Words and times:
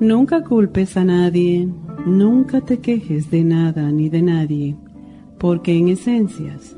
Nunca 0.00 0.44
culpes 0.44 0.98
a 0.98 1.04
nadie, 1.04 1.66
nunca 2.04 2.60
te 2.60 2.80
quejes 2.80 3.30
de 3.30 3.42
nada 3.44 3.90
ni 3.90 4.10
de 4.10 4.20
nadie, 4.20 4.76
porque 5.38 5.74
en 5.74 5.88
esencias 5.88 6.76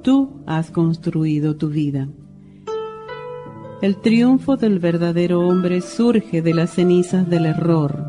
tú 0.00 0.30
has 0.46 0.70
construido 0.70 1.56
tu 1.56 1.68
vida. 1.68 2.08
El 3.82 3.96
triunfo 3.96 4.56
del 4.56 4.78
verdadero 4.78 5.46
hombre 5.46 5.82
surge 5.82 6.40
de 6.40 6.54
las 6.54 6.70
cenizas 6.70 7.28
del 7.28 7.44
error. 7.44 8.02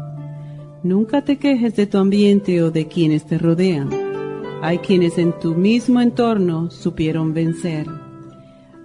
Nunca 0.83 1.25
te 1.25 1.35
quejes 1.35 1.75
de 1.75 1.85
tu 1.85 1.97
ambiente 1.97 2.63
o 2.63 2.71
de 2.71 2.87
quienes 2.87 3.25
te 3.25 3.37
rodean. 3.37 3.89
Hay 4.61 4.77
quienes 4.77 5.17
en 5.17 5.37
tu 5.37 5.53
mismo 5.53 5.99
entorno 5.99 6.71
supieron 6.71 7.33
vencer. 7.33 7.87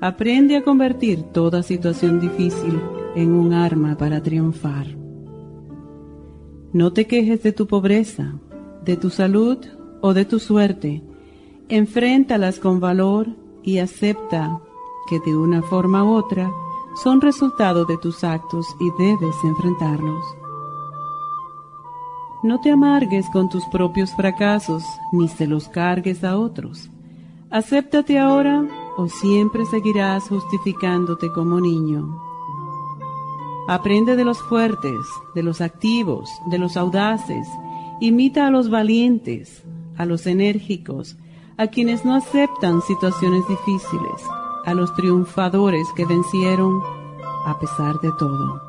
Aprende 0.00 0.56
a 0.56 0.64
convertir 0.64 1.22
toda 1.22 1.62
situación 1.62 2.18
difícil 2.18 2.80
en 3.14 3.30
un 3.30 3.52
arma 3.52 3.96
para 3.96 4.20
triunfar. 4.20 4.99
No 6.72 6.92
te 6.92 7.08
quejes 7.08 7.42
de 7.42 7.52
tu 7.52 7.66
pobreza, 7.66 8.34
de 8.84 8.96
tu 8.96 9.10
salud 9.10 9.58
o 10.00 10.14
de 10.14 10.24
tu 10.24 10.38
suerte. 10.38 11.02
Enfréntalas 11.68 12.60
con 12.60 12.78
valor 12.78 13.26
y 13.64 13.78
acepta 13.78 14.60
que 15.08 15.18
de 15.18 15.36
una 15.36 15.62
forma 15.62 16.04
u 16.04 16.14
otra 16.14 16.50
son 17.02 17.20
resultado 17.20 17.86
de 17.86 17.98
tus 17.98 18.22
actos 18.22 18.66
y 18.78 19.02
debes 19.02 19.34
enfrentarlos. 19.42 20.24
No 22.44 22.60
te 22.60 22.70
amargues 22.70 23.26
con 23.32 23.48
tus 23.48 23.64
propios 23.66 24.12
fracasos 24.12 24.84
ni 25.12 25.28
se 25.28 25.48
los 25.48 25.68
cargues 25.68 26.22
a 26.22 26.38
otros. 26.38 26.88
Acéptate 27.50 28.18
ahora 28.20 28.64
o 28.96 29.08
siempre 29.08 29.64
seguirás 29.66 30.28
justificándote 30.28 31.32
como 31.32 31.60
niño. 31.60 32.29
Aprende 33.70 34.16
de 34.16 34.24
los 34.24 34.42
fuertes, 34.42 34.98
de 35.32 35.44
los 35.44 35.60
activos, 35.60 36.28
de 36.46 36.58
los 36.58 36.76
audaces. 36.76 37.46
Imita 38.00 38.48
a 38.48 38.50
los 38.50 38.68
valientes, 38.68 39.62
a 39.96 40.06
los 40.06 40.26
enérgicos, 40.26 41.16
a 41.56 41.68
quienes 41.68 42.04
no 42.04 42.16
aceptan 42.16 42.82
situaciones 42.82 43.46
difíciles, 43.46 44.24
a 44.66 44.74
los 44.74 44.92
triunfadores 44.96 45.86
que 45.94 46.04
vencieron 46.04 46.82
a 47.46 47.60
pesar 47.60 48.00
de 48.00 48.10
todo. 48.18 48.60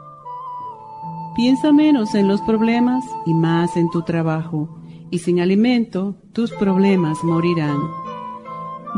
Piensa 1.35 1.71
menos 1.71 2.13
en 2.13 2.27
los 2.27 2.39
problemas 2.41 3.03
y 3.25 3.33
más 3.33 3.77
en 3.77 3.89
tu 3.89 4.03
trabajo, 4.03 4.69
y 5.09 5.17
sin 5.17 5.39
alimento 5.39 6.15
tus 6.31 6.51
problemas 6.51 7.23
morirán. 7.23 7.79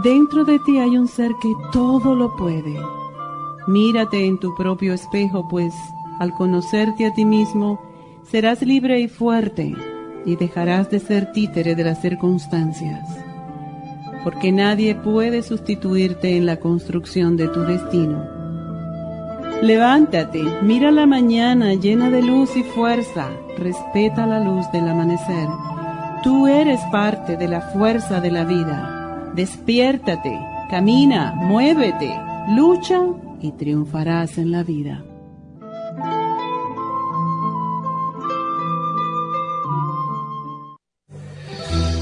Dentro 0.03 0.43
de 0.43 0.59
ti 0.59 0.79
hay 0.79 0.97
un 0.97 1.07
ser 1.07 1.31
que 1.41 1.53
todo 1.71 2.13
lo 2.13 2.35
puede 2.35 2.77
Mírate 3.65 4.25
en 4.25 4.37
tu 4.39 4.53
propio 4.55 4.93
espejo, 4.93 5.47
pues 5.47 5.73
al 6.19 6.33
conocerte 6.33 7.05
a 7.05 7.13
ti 7.13 7.25
mismo, 7.25 7.79
serás 8.23 8.61
libre 8.61 8.99
y 8.99 9.07
fuerte 9.07 9.75
y 10.25 10.35
dejarás 10.35 10.89
de 10.89 10.99
ser 10.99 11.31
títere 11.31 11.75
de 11.75 11.83
las 11.83 12.01
circunstancias. 12.01 13.07
Porque 14.23 14.51
nadie 14.51 14.95
puede 14.95 15.41
sustituirte 15.41 16.37
en 16.37 16.45
la 16.45 16.57
construcción 16.57 17.35
de 17.35 17.47
tu 17.49 17.61
destino. 17.61 18.23
Levántate, 19.61 20.43
mira 20.61 20.91
la 20.91 21.05
mañana 21.05 21.73
llena 21.73 22.09
de 22.09 22.21
luz 22.21 22.55
y 22.55 22.63
fuerza, 22.63 23.29
respeta 23.57 24.25
la 24.25 24.39
luz 24.39 24.69
del 24.71 24.87
amanecer. 24.87 25.47
Tú 26.21 26.47
eres 26.47 26.79
parte 26.91 27.37
de 27.37 27.47
la 27.47 27.61
fuerza 27.61 28.21
de 28.21 28.31
la 28.31 28.45
vida. 28.45 29.31
Despiértate, 29.35 30.39
camina, 30.69 31.33
muévete, 31.35 32.13
lucha 32.55 32.99
y 33.41 33.51
triunfarás 33.51 34.37
en 34.37 34.51
la 34.51 34.63
vida. 34.63 35.03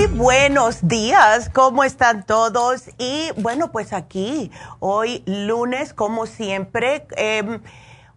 Muy 0.00 0.08
buenos 0.16 0.88
días, 0.88 1.50
¿cómo 1.50 1.84
están 1.84 2.24
todos? 2.24 2.84
Y 2.96 3.28
bueno, 3.36 3.70
pues 3.70 3.92
aquí, 3.92 4.50
hoy 4.78 5.22
lunes, 5.26 5.92
como 5.92 6.24
siempre, 6.24 7.06
em, 7.18 7.60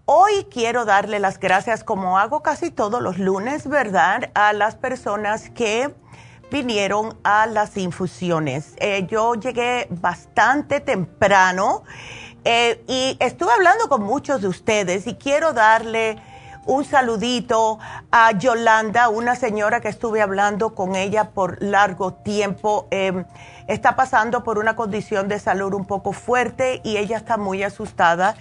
hoy 0.05 0.47
quiero 0.49 0.85
darle 0.85 1.19
las 1.19 1.41
gracias, 1.41 1.83
como 1.83 2.17
hago 2.17 2.41
casi 2.41 2.71
todos 2.71 3.01
los 3.01 3.19
lunes, 3.19 3.67
¿verdad? 3.67 4.31
A 4.33 4.53
las 4.53 4.75
personas 4.75 5.49
que 5.49 5.93
vinieron 6.49 7.17
a 7.25 7.47
las 7.47 7.75
infusiones. 7.75 8.75
Eh, 8.77 9.05
yo 9.09 9.35
llegué 9.35 9.87
bastante 9.89 10.79
temprano 10.79 11.83
eh, 12.45 12.81
y 12.87 13.17
estuve 13.19 13.51
hablando 13.51 13.89
con 13.89 14.03
muchos 14.03 14.41
de 14.41 14.47
ustedes 14.47 15.05
y 15.05 15.15
quiero 15.15 15.51
darle 15.51 16.15
un 16.65 16.85
saludito 16.85 17.79
a 18.11 18.31
Yolanda, 18.31 19.09
una 19.09 19.35
señora 19.35 19.81
que 19.81 19.89
estuve 19.89 20.21
hablando 20.21 20.73
con 20.73 20.95
ella 20.95 21.29
por 21.31 21.61
largo 21.61 22.13
tiempo. 22.13 22.87
Em, 22.91 23.25
está 23.67 23.95
pasando 23.95 24.43
por 24.43 24.57
una 24.57 24.75
condición 24.75 25.27
de 25.27 25.39
salud 25.39 25.73
un 25.73 25.85
poco 25.85 26.13
fuerte 26.13 26.81
y 26.83 26.97
ella 26.97 27.17
está 27.17 27.37
muy 27.37 27.63
asustada. 27.63 28.35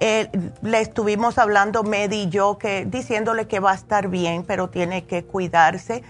Eh, 0.00 0.30
le 0.62 0.80
estuvimos 0.80 1.38
hablando, 1.38 1.82
Medi 1.82 2.22
y 2.22 2.28
yo, 2.28 2.58
que, 2.58 2.84
diciéndole 2.84 3.48
que 3.48 3.60
va 3.60 3.72
a 3.72 3.74
estar 3.74 4.08
bien, 4.08 4.44
pero 4.44 4.68
tiene 4.68 5.04
que 5.04 5.24
cuidarse, 5.24 6.04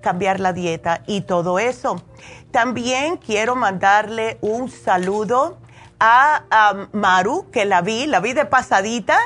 cambiar 0.00 0.40
la 0.40 0.52
dieta 0.52 1.02
y 1.06 1.22
todo 1.22 1.58
eso. 1.58 2.02
También 2.50 3.16
quiero 3.16 3.56
mandarle 3.56 4.38
un 4.40 4.70
saludo 4.70 5.58
a, 6.04 6.88
Maru, 6.92 7.48
que 7.52 7.64
la 7.64 7.80
vi, 7.80 8.06
la 8.06 8.18
vi 8.18 8.32
de 8.32 8.44
pasadita. 8.44 9.16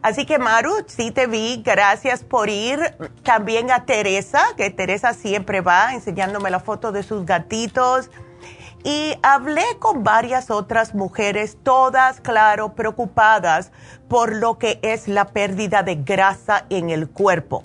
Así 0.00 0.24
que 0.24 0.38
Maru, 0.38 0.72
sí 0.86 1.10
te 1.10 1.26
vi, 1.26 1.62
gracias 1.62 2.24
por 2.24 2.48
ir. 2.48 2.80
También 3.22 3.70
a 3.70 3.84
Teresa, 3.84 4.42
que 4.56 4.70
Teresa 4.70 5.12
siempre 5.12 5.60
va 5.60 5.92
enseñándome 5.92 6.50
la 6.50 6.60
foto 6.60 6.90
de 6.90 7.02
sus 7.02 7.26
gatitos. 7.26 8.10
Y 8.82 9.14
hablé 9.22 9.64
con 9.78 10.02
varias 10.04 10.50
otras 10.50 10.94
mujeres, 10.94 11.58
todas, 11.62 12.20
claro, 12.20 12.74
preocupadas 12.74 13.70
por 14.08 14.34
lo 14.34 14.58
que 14.58 14.80
es 14.82 15.08
la 15.08 15.26
pérdida 15.26 15.82
de 15.82 15.96
grasa 15.96 16.64
en 16.70 16.88
el 16.88 17.10
cuerpo. 17.10 17.62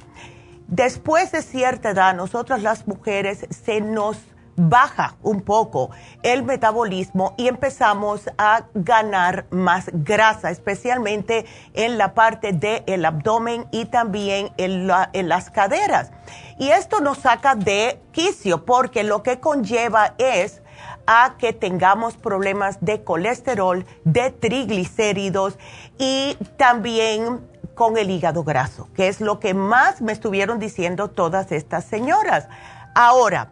Después 0.67 1.31
de 1.31 1.41
cierta 1.41 1.91
edad, 1.91 2.13
nosotras 2.13 2.61
las 2.61 2.85
mujeres 2.85 3.47
se 3.49 3.79
nos 3.79 4.17
baja 4.57 5.15
un 5.21 5.41
poco 5.41 5.91
el 6.23 6.43
metabolismo 6.43 7.33
y 7.37 7.47
empezamos 7.47 8.29
a 8.37 8.65
ganar 8.73 9.45
más 9.51 9.89
grasa, 9.93 10.49
especialmente 10.49 11.45
en 11.73 11.97
la 11.97 12.13
parte 12.13 12.51
del 12.51 13.05
abdomen 13.05 13.67
y 13.71 13.85
también 13.85 14.51
en, 14.57 14.89
en 15.13 15.29
las 15.29 15.51
caderas. 15.51 16.11
Y 16.57 16.69
esto 16.69 16.99
nos 16.99 17.19
saca 17.19 17.55
de 17.55 18.01
quicio 18.11 18.65
porque 18.65 19.03
lo 19.03 19.23
que 19.23 19.39
conlleva 19.39 20.15
es 20.17 20.61
a 21.05 21.35
que 21.37 21.53
tengamos 21.53 22.15
problemas 22.17 22.79
de 22.81 23.03
colesterol, 23.03 23.85
de 24.03 24.31
triglicéridos 24.31 25.57
y 25.97 26.35
también 26.57 27.47
con 27.75 27.95
el 27.95 28.09
hígado 28.09 28.43
graso, 28.43 28.89
que 28.95 29.07
es 29.07 29.21
lo 29.21 29.39
que 29.39 29.53
más 29.53 30.01
me 30.01 30.11
estuvieron 30.11 30.57
diciendo 30.57 31.09
todas 31.09 31.51
estas 31.51 31.85
señoras. 31.85 32.47
Ahora, 32.95 33.51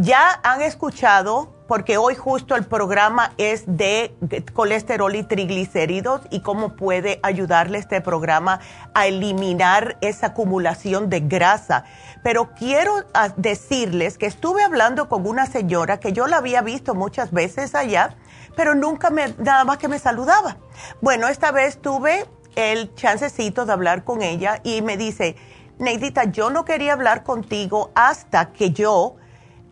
ya 0.00 0.40
han 0.44 0.62
escuchado, 0.62 1.54
porque 1.66 1.98
hoy 1.98 2.14
justo 2.14 2.54
el 2.54 2.64
programa 2.64 3.32
es 3.36 3.64
de 3.66 4.16
colesterol 4.54 5.14
y 5.14 5.22
triglicéridos 5.24 6.22
y 6.30 6.40
cómo 6.40 6.76
puede 6.76 7.18
ayudarle 7.22 7.78
este 7.78 8.00
programa 8.00 8.60
a 8.94 9.06
eliminar 9.06 9.98
esa 10.00 10.28
acumulación 10.28 11.10
de 11.10 11.20
grasa. 11.20 11.84
Pero 12.22 12.54
quiero 12.54 12.92
ah, 13.12 13.30
decirles 13.36 14.18
que 14.18 14.26
estuve 14.26 14.62
hablando 14.62 15.08
con 15.08 15.26
una 15.26 15.46
señora 15.46 16.00
que 16.00 16.12
yo 16.12 16.26
la 16.26 16.38
había 16.38 16.62
visto 16.62 16.94
muchas 16.94 17.32
veces 17.32 17.74
allá, 17.74 18.16
pero 18.56 18.74
nunca 18.74 19.10
me, 19.10 19.34
nada 19.38 19.64
más 19.64 19.78
que 19.78 19.88
me 19.88 19.98
saludaba. 19.98 20.58
Bueno, 21.00 21.28
esta 21.28 21.50
vez 21.50 21.82
tuve 21.82 22.24
el 22.54 22.94
chancecito 22.94 23.66
de 23.66 23.72
hablar 23.72 24.04
con 24.04 24.22
ella 24.22 24.60
y 24.62 24.80
me 24.80 24.96
dice, 24.96 25.36
Neidita, 25.78 26.24
yo 26.24 26.50
no 26.50 26.64
quería 26.64 26.92
hablar 26.92 27.24
contigo 27.24 27.90
hasta 27.94 28.52
que 28.52 28.70
yo 28.70 29.16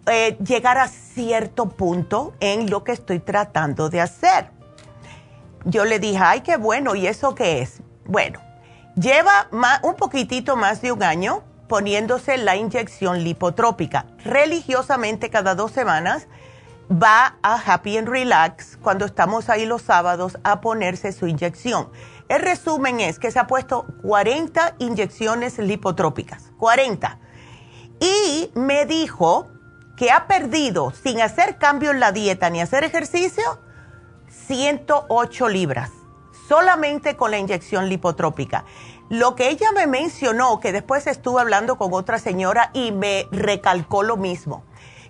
eh, 0.06 0.36
llegar 0.38 0.78
a 0.78 0.88
cierto 0.88 1.68
punto 1.68 2.34
en 2.40 2.70
lo 2.70 2.84
que 2.84 2.92
estoy 2.92 3.18
tratando 3.18 3.88
de 3.88 4.00
hacer. 4.00 4.50
Yo 5.64 5.84
le 5.84 5.98
dije, 5.98 6.18
ay, 6.22 6.40
qué 6.42 6.56
bueno, 6.56 6.94
¿y 6.94 7.06
eso 7.06 7.34
qué 7.34 7.60
es? 7.60 7.80
Bueno, 8.04 8.40
lleva 8.94 9.48
un 9.82 9.96
poquitito 9.96 10.56
más 10.56 10.80
de 10.80 10.92
un 10.92 11.02
año 11.02 11.42
poniéndose 11.68 12.36
la 12.36 12.54
inyección 12.54 13.24
lipotrópica. 13.24 14.06
Religiosamente 14.24 15.30
cada 15.30 15.56
dos 15.56 15.72
semanas 15.72 16.28
va 16.90 17.36
a 17.42 17.54
Happy 17.54 17.98
and 17.98 18.08
Relax 18.08 18.78
cuando 18.80 19.04
estamos 19.06 19.48
ahí 19.48 19.66
los 19.66 19.82
sábados 19.82 20.38
a 20.44 20.60
ponerse 20.60 21.10
su 21.12 21.26
inyección. 21.26 21.88
El 22.28 22.42
resumen 22.42 23.00
es 23.00 23.18
que 23.18 23.30
se 23.30 23.38
ha 23.38 23.46
puesto 23.46 23.86
40 24.02 24.76
inyecciones 24.78 25.58
lipotrópicas, 25.58 26.52
40. 26.58 27.18
Y 28.00 28.50
me 28.54 28.86
dijo 28.86 29.48
que 29.96 30.10
ha 30.10 30.26
perdido 30.26 30.93
sin 30.93 31.20
hacer 31.20 31.56
cambio 31.58 31.90
en 31.90 32.00
la 32.00 32.12
dieta 32.12 32.50
ni 32.50 32.60
hacer 32.60 32.84
ejercicio 32.84 33.43
108 34.46 35.48
libras, 35.48 35.90
solamente 36.48 37.16
con 37.16 37.31
la 37.31 37.38
inyección 37.38 37.88
lipotrópica. 37.88 38.64
Lo 39.08 39.34
que 39.34 39.48
ella 39.48 39.70
me 39.72 39.87
mencionó, 39.87 40.60
que 40.60 40.72
después 40.72 41.06
estuve 41.06 41.40
hablando 41.40 41.78
con 41.78 41.93
otra 41.94 42.19
señora 42.19 42.70
y 42.72 42.93
me 42.93 43.26
recalcó 43.31 44.02
lo 44.02 44.16
mismo, 44.16 44.64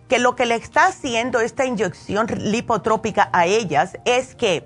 que 0.09 0.19
lo 0.19 0.37
que 0.37 0.47
le 0.47 0.55
está 0.55 0.87
haciendo 0.87 1.41
esta 1.41 1.65
inyección 1.65 2.27
lipotrópica 2.39 3.29
a 3.33 3.47
ellas 3.47 3.99
es 4.05 4.35
que 4.35 4.65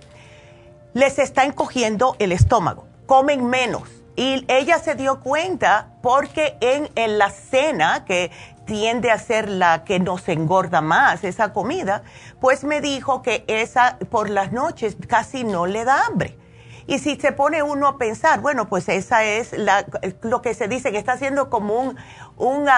les 0.92 1.18
está 1.18 1.44
encogiendo 1.44 2.16
el 2.18 2.32
estómago, 2.32 2.86
comen 3.06 3.46
menos. 3.46 3.88
Y 4.16 4.44
ella 4.48 4.78
se 4.78 4.96
dio 4.96 5.20
cuenta 5.20 5.94
porque 6.02 6.58
en, 6.60 6.90
en 6.94 7.16
la 7.16 7.30
cena, 7.30 8.04
que 8.04 8.30
tiende 8.70 9.10
a 9.10 9.18
ser 9.18 9.48
la 9.48 9.82
que 9.82 9.98
nos 9.98 10.28
engorda 10.28 10.80
más 10.80 11.24
esa 11.24 11.52
comida, 11.52 12.04
pues 12.40 12.62
me 12.62 12.80
dijo 12.80 13.20
que 13.20 13.42
esa 13.48 13.98
por 14.10 14.30
las 14.30 14.52
noches 14.52 14.96
casi 15.08 15.42
no 15.42 15.66
le 15.66 15.84
da 15.84 16.06
hambre. 16.06 16.38
Y 16.86 17.00
si 17.00 17.16
se 17.16 17.32
pone 17.32 17.64
uno 17.64 17.88
a 17.88 17.98
pensar, 17.98 18.40
bueno, 18.40 18.68
pues 18.68 18.88
esa 18.88 19.24
es 19.24 19.58
la, 19.58 19.84
lo 20.22 20.40
que 20.40 20.54
se 20.54 20.68
dice 20.68 20.92
que 20.92 20.98
está 20.98 21.14
haciendo 21.14 21.50
como 21.50 21.80
un, 21.80 21.96
un 22.36 22.68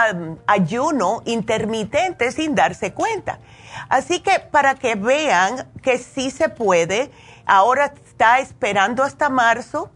ayuno 0.47 1.21
intermitente 1.27 2.33
sin 2.33 2.55
darse 2.55 2.95
cuenta. 2.95 3.41
Así 3.91 4.21
que 4.21 4.41
para 4.41 4.77
que 4.77 4.95
vean 4.95 5.71
que 5.83 5.99
sí 5.99 6.31
se 6.31 6.49
puede, 6.49 7.11
ahora 7.45 7.93
está 8.07 8.39
esperando 8.39 9.03
hasta 9.03 9.29
marzo 9.29 9.91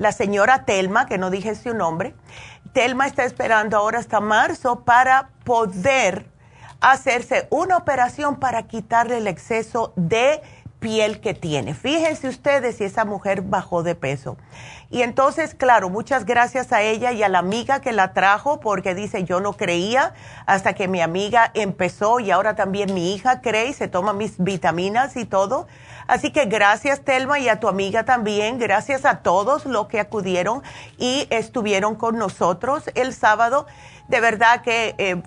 la 0.00 0.12
señora 0.12 0.64
Telma, 0.64 1.06
que 1.06 1.18
no 1.18 1.28
dije 1.28 1.54
su 1.54 1.74
nombre, 1.74 2.14
Telma 2.72 3.06
está 3.06 3.24
esperando 3.24 3.76
ahora 3.76 3.98
hasta 3.98 4.20
marzo 4.20 4.80
para 4.84 5.30
poder 5.44 6.26
hacerse 6.80 7.46
una 7.50 7.76
operación 7.76 8.36
para 8.36 8.62
quitarle 8.64 9.18
el 9.18 9.26
exceso 9.26 9.92
de 9.96 10.40
piel 10.80 11.20
que 11.20 11.34
tiene. 11.34 11.74
Fíjense 11.74 12.28
ustedes 12.28 12.76
si 12.76 12.84
esa 12.84 13.04
mujer 13.04 13.42
bajó 13.42 13.82
de 13.82 13.94
peso. 13.94 14.36
Y 14.90 15.02
entonces, 15.02 15.54
claro, 15.54 15.90
muchas 15.90 16.24
gracias 16.24 16.72
a 16.72 16.82
ella 16.82 17.12
y 17.12 17.22
a 17.22 17.28
la 17.28 17.38
amiga 17.38 17.80
que 17.80 17.92
la 17.92 18.12
trajo, 18.12 18.58
porque 18.60 18.94
dice, 18.94 19.22
yo 19.24 19.40
no 19.40 19.52
creía 19.52 20.14
hasta 20.46 20.72
que 20.72 20.88
mi 20.88 21.00
amiga 21.00 21.50
empezó 21.54 22.18
y 22.18 22.30
ahora 22.30 22.56
también 22.56 22.92
mi 22.94 23.14
hija 23.14 23.40
cree 23.40 23.68
y 23.68 23.72
se 23.72 23.88
toma 23.88 24.12
mis 24.12 24.38
vitaminas 24.38 25.16
y 25.16 25.26
todo. 25.26 25.68
Así 26.10 26.32
que 26.32 26.46
gracias, 26.46 27.02
Telma, 27.02 27.38
y 27.38 27.48
a 27.48 27.60
tu 27.60 27.68
amiga 27.68 28.04
también. 28.04 28.58
Gracias 28.58 29.04
a 29.04 29.18
todos 29.18 29.64
los 29.64 29.86
que 29.86 30.00
acudieron 30.00 30.60
y 30.98 31.28
estuvieron 31.30 31.94
con 31.94 32.18
nosotros 32.18 32.90
el 32.96 33.14
sábado. 33.14 33.68
De 34.08 34.20
verdad 34.20 34.62
que 34.62 34.96
eh, 34.98 35.22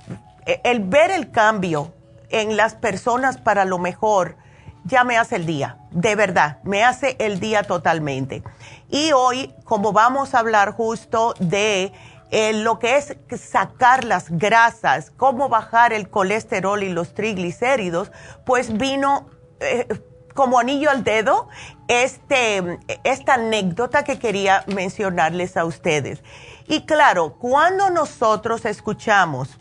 el 0.66 0.82
ver 0.82 1.10
el 1.12 1.32
cambio 1.32 1.94
en 2.32 2.58
las 2.58 2.76
personas 2.76 3.38
para 3.38 3.64
lo 3.64 3.78
mejor 3.78 4.36
ya 4.84 5.06
me 5.06 5.18
hace 5.18 5.38
el 5.38 5.46
día, 5.46 5.78
de 5.92 6.16
verdad, 6.16 6.58
me 6.64 6.84
hace 6.84 7.16
el 7.18 7.40
día 7.40 7.64
totalmente. 7.64 8.44
Y 8.90 9.14
hoy, 9.14 9.56
como 9.64 9.94
vamos 9.94 10.36
a 10.36 10.40
hablar 10.40 10.74
justo 10.74 11.34
de 11.40 11.94
eh, 12.30 12.52
lo 12.52 12.80
que 12.80 12.98
es 12.98 13.16
sacar 13.40 14.04
las 14.04 14.30
grasas, 14.30 15.12
cómo 15.16 15.48
bajar 15.48 15.94
el 15.94 16.10
colesterol 16.10 16.84
y 16.84 16.90
los 16.90 17.14
triglicéridos, 17.14 18.12
pues 18.46 18.78
vino... 18.78 19.30
Eh, 19.62 19.88
como 20.34 20.60
anillo 20.60 20.90
al 20.90 21.04
dedo 21.04 21.48
este, 21.88 22.80
esta 23.04 23.36
anécdota 23.36 24.04
que 24.04 24.20
quería 24.20 24.64
mencionarles 24.68 25.58
a 25.58 25.66
ustedes. 25.66 26.24
Y 26.68 26.82
claro, 26.86 27.36
cuando 27.40 27.90
nosotros 27.90 28.66
escuchamos 28.66 29.60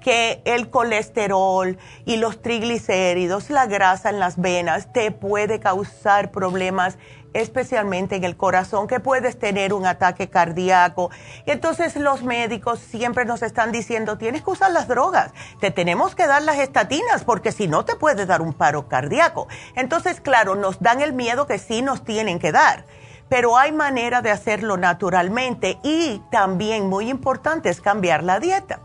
que 0.00 0.40
el 0.46 0.70
colesterol 0.70 1.78
y 2.06 2.16
los 2.16 2.40
triglicéridos, 2.40 3.50
la 3.50 3.66
grasa 3.66 4.08
en 4.08 4.18
las 4.18 4.40
venas, 4.40 4.92
te 4.92 5.10
puede 5.10 5.60
causar 5.60 6.30
problemas 6.30 6.96
especialmente 7.32 8.16
en 8.16 8.24
el 8.24 8.36
corazón, 8.36 8.86
que 8.86 9.00
puedes 9.00 9.38
tener 9.38 9.72
un 9.72 9.86
ataque 9.86 10.28
cardíaco. 10.28 11.10
Entonces 11.46 11.96
los 11.96 12.22
médicos 12.22 12.80
siempre 12.80 13.24
nos 13.24 13.42
están 13.42 13.72
diciendo, 13.72 14.18
tienes 14.18 14.42
que 14.42 14.50
usar 14.50 14.70
las 14.70 14.88
drogas, 14.88 15.32
te 15.60 15.70
tenemos 15.70 16.14
que 16.14 16.26
dar 16.26 16.42
las 16.42 16.58
estatinas, 16.58 17.24
porque 17.24 17.52
si 17.52 17.68
no 17.68 17.84
te 17.84 17.96
puede 17.96 18.26
dar 18.26 18.42
un 18.42 18.52
paro 18.52 18.88
cardíaco. 18.88 19.48
Entonces, 19.74 20.20
claro, 20.20 20.54
nos 20.54 20.80
dan 20.80 21.00
el 21.00 21.12
miedo 21.12 21.46
que 21.46 21.58
sí 21.58 21.82
nos 21.82 22.04
tienen 22.04 22.38
que 22.38 22.52
dar, 22.52 22.84
pero 23.28 23.56
hay 23.56 23.72
manera 23.72 24.22
de 24.22 24.30
hacerlo 24.30 24.76
naturalmente 24.76 25.78
y 25.82 26.20
también 26.30 26.88
muy 26.88 27.08
importante 27.08 27.68
es 27.68 27.80
cambiar 27.80 28.24
la 28.24 28.40
dieta. 28.40 28.80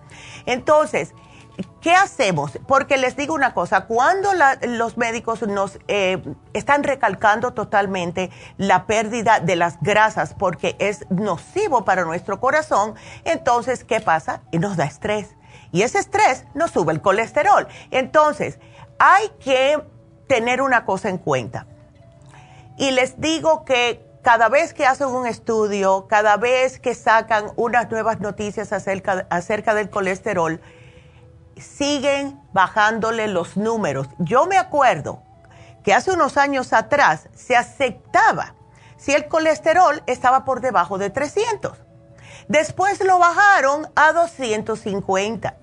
Entonces, 0.45 1.13
¿Qué 1.81 1.93
hacemos? 1.93 2.57
Porque 2.67 2.97
les 2.97 3.15
digo 3.15 3.33
una 3.33 3.53
cosa, 3.53 3.85
cuando 3.85 4.29
los 4.67 4.97
médicos 4.97 5.43
nos 5.43 5.79
eh, 5.87 6.21
están 6.53 6.83
recalcando 6.83 7.53
totalmente 7.53 8.31
la 8.57 8.87
pérdida 8.87 9.39
de 9.39 9.55
las 9.55 9.79
grasas 9.81 10.33
porque 10.33 10.75
es 10.79 11.05
nocivo 11.09 11.85
para 11.85 12.03
nuestro 12.03 12.39
corazón, 12.39 12.95
entonces, 13.23 13.83
¿qué 13.83 13.99
pasa? 14.01 14.41
Nos 14.51 14.77
da 14.77 14.85
estrés. 14.85 15.35
Y 15.71 15.83
ese 15.83 15.99
estrés 15.99 16.45
nos 16.53 16.71
sube 16.71 16.91
el 16.91 17.01
colesterol. 17.01 17.67
Entonces, 17.91 18.59
hay 18.97 19.29
que 19.39 19.81
tener 20.27 20.61
una 20.61 20.85
cosa 20.85 21.09
en 21.09 21.17
cuenta. 21.17 21.67
Y 22.77 22.91
les 22.91 23.21
digo 23.21 23.63
que 23.63 24.05
cada 24.21 24.49
vez 24.49 24.73
que 24.73 24.85
hacen 24.85 25.09
un 25.09 25.27
estudio, 25.27 26.07
cada 26.07 26.35
vez 26.37 26.79
que 26.79 26.95
sacan 26.95 27.51
unas 27.57 27.91
nuevas 27.91 28.19
noticias 28.19 28.73
acerca 28.73 29.73
del 29.75 29.89
colesterol, 29.89 30.59
siguen 31.57 32.41
bajándole 32.53 33.27
los 33.27 33.57
números. 33.57 34.07
Yo 34.17 34.45
me 34.45 34.57
acuerdo 34.57 35.23
que 35.83 35.93
hace 35.93 36.11
unos 36.11 36.37
años 36.37 36.73
atrás 36.73 37.29
se 37.35 37.55
aceptaba 37.55 38.55
si 38.97 39.13
el 39.13 39.27
colesterol 39.27 40.01
estaba 40.07 40.45
por 40.45 40.61
debajo 40.61 40.97
de 40.97 41.09
300. 41.09 41.77
Después 42.47 43.03
lo 43.03 43.19
bajaron 43.19 43.87
a 43.95 44.11
250. 44.13 45.57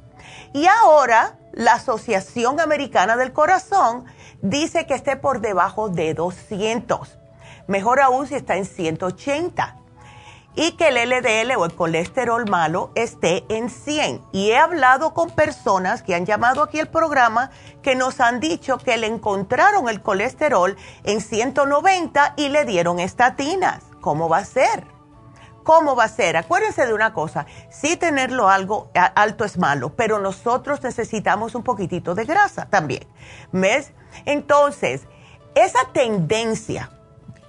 Y 0.53 0.67
ahora 0.67 1.39
la 1.53 1.75
Asociación 1.75 2.61
Americana 2.61 3.17
del 3.17 3.33
Corazón 3.33 4.05
dice 4.43 4.87
que 4.87 4.95
esté 4.95 5.17
por 5.17 5.41
debajo 5.41 5.89
de 5.89 6.15
200. 6.15 7.19
Mejor 7.67 8.01
aún 8.01 8.27
si 8.27 8.35
está 8.35 8.57
en 8.57 8.65
180 8.65 9.82
y 10.55 10.73
que 10.73 10.89
el 10.89 11.09
LDL 11.09 11.57
o 11.57 11.65
el 11.65 11.75
colesterol 11.75 12.49
malo 12.49 12.91
esté 12.95 13.45
en 13.49 13.71
100. 13.71 14.23
Y 14.33 14.51
he 14.51 14.59
hablado 14.59 15.15
con 15.15 15.31
personas 15.31 16.03
que 16.03 16.15
han 16.15 16.27
llamado 16.27 16.63
aquí 16.63 16.81
al 16.81 16.89
programa 16.89 17.51
que 17.83 17.95
nos 17.95 18.21
han 18.21 18.41
dicho 18.41 18.79
que 18.79 18.97
le 18.97 19.07
encontraron 19.07 19.89
el 19.89 20.03
colesterol 20.03 20.77
en 21.05 21.21
190 21.21 22.35
y 22.37 22.49
le 22.49 22.65
dieron 22.65 23.01
estatinas. 23.01 23.83
¿Cómo 24.01 24.29
va 24.29 24.39
a 24.39 24.45
ser? 24.45 24.87
¿Cómo 25.63 25.95
va 25.95 26.05
a 26.05 26.09
ser? 26.09 26.37
Acuérdense 26.37 26.87
de 26.87 26.93
una 26.93 27.15
cosa, 27.15 27.47
sí 27.71 27.97
tenerlo 27.97 28.49
algo 28.49 28.91
alto 29.15 29.45
es 29.45 29.59
malo, 29.59 29.95
pero 29.95 30.19
nosotros 30.19 30.83
necesitamos 30.83 31.55
un 31.55 31.63
poquitito 31.63 32.17
de 32.17 32.25
grasa 32.25 32.67
también. 32.67 33.07
¿Ves? 33.53 33.93
Entonces, 34.25 35.03
esa 35.55 35.79
tendencia 35.93 36.91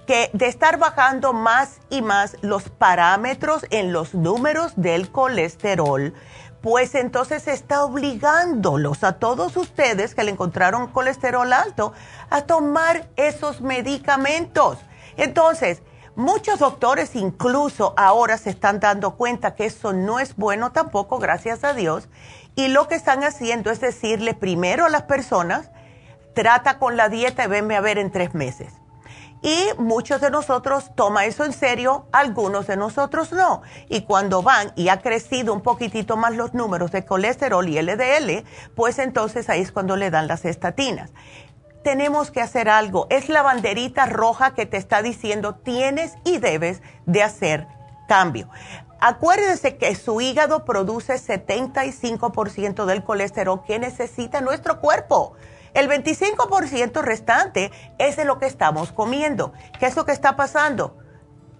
que 0.06 0.30
de 0.32 0.46
estar 0.46 0.78
bajando 0.78 1.32
más 1.32 1.80
y 1.90 2.02
más 2.02 2.36
los 2.42 2.68
parámetros 2.68 3.66
en 3.70 3.92
los 3.92 4.14
números 4.14 4.72
del 4.76 5.10
colesterol, 5.10 6.14
pues 6.60 6.94
entonces 6.94 7.46
está 7.46 7.84
obligándolos 7.84 9.04
a 9.04 9.18
todos 9.18 9.56
ustedes 9.56 10.14
que 10.14 10.24
le 10.24 10.30
encontraron 10.30 10.88
colesterol 10.88 11.52
alto 11.52 11.92
a 12.30 12.42
tomar 12.42 13.08
esos 13.16 13.60
medicamentos. 13.60 14.78
Entonces, 15.16 15.82
muchos 16.16 16.58
doctores 16.58 17.16
incluso 17.16 17.92
ahora 17.96 18.38
se 18.38 18.50
están 18.50 18.80
dando 18.80 19.16
cuenta 19.16 19.54
que 19.54 19.66
eso 19.66 19.92
no 19.92 20.20
es 20.20 20.36
bueno 20.36 20.72
tampoco, 20.72 21.18
gracias 21.18 21.64
a 21.64 21.74
Dios, 21.74 22.08
y 22.56 22.68
lo 22.68 22.88
que 22.88 22.94
están 22.94 23.24
haciendo 23.24 23.70
es 23.70 23.80
decirle 23.80 24.34
primero 24.34 24.86
a 24.86 24.90
las 24.90 25.02
personas, 25.02 25.70
trata 26.34 26.78
con 26.78 26.96
la 26.96 27.08
dieta 27.08 27.44
y 27.44 27.48
venme 27.48 27.76
a 27.76 27.80
ver 27.80 27.98
en 27.98 28.10
tres 28.10 28.34
meses 28.34 28.72
y 29.44 29.68
muchos 29.76 30.22
de 30.22 30.30
nosotros 30.30 30.90
toma 30.94 31.26
eso 31.26 31.44
en 31.44 31.52
serio, 31.52 32.06
algunos 32.12 32.66
de 32.66 32.78
nosotros 32.78 33.30
no. 33.30 33.60
Y 33.90 34.00
cuando 34.00 34.42
van 34.42 34.72
y 34.74 34.88
ha 34.88 35.02
crecido 35.02 35.52
un 35.52 35.60
poquitito 35.60 36.16
más 36.16 36.34
los 36.34 36.54
números 36.54 36.92
de 36.92 37.04
colesterol 37.04 37.68
y 37.68 37.78
LDL, 37.78 38.42
pues 38.74 38.98
entonces 38.98 39.50
ahí 39.50 39.60
es 39.60 39.70
cuando 39.70 39.96
le 39.96 40.10
dan 40.10 40.28
las 40.28 40.46
estatinas. 40.46 41.12
Tenemos 41.82 42.30
que 42.30 42.40
hacer 42.40 42.70
algo. 42.70 43.06
Es 43.10 43.28
la 43.28 43.42
banderita 43.42 44.06
roja 44.06 44.54
que 44.54 44.64
te 44.64 44.78
está 44.78 45.02
diciendo 45.02 45.56
tienes 45.56 46.14
y 46.24 46.38
debes 46.38 46.80
de 47.04 47.22
hacer 47.22 47.66
cambio. 48.08 48.48
Acuérdense 48.98 49.76
que 49.76 49.94
su 49.94 50.22
hígado 50.22 50.64
produce 50.64 51.16
75% 51.16 52.86
del 52.86 53.04
colesterol 53.04 53.62
que 53.66 53.78
necesita 53.78 54.40
nuestro 54.40 54.80
cuerpo. 54.80 55.34
El 55.74 55.88
25% 55.88 57.02
restante 57.02 57.70
es 57.98 58.16
de 58.16 58.24
lo 58.24 58.38
que 58.38 58.46
estamos 58.46 58.92
comiendo. 58.92 59.52
¿Qué 59.80 59.86
es 59.86 59.96
lo 59.96 60.04
que 60.04 60.12
está 60.12 60.36
pasando? 60.36 60.98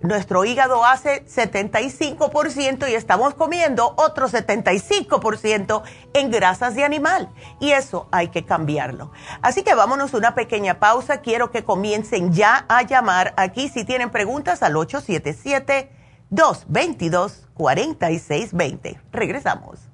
Nuestro 0.03 0.45
hígado 0.45 0.85
hace 0.85 1.25
75% 1.25 2.91
y 2.91 2.95
estamos 2.95 3.35
comiendo 3.35 3.95
otro 3.97 4.29
75% 4.29 5.83
en 6.13 6.31
grasas 6.31 6.75
de 6.75 6.85
animal. 6.85 7.31
Y 7.59 7.71
eso 7.73 8.07
hay 8.13 8.29
que 8.29 8.45
cambiarlo. 8.45 9.11
Así 9.41 9.63
que 9.63 9.75
vámonos 9.75 10.13
una 10.15 10.35
pequeña 10.35 10.79
pausa. 10.79 11.23
Quiero 11.23 11.51
que 11.51 11.65
comiencen 11.65 12.33
ya 12.33 12.67
a 12.69 12.83
llamar 12.83 13.33
aquí 13.37 13.69
si 13.69 13.85
tienen 13.85 14.11
preguntas 14.11 14.63
al 14.63 14.75
877-222-4620. 16.31 19.01
Regresamos. 19.11 19.94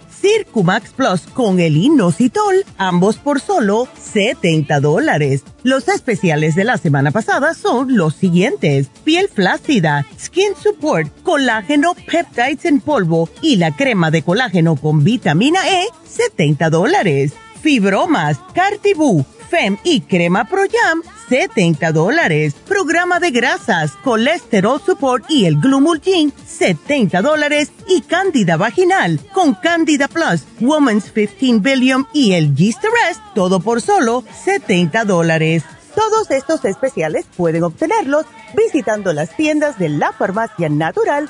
Circumax 0.21 0.91
Plus 0.91 1.21
con 1.33 1.59
el 1.59 1.75
inositol, 1.77 2.63
ambos 2.77 3.17
por 3.17 3.39
solo 3.39 3.87
70 3.99 4.79
dólares. 4.79 5.43
Los 5.63 5.87
especiales 5.87 6.55
de 6.55 6.63
la 6.63 6.77
semana 6.77 7.11
pasada 7.11 7.53
son 7.53 7.97
los 7.97 8.15
siguientes. 8.15 8.89
Piel 9.03 9.27
flácida, 9.29 10.05
Skin 10.19 10.53
Support, 10.61 11.23
colágeno 11.23 11.95
peptides 11.95 12.65
en 12.65 12.81
polvo 12.81 13.29
y 13.41 13.55
la 13.55 13.75
crema 13.75 14.11
de 14.11 14.21
colágeno 14.21 14.75
con 14.75 15.03
vitamina 15.03 15.59
E, 15.67 15.87
70 16.07 16.69
dólares. 16.69 17.33
Fibromas, 17.61 18.37
Cartibú, 18.53 19.25
FEM 19.51 19.77
y 19.83 19.99
crema 19.99 20.45
Pro 20.45 20.61
Jam, 20.71 21.03
70 21.27 21.91
dólares. 21.91 22.55
Programa 22.65 23.19
de 23.19 23.31
grasas, 23.31 23.91
colesterol 24.01 24.81
support 24.81 25.25
y 25.29 25.45
el 25.45 25.59
glumulgin, 25.59 26.31
70 26.47 27.21
dólares. 27.21 27.69
Y 27.89 27.99
cándida 28.01 28.55
vaginal 28.55 29.19
con 29.33 29.53
Candida 29.55 30.07
Plus, 30.07 30.45
Woman's 30.61 31.11
15 31.11 31.59
Billion 31.59 32.07
y 32.13 32.31
el 32.31 32.55
Gist 32.55 32.81
Rest, 32.81 33.19
todo 33.35 33.59
por 33.59 33.81
solo 33.81 34.23
70 34.45 35.03
dólares. 35.03 35.63
Todos 35.95 36.31
estos 36.31 36.63
especiales 36.63 37.25
pueden 37.35 37.63
obtenerlos 37.63 38.25
visitando 38.55 39.11
las 39.11 39.35
tiendas 39.35 39.77
de 39.77 39.89
la 39.89 40.13
farmacia 40.13 40.69
natural 40.69 41.29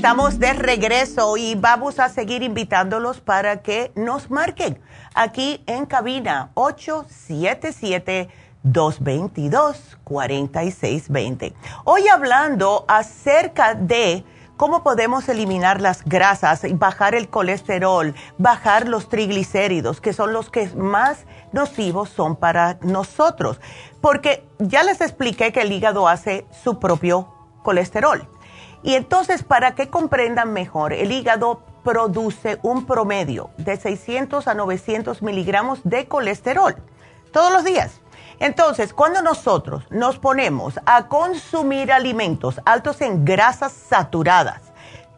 Estamos 0.00 0.38
de 0.38 0.54
regreso 0.54 1.36
y 1.36 1.56
vamos 1.56 1.98
a 1.98 2.08
seguir 2.08 2.42
invitándolos 2.42 3.20
para 3.20 3.60
que 3.60 3.92
nos 3.94 4.30
marquen 4.30 4.80
aquí 5.14 5.62
en 5.66 5.84
cabina 5.84 6.52
877 6.54 8.30
222-4620. 8.64 11.52
Hoy 11.84 12.08
hablando 12.08 12.86
acerca 12.88 13.74
de 13.74 14.24
cómo 14.56 14.82
podemos 14.82 15.28
eliminar 15.28 15.82
las 15.82 16.02
grasas, 16.02 16.62
bajar 16.78 17.14
el 17.14 17.28
colesterol, 17.28 18.14
bajar 18.38 18.88
los 18.88 19.10
triglicéridos, 19.10 20.00
que 20.00 20.14
son 20.14 20.32
los 20.32 20.48
que 20.48 20.66
más 20.76 21.26
nocivos 21.52 22.08
son 22.08 22.36
para 22.36 22.78
nosotros. 22.80 23.60
Porque 24.00 24.48
ya 24.58 24.82
les 24.82 25.02
expliqué 25.02 25.52
que 25.52 25.60
el 25.60 25.72
hígado 25.72 26.08
hace 26.08 26.46
su 26.64 26.78
propio 26.78 27.28
colesterol. 27.62 28.26
Y 28.82 28.94
entonces, 28.94 29.42
para 29.42 29.74
que 29.74 29.88
comprendan 29.90 30.52
mejor, 30.52 30.92
el 30.92 31.12
hígado 31.12 31.62
produce 31.84 32.58
un 32.62 32.86
promedio 32.86 33.50
de 33.56 33.76
600 33.76 34.46
a 34.48 34.54
900 34.54 35.22
miligramos 35.22 35.80
de 35.84 36.06
colesterol 36.06 36.76
todos 37.32 37.52
los 37.52 37.64
días. 37.64 38.00
Entonces, 38.38 38.94
cuando 38.94 39.20
nosotros 39.20 39.84
nos 39.90 40.18
ponemos 40.18 40.80
a 40.86 41.08
consumir 41.08 41.92
alimentos 41.92 42.60
altos 42.64 43.02
en 43.02 43.24
grasas 43.24 43.72
saturadas, 43.72 44.62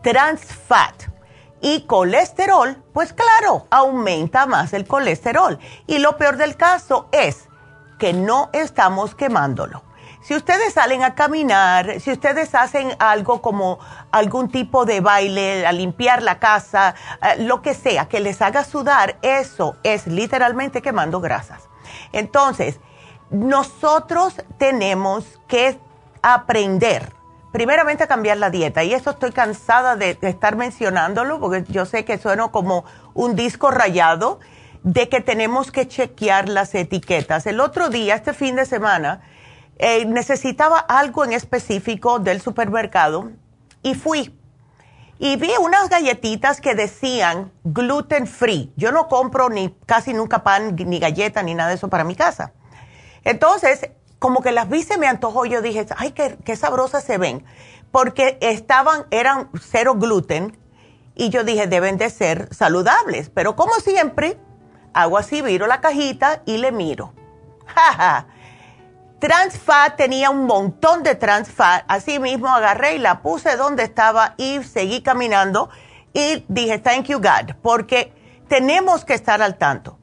trans 0.02 0.42
fat 0.44 1.04
y 1.60 1.82
colesterol, 1.82 2.82
pues 2.92 3.12
claro, 3.12 3.66
aumenta 3.70 4.46
más 4.46 4.72
el 4.72 4.86
colesterol. 4.86 5.58
Y 5.86 5.98
lo 5.98 6.16
peor 6.16 6.36
del 6.36 6.56
caso 6.56 7.08
es 7.12 7.48
que 8.00 8.12
no 8.12 8.50
estamos 8.52 9.14
quemándolo. 9.14 9.84
Si 10.22 10.36
ustedes 10.36 10.74
salen 10.74 11.02
a 11.02 11.16
caminar, 11.16 12.00
si 12.00 12.12
ustedes 12.12 12.54
hacen 12.54 12.94
algo 13.00 13.42
como 13.42 13.80
algún 14.12 14.50
tipo 14.50 14.84
de 14.84 15.00
baile, 15.00 15.66
a 15.66 15.72
limpiar 15.72 16.22
la 16.22 16.38
casa, 16.38 16.94
eh, 17.20 17.42
lo 17.42 17.60
que 17.60 17.74
sea, 17.74 18.06
que 18.08 18.20
les 18.20 18.40
haga 18.40 18.62
sudar, 18.62 19.16
eso 19.22 19.76
es 19.82 20.06
literalmente 20.06 20.80
quemando 20.80 21.20
grasas. 21.20 21.68
Entonces, 22.12 22.78
nosotros 23.30 24.36
tenemos 24.58 25.40
que 25.48 25.80
aprender, 26.22 27.12
primeramente 27.50 28.04
a 28.04 28.06
cambiar 28.06 28.36
la 28.36 28.50
dieta. 28.50 28.84
Y 28.84 28.94
eso 28.94 29.10
estoy 29.10 29.32
cansada 29.32 29.96
de, 29.96 30.16
estar 30.22 30.54
mencionándolo 30.54 31.40
porque 31.40 31.64
yo 31.68 31.84
sé 31.84 32.04
que 32.04 32.18
suena 32.18 32.48
como 32.48 32.84
un 33.14 33.34
disco 33.34 33.72
rayado 33.72 34.38
de 34.84 35.08
que 35.08 35.20
tenemos 35.20 35.72
que 35.72 35.88
chequear 35.88 36.48
las 36.48 36.74
etiquetas. 36.76 37.46
El 37.46 37.58
otro 37.58 37.88
día, 37.88 38.14
este 38.14 38.32
fin 38.32 38.54
de 38.54 38.66
semana, 38.66 39.22
eh, 39.84 40.04
necesitaba 40.06 40.78
algo 40.78 41.24
en 41.24 41.32
específico 41.32 42.20
del 42.20 42.40
supermercado 42.40 43.32
y 43.82 43.96
fui. 43.96 44.38
Y 45.18 45.34
vi 45.34 45.50
unas 45.60 45.88
galletitas 45.88 46.60
que 46.60 46.76
decían 46.76 47.50
gluten 47.64 48.28
free. 48.28 48.72
Yo 48.76 48.92
no 48.92 49.08
compro 49.08 49.48
ni 49.50 49.76
casi 49.84 50.14
nunca 50.14 50.44
pan, 50.44 50.76
ni 50.76 51.00
galleta, 51.00 51.42
ni 51.42 51.56
nada 51.56 51.70
de 51.70 51.74
eso 51.74 51.88
para 51.88 52.04
mi 52.04 52.14
casa. 52.14 52.52
Entonces, 53.24 53.90
como 54.20 54.40
que 54.40 54.52
las 54.52 54.68
vi, 54.68 54.84
se 54.84 54.98
me 54.98 55.08
antojó. 55.08 55.46
Yo 55.46 55.62
dije, 55.62 55.84
ay, 55.96 56.12
qué, 56.12 56.54
sabrosas 56.54 57.02
se 57.02 57.18
ven. 57.18 57.44
Porque 57.90 58.38
estaban, 58.40 59.06
eran 59.10 59.50
cero 59.60 59.96
gluten. 59.96 60.56
Y 61.16 61.30
yo 61.30 61.42
dije, 61.42 61.66
deben 61.66 61.98
de 61.98 62.08
ser 62.08 62.54
saludables. 62.54 63.30
Pero 63.30 63.56
como 63.56 63.74
siempre, 63.80 64.38
hago 64.94 65.18
así, 65.18 65.42
viro 65.42 65.66
la 65.66 65.80
cajita 65.80 66.42
y 66.46 66.58
le 66.58 66.70
miro. 66.70 67.14
Jaja. 67.66 68.28
Trans 68.28 68.31
fat 69.58 69.96
tenía 69.96 70.30
un 70.30 70.46
montón 70.46 71.02
de 71.02 71.14
trans 71.14 71.48
fat. 71.50 71.84
Así 71.88 72.18
mismo 72.18 72.48
agarré 72.48 72.96
y 72.96 72.98
la 72.98 73.22
puse 73.22 73.56
donde 73.56 73.84
estaba 73.84 74.34
y 74.36 74.62
seguí 74.62 75.02
caminando. 75.02 75.70
Y 76.12 76.44
dije, 76.48 76.78
thank 76.78 77.04
you 77.06 77.18
God, 77.18 77.54
porque 77.62 78.12
tenemos 78.48 79.04
que 79.04 79.14
estar 79.14 79.40
al 79.40 79.56
tanto. 79.56 79.98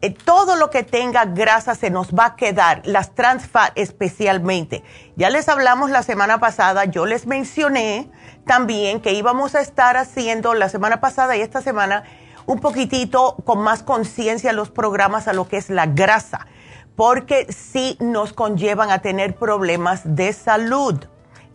Eh, 0.00 0.10
todo 0.10 0.56
lo 0.56 0.70
que 0.70 0.82
tenga 0.82 1.24
grasa 1.24 1.74
se 1.74 1.90
nos 1.90 2.12
va 2.12 2.26
a 2.26 2.36
quedar, 2.36 2.82
las 2.84 3.14
trans 3.14 3.46
fat 3.46 3.72
especialmente. 3.76 4.82
Ya 5.16 5.30
les 5.30 5.48
hablamos 5.48 5.90
la 5.90 6.02
semana 6.02 6.40
pasada, 6.40 6.84
yo 6.86 7.06
les 7.06 7.26
mencioné 7.26 8.10
también 8.46 9.00
que 9.00 9.12
íbamos 9.12 9.54
a 9.54 9.60
estar 9.60 9.96
haciendo 9.96 10.54
la 10.54 10.68
semana 10.68 11.00
pasada 11.00 11.36
y 11.36 11.40
esta 11.40 11.62
semana 11.62 12.02
un 12.46 12.60
poquitito 12.60 13.36
con 13.44 13.60
más 13.60 13.82
conciencia 13.82 14.52
los 14.52 14.70
programas 14.70 15.28
a 15.28 15.32
lo 15.32 15.48
que 15.48 15.56
es 15.56 15.70
la 15.70 15.86
grasa, 15.86 16.46
porque 16.96 17.46
sí 17.52 17.96
nos 18.00 18.32
conllevan 18.32 18.90
a 18.90 19.00
tener 19.00 19.36
problemas 19.36 20.02
de 20.04 20.32
salud. 20.32 21.04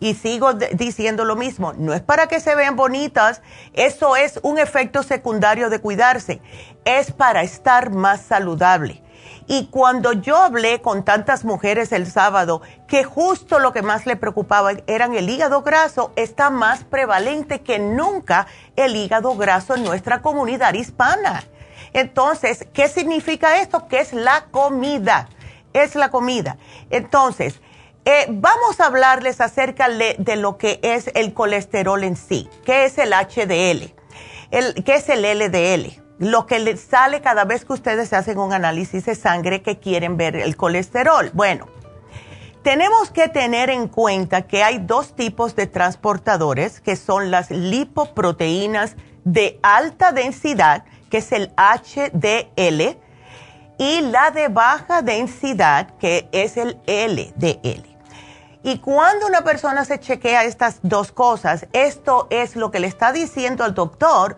Y 0.00 0.14
sigo 0.14 0.54
diciendo 0.54 1.24
lo 1.24 1.36
mismo, 1.36 1.74
no 1.74 1.94
es 1.94 2.00
para 2.00 2.26
que 2.26 2.40
se 2.40 2.56
vean 2.56 2.74
bonitas, 2.74 3.40
eso 3.72 4.16
es 4.16 4.40
un 4.42 4.58
efecto 4.58 5.04
secundario 5.04 5.70
de 5.70 5.78
cuidarse, 5.78 6.40
es 6.84 7.12
para 7.12 7.42
estar 7.42 7.90
más 7.90 8.20
saludable. 8.22 9.00
Y 9.46 9.66
cuando 9.66 10.12
yo 10.12 10.38
hablé 10.38 10.80
con 10.80 11.04
tantas 11.04 11.44
mujeres 11.44 11.92
el 11.92 12.10
sábado 12.10 12.62
que 12.88 13.04
justo 13.04 13.58
lo 13.58 13.72
que 13.72 13.82
más 13.82 14.06
le 14.06 14.16
preocupaba 14.16 14.72
eran 14.86 15.14
el 15.14 15.28
hígado 15.28 15.62
graso, 15.62 16.12
está 16.16 16.50
más 16.50 16.84
prevalente 16.84 17.60
que 17.60 17.78
nunca 17.78 18.46
el 18.76 18.96
hígado 18.96 19.36
graso 19.36 19.76
en 19.76 19.84
nuestra 19.84 20.22
comunidad 20.22 20.74
hispana. 20.74 21.44
Entonces, 21.92 22.66
¿qué 22.72 22.88
significa 22.88 23.60
esto? 23.60 23.86
Que 23.88 24.00
es 24.00 24.12
la 24.12 24.46
comida, 24.50 25.28
es 25.72 25.94
la 25.94 26.10
comida. 26.10 26.56
Entonces, 26.90 27.60
eh, 28.04 28.26
vamos 28.28 28.80
a 28.80 28.86
hablarles 28.86 29.40
acerca 29.40 29.88
de, 29.88 30.36
lo 30.36 30.58
que 30.58 30.80
es 30.82 31.10
el 31.14 31.34
colesterol 31.34 32.02
en 32.02 32.16
sí, 32.16 32.48
qué 32.64 32.84
es 32.84 32.98
el 32.98 33.12
HDL, 33.12 33.94
qué 34.82 34.94
es 34.94 35.08
el 35.08 35.22
LDL, 35.22 36.02
lo 36.18 36.46
que 36.46 36.58
les 36.58 36.80
sale 36.80 37.20
cada 37.20 37.44
vez 37.44 37.64
que 37.64 37.74
ustedes 37.74 38.12
hacen 38.12 38.38
un 38.38 38.52
análisis 38.52 39.04
de 39.06 39.14
sangre 39.14 39.62
que 39.62 39.78
quieren 39.78 40.16
ver 40.16 40.34
el 40.34 40.56
colesterol. 40.56 41.30
Bueno, 41.32 41.68
tenemos 42.64 43.10
que 43.10 43.28
tener 43.28 43.70
en 43.70 43.86
cuenta 43.86 44.42
que 44.42 44.64
hay 44.64 44.78
dos 44.78 45.14
tipos 45.14 45.54
de 45.54 45.68
transportadores, 45.68 46.80
que 46.80 46.96
son 46.96 47.30
las 47.30 47.52
lipoproteínas 47.52 48.96
de 49.24 49.58
alta 49.62 50.12
densidad, 50.12 50.84
que 51.10 51.18
es 51.18 51.32
el 51.32 51.52
HDL, 51.56 52.96
y 53.78 54.00
la 54.02 54.30
de 54.30 54.48
baja 54.48 55.02
densidad, 55.02 55.90
que 55.98 56.28
es 56.32 56.56
el 56.56 56.78
LDL. 56.86 57.92
Y 58.64 58.78
cuando 58.78 59.26
una 59.26 59.42
persona 59.42 59.84
se 59.84 59.98
chequea 59.98 60.44
estas 60.44 60.78
dos 60.82 61.10
cosas, 61.10 61.66
esto 61.72 62.28
es 62.30 62.54
lo 62.54 62.70
que 62.70 62.78
le 62.78 62.86
está 62.86 63.12
diciendo 63.12 63.64
al 63.64 63.74
doctor, 63.74 64.36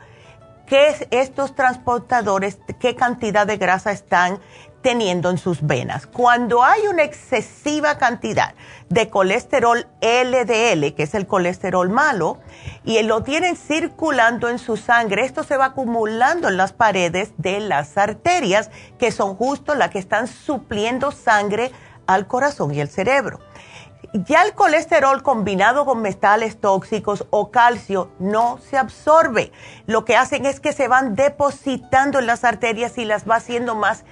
que 0.66 1.06
estos 1.10 1.54
transportadores, 1.54 2.58
qué 2.80 2.96
cantidad 2.96 3.46
de 3.46 3.58
grasa 3.58 3.92
están 3.92 4.40
teniendo 4.84 5.30
en 5.30 5.38
sus 5.38 5.66
venas. 5.66 6.06
Cuando 6.06 6.62
hay 6.62 6.86
una 6.88 7.04
excesiva 7.04 7.96
cantidad 7.96 8.54
de 8.90 9.08
colesterol 9.08 9.86
LDL, 10.02 10.94
que 10.94 11.04
es 11.04 11.14
el 11.14 11.26
colesterol 11.26 11.88
malo, 11.88 12.38
y 12.84 13.02
lo 13.02 13.22
tienen 13.22 13.56
circulando 13.56 14.50
en 14.50 14.58
su 14.58 14.76
sangre, 14.76 15.24
esto 15.24 15.42
se 15.42 15.56
va 15.56 15.64
acumulando 15.66 16.48
en 16.48 16.58
las 16.58 16.74
paredes 16.74 17.32
de 17.38 17.60
las 17.60 17.96
arterias, 17.96 18.70
que 18.98 19.10
son 19.10 19.36
justo 19.36 19.74
las 19.74 19.88
que 19.88 19.98
están 19.98 20.28
supliendo 20.28 21.12
sangre 21.12 21.72
al 22.06 22.26
corazón 22.26 22.74
y 22.74 22.80
el 22.80 22.90
cerebro 22.90 23.40
ya 24.12 24.44
el 24.44 24.54
colesterol 24.54 25.24
combinado 25.24 25.84
con 25.84 26.00
metales 26.00 26.60
tóxicos 26.60 27.26
o 27.30 27.50
calcio 27.50 28.12
no 28.20 28.58
se 28.58 28.78
absorbe. 28.78 29.50
Lo 29.86 30.04
que 30.04 30.16
hacen 30.16 30.46
es 30.46 30.60
que 30.60 30.72
se 30.72 30.86
van 30.86 31.16
depositando 31.16 32.20
en 32.20 32.26
las 32.28 32.44
arterias 32.44 32.96
y 32.96 33.04
las 33.04 33.28
va 33.28 33.36
haciendo 33.36 33.74
más 33.74 34.04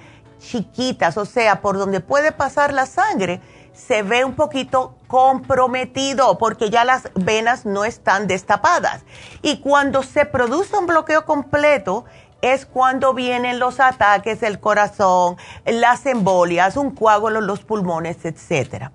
chiquitas, 0.43 1.17
o 1.17 1.25
sea, 1.25 1.61
por 1.61 1.77
donde 1.77 1.99
puede 2.01 2.31
pasar 2.31 2.73
la 2.73 2.85
sangre 2.85 3.41
se 3.73 4.03
ve 4.03 4.23
un 4.23 4.35
poquito 4.35 4.95
comprometido 5.07 6.37
porque 6.37 6.69
ya 6.69 6.85
las 6.85 7.09
venas 7.15 7.65
no 7.65 7.85
están 7.85 8.27
destapadas. 8.27 9.03
Y 9.41 9.61
cuando 9.61 10.03
se 10.03 10.25
produce 10.25 10.77
un 10.77 10.85
bloqueo 10.85 11.25
completo, 11.25 12.05
es 12.41 12.65
cuando 12.65 13.13
vienen 13.13 13.57
los 13.57 13.79
ataques 13.79 14.41
del 14.41 14.59
corazón, 14.59 15.37
las 15.65 16.05
embolias, 16.05 16.75
un 16.75 16.91
coágulo 16.91 17.39
en 17.39 17.47
los 17.47 17.63
pulmones, 17.63 18.17
etc. 18.25 18.89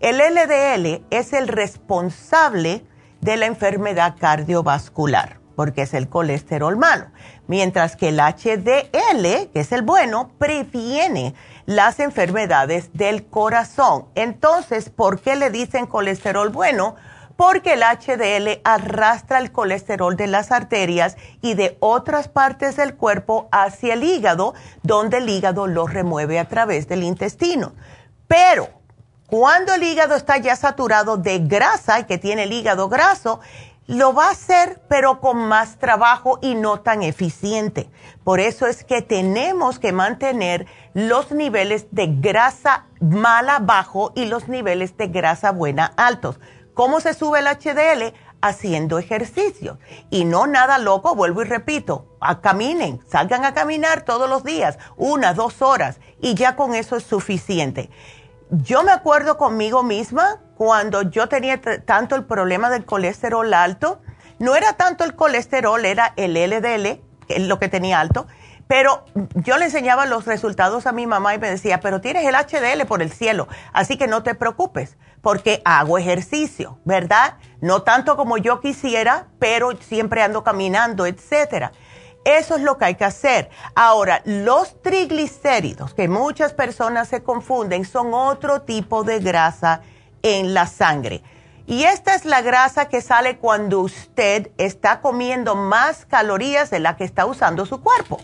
El 0.00 0.18
LDL 0.18 1.04
es 1.10 1.34
el 1.34 1.48
responsable 1.48 2.84
de 3.20 3.36
la 3.36 3.44
enfermedad 3.44 4.16
cardiovascular, 4.18 5.38
porque 5.54 5.82
es 5.82 5.92
el 5.92 6.08
colesterol 6.08 6.76
malo. 6.78 7.06
Mientras 7.46 7.96
que 7.96 8.08
el 8.08 8.18
HDL, 8.18 9.50
que 9.52 9.60
es 9.60 9.72
el 9.72 9.82
bueno, 9.82 10.30
previene 10.38 11.34
las 11.66 12.00
enfermedades 12.00 12.90
del 12.92 13.26
corazón. 13.26 14.06
Entonces, 14.14 14.90
¿por 14.90 15.20
qué 15.20 15.36
le 15.36 15.50
dicen 15.50 15.86
colesterol 15.86 16.48
bueno? 16.50 16.96
porque 17.36 17.72
el 17.74 17.82
HDL 17.82 18.60
arrastra 18.64 19.38
el 19.38 19.50
colesterol 19.50 20.16
de 20.16 20.26
las 20.26 20.52
arterias 20.52 21.16
y 21.42 21.54
de 21.54 21.76
otras 21.80 22.28
partes 22.28 22.76
del 22.76 22.94
cuerpo 22.94 23.48
hacia 23.50 23.94
el 23.94 24.04
hígado, 24.04 24.54
donde 24.82 25.18
el 25.18 25.28
hígado 25.28 25.66
lo 25.66 25.86
remueve 25.86 26.38
a 26.38 26.48
través 26.48 26.86
del 26.86 27.02
intestino. 27.02 27.72
Pero 28.28 28.68
cuando 29.26 29.74
el 29.74 29.82
hígado 29.82 30.14
está 30.14 30.36
ya 30.36 30.54
saturado 30.54 31.16
de 31.16 31.40
grasa 31.40 32.00
y 32.00 32.04
que 32.04 32.18
tiene 32.18 32.44
el 32.44 32.52
hígado 32.52 32.88
graso, 32.88 33.40
lo 33.86 34.14
va 34.14 34.28
a 34.28 34.32
hacer 34.32 34.80
pero 34.88 35.20
con 35.20 35.36
más 35.48 35.78
trabajo 35.78 36.38
y 36.40 36.54
no 36.54 36.80
tan 36.80 37.02
eficiente. 37.02 37.90
Por 38.22 38.40
eso 38.40 38.66
es 38.66 38.84
que 38.84 39.02
tenemos 39.02 39.78
que 39.78 39.92
mantener 39.92 40.66
los 40.94 41.32
niveles 41.32 41.86
de 41.90 42.06
grasa 42.08 42.86
mala 43.00 43.58
bajo 43.58 44.12
y 44.14 44.26
los 44.26 44.48
niveles 44.48 44.96
de 44.96 45.08
grasa 45.08 45.50
buena 45.50 45.92
altos. 45.96 46.40
¿Cómo 46.72 47.00
se 47.00 47.14
sube 47.14 47.40
el 47.40 47.46
HDL? 47.46 48.14
Haciendo 48.40 48.98
ejercicio. 48.98 49.78
Y 50.10 50.24
no 50.24 50.46
nada 50.46 50.78
loco, 50.78 51.14
vuelvo 51.14 51.42
y 51.42 51.46
repito, 51.46 52.16
a 52.20 52.40
caminen, 52.40 53.00
salgan 53.08 53.44
a 53.44 53.54
caminar 53.54 54.02
todos 54.02 54.28
los 54.28 54.44
días, 54.44 54.78
una, 54.96 55.32
dos 55.32 55.62
horas, 55.62 55.98
y 56.20 56.34
ya 56.34 56.54
con 56.56 56.74
eso 56.74 56.96
es 56.96 57.04
suficiente. 57.04 57.90
Yo 58.50 58.82
me 58.82 58.92
acuerdo 58.92 59.38
conmigo 59.38 59.82
misma 59.82 60.40
cuando 60.56 61.02
yo 61.02 61.28
tenía 61.28 61.60
tanto 61.60 62.14
el 62.14 62.24
problema 62.24 62.70
del 62.70 62.84
colesterol 62.84 63.52
alto, 63.54 64.00
no 64.38 64.54
era 64.54 64.74
tanto 64.74 65.04
el 65.04 65.14
colesterol, 65.14 65.84
era 65.84 66.12
el 66.16 66.34
LDL, 66.34 67.00
lo 67.46 67.58
que 67.58 67.68
tenía 67.68 68.00
alto, 68.00 68.26
pero 68.66 69.04
yo 69.34 69.56
le 69.56 69.66
enseñaba 69.66 70.06
los 70.06 70.26
resultados 70.26 70.86
a 70.86 70.92
mi 70.92 71.06
mamá 71.06 71.34
y 71.34 71.38
me 71.38 71.50
decía, 71.50 71.80
pero 71.80 72.00
tienes 72.00 72.24
el 72.26 72.34
HDL 72.34 72.86
por 72.86 73.02
el 73.02 73.12
cielo, 73.12 73.48
así 73.72 73.96
que 73.96 74.06
no 74.06 74.22
te 74.22 74.34
preocupes 74.34 74.96
porque 75.20 75.62
hago 75.64 75.96
ejercicio, 75.96 76.78
¿verdad? 76.84 77.38
No 77.62 77.82
tanto 77.82 78.16
como 78.16 78.36
yo 78.36 78.60
quisiera, 78.60 79.28
pero 79.38 79.72
siempre 79.80 80.22
ando 80.22 80.44
caminando, 80.44 81.06
etcétera. 81.06 81.72
Eso 82.24 82.56
es 82.56 82.62
lo 82.62 82.78
que 82.78 82.86
hay 82.86 82.94
que 82.94 83.04
hacer. 83.04 83.50
Ahora, 83.74 84.22
los 84.24 84.80
triglicéridos, 84.80 85.94
que 85.94 86.08
muchas 86.08 86.54
personas 86.54 87.08
se 87.08 87.22
confunden, 87.22 87.84
son 87.84 88.14
otro 88.14 88.62
tipo 88.62 89.04
de 89.04 89.20
grasa 89.20 89.82
en 90.22 90.54
la 90.54 90.66
sangre. 90.66 91.22
Y 91.66 91.84
esta 91.84 92.14
es 92.14 92.24
la 92.24 92.42
grasa 92.42 92.88
que 92.88 93.00
sale 93.00 93.38
cuando 93.38 93.80
usted 93.80 94.50
está 94.58 95.00
comiendo 95.00 95.54
más 95.54 96.06
calorías 96.06 96.70
de 96.70 96.80
la 96.80 96.96
que 96.96 97.04
está 97.04 97.26
usando 97.26 97.66
su 97.66 97.82
cuerpo. 97.82 98.20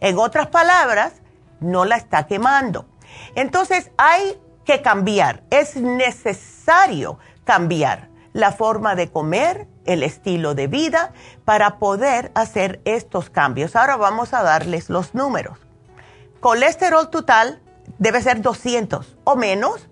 En 0.00 0.18
otras 0.18 0.48
palabras, 0.48 1.12
no 1.60 1.84
la 1.84 1.96
está 1.96 2.26
quemando. 2.26 2.86
Entonces, 3.34 3.90
hay 3.96 4.38
que 4.64 4.82
cambiar. 4.82 5.42
Es 5.50 5.76
necesario 5.76 7.18
cambiar 7.44 8.08
la 8.34 8.50
forma 8.52 8.96
de 8.96 9.10
comer, 9.10 9.68
el 9.86 10.02
estilo 10.02 10.54
de 10.54 10.66
vida, 10.66 11.12
para 11.44 11.78
poder 11.78 12.32
hacer 12.34 12.80
estos 12.84 13.30
cambios. 13.30 13.76
Ahora 13.76 13.96
vamos 13.96 14.34
a 14.34 14.42
darles 14.42 14.90
los 14.90 15.14
números. 15.14 15.58
Colesterol 16.40 17.08
total 17.10 17.62
debe 17.98 18.20
ser 18.20 18.42
200 18.42 19.16
o 19.22 19.36
menos, 19.36 19.88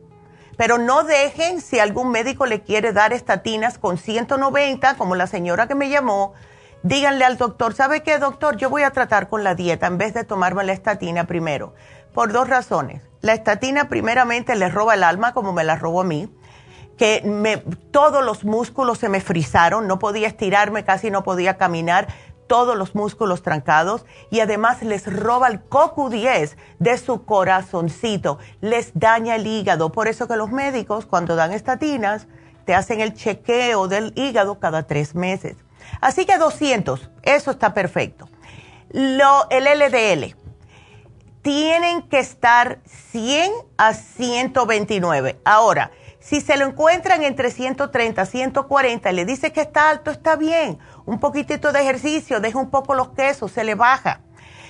pero 0.57 0.77
no 0.77 1.05
dejen 1.05 1.61
si 1.61 1.79
algún 1.79 2.11
médico 2.11 2.45
le 2.45 2.63
quiere 2.63 2.93
dar 2.93 3.13
estatinas 3.13 3.79
con 3.79 3.97
190, 3.97 4.97
como 4.97 5.15
la 5.15 5.29
señora 5.29 5.69
que 5.69 5.77
me 5.77 5.89
llamó, 5.89 6.35
díganle 6.83 7.25
al 7.25 7.39
doctor, 7.39 7.75
¿sabe 7.75 8.03
qué, 8.03 8.19
doctor? 8.19 8.57
Yo 8.57 8.71
voy 8.71 8.83
a 8.83 8.91
tratar 8.91 9.29
con 9.29 9.45
la 9.45 9.55
dieta 9.55 9.87
en 9.87 9.99
vez 9.99 10.15
de 10.15 10.25
tomarme 10.25 10.65
la 10.65 10.73
estatina 10.73 11.29
primero, 11.29 11.75
por 12.13 12.33
dos 12.33 12.49
razones. 12.49 13.03
La 13.21 13.35
estatina 13.35 13.89
primeramente 13.89 14.57
le 14.57 14.69
roba 14.69 14.95
el 14.95 15.05
alma, 15.05 15.33
como 15.33 15.53
me 15.53 15.63
la 15.63 15.77
robó 15.77 16.01
a 16.01 16.05
mí, 16.05 16.29
que 17.03 17.61
todos 17.91 18.25
los 18.25 18.45
músculos 18.45 18.99
se 18.99 19.09
me 19.09 19.21
frizaron, 19.21 19.89
no 19.89 19.99
podía 19.99 20.29
estirarme, 20.29 20.85
casi 20.85 21.11
no 21.11 21.25
podía 21.25 21.57
caminar, 21.57 22.07
todos 22.47 22.79
los 22.79 22.95
músculos 22.95 23.43
trancados 23.43 24.07
y 24.31 24.39
además 24.39 24.85
les 24.85 25.13
roba 25.13 25.49
el 25.49 25.69
CoQ10 25.69 26.55
de 26.79 26.99
su 26.99 27.25
corazoncito, 27.25 28.39
les 28.61 28.93
daña 28.95 29.35
el 29.35 29.49
hígado. 29.49 29.91
Por 29.91 30.07
eso 30.07 30.29
que 30.29 30.37
los 30.37 30.53
médicos 30.53 31.05
cuando 31.05 31.35
dan 31.35 31.53
estatinas 31.53 32.29
te 32.67 32.77
hacen 32.77 33.01
el 33.01 33.15
chequeo 33.15 33.89
del 33.89 34.13
hígado 34.15 34.61
cada 34.61 34.85
tres 34.85 35.17
meses. 35.17 35.57
Así 36.01 36.25
que 36.25 36.39
200, 36.39 37.11
eso 37.25 37.51
está 37.51 37.75
perfecto. 37.75 38.29
Lo, 38.91 39.51
el 39.51 39.65
LDL, 39.65 40.37
tienen 41.43 42.03
que 42.03 42.21
estar 42.21 42.79
100 42.87 43.51
a 43.77 43.93
129. 43.93 45.41
Ahora, 45.45 45.91
si 46.23 46.41
se 46.41 46.57
lo 46.57 46.67
encuentran 46.67 47.25
entre 47.25 47.51
130 47.51 48.23
y 48.23 48.27
140 48.27 49.11
y 49.11 49.15
le 49.15 49.25
dice 49.25 49.53
que 49.53 49.61
está 49.61 49.91
alto, 49.91 50.13
está 50.13 50.37
bien. 50.37 50.79
Un 51.05 51.19
poquitito 51.19 51.73
de 51.73 51.81
ejercicio, 51.81 52.39
deja 52.39 52.59
un 52.61 52.71
poco 52.71 52.95
los 52.95 53.11
quesos, 53.11 53.51
se 53.51 53.65
le 53.65 53.75
baja. 53.75 54.21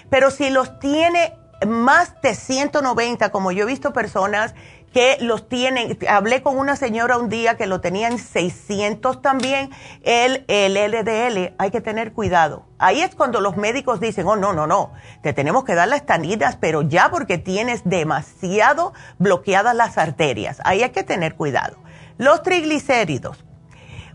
Pero 0.08 0.30
si 0.30 0.48
los 0.48 0.78
tiene 0.78 1.34
más 1.66 2.14
de 2.22 2.34
190, 2.34 3.30
como 3.30 3.52
yo 3.52 3.64
he 3.64 3.66
visto 3.66 3.92
personas 3.92 4.54
que 4.92 5.16
los 5.20 5.48
tienen, 5.48 5.98
hablé 6.08 6.42
con 6.42 6.58
una 6.58 6.76
señora 6.76 7.16
un 7.16 7.28
día 7.28 7.56
que 7.56 7.66
lo 7.66 7.80
tenía 7.80 8.08
en 8.08 8.18
600 8.18 9.22
también, 9.22 9.70
el, 10.02 10.44
LDL, 10.48 11.54
hay 11.58 11.70
que 11.70 11.80
tener 11.80 12.12
cuidado. 12.12 12.66
Ahí 12.78 13.00
es 13.00 13.14
cuando 13.14 13.40
los 13.40 13.56
médicos 13.56 14.00
dicen, 14.00 14.26
oh, 14.26 14.36
no, 14.36 14.52
no, 14.52 14.66
no, 14.66 14.92
te 15.22 15.32
tenemos 15.32 15.64
que 15.64 15.74
dar 15.74 15.88
las 15.88 16.04
tanidas, 16.04 16.56
pero 16.56 16.82
ya 16.82 17.10
porque 17.10 17.38
tienes 17.38 17.82
demasiado 17.84 18.92
bloqueadas 19.18 19.74
las 19.74 19.96
arterias. 19.96 20.60
Ahí 20.64 20.82
hay 20.82 20.90
que 20.90 21.04
tener 21.04 21.36
cuidado. 21.36 21.76
Los 22.18 22.42
triglicéridos. 22.42 23.44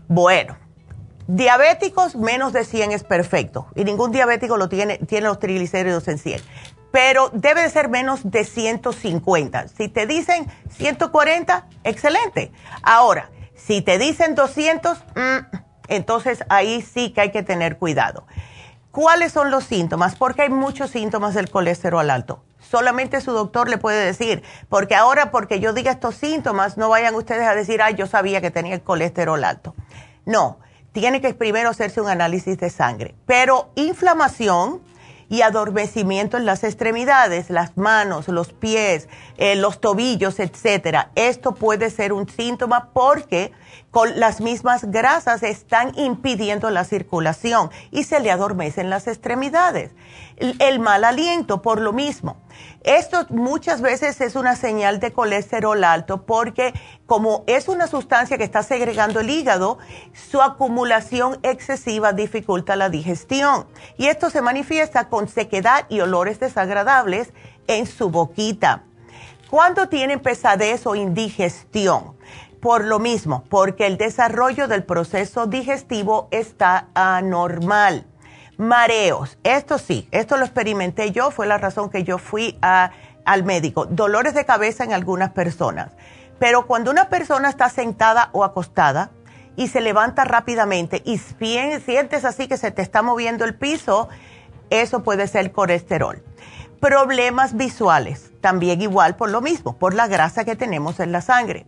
Bueno, 0.06 0.56
diabéticos 1.26 2.16
menos 2.16 2.52
de 2.52 2.64
100 2.64 2.92
es 2.92 3.04
perfecto 3.04 3.66
y 3.74 3.84
ningún 3.84 4.12
diabético 4.12 4.56
lo 4.56 4.68
tiene, 4.68 4.98
tiene 4.98 5.26
los 5.26 5.38
triglicéridos 5.38 6.08
en 6.08 6.18
100 6.18 6.40
pero 6.90 7.30
debe 7.32 7.62
de 7.62 7.70
ser 7.70 7.88
menos 7.88 8.30
de 8.30 8.44
150. 8.44 9.68
Si 9.68 9.88
te 9.88 10.06
dicen 10.06 10.46
140, 10.70 11.66
excelente. 11.84 12.52
Ahora, 12.82 13.30
si 13.54 13.82
te 13.82 13.98
dicen 13.98 14.34
200, 14.34 14.98
mm, 14.98 15.56
entonces 15.88 16.44
ahí 16.48 16.82
sí 16.82 17.10
que 17.12 17.22
hay 17.22 17.30
que 17.30 17.42
tener 17.42 17.78
cuidado. 17.78 18.26
¿Cuáles 18.90 19.32
son 19.32 19.50
los 19.50 19.64
síntomas? 19.64 20.16
Porque 20.16 20.42
hay 20.42 20.48
muchos 20.48 20.90
síntomas 20.90 21.34
del 21.34 21.50
colesterol 21.50 22.08
alto. 22.10 22.42
Solamente 22.58 23.20
su 23.20 23.32
doctor 23.32 23.68
le 23.68 23.78
puede 23.78 24.04
decir, 24.04 24.42
porque 24.68 24.94
ahora 24.94 25.30
porque 25.30 25.60
yo 25.60 25.72
diga 25.72 25.92
estos 25.92 26.16
síntomas, 26.16 26.76
no 26.76 26.88
vayan 26.88 27.14
ustedes 27.14 27.46
a 27.46 27.54
decir, 27.54 27.80
ay, 27.82 27.94
yo 27.94 28.06
sabía 28.06 28.40
que 28.40 28.50
tenía 28.50 28.74
el 28.74 28.82
colesterol 28.82 29.42
alto. 29.44 29.74
No, 30.24 30.58
tiene 30.92 31.20
que 31.20 31.32
primero 31.34 31.70
hacerse 31.70 32.00
un 32.00 32.08
análisis 32.08 32.58
de 32.58 32.70
sangre. 32.70 33.14
Pero 33.26 33.70
inflamación, 33.76 34.82
y 35.28 35.42
adormecimiento 35.42 36.36
en 36.36 36.46
las 36.46 36.64
extremidades, 36.64 37.50
las 37.50 37.76
manos, 37.76 38.28
los 38.28 38.52
pies, 38.52 39.08
eh, 39.36 39.56
los 39.56 39.80
tobillos, 39.80 40.40
etcétera. 40.40 41.10
Esto 41.14 41.54
puede 41.54 41.90
ser 41.90 42.12
un 42.12 42.28
síntoma 42.28 42.90
porque 42.92 43.52
las 44.06 44.40
mismas 44.40 44.84
grasas 44.90 45.42
están 45.42 45.92
impidiendo 45.98 46.70
la 46.70 46.84
circulación 46.84 47.70
y 47.90 48.04
se 48.04 48.20
le 48.20 48.30
adormecen 48.30 48.90
las 48.90 49.06
extremidades. 49.06 49.92
El, 50.36 50.78
mal 50.78 51.04
aliento, 51.04 51.62
por 51.62 51.80
lo 51.80 51.92
mismo. 51.92 52.36
Esto 52.84 53.26
muchas 53.30 53.80
veces 53.80 54.20
es 54.20 54.36
una 54.36 54.54
señal 54.54 55.00
de 55.00 55.12
colesterol 55.12 55.82
alto 55.82 56.26
porque 56.26 56.72
como 57.06 57.42
es 57.48 57.66
una 57.66 57.88
sustancia 57.88 58.38
que 58.38 58.44
está 58.44 58.62
segregando 58.62 59.20
el 59.20 59.30
hígado, 59.30 59.78
su 60.12 60.40
acumulación 60.40 61.38
excesiva 61.42 62.12
dificulta 62.12 62.76
la 62.76 62.88
digestión. 62.88 63.66
Y 63.96 64.06
esto 64.06 64.30
se 64.30 64.42
manifiesta 64.42 65.08
con 65.08 65.28
sequedad 65.28 65.86
y 65.88 66.00
olores 66.00 66.38
desagradables 66.38 67.32
en 67.66 67.86
su 67.86 68.10
boquita. 68.10 68.84
Cuando 69.50 69.88
tienen 69.88 70.20
pesadez 70.20 70.86
o 70.86 70.94
indigestión, 70.94 72.17
por 72.60 72.84
lo 72.84 72.98
mismo, 72.98 73.44
porque 73.48 73.86
el 73.86 73.96
desarrollo 73.96 74.68
del 74.68 74.84
proceso 74.84 75.46
digestivo 75.46 76.28
está 76.30 76.88
anormal. 76.94 78.06
Mareos, 78.56 79.38
esto 79.44 79.78
sí, 79.78 80.08
esto 80.10 80.36
lo 80.36 80.44
experimenté 80.44 81.12
yo, 81.12 81.30
fue 81.30 81.46
la 81.46 81.58
razón 81.58 81.90
que 81.90 82.02
yo 82.02 82.18
fui 82.18 82.58
al 82.60 83.44
médico. 83.44 83.86
Dolores 83.86 84.34
de 84.34 84.44
cabeza 84.44 84.84
en 84.84 84.92
algunas 84.92 85.30
personas. 85.30 85.92
Pero 86.38 86.66
cuando 86.66 86.90
una 86.90 87.08
persona 87.08 87.48
está 87.48 87.68
sentada 87.68 88.30
o 88.32 88.44
acostada 88.44 89.10
y 89.56 89.68
se 89.68 89.80
levanta 89.80 90.24
rápidamente 90.24 91.02
y 91.04 91.18
sientes 91.18 92.24
así 92.24 92.48
que 92.48 92.56
se 92.56 92.70
te 92.70 92.82
está 92.82 93.02
moviendo 93.02 93.44
el 93.44 93.54
piso, 93.54 94.08
eso 94.70 95.02
puede 95.02 95.26
ser 95.28 95.52
colesterol. 95.52 96.22
Problemas 96.80 97.56
visuales, 97.56 98.30
también 98.40 98.82
igual 98.82 99.16
por 99.16 99.30
lo 99.30 99.40
mismo, 99.40 99.76
por 99.76 99.94
la 99.94 100.06
grasa 100.06 100.44
que 100.44 100.54
tenemos 100.54 101.00
en 101.00 101.10
la 101.10 101.20
sangre 101.20 101.66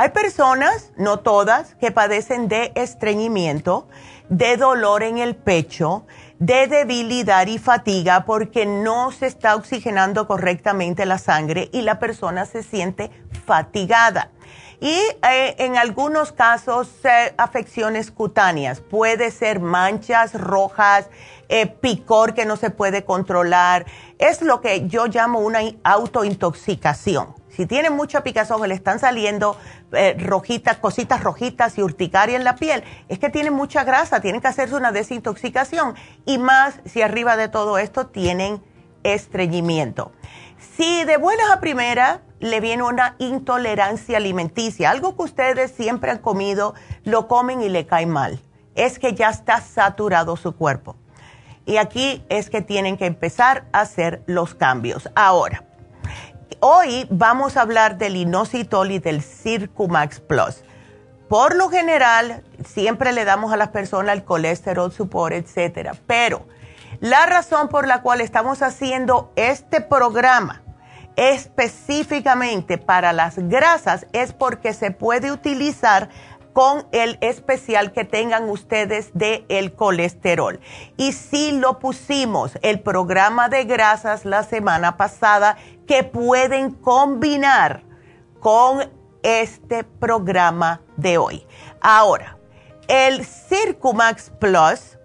Hay 0.00 0.08
personas, 0.08 0.92
no 0.96 1.18
todas, 1.18 1.74
que 1.74 1.90
padecen 1.90 2.48
de 2.48 2.72
estreñimiento, 2.74 3.86
de 4.30 4.56
dolor 4.56 5.02
en 5.02 5.18
el 5.18 5.36
pecho, 5.36 6.06
de 6.38 6.68
debilidad 6.68 7.46
y 7.48 7.58
fatiga 7.58 8.24
porque 8.24 8.64
no 8.64 9.12
se 9.12 9.26
está 9.26 9.54
oxigenando 9.56 10.26
correctamente 10.26 11.04
la 11.04 11.18
sangre 11.18 11.68
y 11.70 11.82
la 11.82 11.98
persona 11.98 12.46
se 12.46 12.62
siente 12.62 13.10
fatigada. 13.44 14.30
Y 14.80 14.88
eh, 14.90 15.56
en 15.58 15.76
algunos 15.76 16.32
casos, 16.32 16.88
eh, 17.04 17.34
afecciones 17.36 18.10
cutáneas. 18.10 18.80
Puede 18.80 19.30
ser 19.30 19.60
manchas 19.60 20.32
rojas, 20.32 21.10
eh, 21.50 21.66
picor 21.66 22.32
que 22.32 22.46
no 22.46 22.56
se 22.56 22.70
puede 22.70 23.04
controlar. 23.04 23.84
Es 24.18 24.40
lo 24.40 24.62
que 24.62 24.88
yo 24.88 25.08
llamo 25.08 25.40
una 25.40 25.60
autointoxicación. 25.84 27.39
Si 27.50 27.66
tiene 27.66 27.90
mucha 27.90 28.22
picazón, 28.22 28.66
le 28.68 28.74
están 28.74 28.98
saliendo 28.98 29.56
rojitas, 30.18 30.76
cositas 30.78 31.22
rojitas 31.22 31.76
y 31.78 31.82
urticaria 31.82 32.36
en 32.36 32.44
la 32.44 32.56
piel, 32.56 32.84
es 33.08 33.18
que 33.18 33.28
tienen 33.28 33.52
mucha 33.52 33.84
grasa, 33.84 34.20
tienen 34.20 34.40
que 34.40 34.48
hacerse 34.48 34.76
una 34.76 34.92
desintoxicación. 34.92 35.94
Y 36.26 36.38
más 36.38 36.80
si 36.84 37.02
arriba 37.02 37.36
de 37.36 37.48
todo 37.48 37.78
esto 37.78 38.06
tienen 38.06 38.62
estreñimiento. 39.02 40.12
Si 40.76 41.04
de 41.04 41.16
buenas 41.16 41.50
a 41.50 41.60
primeras 41.60 42.20
le 42.38 42.60
viene 42.60 42.82
una 42.82 43.16
intolerancia 43.18 44.16
alimenticia, 44.18 44.90
algo 44.90 45.16
que 45.16 45.22
ustedes 45.22 45.72
siempre 45.72 46.10
han 46.10 46.18
comido, 46.18 46.74
lo 47.04 47.28
comen 47.28 47.62
y 47.62 47.68
le 47.68 47.86
cae 47.86 48.06
mal, 48.06 48.40
es 48.74 48.98
que 48.98 49.14
ya 49.14 49.30
está 49.30 49.60
saturado 49.60 50.36
su 50.36 50.54
cuerpo. 50.54 50.96
Y 51.66 51.76
aquí 51.76 52.24
es 52.28 52.48
que 52.50 52.62
tienen 52.62 52.96
que 52.96 53.06
empezar 53.06 53.66
a 53.72 53.80
hacer 53.80 54.22
los 54.26 54.54
cambios. 54.54 55.10
Ahora, 55.14 55.64
hoy 56.60 57.06
vamos 57.10 57.56
a 57.56 57.62
hablar 57.62 57.98
del 57.98 58.16
inositol 58.16 58.90
y 58.90 58.98
del 58.98 59.22
Circumax 59.22 60.20
Plus. 60.20 60.64
Por 61.28 61.54
lo 61.54 61.68
general, 61.68 62.42
siempre 62.66 63.12
le 63.12 63.24
damos 63.24 63.52
a 63.52 63.56
las 63.56 63.68
personas 63.68 64.16
el 64.16 64.24
colesterol 64.24 64.90
support, 64.90 65.32
etcétera, 65.32 65.94
pero 66.06 66.44
la 67.00 67.24
razón 67.26 67.68
por 67.68 67.86
la 67.86 68.02
cual 68.02 68.20
estamos 68.20 68.62
haciendo 68.62 69.32
este 69.36 69.80
programa 69.80 70.62
específicamente 71.16 72.78
para 72.78 73.12
las 73.12 73.38
grasas 73.38 74.06
es 74.12 74.32
porque 74.32 74.72
se 74.72 74.90
puede 74.90 75.30
utilizar 75.32 76.08
con 76.52 76.86
el 76.92 77.18
especial 77.20 77.92
que 77.92 78.04
tengan 78.04 78.48
ustedes 78.48 79.10
de 79.14 79.44
el 79.48 79.74
colesterol. 79.74 80.60
Y 80.96 81.12
si 81.12 81.52
lo 81.52 81.78
pusimos, 81.78 82.58
el 82.62 82.80
programa 82.80 83.48
de 83.48 83.64
grasas 83.64 84.24
la 84.24 84.42
semana 84.42 84.96
pasada, 84.96 85.56
que 85.86 86.04
pueden 86.04 86.72
combinar 86.72 87.82
con 88.40 88.90
este 89.22 89.84
programa 89.84 90.80
de 90.96 91.18
hoy. 91.18 91.46
Ahora, 91.80 92.38
el 92.88 93.24
Circumax 93.24 94.30
Plus 94.38 94.98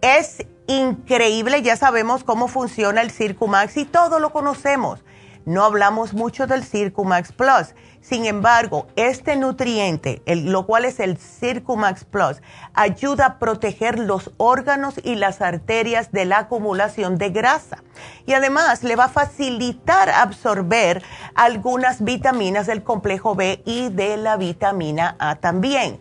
es 0.00 0.46
increíble, 0.66 1.62
ya 1.62 1.76
sabemos 1.76 2.24
cómo 2.24 2.48
funciona 2.48 3.00
el 3.00 3.10
Circumax 3.10 3.76
y 3.76 3.84
todo 3.84 4.18
lo 4.18 4.30
conocemos 4.30 5.02
no 5.48 5.64
hablamos 5.64 6.12
mucho 6.12 6.46
del 6.46 6.62
Circumax 6.62 7.32
Plus. 7.32 7.74
Sin 8.00 8.24
embargo, 8.24 8.86
este 8.96 9.36
nutriente, 9.36 10.22
lo 10.26 10.66
cual 10.66 10.84
es 10.84 11.00
el 11.00 11.18
Circumax 11.18 12.04
Plus, 12.04 12.40
ayuda 12.72 13.26
a 13.26 13.38
proteger 13.38 13.98
los 13.98 14.30
órganos 14.36 14.94
y 15.02 15.16
las 15.16 15.42
arterias 15.42 16.10
de 16.12 16.24
la 16.24 16.38
acumulación 16.38 17.18
de 17.18 17.30
grasa. 17.30 17.82
Y 18.24 18.32
además 18.32 18.82
le 18.82 18.96
va 18.96 19.04
a 19.04 19.08
facilitar 19.08 20.08
absorber 20.08 21.02
algunas 21.34 22.02
vitaminas 22.02 22.66
del 22.66 22.82
complejo 22.82 23.34
B 23.34 23.62
y 23.66 23.88
de 23.88 24.16
la 24.16 24.36
vitamina 24.36 25.16
A 25.18 25.36
también 25.36 25.98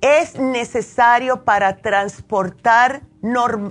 es 0.00 0.38
necesario 0.38 1.44
para 1.44 1.76
transportar 1.78 3.02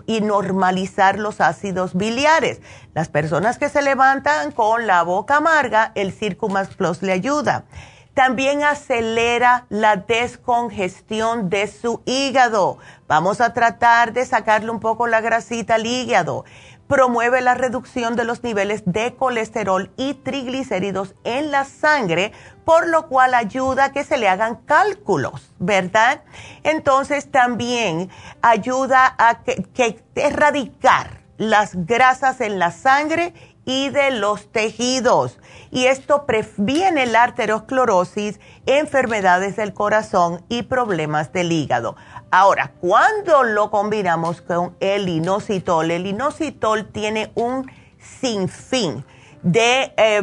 y 0.05 0.21
normalizar 0.21 1.17
los 1.17 1.41
ácidos 1.41 1.95
biliares. 1.95 2.61
Las 2.93 3.09
personas 3.09 3.57
que 3.57 3.69
se 3.69 3.81
levantan 3.81 4.51
con 4.51 4.85
la 4.85 5.01
boca 5.03 5.37
amarga, 5.37 5.91
el 5.95 6.13
Circumax 6.13 6.75
Plus 6.75 7.01
le 7.01 7.13
ayuda. 7.13 7.65
También 8.13 8.63
acelera 8.63 9.65
la 9.69 9.95
descongestión 9.95 11.49
de 11.49 11.67
su 11.67 12.01
hígado. 12.05 12.77
Vamos 13.07 13.39
a 13.41 13.53
tratar 13.53 14.13
de 14.13 14.25
sacarle 14.25 14.69
un 14.71 14.79
poco 14.79 15.07
la 15.07 15.21
grasita 15.21 15.75
al 15.75 15.85
hígado 15.85 16.43
promueve 16.89 17.41
la 17.41 17.53
reducción 17.53 18.15
de 18.15 18.23
los 18.23 18.43
niveles 18.43 18.81
de 18.83 19.15
colesterol 19.15 19.91
y 19.95 20.15
triglicéridos 20.15 21.13
en 21.23 21.51
la 21.51 21.63
sangre, 21.63 22.31
por 22.65 22.87
lo 22.87 23.07
cual 23.07 23.35
ayuda 23.35 23.85
a 23.85 23.91
que 23.91 24.03
se 24.03 24.17
le 24.17 24.27
hagan 24.27 24.55
cálculos, 24.65 25.53
¿verdad? 25.59 26.23
Entonces 26.63 27.29
también 27.29 28.09
ayuda 28.41 29.13
a 29.19 29.43
que, 29.43 30.03
erradicar 30.15 31.21
las 31.37 31.85
grasas 31.85 32.41
en 32.41 32.57
la 32.57 32.71
sangre 32.71 33.35
y 33.65 33.89
de 33.89 34.09
los 34.09 34.51
tejidos. 34.51 35.37
Y 35.69 35.85
esto 35.85 36.25
previene 36.25 37.05
la 37.05 37.21
arteriosclerosis, 37.21 38.39
enfermedades 38.65 39.55
del 39.57 39.75
corazón 39.75 40.43
y 40.49 40.63
problemas 40.63 41.31
del 41.33 41.51
hígado. 41.51 41.95
Ahora, 42.31 42.73
cuando 42.79 43.43
lo 43.43 43.71
combinamos 43.71 44.41
con 44.41 44.75
el 44.79 45.09
inositol, 45.09 45.89
el 45.89 46.05
inositol 46.05 46.85
tiene 46.85 47.31
un 47.33 47.69
sinfín 47.97 49.03
de, 49.41 49.93
eh, 49.97 50.21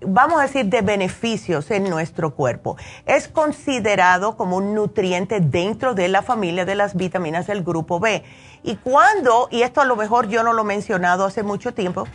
vamos 0.00 0.38
a 0.38 0.42
decir, 0.42 0.66
de 0.66 0.82
beneficios 0.82 1.70
en 1.70 1.88
nuestro 1.88 2.34
cuerpo. 2.34 2.76
Es 3.06 3.28
considerado 3.28 4.36
como 4.36 4.58
un 4.58 4.74
nutriente 4.74 5.40
dentro 5.40 5.94
de 5.94 6.08
la 6.08 6.20
familia 6.20 6.66
de 6.66 6.74
las 6.74 6.94
vitaminas 6.94 7.46
del 7.46 7.64
grupo 7.64 7.98
B. 7.98 8.22
Y 8.62 8.76
cuando, 8.76 9.48
y 9.50 9.62
esto 9.62 9.80
a 9.80 9.86
lo 9.86 9.96
mejor 9.96 10.28
yo 10.28 10.42
no 10.42 10.52
lo 10.52 10.62
he 10.62 10.66
mencionado 10.66 11.24
hace 11.24 11.42
mucho 11.42 11.72
tiempo, 11.72 12.06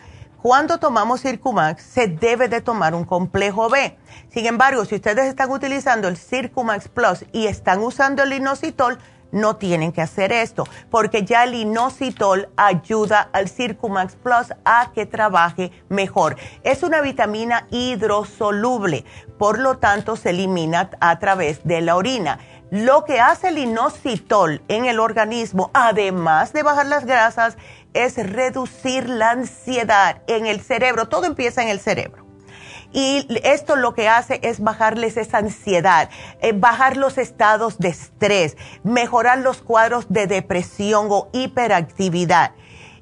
cuando 0.41 0.79
tomamos 0.79 1.21
Circumax 1.21 1.83
se 1.83 2.07
debe 2.07 2.47
de 2.47 2.61
tomar 2.61 2.95
un 2.95 3.05
complejo 3.05 3.69
B. 3.69 3.97
Sin 4.29 4.47
embargo, 4.47 4.85
si 4.85 4.95
ustedes 4.95 5.27
están 5.27 5.51
utilizando 5.51 6.07
el 6.07 6.17
Circumax 6.17 6.87
Plus 6.87 7.25
y 7.31 7.45
están 7.45 7.79
usando 7.79 8.23
el 8.23 8.33
inositol, 8.33 8.97
no 9.31 9.55
tienen 9.55 9.91
que 9.91 10.01
hacer 10.01 10.31
esto, 10.31 10.67
porque 10.89 11.23
ya 11.23 11.43
el 11.43 11.53
inositol 11.53 12.49
ayuda 12.57 13.29
al 13.31 13.49
Circumax 13.49 14.15
Plus 14.15 14.53
a 14.65 14.91
que 14.93 15.05
trabaje 15.05 15.71
mejor. 15.89 16.37
Es 16.63 16.83
una 16.83 17.01
vitamina 17.01 17.67
hidrosoluble, 17.69 19.05
por 19.37 19.59
lo 19.59 19.77
tanto 19.77 20.15
se 20.15 20.31
elimina 20.31 20.89
a 20.99 21.19
través 21.19 21.63
de 21.63 21.81
la 21.81 21.95
orina. 21.95 22.39
Lo 22.71 23.03
que 23.03 23.19
hace 23.19 23.49
el 23.49 23.57
inositol 23.57 24.61
en 24.69 24.85
el 24.85 24.99
organismo, 24.99 25.71
además 25.73 26.53
de 26.53 26.63
bajar 26.63 26.85
las 26.85 27.05
grasas, 27.05 27.57
es 27.93 28.15
reducir 28.17 29.09
la 29.09 29.31
ansiedad 29.31 30.21
en 30.27 30.45
el 30.45 30.61
cerebro. 30.61 31.07
Todo 31.07 31.25
empieza 31.25 31.61
en 31.61 31.69
el 31.69 31.79
cerebro. 31.79 32.25
Y 32.93 33.25
esto 33.43 33.77
lo 33.77 33.93
que 33.93 34.09
hace 34.09 34.39
es 34.43 34.59
bajarles 34.59 35.15
esa 35.15 35.37
ansiedad, 35.37 36.09
eh, 36.41 36.51
bajar 36.53 36.97
los 36.97 37.17
estados 37.17 37.77
de 37.77 37.89
estrés, 37.89 38.57
mejorar 38.83 39.39
los 39.39 39.61
cuadros 39.61 40.07
de 40.09 40.27
depresión 40.27 41.07
o 41.09 41.29
hiperactividad. 41.31 42.51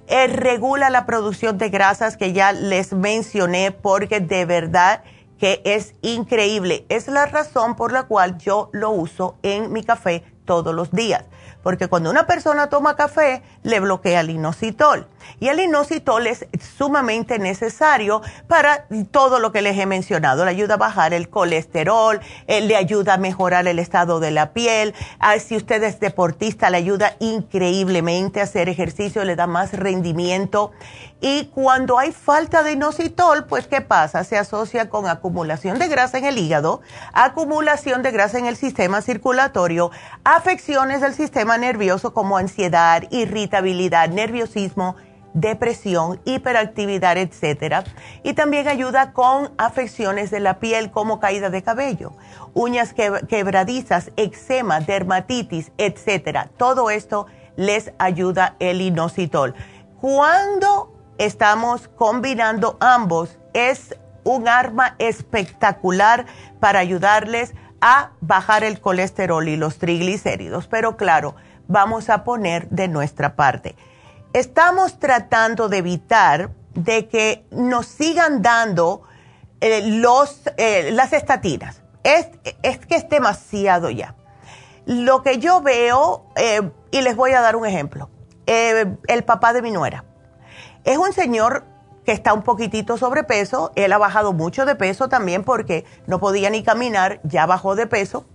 Eh, 0.08 0.28
regula 0.28 0.90
la 0.90 1.06
producción 1.06 1.58
de 1.58 1.70
grasas 1.70 2.18
que 2.18 2.34
ya 2.34 2.52
les 2.52 2.94
mencioné 2.94 3.72
porque 3.72 4.20
de 4.20 4.46
verdad 4.46 5.04
que 5.40 5.62
es 5.66 5.96
increíble. 6.02 6.86
Es 6.90 7.08
la 7.08 7.26
razón 7.26 7.76
por 7.76 7.92
la 7.92 8.04
cual 8.04 8.38
yo 8.38 8.70
lo 8.74 8.92
uso 8.92 9.38
en 9.42 9.72
mi 9.74 9.84
café 9.84 10.24
todos 10.46 10.74
los 10.74 10.92
días 10.92 11.26
porque 11.64 11.88
cuando 11.88 12.10
una 12.10 12.26
persona 12.26 12.68
toma 12.70 12.96
café 12.96 13.42
le 13.64 13.80
bloquea 13.80 14.22
el 14.22 14.30
inositol. 14.30 15.08
Y 15.40 15.48
el 15.50 15.60
inositol 15.60 16.28
es 16.28 16.48
sumamente 16.78 17.40
necesario 17.40 18.22
para 18.48 18.86
todo 19.12 19.40
lo 19.40 19.52
que 19.52 19.62
les 19.62 19.78
he 19.78 19.86
mencionado. 19.86 20.44
Le 20.46 20.52
ayuda 20.52 20.76
a 20.76 20.78
bajar 20.78 21.14
el 21.14 21.30
colesterol, 21.30 22.20
eh, 22.48 22.62
le 22.62 22.76
ayuda 22.76 23.16
a 23.16 23.18
mejorar 23.18 23.68
el 23.68 23.80
estado 23.80 24.20
de 24.20 24.32
la 24.32 24.54
piel. 24.54 24.94
Ah, 25.20 25.38
si 25.40 25.56
usted 25.56 25.84
es 25.84 26.00
deportista, 26.00 26.70
le 26.70 26.78
ayuda 26.78 27.16
increíblemente 27.20 28.40
a 28.40 28.44
hacer 28.44 28.70
ejercicio, 28.70 29.24
le 29.24 29.36
da 29.36 29.48
más 29.48 29.74
rendimiento. 29.74 30.72
Y 31.22 31.48
cuando 31.48 32.00
hay 32.00 32.14
falta 32.14 32.64
de 32.64 32.74
inositol, 32.74 33.46
pues 33.46 33.68
¿qué 33.68 33.82
pasa? 33.82 34.24
Se 34.24 34.38
asocia 34.38 34.90
con 34.90 35.06
acumulación 35.06 35.78
de 35.78 35.90
grasa 35.90 36.18
en 36.18 36.26
el 36.26 36.38
hígado, 36.38 36.82
acumulación 37.12 38.04
de 38.04 38.12
grasa 38.12 38.40
en 38.40 38.46
el 38.46 38.56
sistema 38.56 39.02
circulatorio, 39.02 39.92
afecciones 40.24 41.02
del 41.02 41.14
sistema 41.14 41.58
nervioso 41.58 42.14
como 42.14 42.38
ansiedad, 42.38 43.04
irritabilidad, 43.12 44.10
nerviosismo, 44.10 44.96
depresión, 45.34 46.22
hiperactividad, 46.24 47.18
etc. 47.18 47.86
Y 48.24 48.34
también 48.34 48.70
ayuda 48.70 49.12
con 49.12 49.52
afecciones 49.58 50.32
de 50.32 50.40
la 50.40 50.60
piel 50.60 50.90
como 50.90 51.20
caída 51.20 51.50
de 51.50 51.62
cabello, 51.64 52.14
uñas 52.54 52.94
quebradizas, 52.94 54.12
eczema, 54.16 54.80
dermatitis, 54.80 55.74
etc. 55.78 56.48
Todo 56.56 56.90
esto 56.90 57.28
les 57.58 57.92
ayuda 57.98 58.56
el 58.60 58.80
inositol. 58.80 59.54
Cuando 60.00 60.89
estamos 61.20 61.90
combinando 61.90 62.78
ambos. 62.80 63.38
Es 63.54 63.96
un 64.24 64.48
arma 64.48 64.96
espectacular 64.98 66.26
para 66.60 66.80
ayudarles 66.80 67.54
a 67.82 68.12
bajar 68.22 68.64
el 68.64 68.82
colesterol 68.82 69.48
y 69.48 69.56
los 69.56 69.78
triglicéridos. 69.78 70.68
Pero 70.68 70.98
claro, 70.98 71.36
vamos 71.68 72.10
a 72.10 72.24
poner 72.24 72.68
de 72.70 72.88
nuestra 72.88 73.36
parte. 73.36 73.76
Estamos 74.34 75.00
tratando 75.00 75.70
de 75.70 75.78
evitar 75.78 76.52
de 76.74 77.08
que 77.08 77.46
nos 77.52 77.86
sigan 77.86 78.42
dando 78.42 79.04
eh, 79.62 79.82
los, 79.86 80.42
eh, 80.58 80.90
las 80.92 81.14
estatinas. 81.14 81.82
Es, 82.04 82.28
es, 82.64 82.78
que 82.80 82.96
es 82.96 83.10
demasiado 83.10 83.90
ya. 83.90 84.16
Lo 84.86 85.22
que 85.22 85.38
yo 85.38 85.62
veo, 85.62 86.26
eh, 86.36 86.72
y 86.92 87.02
les 87.02 87.16
voy 87.16 87.34
a 87.34 87.42
dar 87.42 87.56
un 87.56 87.66
ejemplo, 87.66 88.10
el 88.46 89.24
papá 89.26 89.54
de 89.54 89.62
mi 89.62 89.70
nuera. 89.70 90.06
Es 90.84 90.98
un 90.98 91.14
señor 91.14 91.66
que 92.06 92.12
está 92.12 92.34
un 92.34 92.42
poquitito 92.42 92.98
sobrepeso, 92.98 93.72
él 93.76 93.94
ha 93.94 93.98
bajado 93.98 94.34
mucho 94.34 94.66
de 94.66 94.76
peso 94.76 95.10
también 95.10 95.44
porque 95.44 95.86
no 96.08 96.20
podía 96.20 96.50
ni 96.50 96.64
caminar, 96.64 97.20
ya 97.24 97.46
bajó 97.46 97.76
de 97.76 97.88
peso. 97.88 98.26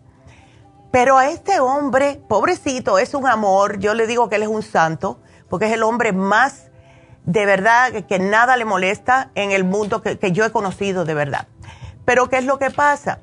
Pero 0.90 1.18
a 1.18 1.28
este 1.28 1.58
hombre, 1.58 2.20
pobrecito, 2.28 2.98
es 2.98 3.14
un 3.14 3.26
amor, 3.26 3.78
yo 3.78 3.94
le 3.94 4.06
digo 4.06 4.28
que 4.28 4.36
él 4.36 4.44
es 4.44 4.48
un 4.48 4.62
santo, 4.62 5.18
porque 5.48 5.66
es 5.66 5.72
el 5.72 5.82
hombre 5.82 6.12
más 6.12 6.70
de 7.24 7.46
verdad 7.46 7.90
que, 8.06 8.18
nada 8.18 8.56
le 8.56 8.64
molesta 8.64 9.30
en 9.34 9.50
el 9.50 9.64
mundo 9.64 10.02
que, 10.02 10.18
que 10.18 10.30
yo 10.30 10.44
he 10.44 10.52
conocido 10.52 11.04
de 11.04 11.14
verdad. 11.14 11.48
Pero 12.04 12.28
¿qué 12.28 12.38
es 12.38 12.44
lo 12.44 12.58
que 12.58 12.70
pasa? 12.70 13.20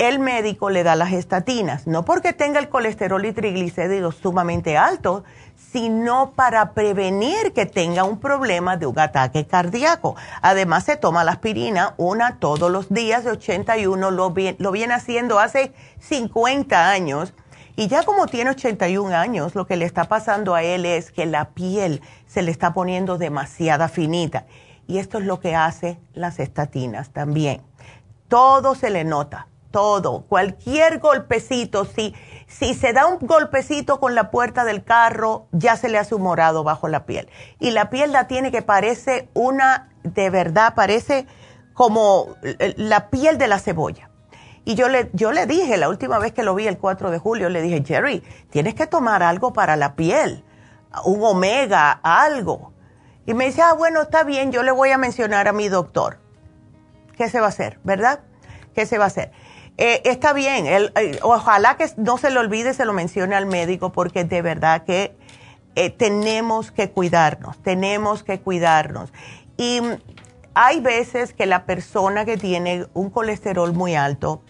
el 0.00 0.18
médico 0.18 0.70
le 0.70 0.82
da 0.82 0.96
las 0.96 1.12
estatinas, 1.12 1.86
no 1.86 2.06
porque 2.06 2.32
tenga 2.32 2.58
el 2.58 2.70
colesterol 2.70 3.22
y 3.26 3.32
triglicéridos 3.32 4.14
sumamente 4.14 4.78
altos, 4.78 5.24
sino 5.70 6.32
para 6.32 6.72
prevenir 6.72 7.52
que 7.52 7.66
tenga 7.66 8.04
un 8.04 8.18
problema 8.18 8.76
de 8.76 8.86
un 8.86 8.98
ataque 8.98 9.46
cardíaco. 9.46 10.16
Además, 10.42 10.84
se 10.84 10.96
toma 10.96 11.24
la 11.24 11.32
aspirina 11.32 11.94
una 11.96 12.38
todos 12.38 12.70
los 12.70 12.88
días 12.88 13.24
de 13.24 13.32
81, 13.32 14.10
lo, 14.10 14.34
lo 14.58 14.72
viene 14.72 14.94
haciendo 14.94 15.38
hace 15.38 15.72
50 16.00 16.90
años. 16.90 17.34
Y 17.76 17.86
ya 17.86 18.02
como 18.02 18.26
tiene 18.26 18.50
81 18.50 19.14
años, 19.14 19.54
lo 19.54 19.66
que 19.66 19.76
le 19.76 19.84
está 19.84 20.04
pasando 20.04 20.54
a 20.54 20.62
él 20.62 20.84
es 20.84 21.12
que 21.12 21.24
la 21.26 21.50
piel 21.50 22.02
se 22.26 22.42
le 22.42 22.50
está 22.50 22.74
poniendo 22.74 23.16
demasiada 23.16 23.88
finita. 23.88 24.46
Y 24.86 24.98
esto 24.98 25.18
es 25.18 25.24
lo 25.24 25.38
que 25.38 25.54
hace 25.54 26.00
las 26.14 26.40
estatinas 26.40 27.10
también. 27.10 27.62
Todo 28.28 28.74
se 28.74 28.90
le 28.90 29.04
nota 29.04 29.46
todo, 29.70 30.22
cualquier 30.28 30.98
golpecito, 30.98 31.84
si, 31.84 32.14
si 32.46 32.74
se 32.74 32.92
da 32.92 33.06
un 33.06 33.18
golpecito 33.20 34.00
con 34.00 34.14
la 34.14 34.30
puerta 34.30 34.64
del 34.64 34.84
carro, 34.84 35.46
ya 35.52 35.76
se 35.76 35.88
le 35.88 35.98
hace 35.98 36.14
un 36.14 36.22
morado 36.22 36.64
bajo 36.64 36.88
la 36.88 37.06
piel. 37.06 37.28
Y 37.58 37.70
la 37.70 37.90
piel 37.90 38.12
la 38.12 38.26
tiene 38.26 38.50
que 38.50 38.62
parece 38.62 39.28
una, 39.34 39.90
de 40.02 40.30
verdad, 40.30 40.74
parece 40.74 41.26
como 41.74 42.28
la 42.76 43.10
piel 43.10 43.38
de 43.38 43.48
la 43.48 43.58
cebolla. 43.58 44.10
Y 44.64 44.74
yo 44.74 44.88
le, 44.88 45.10
yo 45.14 45.32
le 45.32 45.46
dije, 45.46 45.76
la 45.76 45.88
última 45.88 46.18
vez 46.18 46.32
que 46.32 46.42
lo 46.42 46.54
vi 46.54 46.66
el 46.66 46.78
4 46.78 47.10
de 47.10 47.18
julio, 47.18 47.48
le 47.48 47.62
dije, 47.62 47.82
Jerry, 47.84 48.22
tienes 48.50 48.74
que 48.74 48.86
tomar 48.86 49.22
algo 49.22 49.52
para 49.52 49.76
la 49.76 49.94
piel, 49.94 50.44
un 51.04 51.22
omega, 51.24 51.92
algo. 52.02 52.72
Y 53.26 53.34
me 53.34 53.46
dice, 53.46 53.62
ah, 53.62 53.72
bueno, 53.72 54.02
está 54.02 54.24
bien, 54.24 54.52
yo 54.52 54.62
le 54.62 54.72
voy 54.72 54.90
a 54.90 54.98
mencionar 54.98 55.48
a 55.48 55.52
mi 55.52 55.68
doctor. 55.68 56.18
¿Qué 57.16 57.28
se 57.28 57.40
va 57.40 57.46
a 57.46 57.48
hacer, 57.50 57.78
verdad? 57.84 58.20
¿Qué 58.74 58.86
se 58.86 58.98
va 58.98 59.04
a 59.04 59.06
hacer? 59.08 59.32
Eh, 59.82 60.02
está 60.04 60.34
bien, 60.34 60.66
eh, 60.66 61.18
ojalá 61.22 61.78
que 61.78 61.86
no 61.96 62.18
se 62.18 62.30
le 62.30 62.38
olvide, 62.38 62.74
se 62.74 62.84
lo 62.84 62.92
mencione 62.92 63.34
al 63.34 63.46
médico, 63.46 63.92
porque 63.92 64.24
de 64.24 64.42
verdad 64.42 64.84
que 64.84 65.16
eh, 65.74 65.88
tenemos 65.88 66.70
que 66.70 66.90
cuidarnos, 66.90 67.56
tenemos 67.62 68.22
que 68.22 68.40
cuidarnos. 68.40 69.10
Y 69.56 69.80
mm, 69.80 69.92
hay 70.52 70.80
veces 70.80 71.32
que 71.32 71.46
la 71.46 71.64
persona 71.64 72.26
que 72.26 72.36
tiene 72.36 72.88
un 72.92 73.08
colesterol 73.08 73.72
muy 73.72 73.94
alto 73.94 74.42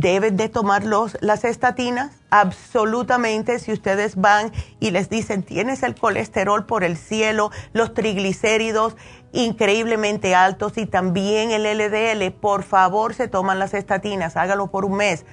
debe 0.00 0.30
de 0.30 0.50
tomar 0.50 0.84
los, 0.84 1.16
las 1.22 1.44
estatinas, 1.44 2.12
absolutamente, 2.28 3.58
si 3.58 3.72
ustedes 3.72 4.16
van 4.16 4.52
y 4.78 4.90
les 4.90 5.08
dicen, 5.08 5.42
tienes 5.42 5.82
el 5.82 5.94
colesterol 5.94 6.66
por 6.66 6.84
el 6.84 6.98
cielo, 6.98 7.50
los 7.72 7.94
triglicéridos, 7.94 8.94
increíblemente 9.32 10.34
altos 10.34 10.76
y 10.76 10.84
también 10.84 11.50
el 11.50 11.62
LDL, 11.62 12.30
por 12.32 12.62
favor 12.62 13.14
se 13.14 13.26
toman 13.26 13.58
las 13.58 13.72
estatinas, 13.72 14.36
hágalo 14.36 14.66
por 14.66 14.84
un 14.84 14.98
mes, 14.98 15.24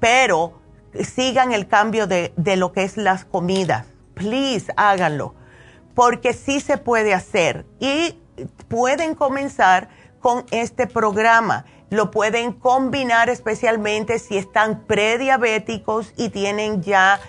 pero 0.00 0.58
sigan 0.98 1.52
el 1.52 1.68
cambio 1.68 2.06
de, 2.06 2.32
de 2.36 2.56
lo 2.56 2.72
que 2.72 2.84
es 2.84 2.96
las 2.96 3.26
comidas, 3.26 3.86
please 4.14 4.72
háganlo, 4.76 5.34
porque 5.94 6.32
sí 6.32 6.60
se 6.60 6.78
puede 6.78 7.12
hacer 7.12 7.66
y 7.78 8.18
pueden 8.68 9.14
comenzar 9.14 9.90
con 10.20 10.46
este 10.50 10.86
programa. 10.86 11.66
Lo 11.90 12.10
pueden 12.10 12.52
combinar 12.52 13.30
especialmente 13.30 14.18
si 14.18 14.36
están 14.36 14.84
prediabéticos 14.84 16.12
y 16.16 16.28
tienen 16.28 16.82
ya 16.82 17.20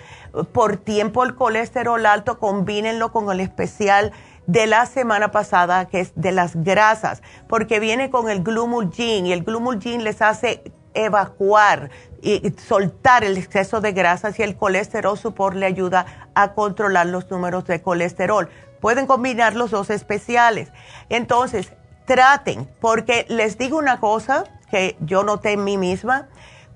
por 0.52 0.76
tiempo 0.76 1.24
el 1.24 1.34
colesterol 1.34 2.04
alto, 2.06 2.38
combínenlo 2.38 3.12
con 3.12 3.30
el 3.30 3.40
especial 3.40 4.12
de 4.46 4.66
la 4.66 4.86
semana 4.86 5.30
pasada, 5.30 5.86
que 5.86 6.00
es 6.00 6.12
de 6.14 6.32
las 6.32 6.56
grasas, 6.56 7.22
porque 7.48 7.80
viene 7.80 8.10
con 8.10 8.28
el 8.28 8.42
glumulgin 8.42 9.26
y 9.26 9.32
el 9.32 9.44
glumulgin 9.44 10.04
les 10.04 10.22
hace 10.22 10.62
evacuar 10.92 11.90
y 12.20 12.52
soltar 12.66 13.24
el 13.24 13.36
exceso 13.36 13.80
de 13.80 13.92
grasas 13.92 14.38
y 14.38 14.42
el 14.42 14.56
colesterol 14.56 15.16
support 15.16 15.56
le 15.56 15.66
ayuda 15.66 16.30
a 16.34 16.52
controlar 16.52 17.06
los 17.06 17.30
números 17.30 17.64
de 17.66 17.80
colesterol. 17.80 18.48
Pueden 18.80 19.06
combinar 19.06 19.54
los 19.54 19.70
dos 19.70 19.90
especiales. 19.90 20.72
Entonces, 21.08 21.72
traten, 22.10 22.68
porque 22.80 23.24
les 23.28 23.56
digo 23.56 23.78
una 23.78 24.00
cosa 24.00 24.42
que 24.68 24.96
yo 24.98 25.22
noté 25.22 25.52
en 25.52 25.62
mí 25.62 25.78
misma, 25.78 26.26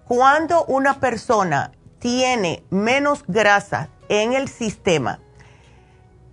cuando 0.06 0.64
una 0.66 1.00
persona 1.00 1.72
tiene 1.98 2.62
menos 2.70 3.24
grasa 3.26 3.88
en 4.08 4.32
el 4.32 4.46
sistema, 4.46 5.18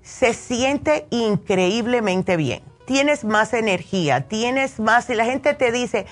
se 0.04 0.36
siente 0.36 1.08
increíblemente 1.10 2.38
bien. 2.38 2.62
Tienes 2.86 3.24
más 3.24 3.56
energía, 3.56 4.28
tienes 4.28 4.80
más, 4.80 5.10
y 5.10 5.16
la 5.16 5.26
gente 5.26 5.56
te 5.56 5.72
dice, 5.72 6.06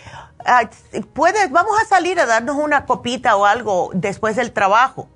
puedes, 1.13 1.51
vamos 1.51 1.79
a 1.79 1.85
salir 1.85 2.19
a 2.19 2.25
darnos 2.25 2.55
una 2.55 2.87
copita 2.87 3.35
o 3.35 3.45
algo 3.45 3.91
después 3.93 4.35
del 4.35 4.51
trabajo. 4.51 5.07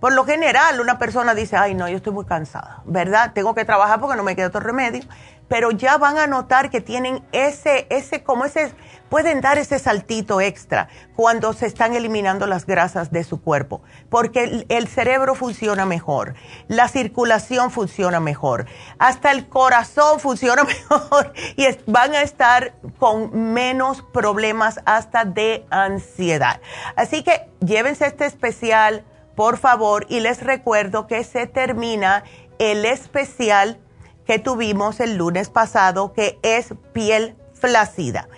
Por 0.00 0.14
lo 0.14 0.24
general, 0.24 0.80
una 0.80 0.98
persona 0.98 1.32
dice, 1.32 1.56
ay, 1.56 1.74
no, 1.74 1.88
yo 1.88 1.96
estoy 1.96 2.12
muy 2.12 2.24
cansada, 2.24 2.82
¿verdad? 2.84 3.32
Tengo 3.34 3.54
que 3.54 3.64
trabajar 3.64 4.00
porque 4.00 4.16
no 4.16 4.24
me 4.24 4.34
queda 4.34 4.48
otro 4.48 4.60
remedio. 4.60 5.04
Pero 5.48 5.70
ya 5.70 5.98
van 5.98 6.18
a 6.18 6.26
notar 6.26 6.70
que 6.70 6.80
tienen 6.80 7.22
ese, 7.32 7.86
ese, 7.90 8.22
como 8.22 8.44
ese, 8.44 8.72
pueden 9.14 9.40
dar 9.40 9.58
ese 9.58 9.78
saltito 9.78 10.40
extra 10.40 10.88
cuando 11.14 11.52
se 11.52 11.66
están 11.66 11.94
eliminando 11.94 12.48
las 12.48 12.66
grasas 12.66 13.12
de 13.12 13.22
su 13.22 13.40
cuerpo, 13.40 13.80
porque 14.10 14.64
el, 14.68 14.88
cerebro 14.88 15.36
funciona 15.36 15.86
mejor, 15.86 16.34
la 16.66 16.88
circulación 16.88 17.70
funciona 17.70 18.18
mejor, 18.18 18.66
hasta 18.98 19.30
el 19.30 19.48
corazón 19.48 20.18
funciona 20.18 20.64
mejor 20.90 21.32
y 21.54 21.66
van 21.86 22.16
a 22.16 22.22
estar 22.22 22.74
con 22.98 23.52
menos 23.52 24.02
problemas 24.02 24.80
hasta 24.84 25.24
de 25.24 25.64
ansiedad. 25.70 26.60
Así 26.96 27.22
que 27.22 27.48
llévense 27.60 28.06
este 28.06 28.26
especial, 28.26 29.04
por 29.36 29.58
favor, 29.58 30.06
y 30.08 30.18
les 30.18 30.42
recuerdo 30.42 31.06
que 31.06 31.22
se 31.22 31.46
termina 31.46 32.24
el 32.58 32.84
especial 32.84 33.78
que 34.26 34.38
tuvimos 34.38 35.00
el 35.00 35.16
lunes 35.16 35.50
pasado, 35.50 36.12
que 36.12 36.38
es 36.42 36.74
piel 36.92 37.36
flácida 37.52 38.28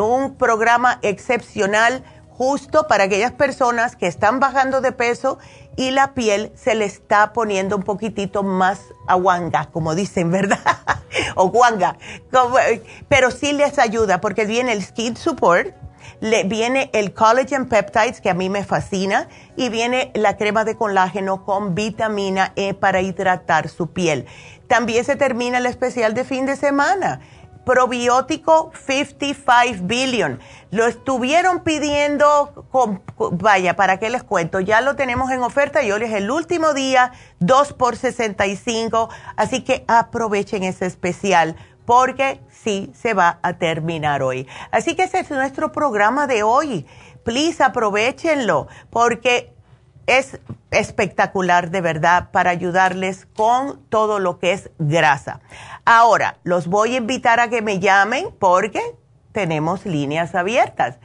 un 0.00 0.34
programa 0.36 0.98
excepcional 1.02 2.04
justo 2.30 2.88
para 2.88 3.04
aquellas 3.04 3.32
personas 3.32 3.94
que 3.94 4.06
están 4.06 4.40
bajando 4.40 4.80
de 4.80 4.92
peso 4.92 5.38
y 5.76 5.92
la 5.92 6.14
piel 6.14 6.52
se 6.56 6.74
le 6.74 6.84
está 6.84 7.32
poniendo 7.32 7.76
un 7.76 7.84
poquitito 7.84 8.42
más 8.42 8.80
aguanga, 9.06 9.70
como 9.72 9.94
dicen, 9.94 10.30
¿verdad? 10.30 10.58
o 11.36 11.48
guanga. 11.48 11.96
Pero 13.08 13.30
sí 13.30 13.52
les 13.52 13.78
ayuda 13.78 14.20
porque 14.20 14.46
viene 14.46 14.72
el 14.72 14.82
Skin 14.82 15.16
Support, 15.16 15.74
le 16.20 16.44
viene 16.44 16.90
el 16.92 17.12
Collagen 17.12 17.68
Peptides, 17.68 18.20
que 18.20 18.30
a 18.30 18.34
mí 18.34 18.48
me 18.48 18.64
fascina, 18.64 19.28
y 19.56 19.68
viene 19.68 20.10
la 20.14 20.36
crema 20.36 20.64
de 20.64 20.76
colágeno 20.76 21.44
con 21.44 21.74
vitamina 21.74 22.52
E 22.56 22.74
para 22.74 23.00
hidratar 23.00 23.68
su 23.68 23.88
piel. 23.88 24.26
También 24.68 25.04
se 25.04 25.16
termina 25.16 25.58
el 25.58 25.66
especial 25.66 26.14
de 26.14 26.24
fin 26.24 26.46
de 26.46 26.56
semana 26.56 27.20
probiótico 27.64 28.72
55 28.86 29.84
billion. 29.84 30.38
Lo 30.70 30.86
estuvieron 30.86 31.60
pidiendo, 31.60 32.66
vaya, 33.32 33.74
¿para 33.76 33.98
qué 33.98 34.10
les 34.10 34.22
cuento? 34.22 34.60
Ya 34.60 34.80
lo 34.80 34.96
tenemos 34.96 35.30
en 35.30 35.42
oferta 35.42 35.82
y 35.82 35.90
hoy 35.90 36.02
es 36.02 36.12
el 36.12 36.30
último 36.30 36.74
día, 36.74 37.12
2 37.40 37.72
por 37.74 37.96
65, 37.96 39.08
así 39.36 39.62
que 39.62 39.84
aprovechen 39.88 40.62
ese 40.64 40.86
especial 40.86 41.56
porque 41.84 42.40
sí 42.50 42.90
se 42.94 43.14
va 43.14 43.38
a 43.42 43.54
terminar 43.54 44.22
hoy. 44.22 44.48
Así 44.70 44.94
que 44.94 45.04
ese 45.04 45.20
es 45.20 45.30
nuestro 45.30 45.72
programa 45.72 46.26
de 46.26 46.42
hoy. 46.42 46.86
Please 47.24 47.62
aprovechenlo 47.62 48.68
porque 48.90 49.53
es 50.06 50.40
espectacular 50.70 51.70
de 51.70 51.80
verdad 51.80 52.30
para 52.30 52.50
ayudarles 52.50 53.26
con 53.34 53.80
todo 53.88 54.18
lo 54.18 54.38
que 54.38 54.52
es 54.52 54.70
grasa. 54.78 55.40
Ahora, 55.84 56.38
los 56.44 56.66
voy 56.66 56.94
a 56.94 56.98
invitar 56.98 57.40
a 57.40 57.48
que 57.48 57.62
me 57.62 57.78
llamen 57.78 58.28
porque 58.38 58.80
tenemos 59.32 59.84
líneas 59.86 60.34
abiertas. 60.34 60.98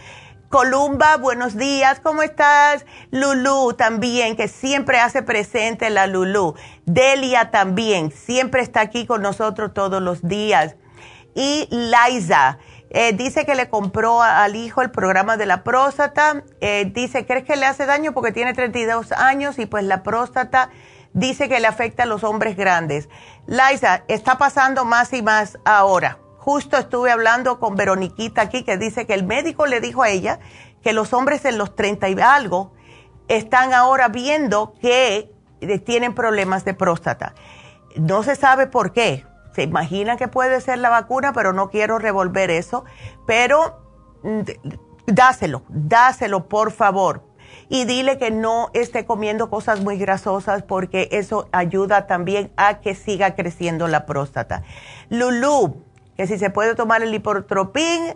Columba, 0.51 1.17
buenos 1.17 1.57
días, 1.57 2.01
¿cómo 2.01 2.23
estás? 2.23 2.85
Lulu 3.13 3.75
también, 3.75 4.35
que 4.35 4.49
siempre 4.49 4.99
hace 4.99 5.23
presente 5.23 5.91
la 5.91 6.09
Lulu. 6.09 6.57
Delia 6.87 7.53
también, 7.53 8.11
siempre 8.11 8.61
está 8.61 8.81
aquí 8.81 9.07
con 9.07 9.23
nosotros 9.23 9.73
todos 9.73 10.03
los 10.03 10.27
días. 10.27 10.75
Y 11.37 11.69
Liza, 11.71 12.59
eh, 12.91 13.13
dice 13.13 13.47
que 13.47 13.55
le 13.55 13.69
compró 13.69 14.23
al 14.23 14.57
hijo 14.57 14.83
el 14.83 14.91
programa 14.91 15.37
de 15.37 15.47
la 15.47 15.63
próstata. 15.63 16.43
Eh, 16.61 16.91
dice, 16.93 17.27
¿crees 17.27 17.45
que 17.45 17.55
le 17.55 17.67
hace 17.67 17.87
daño? 17.87 18.13
Porque 18.13 18.33
tiene 18.33 18.53
32 18.53 19.13
años 19.13 19.57
y 19.61 19.67
pues 19.67 19.85
la 19.85 20.03
próstata 20.03 20.71
dice 21.13 21.49
que 21.49 21.61
le 21.61 21.69
afecta 21.69 22.03
a 22.03 22.07
los 22.07 22.25
hombres 22.25 22.57
grandes. 22.57 23.09
Liza, 23.47 24.03
está 24.09 24.37
pasando 24.37 24.85
más 24.85 25.13
y 25.13 25.23
más 25.23 25.59
ahora. 25.65 26.19
Justo 26.41 26.79
estuve 26.79 27.11
hablando 27.11 27.61
con 27.61 27.77
Veroniquita 27.77 28.41
aquí 28.41 28.63
que 28.63 28.79
dice 28.79 29.07
que 29.07 29.13
el 29.13 29.25
médico 29.25 29.67
le 29.67 29.83
dijo 29.83 30.03
a 30.03 30.09
ella 30.09 30.41
que 30.83 30.95
los 30.95 31.13
hombres 31.13 31.45
en 31.45 31.59
los 31.59 31.77
30 31.77 32.09
y 32.09 32.19
algo 32.19 32.73
están 33.29 33.75
ahora 33.75 34.09
viendo 34.09 34.73
que 34.81 35.31
tienen 35.85 36.15
problemas 36.15 36.65
de 36.65 36.73
próstata. 36.73 37.35
No 37.95 38.23
se 38.23 38.37
sabe 38.37 38.67
por 38.67 38.95
qué. 38.95 39.27
Se 39.55 39.65
imagina 39.65 40.17
que 40.17 40.29
puede 40.29 40.63
ser 40.63 40.79
la 40.79 40.89
vacuna, 40.89 41.35
pero 41.35 41.53
no 41.53 41.69
quiero 41.69 41.99
revolver 41.99 42.51
eso. 42.51 42.87
Pero 43.27 43.79
mm, 44.23 44.41
dáselo, 45.09 45.65
dáselo 45.69 46.49
por 46.49 46.73
favor, 46.73 47.23
y 47.69 47.85
dile 47.85 48.19
que 48.19 48.31
no 48.31 48.71
esté 48.73 49.05
comiendo 49.05 49.51
cosas 49.51 49.81
muy 49.81 49.99
grasosas 49.99 50.63
porque 50.63 51.09
eso 51.13 51.49
ayuda 51.53 52.07
también 52.07 52.51
a 52.57 52.81
que 52.81 52.95
siga 52.95 53.35
creciendo 53.35 53.89
la 53.89 54.07
próstata. 54.07 54.63
Lulu, 55.11 55.85
que 56.21 56.27
si 56.27 56.37
se 56.37 56.51
puede 56.51 56.75
tomar 56.75 57.03
el 57.03 57.13
lipotropín 57.13 58.15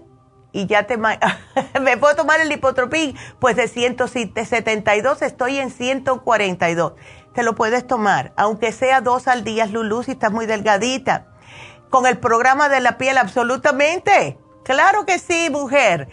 y 0.53 0.67
ya 0.67 0.83
te... 0.83 0.99
me 1.81 1.97
puedo 1.97 2.15
tomar 2.15 2.39
el 2.39 2.51
lipotropín, 2.51 3.17
pues 3.39 3.57
de 3.57 3.67
172 3.67 5.23
estoy 5.23 5.57
en 5.57 5.71
142. 5.71 6.93
Te 7.33 7.43
lo 7.43 7.55
puedes 7.55 7.87
tomar, 7.87 8.35
aunque 8.37 8.73
sea 8.73 9.01
dos 9.01 9.27
al 9.27 9.43
día, 9.43 9.65
Lulu, 9.65 10.03
si 10.03 10.11
estás 10.11 10.33
muy 10.33 10.45
delgadita. 10.45 11.29
Con 11.89 12.05
el 12.05 12.19
programa 12.19 12.69
de 12.69 12.81
la 12.81 12.99
piel, 12.99 13.17
absolutamente. 13.17 14.39
Claro 14.65 15.07
que 15.07 15.19
sí, 15.19 15.49
mujer. 15.51 16.11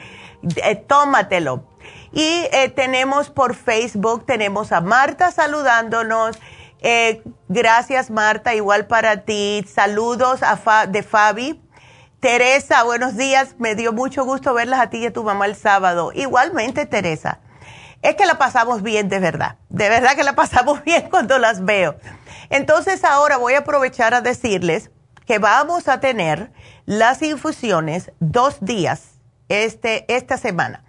Eh, 0.64 0.76
tómatelo 0.78 1.68
y 2.14 2.48
eh, 2.54 2.72
tenemos 2.74 3.30
por 3.30 3.54
Facebook, 3.54 4.26
tenemos 4.26 4.72
a 4.72 4.80
Marta 4.80 5.30
saludándonos. 5.32 6.40
Eh, 6.80 7.22
gracias 7.50 8.10
Marta, 8.10 8.56
igual 8.56 8.88
para 8.88 9.26
ti. 9.26 9.66
Saludos 9.68 10.40
de 10.88 11.04
Fabi. 11.04 11.62
Teresa, 12.22 12.84
buenos 12.84 13.18
días. 13.18 13.56
Me 13.58 13.74
dio 13.74 13.94
mucho 13.94 14.24
gusto 14.24 14.54
verlas 14.54 14.80
a 14.80 14.92
ti 14.92 15.00
y 15.00 15.08
a 15.08 15.12
tu 15.12 15.24
mamá 15.24 15.48
el 15.48 15.56
sábado. 15.56 16.12
Igualmente, 16.14 16.86
Teresa. 16.86 17.40
Es 18.04 18.14
que 18.14 18.28
la 18.28 18.38
pasamos 18.38 18.84
bien, 18.84 19.10
de 19.10 19.18
verdad. 19.18 19.58
De 19.70 19.90
verdad 19.90 20.16
que 20.16 20.24
la 20.24 20.36
pasamos 20.36 20.84
bien 20.86 21.10
cuando 21.10 21.40
las 21.40 21.66
veo. 21.66 21.96
Entonces 22.52 23.04
ahora 23.04 23.38
voy 23.38 23.56
a 23.56 23.60
aprovechar 23.60 24.14
a 24.14 24.22
decirles 24.22 24.92
que 25.26 25.40
vamos 25.40 25.88
a 25.88 26.00
tener 26.00 26.52
las 26.86 27.24
infusiones 27.24 28.12
dos 28.20 28.58
días 28.62 29.02
este, 29.50 30.06
esta 30.16 30.38
semana. 30.38 30.84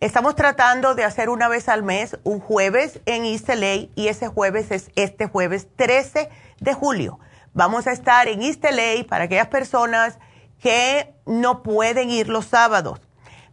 Estamos 0.00 0.36
tratando 0.36 0.94
de 0.94 1.04
hacer 1.04 1.28
una 1.28 1.48
vez 1.48 1.68
al 1.68 1.82
mes 1.82 2.16
un 2.24 2.40
jueves 2.40 3.00
en 3.04 3.26
East 3.26 3.50
LA 3.50 3.90
y 3.94 4.08
ese 4.08 4.28
jueves 4.28 4.70
es 4.70 4.90
este 4.96 5.26
jueves 5.26 5.68
13 5.76 6.30
de 6.60 6.72
julio. 6.72 7.20
Vamos 7.52 7.86
a 7.86 7.92
estar 7.92 8.26
en 8.26 8.40
East 8.40 8.64
LA 8.64 9.06
para 9.06 9.24
aquellas 9.24 9.48
personas 9.48 10.18
que 10.60 11.14
no 11.26 11.62
pueden 11.62 12.10
ir 12.10 12.28
los 12.28 12.46
sábados, 12.46 13.00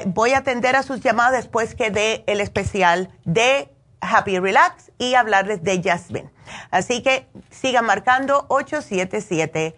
voy 0.08 0.32
a 0.32 0.40
atender 0.40 0.76
a 0.76 0.84
sus 0.84 1.00
llamadas 1.02 1.44
después 1.44 1.76
que 1.76 1.92
dé 1.92 2.24
el 2.28 2.42
especial 2.42 3.10
de 3.26 3.70
Happy 4.02 4.40
Relax 4.40 4.92
y 4.98 5.14
hablarles 5.16 5.64
de 5.64 5.82
Jasmine. 5.82 6.30
Así 6.72 7.02
que 7.02 7.28
sigan 7.50 7.86
marcando 7.86 8.46
877 8.50 9.78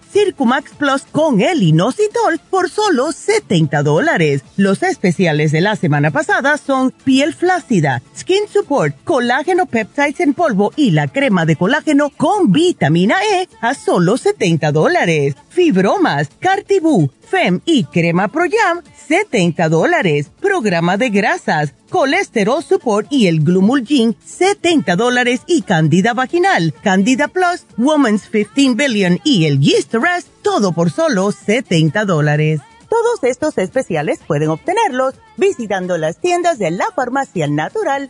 Circumax 0.11 0.71
Plus 0.77 1.03
con 1.11 1.41
el 1.41 1.63
inositol 1.63 2.39
por 2.49 2.69
solo 2.69 3.11
70 3.11 3.83
dólares. 3.83 4.43
Los 4.57 4.83
especiales 4.83 5.51
de 5.51 5.61
la 5.61 5.75
semana 5.75 6.11
pasada 6.11 6.57
son 6.57 6.91
piel 6.91 7.33
flácida, 7.33 8.01
skin 8.17 8.47
support, 8.51 8.95
colágeno 9.03 9.65
peptides 9.65 10.19
en 10.19 10.33
polvo 10.33 10.73
y 10.75 10.91
la 10.91 11.07
crema 11.07 11.45
de 11.45 11.55
colágeno 11.55 12.09
con 12.09 12.51
vitamina 12.51 13.15
E 13.23 13.47
a 13.61 13.73
solo 13.73 14.17
70 14.17 14.71
dólares. 14.71 15.35
Fibromas, 15.51 16.29
Cartibú, 16.39 17.11
FEM 17.29 17.59
y 17.65 17.83
crema 17.83 18.29
Pro 18.29 18.45
Jam, 18.49 18.81
70 19.07 19.67
dólares. 19.67 20.31
Programa 20.39 20.95
de 20.95 21.09
grasas, 21.09 21.73
colesterol 21.89 22.63
support 22.63 23.07
y 23.11 23.27
el 23.27 23.43
Glumulgin, 23.43 24.15
70 24.25 24.95
dólares. 24.95 25.41
Y 25.47 25.63
candida 25.63 26.13
vaginal, 26.13 26.73
candida 26.81 27.27
plus, 27.27 27.65
woman's 27.77 28.29
15 28.29 28.75
billion 28.75 29.19
y 29.25 29.45
el 29.45 29.59
yeast 29.59 29.93
rest, 29.93 30.29
todo 30.41 30.71
por 30.71 30.89
solo 30.89 31.31
70 31.33 32.05
dólares. 32.05 32.61
Todos 32.89 33.23
estos 33.23 33.57
especiales 33.57 34.19
pueden 34.25 34.49
obtenerlos 34.49 35.15
visitando 35.37 35.97
las 35.97 36.17
tiendas 36.19 36.59
de 36.59 36.71
la 36.71 36.85
farmacia 36.95 37.47
natural 37.47 38.09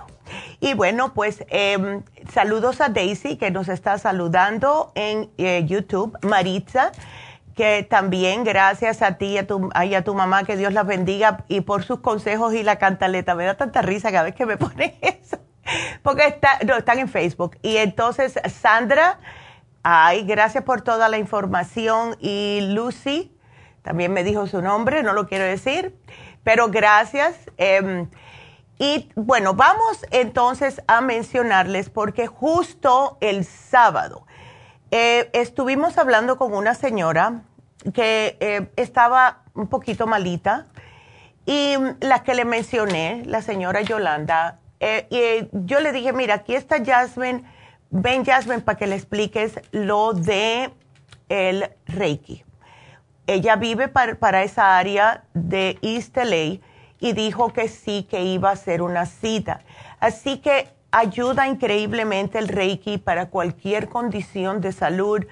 Y 0.63 0.75
bueno, 0.75 1.13
pues 1.15 1.43
eh, 1.49 2.01
Saludos 2.31 2.81
a 2.81 2.89
Daisy, 2.89 3.35
que 3.35 3.49
nos 3.49 3.67
está 3.67 3.97
saludando 3.97 4.91
en 4.93 5.31
eh, 5.39 5.65
YouTube. 5.65 6.15
Maritza, 6.21 6.91
que 7.55 7.81
también 7.81 8.43
gracias 8.43 9.01
a 9.01 9.17
ti 9.17 9.25
y 9.25 9.37
a, 9.39 9.47
tu, 9.47 9.71
a 9.73 10.01
tu 10.03 10.13
mamá, 10.13 10.43
que 10.43 10.55
Dios 10.55 10.71
las 10.71 10.85
bendiga 10.85 11.45
y 11.47 11.61
por 11.61 11.83
sus 11.83 11.99
consejos 11.99 12.53
y 12.53 12.61
la 12.61 12.77
cantaleta. 12.77 13.33
Me 13.33 13.43
da 13.43 13.55
tanta 13.55 13.81
risa 13.81 14.11
cada 14.11 14.23
vez 14.23 14.35
que 14.35 14.45
me 14.45 14.55
pone 14.57 14.99
eso. 15.01 15.39
Porque 16.03 16.27
está, 16.27 16.59
no, 16.63 16.77
están 16.77 16.99
en 16.99 17.09
Facebook. 17.09 17.57
Y 17.63 17.77
entonces, 17.77 18.39
Sandra, 18.61 19.19
ay, 19.81 20.23
gracias 20.25 20.63
por 20.63 20.83
toda 20.83 21.09
la 21.09 21.17
información. 21.17 22.15
Y 22.19 22.59
Lucy, 22.71 23.35
también 23.81 24.13
me 24.13 24.23
dijo 24.23 24.45
su 24.45 24.61
nombre, 24.61 25.01
no 25.01 25.13
lo 25.13 25.27
quiero 25.27 25.43
decir, 25.43 25.97
pero 26.43 26.69
gracias. 26.69 27.35
Eh, 27.57 28.05
y 28.81 29.11
bueno, 29.13 29.53
vamos 29.53 30.03
entonces 30.09 30.81
a 30.87 31.01
mencionarles 31.01 31.91
porque 31.91 32.25
justo 32.25 33.19
el 33.21 33.45
sábado 33.45 34.25
eh, 34.89 35.29
estuvimos 35.33 35.99
hablando 35.99 36.39
con 36.39 36.55
una 36.55 36.73
señora 36.73 37.43
que 37.93 38.37
eh, 38.39 38.71
estaba 38.77 39.43
un 39.53 39.67
poquito 39.67 40.07
malita 40.07 40.65
y 41.45 41.75
la 41.99 42.23
que 42.23 42.33
le 42.33 42.43
mencioné, 42.43 43.21
la 43.27 43.43
señora 43.43 43.81
Yolanda, 43.81 44.57
eh, 44.79 45.05
y 45.11 45.47
yo 45.63 45.79
le 45.79 45.91
dije, 45.91 46.11
mira, 46.11 46.33
aquí 46.33 46.55
está 46.55 46.83
Jasmine, 46.83 47.43
ven 47.91 48.25
Jasmine 48.25 48.61
para 48.61 48.79
que 48.79 48.87
le 48.87 48.95
expliques 48.95 49.59
lo 49.71 50.13
de 50.13 50.73
el 51.29 51.69
Reiki. 51.85 52.43
Ella 53.27 53.57
vive 53.57 53.89
para, 53.89 54.15
para 54.15 54.41
esa 54.41 54.79
área 54.79 55.23
de 55.35 55.77
East 55.83 56.17
LA 56.17 56.70
y 57.01 57.13
dijo 57.13 57.51
que 57.51 57.67
sí, 57.67 58.07
que 58.09 58.21
iba 58.21 58.49
a 58.49 58.53
hacer 58.53 58.81
una 58.81 59.05
cita. 59.05 59.61
Así 59.99 60.37
que 60.37 60.69
ayuda 60.91 61.47
increíblemente 61.47 62.37
el 62.37 62.47
Reiki 62.47 62.99
para 62.99 63.29
cualquier 63.29 63.89
condición 63.89 64.61
de 64.61 64.71
salud. 64.71 65.25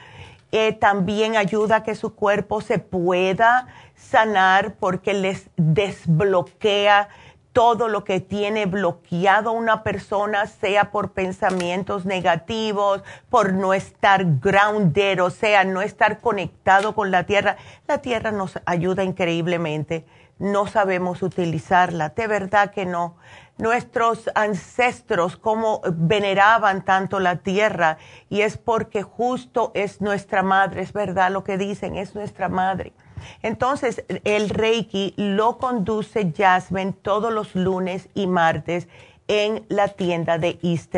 Eh, 0.52 0.74
también 0.74 1.38
ayuda 1.38 1.78
a 1.78 1.84
que 1.84 1.94
su 1.94 2.16
cuerpo 2.16 2.60
se 2.60 2.80
pueda 2.80 3.68
sanar 3.96 4.74
porque 4.80 5.14
les 5.14 5.48
desbloquea 5.58 7.10
todo 7.54 7.88
lo 7.88 8.04
que 8.04 8.20
tiene 8.20 8.66
bloqueado 8.66 9.52
una 9.52 9.84
persona, 9.84 10.48
sea 10.48 10.92
por 10.92 11.12
pensamientos 11.12 12.06
negativos, 12.06 13.04
por 13.30 13.54
no 13.54 13.76
estar 13.76 14.26
grounded, 14.40 15.22
o 15.22 15.30
sea, 15.30 15.66
no 15.66 15.82
estar 15.82 16.20
conectado 16.20 16.96
con 16.96 17.12
la 17.12 17.26
tierra. 17.26 17.58
La 17.88 18.00
tierra 18.00 18.32
nos 18.32 18.60
ayuda 18.66 19.04
increíblemente 19.04 20.06
no 20.40 20.68
sabemos 20.68 21.22
utilizarla. 21.22 22.10
De 22.10 22.28
verdad 22.28 22.72
que 22.72 22.86
no. 22.86 23.16
Nuestros 23.58 24.30
ancestros, 24.36 25.36
como 25.36 25.82
veneraban 25.92 26.86
tanto 26.86 27.20
la 27.20 27.38
tierra, 27.38 27.98
y 28.30 28.42
es 28.42 28.58
porque 28.58 29.04
justo 29.04 29.72
es 29.76 30.00
nuestra 30.00 30.44
madre, 30.44 30.82
es 30.82 30.94
verdad 30.94 31.30
lo 31.30 31.44
que 31.44 31.58
dicen, 31.58 31.98
es 31.98 32.16
nuestra 32.16 32.48
madre. 32.48 32.94
Entonces, 33.42 34.06
el 34.24 34.50
Reiki 34.50 35.14
lo 35.18 35.58
conduce 35.58 36.34
Jasmine 36.36 36.94
todos 36.94 37.34
los 37.34 37.54
lunes 37.54 38.08
y 38.14 38.28
martes 38.28 38.88
en 39.28 39.66
la 39.68 39.90
tienda 39.90 40.38
de 40.38 40.58
East. 40.64 40.96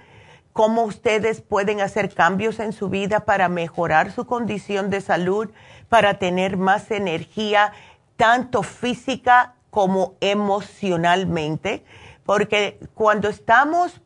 cómo 0.53 0.85
ustedes 0.85 1.43
pueden 1.43 1.81
hacer 1.81 2.15
cambios 2.15 2.61
en 2.61 2.73
su 2.73 2.89
vida 2.89 3.21
para 3.21 3.49
mejorar 3.49 4.13
su 4.13 4.27
condición 4.27 4.91
de 4.91 5.01
salud, 5.01 5.51
para 5.89 6.19
tener 6.19 6.57
más 6.57 6.91
energía, 6.91 7.73
tanto 8.17 8.63
física 8.63 9.55
como 9.71 10.15
emocionalmente, 10.21 11.85
porque 12.25 12.81
cuando 12.95 13.29
estamos 13.29 14.01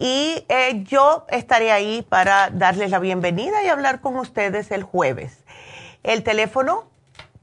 Y 0.00 0.44
eh, 0.48 0.82
yo 0.84 1.26
estaré 1.28 1.70
ahí 1.72 2.00
para 2.00 2.48
darles 2.48 2.90
la 2.90 2.98
bienvenida 2.98 3.62
y 3.62 3.68
hablar 3.68 4.00
con 4.00 4.16
ustedes 4.16 4.70
el 4.70 4.82
jueves. 4.82 5.44
El 6.02 6.22
teléfono 6.22 6.88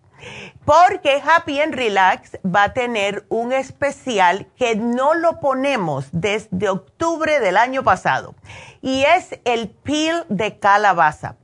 porque 0.64 1.22
Happy 1.22 1.60
and 1.60 1.74
Relax 1.74 2.38
va 2.46 2.64
a 2.64 2.74
tener 2.74 3.26
un 3.28 3.52
especial 3.52 4.48
que 4.56 4.78
no 4.78 5.16
lo 5.16 5.42
ponemos 5.42 6.08
desde 6.14 6.70
octubre 6.70 7.42
del 7.42 7.58
año 7.58 7.84
pasado 7.84 8.36
y 8.82 9.04
es 9.04 9.38
el 9.44 9.70
peel 9.70 10.24
de 10.30 10.60
calabaza. 10.60 11.36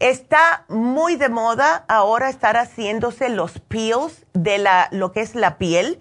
Está 0.00 0.64
muy 0.68 1.16
de 1.16 1.28
moda 1.28 1.84
ahora 1.88 2.28
estar 2.28 2.56
haciéndose 2.56 3.28
los 3.28 3.60
peels 3.60 4.26
de 4.32 4.58
la, 4.58 4.88
lo 4.90 5.12
que 5.12 5.20
es 5.20 5.34
la 5.34 5.56
piel 5.58 6.00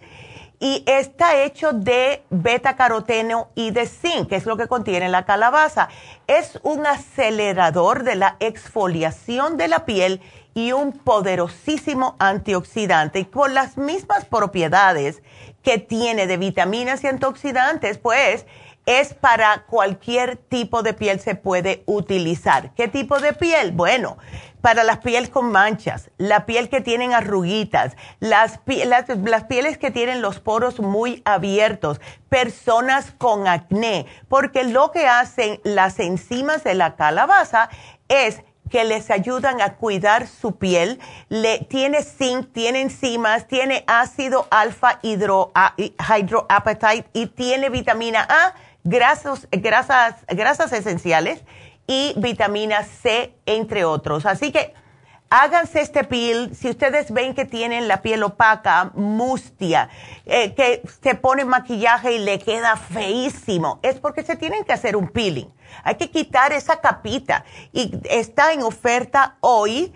y 0.60 0.84
está 0.88 1.44
hecho 1.44 1.74
de 1.74 2.24
beta 2.30 2.78
caroteno 2.78 3.50
y 3.54 3.72
de 3.72 3.86
zinc, 3.86 4.30
que 4.30 4.38
es 4.38 4.46
lo 4.46 4.56
que 4.56 4.68
contiene 4.68 5.10
la 5.10 5.26
calabaza. 5.26 5.90
Es 6.26 6.58
un 6.64 6.88
acelerador 6.88 8.04
de 8.04 8.16
la 8.16 8.38
exfoliación 8.40 9.58
de 9.58 9.68
la 9.68 9.86
piel 9.86 10.22
y 10.54 10.72
un 10.72 10.94
poderosísimo 10.94 12.16
antioxidante. 12.18 13.20
Y 13.20 13.26
con 13.26 13.54
las 13.54 13.78
mismas 13.78 14.24
propiedades 14.24 15.22
que 15.64 15.80
tiene 15.80 16.28
de 16.28 16.38
vitaminas 16.38 17.04
y 17.04 17.08
antioxidantes, 17.08 17.98
pues 17.98 18.46
es 18.86 19.14
para 19.14 19.66
cualquier 19.66 20.38
tipo 20.38 20.84
de 20.84 20.94
piel 20.94 21.20
se 21.20 21.36
puede 21.36 21.84
utilizar. 21.86 22.74
¿Qué 22.76 22.88
tipo 22.88 23.20
de 23.20 23.34
piel? 23.34 23.72
Bueno, 23.72 24.18
para 24.62 24.84
las 24.84 25.00
pieles 25.00 25.30
con 25.30 25.52
manchas, 25.52 26.10
la 26.18 26.46
piel 26.46 26.70
que 26.70 26.80
tienen 26.80 27.14
arruguitas, 27.14 27.98
las, 28.22 28.60
pieles 28.60 29.78
que 29.78 29.92
tienen 29.92 30.22
los 30.22 30.40
poros 30.40 30.80
muy 30.80 31.22
abiertos, 31.26 32.00
personas 32.30 33.14
con 33.18 33.48
acné, 33.48 34.06
porque 34.30 34.64
lo 34.64 34.92
que 34.92 35.06
hacen 35.06 35.60
las 35.66 36.00
enzimas 36.00 36.64
de 36.64 36.76
la 36.76 36.96
calabaza 36.96 37.70
es 38.08 38.42
que 38.70 38.86
les 38.86 39.12
ayudan 39.12 39.62
a 39.62 39.76
cuidar 39.76 40.28
su 40.28 40.56
piel. 40.56 41.00
Le, 41.30 41.60
tiene 41.60 42.02
zinc, 42.02 42.52
tiene 42.54 42.82
enzimas, 42.82 43.48
tiene 43.48 43.84
ácido 43.86 44.48
alfa 44.50 45.00
hydroapatite 45.04 47.06
y 47.14 47.28
tiene 47.28 47.70
vitamina 47.70 48.26
A, 48.28 48.56
grasas, 48.84 49.48
grasas, 49.52 50.16
grasas 50.28 50.74
esenciales 50.74 51.44
y 51.88 52.14
vitamina 52.18 52.84
C, 52.84 53.36
entre 53.46 53.86
otros. 53.86 54.26
Así 54.26 54.52
que 54.52 54.74
háganse 55.30 55.82
este 55.82 56.04
peel. 56.04 56.56
Si 56.56 56.70
ustedes 56.70 57.12
ven 57.12 57.34
que 57.34 57.46
tienen 57.46 57.88
la 57.88 58.02
piel 58.02 58.24
opaca, 58.24 58.92
mustia, 58.96 59.90
eh, 60.26 60.54
que 60.54 60.84
se 61.02 61.16
pone 61.16 61.46
maquillaje 61.46 62.14
y 62.14 62.20
le 62.20 62.40
queda 62.40 62.76
feísimo, 62.78 63.80
es 63.82 64.00
porque 64.00 64.24
se 64.24 64.36
tienen 64.36 64.64
que 64.64 64.74
hacer 64.74 64.96
un 64.96 65.10
peeling. 65.10 65.48
Hay 65.84 65.96
que 65.96 66.12
quitar 66.12 66.54
esa 66.54 66.82
capita. 66.82 67.46
Y 67.72 68.00
está 68.10 68.54
en 68.54 68.64
oferta 68.64 69.38
hoy 69.42 69.94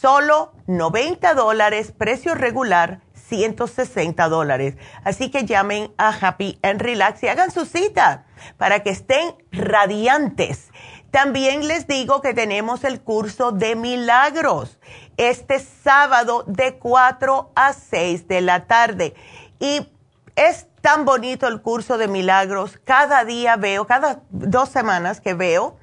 solo 0.00 0.52
90 0.66 1.34
dólares, 1.34 1.92
precio 1.96 2.34
regular 2.34 3.00
160 3.28 4.28
dólares. 4.28 4.76
Así 5.04 5.30
que 5.30 5.44
llamen 5.44 5.92
a 5.98 6.08
Happy 6.08 6.58
and 6.62 6.80
Relax 6.80 7.22
y 7.22 7.28
hagan 7.28 7.50
su 7.50 7.64
cita 7.64 8.26
para 8.56 8.82
que 8.82 8.90
estén 8.90 9.34
radiantes. 9.52 10.70
También 11.10 11.66
les 11.68 11.86
digo 11.86 12.20
que 12.20 12.34
tenemos 12.34 12.84
el 12.84 13.00
curso 13.00 13.52
de 13.52 13.76
milagros 13.76 14.78
este 15.16 15.58
sábado 15.58 16.44
de 16.46 16.78
4 16.78 17.52
a 17.54 17.72
6 17.72 18.28
de 18.28 18.40
la 18.40 18.66
tarde. 18.66 19.14
Y 19.58 19.88
es 20.36 20.66
tan 20.82 21.04
bonito 21.04 21.48
el 21.48 21.62
curso 21.62 21.98
de 21.98 22.08
milagros. 22.08 22.78
Cada 22.84 23.24
día 23.24 23.56
veo, 23.56 23.86
cada 23.86 24.22
dos 24.30 24.68
semanas 24.68 25.20
que 25.20 25.34
veo, 25.34 25.76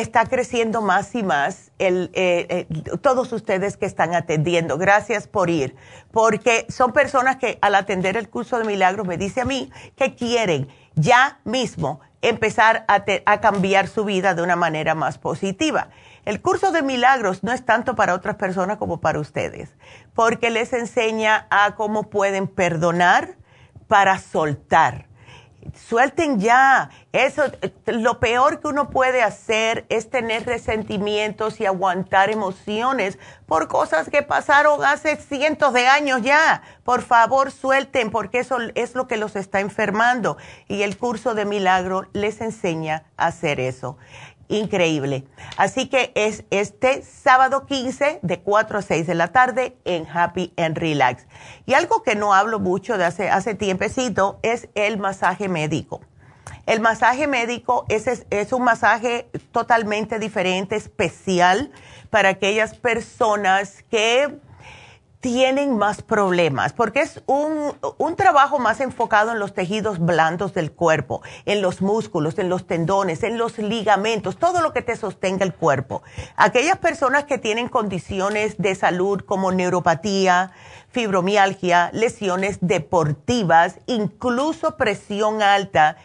está 0.00 0.26
creciendo 0.26 0.80
más 0.80 1.14
y 1.14 1.22
más 1.22 1.72
eh, 1.78 2.08
eh, 2.14 2.66
todos 3.02 3.32
ustedes 3.32 3.76
que 3.76 3.86
están 3.86 4.14
atendiendo. 4.14 4.78
Gracias 4.78 5.26
por 5.26 5.50
ir, 5.50 5.74
porque 6.12 6.66
son 6.68 6.92
personas 6.92 7.36
que 7.36 7.58
al 7.62 7.74
atender 7.74 8.16
el 8.16 8.28
curso 8.28 8.58
de 8.58 8.64
milagros 8.64 9.06
me 9.06 9.16
dice 9.16 9.40
a 9.40 9.44
mí 9.44 9.70
que 9.96 10.14
quieren 10.14 10.68
ya 10.94 11.40
mismo 11.44 12.00
empezar 12.22 12.84
a, 12.88 13.40
cambiar 13.40 13.88
su 13.88 14.04
vida 14.04 14.34
de 14.34 14.42
una 14.42 14.56
manera 14.56 14.94
más 14.94 15.18
positiva. 15.18 15.88
El 16.24 16.40
curso 16.40 16.72
de 16.72 16.82
milagros 16.82 17.42
no 17.42 17.52
es 17.52 17.64
tanto 17.64 17.94
para 17.94 18.14
otras 18.14 18.36
personas 18.36 18.76
como 18.78 19.00
para 19.00 19.18
ustedes, 19.18 19.74
porque 20.14 20.50
les 20.50 20.72
enseña 20.72 21.46
a 21.50 21.74
cómo 21.74 22.10
pueden 22.10 22.46
perdonar 22.46 23.36
para 23.86 24.18
soltar 24.18 25.07
suelten 25.74 26.40
ya. 26.40 26.90
Eso, 27.12 27.44
lo 27.86 28.20
peor 28.20 28.60
que 28.60 28.68
uno 28.68 28.90
puede 28.90 29.22
hacer 29.22 29.86
es 29.88 30.10
tener 30.10 30.44
resentimientos 30.46 31.60
y 31.60 31.66
aguantar 31.66 32.30
emociones 32.30 33.18
por 33.46 33.68
cosas 33.68 34.10
que 34.10 34.22
pasaron 34.22 34.84
hace 34.84 35.16
cientos 35.16 35.72
de 35.72 35.86
años 35.86 36.22
ya. 36.22 36.62
Por 36.84 37.02
favor, 37.02 37.50
suelten, 37.50 38.10
porque 38.10 38.40
eso 38.40 38.58
es 38.74 38.94
lo 38.94 39.08
que 39.08 39.16
los 39.16 39.36
está 39.36 39.60
enfermando. 39.60 40.36
Y 40.68 40.82
el 40.82 40.98
curso 40.98 41.34
de 41.34 41.44
milagro 41.44 42.06
les 42.12 42.40
enseña 42.40 43.04
a 43.16 43.26
hacer 43.26 43.60
eso 43.60 43.96
increíble. 44.48 45.24
Así 45.56 45.88
que 45.88 46.12
es 46.14 46.44
este 46.50 47.02
sábado 47.02 47.66
15 47.66 48.20
de 48.22 48.40
4 48.40 48.78
a 48.78 48.82
6 48.82 49.06
de 49.06 49.14
la 49.14 49.28
tarde 49.28 49.76
en 49.84 50.06
Happy 50.06 50.52
and 50.56 50.76
Relax. 50.76 51.26
Y 51.66 51.74
algo 51.74 52.02
que 52.02 52.14
no 52.14 52.34
hablo 52.34 52.58
mucho 52.58 52.98
de 52.98 53.04
hace, 53.04 53.30
hace 53.30 53.54
tiempecito 53.54 54.38
es 54.42 54.68
el 54.74 54.98
masaje 54.98 55.48
médico. 55.48 56.00
El 56.66 56.80
masaje 56.80 57.26
médico 57.26 57.86
es, 57.88 58.26
es 58.28 58.52
un 58.52 58.62
masaje 58.62 59.30
totalmente 59.52 60.18
diferente, 60.18 60.76
especial 60.76 61.70
para 62.10 62.30
aquellas 62.30 62.76
personas 62.76 63.84
que 63.90 64.38
tienen 65.20 65.76
más 65.76 66.02
problemas, 66.02 66.72
porque 66.72 67.00
es 67.00 67.22
un, 67.26 67.74
un, 67.98 68.16
trabajo 68.16 68.60
más 68.60 68.80
enfocado 68.80 69.32
en 69.32 69.40
los 69.40 69.52
tejidos 69.52 69.98
blandos 69.98 70.54
del 70.54 70.70
cuerpo, 70.70 71.22
en 71.44 71.60
los 71.60 71.82
músculos, 71.82 72.38
en 72.38 72.48
los 72.48 72.68
tendones, 72.68 73.24
en 73.24 73.36
los 73.36 73.58
ligamentos, 73.58 74.38
todo 74.38 74.60
lo 74.60 74.72
que 74.72 74.82
te 74.82 74.94
sostenga 74.94 75.44
el 75.44 75.54
cuerpo. 75.54 76.02
Aquellas 76.36 76.78
personas 76.78 77.24
que 77.24 77.38
tienen 77.38 77.68
condiciones 77.68 78.58
de 78.58 78.76
salud 78.76 79.20
como 79.22 79.50
neuropatía, 79.50 80.52
fibromialgia, 80.90 81.90
lesiones 81.92 82.58
deportivas, 82.60 83.78
incluso 83.86 84.76
presión 84.76 85.42
alta, 85.42 85.96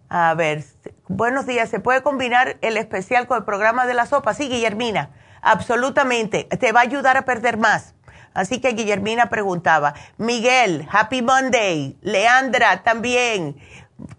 A 0.08 0.34
ver, 0.34 0.64
buenos 1.08 1.46
días. 1.46 1.68
¿Se 1.68 1.80
puede 1.80 2.02
combinar 2.02 2.56
el 2.60 2.76
especial 2.76 3.26
con 3.26 3.38
el 3.38 3.44
programa 3.44 3.84
de 3.86 3.94
la 3.94 4.06
sopa? 4.06 4.32
Sí, 4.32 4.48
Guillermina. 4.48 5.10
Absolutamente, 5.44 6.44
te 6.44 6.72
va 6.72 6.80
a 6.80 6.84
ayudar 6.84 7.18
a 7.18 7.26
perder 7.26 7.58
más. 7.58 7.94
Así 8.32 8.60
que 8.60 8.72
Guillermina 8.72 9.28
preguntaba, 9.30 9.94
Miguel, 10.16 10.88
Happy 10.90 11.22
Monday, 11.22 11.96
Leandra 12.00 12.82
también. 12.82 13.56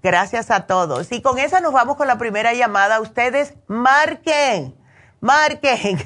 Gracias 0.02 0.52
a 0.52 0.68
todos. 0.68 1.12
Y 1.12 1.22
con 1.22 1.38
esa 1.38 1.60
nos 1.60 1.74
vamos 1.74 1.98
con 1.98 2.08
la 2.08 2.18
primera 2.18 2.54
llamada. 2.54 3.02
Ustedes 3.02 3.56
marquen, 3.68 4.74
marquen 5.20 6.00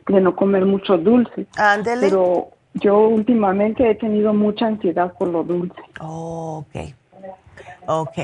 de 0.09 0.19
no 0.19 0.35
comer 0.35 0.65
mucho 0.65 0.97
dulce. 0.97 1.47
Ándele. 1.55 2.09
Pero 2.09 2.49
yo 2.73 3.07
últimamente 3.07 3.89
he 3.89 3.95
tenido 3.95 4.33
mucha 4.33 4.67
ansiedad 4.67 5.13
por 5.17 5.29
lo 5.29 5.43
dulce. 5.43 5.81
Oh, 6.01 6.65
ok. 6.67 6.93
Ok. 7.87 8.17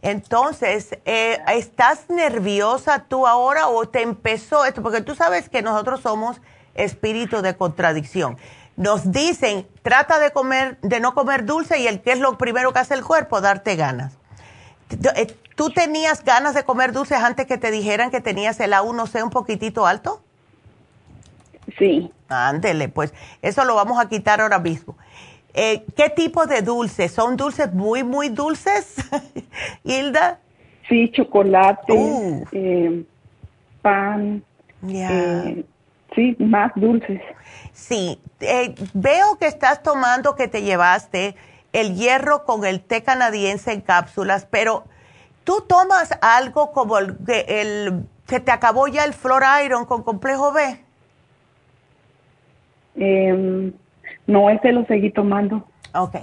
Entonces, 0.00 0.98
eh, 1.04 1.36
¿estás 1.48 2.08
nerviosa 2.08 3.04
tú 3.10 3.26
ahora 3.26 3.68
o 3.68 3.86
te 3.86 4.00
empezó 4.00 4.64
esto? 4.64 4.82
Porque 4.82 5.02
tú 5.02 5.14
sabes 5.14 5.50
que 5.50 5.60
nosotros 5.60 6.00
somos 6.00 6.40
espíritu 6.78 7.42
de 7.42 7.56
contradicción. 7.56 8.38
Nos 8.76 9.10
dicen, 9.12 9.66
trata 9.82 10.18
de 10.18 10.30
comer, 10.30 10.78
de 10.80 11.00
no 11.00 11.12
comer 11.14 11.44
dulce 11.44 11.78
y 11.78 11.86
el 11.86 12.00
que 12.00 12.12
es 12.12 12.20
lo 12.20 12.38
primero 12.38 12.72
que 12.72 12.78
hace 12.78 12.94
el 12.94 13.04
cuerpo, 13.04 13.40
darte 13.40 13.76
ganas. 13.76 14.16
Eh, 15.16 15.34
¿Tú 15.56 15.70
tenías 15.70 16.24
ganas 16.24 16.54
de 16.54 16.62
comer 16.62 16.92
dulces 16.92 17.18
antes 17.18 17.46
que 17.46 17.58
te 17.58 17.70
dijeran 17.70 18.10
que 18.10 18.20
tenías 18.20 18.60
el 18.60 18.72
A1C 18.72 19.22
un 19.24 19.30
poquitito 19.30 19.86
alto? 19.86 20.22
Sí. 21.76 22.10
Ándele, 22.28 22.88
pues 22.88 23.12
eso 23.42 23.64
lo 23.64 23.74
vamos 23.74 23.98
a 23.98 24.08
quitar 24.08 24.40
ahora 24.40 24.58
mismo. 24.60 24.96
Eh, 25.54 25.84
¿Qué 25.96 26.08
tipo 26.10 26.46
de 26.46 26.62
dulces? 26.62 27.10
¿Son 27.10 27.36
dulces 27.36 27.72
muy, 27.74 28.04
muy 28.04 28.28
dulces, 28.28 28.94
Hilda? 29.84 30.38
Sí, 30.88 31.10
chocolate, 31.12 31.92
uh. 31.92 32.44
eh, 32.52 33.04
pan, 33.82 34.42
eh, 34.88 35.64
sí, 36.18 36.36
más 36.40 36.72
dulces. 36.74 37.20
Sí, 37.72 38.20
veo 38.92 39.38
que 39.38 39.46
estás 39.46 39.82
tomando, 39.82 40.34
que 40.34 40.48
te 40.48 40.62
llevaste 40.62 41.36
el 41.72 41.94
hierro 41.94 42.44
con 42.44 42.64
el 42.64 42.80
té 42.80 43.02
canadiense 43.02 43.72
en 43.72 43.80
cápsulas, 43.80 44.46
pero 44.50 44.84
tú 45.44 45.64
tomas 45.68 46.18
algo 46.20 46.72
como 46.72 46.98
el, 46.98 47.16
el 47.46 48.04
se 48.26 48.40
te 48.40 48.50
acabó 48.50 48.88
ya 48.88 49.04
el 49.04 49.14
Flor 49.14 49.42
Iron 49.64 49.84
con 49.84 50.02
complejo 50.02 50.52
B. 50.52 50.80
Eh, 52.96 53.72
no, 54.26 54.50
ese 54.50 54.72
lo 54.72 54.84
seguí 54.86 55.10
tomando. 55.10 55.64
Ok. 55.94 56.16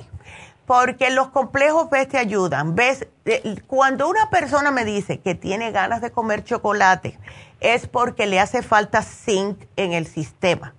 Porque 0.66 1.12
los 1.12 1.30
complejos 1.30 1.90
B 1.90 2.06
te 2.06 2.18
ayudan. 2.18 2.76
¿Ves? 2.76 3.08
Eh, 3.26 3.62
cuando 3.68 4.08
una 4.08 4.30
persona 4.30 4.72
me 4.72 4.86
dice 4.86 5.20
que 5.20 5.36
tiene 5.36 5.72
ganas 5.72 6.02
de 6.02 6.12
comer 6.12 6.44
chocolate, 6.44 7.20
es 7.60 7.88
porque 7.88 8.26
le 8.26 8.40
hace 8.40 8.62
falta 8.62 9.02
zinc 9.02 9.60
en 9.76 9.94
el 9.94 10.08
sistema. 10.08 10.74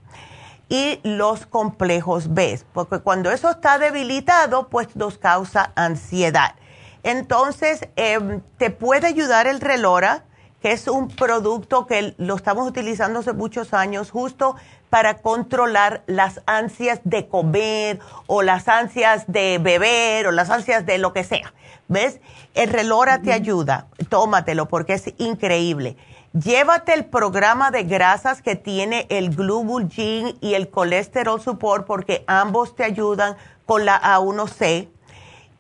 Y 0.69 1.01
los 1.05 1.47
complejos 1.47 2.35
B, 2.35 2.61
porque 2.73 2.99
cuando 2.99 3.31
eso 3.31 3.51
está 3.51 3.79
debilitado, 3.79 4.69
pues 4.69 4.97
nos 4.97 5.17
causa 5.17 5.71
ansiedad. 5.77 6.57
Entonces, 7.05 7.89
em, 7.95 8.41
te 8.59 8.71
puede 8.71 9.07
ayudar 9.07 9.47
el 9.47 9.61
Relora, 9.61 10.25
que 10.61 10.73
es 10.73 10.89
un 10.89 11.07
producto 11.07 11.87
que 11.87 12.17
lo 12.19 12.35
estamos 12.35 12.67
utilizando 12.67 13.21
hace 13.21 13.33
muchos 13.33 13.73
años, 13.75 14.11
justo 14.11 14.57
para 14.91 15.19
controlar 15.19 16.03
las 16.07 16.41
ansias 16.47 17.01
de 17.05 17.29
comer 17.29 17.99
o 18.27 18.43
las 18.43 18.69
ansias 18.69 19.25
de 19.27 19.59
beber 19.59 20.27
o 20.27 20.33
las 20.33 20.51
ansias 20.51 20.87
de 20.87 20.99
lo 20.99 21.13
que 21.13 21.25
sea. 21.25 21.53
¿Ves? 21.89 22.21
El 22.55 22.71
relora 22.71 23.21
te 23.23 23.33
ayuda, 23.33 23.87
tómatelo 24.09 24.67
porque 24.67 24.95
es 24.95 25.13
increíble. 25.19 25.97
Llévate 26.33 26.93
el 26.93 27.07
programa 27.07 27.71
de 27.71 27.85
grasas 27.85 28.43
que 28.43 28.57
tiene 28.57 29.07
el 29.09 29.35
Glubulgin 29.35 30.37
y 30.41 30.55
el 30.55 30.69
Colesterol 30.69 31.41
Support 31.41 31.87
porque 31.87 32.25
ambos 32.27 32.77
te 32.77 32.85
ayudan 32.85 33.37
con 33.65 33.85
la 33.85 34.01
A1C. 34.01 34.89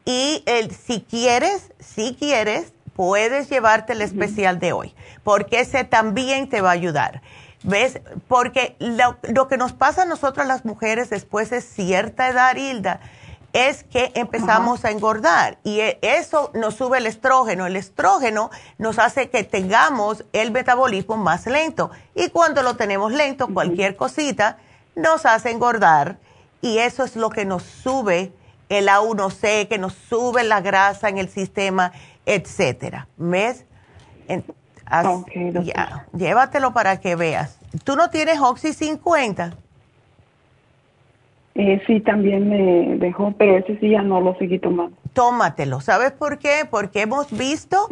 Y 0.05 0.43
el, 0.47 0.71
si 0.75 1.01
quieres, 1.01 1.73
si 1.79 2.15
quieres, 2.15 2.73
puedes 2.95 3.49
llevarte 3.49 3.93
el 3.93 4.03
especial 4.03 4.59
de 4.59 4.73
hoy 4.73 4.95
porque 5.27 5.59
ese 5.59 5.83
también 5.83 6.49
te 6.49 6.61
va 6.61 6.69
a 6.69 6.75
ayudar. 6.75 7.21
¿Ves? 7.67 8.01
Porque 8.29 8.77
lo, 8.79 9.49
que 9.49 9.57
nos 9.57 9.73
pasa 9.73 10.03
a 10.03 10.05
nosotras 10.05 10.47
las 10.47 10.65
mujeres 10.65 11.11
después 11.11 11.51
de 11.51 11.61
cierta 11.61 12.29
edad, 12.29 12.55
Hilda, 12.55 13.01
es 13.53 13.83
que 13.83 14.13
empezamos 14.15 14.85
a 14.85 14.93
engordar 14.93 15.59
y 15.65 15.81
e, 15.81 15.99
eso 16.01 16.53
nos 16.55 16.77
sube 16.77 16.99
el 16.99 17.07
estrógeno. 17.07 17.67
El 17.67 17.75
estrógeno 17.75 18.51
nos 18.79 19.01
hace 19.01 19.31
que 19.31 19.43
tengamos 19.43 20.25
el 20.33 20.53
metabolismo 20.53 21.17
más 21.17 21.47
lento 21.47 21.91
y 22.15 22.29
cuando 22.29 22.63
lo 22.63 22.77
tenemos 22.77 23.13
lento, 23.13 23.49
cualquier 23.53 23.97
cosita 23.97 24.59
nos 24.95 25.27
hace 25.27 25.51
engordar 25.51 26.19
y 26.63 26.79
eso 26.79 27.03
es 27.03 27.17
lo 27.17 27.31
que 27.31 27.45
nos 27.45 27.65
sube 27.65 28.33
el 28.69 28.87
A1C, 28.87 29.67
que 29.67 29.79
nos 29.79 29.95
sube 29.95 30.45
la 30.45 30.61
grasa 30.61 31.09
en 31.09 31.19
el 31.19 31.29
sistema, 31.29 31.91
etcétera. 32.27 33.09
¿Ves? 33.17 33.65
Ya, 35.63 36.07
llévatelo 36.17 36.73
para 36.73 37.01
que 37.01 37.17
veas. 37.17 37.59
¿Tú 37.85 37.97
no 37.97 38.11
tienes 38.11 38.41
Oxy 38.41 38.73
50? 38.73 39.55
Eh, 41.59 41.83
sí, 41.87 42.01
también 42.01 42.49
me 42.49 42.99
dejó, 42.99 43.33
pero 43.39 43.57
ese 43.57 43.79
sí 43.79 43.91
ya 43.91 44.03
no 44.03 44.21
lo 44.21 44.37
seguí 44.37 44.59
tomando. 44.59 44.95
Tómatelo. 45.15 45.81
¿Sabes 45.81 46.13
por 46.13 46.39
qué? 46.39 46.67
Porque 46.71 47.01
hemos 47.01 47.31
visto, 47.37 47.89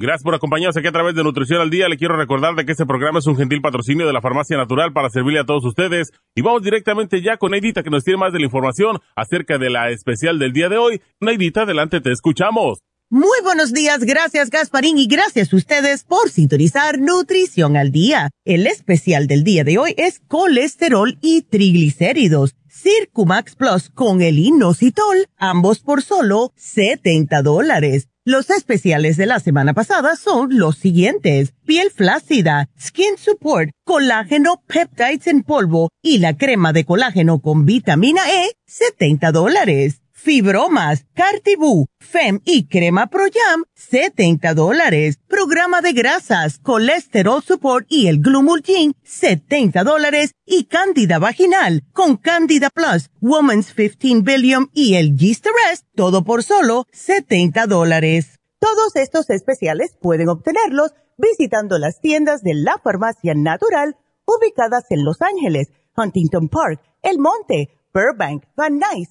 Gracias 0.00 0.22
por 0.22 0.32
acompañarnos 0.32 0.76
aquí 0.76 0.86
a 0.86 0.92
través 0.92 1.16
de 1.16 1.24
Nutrición 1.24 1.60
al 1.60 1.70
Día. 1.70 1.88
Le 1.88 1.96
quiero 1.96 2.16
recordar 2.16 2.54
de 2.54 2.64
que 2.64 2.70
este 2.70 2.86
programa 2.86 3.18
es 3.18 3.26
un 3.26 3.36
gentil 3.36 3.60
patrocinio 3.60 4.06
de 4.06 4.12
la 4.12 4.20
Farmacia 4.20 4.56
Natural 4.56 4.92
para 4.92 5.10
servirle 5.10 5.40
a 5.40 5.44
todos 5.44 5.64
ustedes. 5.64 6.12
Y 6.36 6.42
vamos 6.42 6.62
directamente 6.62 7.20
ya 7.20 7.36
con 7.36 7.50
Neidita 7.50 7.82
que 7.82 7.90
nos 7.90 8.04
tiene 8.04 8.18
más 8.18 8.32
de 8.32 8.38
la 8.38 8.44
información 8.44 9.00
acerca 9.16 9.58
de 9.58 9.70
la 9.70 9.90
especial 9.90 10.38
del 10.38 10.52
día 10.52 10.68
de 10.68 10.78
hoy. 10.78 11.02
Neidita, 11.18 11.62
adelante, 11.62 12.00
te 12.00 12.12
escuchamos. 12.12 12.78
Muy 13.10 13.38
buenos 13.42 13.72
días, 13.72 14.04
gracias 14.04 14.50
Gasparín 14.50 14.98
y 14.98 15.08
gracias 15.08 15.52
a 15.52 15.56
ustedes 15.56 16.04
por 16.04 16.30
sintonizar 16.30 17.00
Nutrición 17.00 17.76
al 17.76 17.90
Día. 17.90 18.30
El 18.44 18.68
especial 18.68 19.26
del 19.26 19.42
día 19.42 19.64
de 19.64 19.78
hoy 19.78 19.94
es 19.96 20.20
colesterol 20.28 21.18
y 21.22 21.42
triglicéridos. 21.42 22.54
Circumax 22.68 23.56
Plus 23.56 23.90
con 23.90 24.22
el 24.22 24.38
inositol, 24.38 25.26
ambos 25.38 25.80
por 25.80 26.02
solo 26.02 26.52
70 26.54 27.42
dólares. 27.42 28.08
Los 28.28 28.50
especiales 28.50 29.16
de 29.16 29.24
la 29.24 29.40
semana 29.40 29.72
pasada 29.72 30.14
son 30.14 30.58
los 30.58 30.76
siguientes. 30.76 31.54
Piel 31.64 31.90
flácida, 31.90 32.68
Skin 32.78 33.16
Support, 33.16 33.70
colágeno 33.86 34.62
peptides 34.66 35.28
en 35.28 35.42
polvo 35.42 35.88
y 36.02 36.18
la 36.18 36.36
crema 36.36 36.74
de 36.74 36.84
colágeno 36.84 37.38
con 37.38 37.64
vitamina 37.64 38.20
E, 38.30 38.52
70 38.66 39.32
dólares. 39.32 40.02
Fibromas, 40.20 41.06
Cartibú, 41.14 41.86
Fem 42.00 42.40
y 42.44 42.66
Crema 42.66 43.06
Pro 43.06 43.22
Jam, 43.32 43.62
70 43.74 44.52
dólares. 44.52 45.20
Programa 45.28 45.80
de 45.80 45.92
grasas, 45.92 46.58
Colesterol 46.58 47.40
Support 47.40 47.86
y 47.88 48.08
el 48.08 48.20
Glumulgin, 48.20 48.96
70 49.04 49.84
dólares. 49.84 50.32
Y 50.44 50.64
Candida 50.64 51.20
Vaginal, 51.20 51.84
con 51.92 52.16
Candida 52.16 52.68
Plus, 52.68 53.10
Woman's 53.20 53.72
15 53.72 54.22
Billion 54.22 54.68
y 54.74 54.96
el 54.96 55.16
Gist 55.16 55.46
Rest, 55.46 55.86
todo 55.94 56.24
por 56.24 56.42
solo 56.42 56.86
70 56.90 57.68
dólares. 57.68 58.40
Todos 58.58 58.96
estos 58.96 59.30
especiales 59.30 59.96
pueden 60.02 60.28
obtenerlos 60.28 60.94
visitando 61.16 61.78
las 61.78 62.00
tiendas 62.00 62.42
de 62.42 62.54
la 62.54 62.80
Farmacia 62.82 63.34
Natural 63.34 63.96
ubicadas 64.26 64.84
en 64.90 65.04
Los 65.04 65.22
Ángeles, 65.22 65.68
Huntington 65.96 66.48
Park, 66.48 66.82
El 67.02 67.18
Monte, 67.18 67.70
Burbank, 67.94 68.44
Van 68.56 68.78
Nuys, 68.78 69.10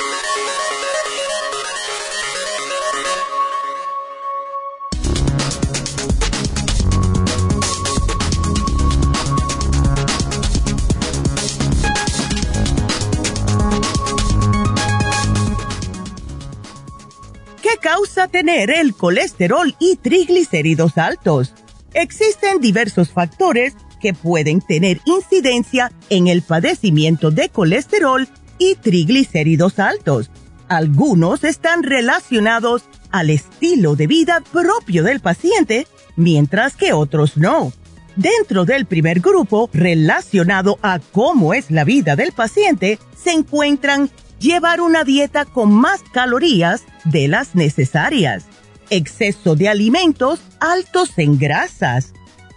¿Qué 17.71 17.77
causa 17.77 18.27
tener 18.27 18.69
el 18.69 18.93
colesterol 18.93 19.75
y 19.79 19.95
triglicéridos 19.95 20.97
altos? 20.97 21.53
Existen 21.93 22.59
diversos 22.59 23.11
factores 23.11 23.75
que 24.01 24.13
pueden 24.13 24.59
tener 24.59 24.99
incidencia 25.05 25.89
en 26.09 26.27
el 26.27 26.41
padecimiento 26.41 27.31
de 27.31 27.47
colesterol 27.47 28.27
y 28.57 28.75
triglicéridos 28.75 29.79
altos. 29.79 30.31
Algunos 30.67 31.45
están 31.45 31.83
relacionados 31.83 32.83
al 33.09 33.29
estilo 33.29 33.95
de 33.95 34.07
vida 34.07 34.43
propio 34.51 35.03
del 35.03 35.21
paciente, 35.21 35.87
mientras 36.17 36.75
que 36.75 36.91
otros 36.91 37.37
no. 37.37 37.71
Dentro 38.17 38.65
del 38.65 38.85
primer 38.85 39.21
grupo, 39.21 39.69
relacionado 39.71 40.77
a 40.81 40.99
cómo 40.99 41.53
es 41.53 41.71
la 41.71 41.85
vida 41.85 42.17
del 42.17 42.33
paciente, 42.33 42.99
se 43.15 43.31
encuentran 43.31 44.09
llevar 44.41 44.81
una 44.81 45.03
dieta 45.03 45.45
con 45.45 45.71
más 45.71 46.01
calorías 46.11 46.83
de 47.05 47.27
las 47.27 47.55
necesarias, 47.55 48.45
exceso 48.89 49.55
de 49.55 49.69
alimentos 49.69 50.39
altos 50.59 51.17
en 51.17 51.37
grasas, 51.37 52.13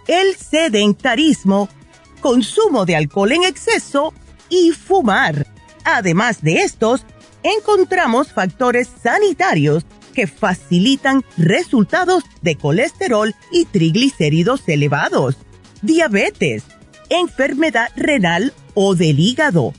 el 0.07 0.35
sedentarismo, 0.35 1.69
consumo 2.19 2.85
de 2.85 2.95
alcohol 2.95 3.31
en 3.31 3.43
exceso 3.43 4.13
y 4.49 4.71
fumar. 4.71 5.47
Además 5.83 6.41
de 6.41 6.63
estos, 6.63 7.05
encontramos 7.43 8.33
factores 8.33 8.89
sanitarios 9.01 9.85
que 10.13 10.27
facilitan 10.27 11.23
resultados 11.37 12.23
de 12.41 12.55
colesterol 12.55 13.35
y 13.51 13.65
triglicéridos 13.65 14.61
elevados, 14.67 15.37
diabetes, 15.81 16.63
enfermedad 17.09 17.89
renal 17.95 18.53
o 18.73 18.95
del 18.95 19.19
hígado, 19.19 19.73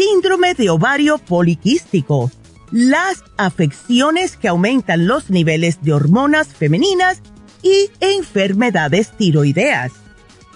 síndrome 0.00 0.54
de 0.54 0.70
ovario 0.70 1.18
poliquístico, 1.18 2.30
las 2.70 3.22
afecciones 3.36 4.38
que 4.38 4.48
aumentan 4.48 5.06
los 5.06 5.28
niveles 5.28 5.82
de 5.82 5.92
hormonas 5.92 6.48
femeninas 6.48 7.20
y 7.62 7.90
enfermedades 8.00 9.10
tiroideas. 9.18 9.92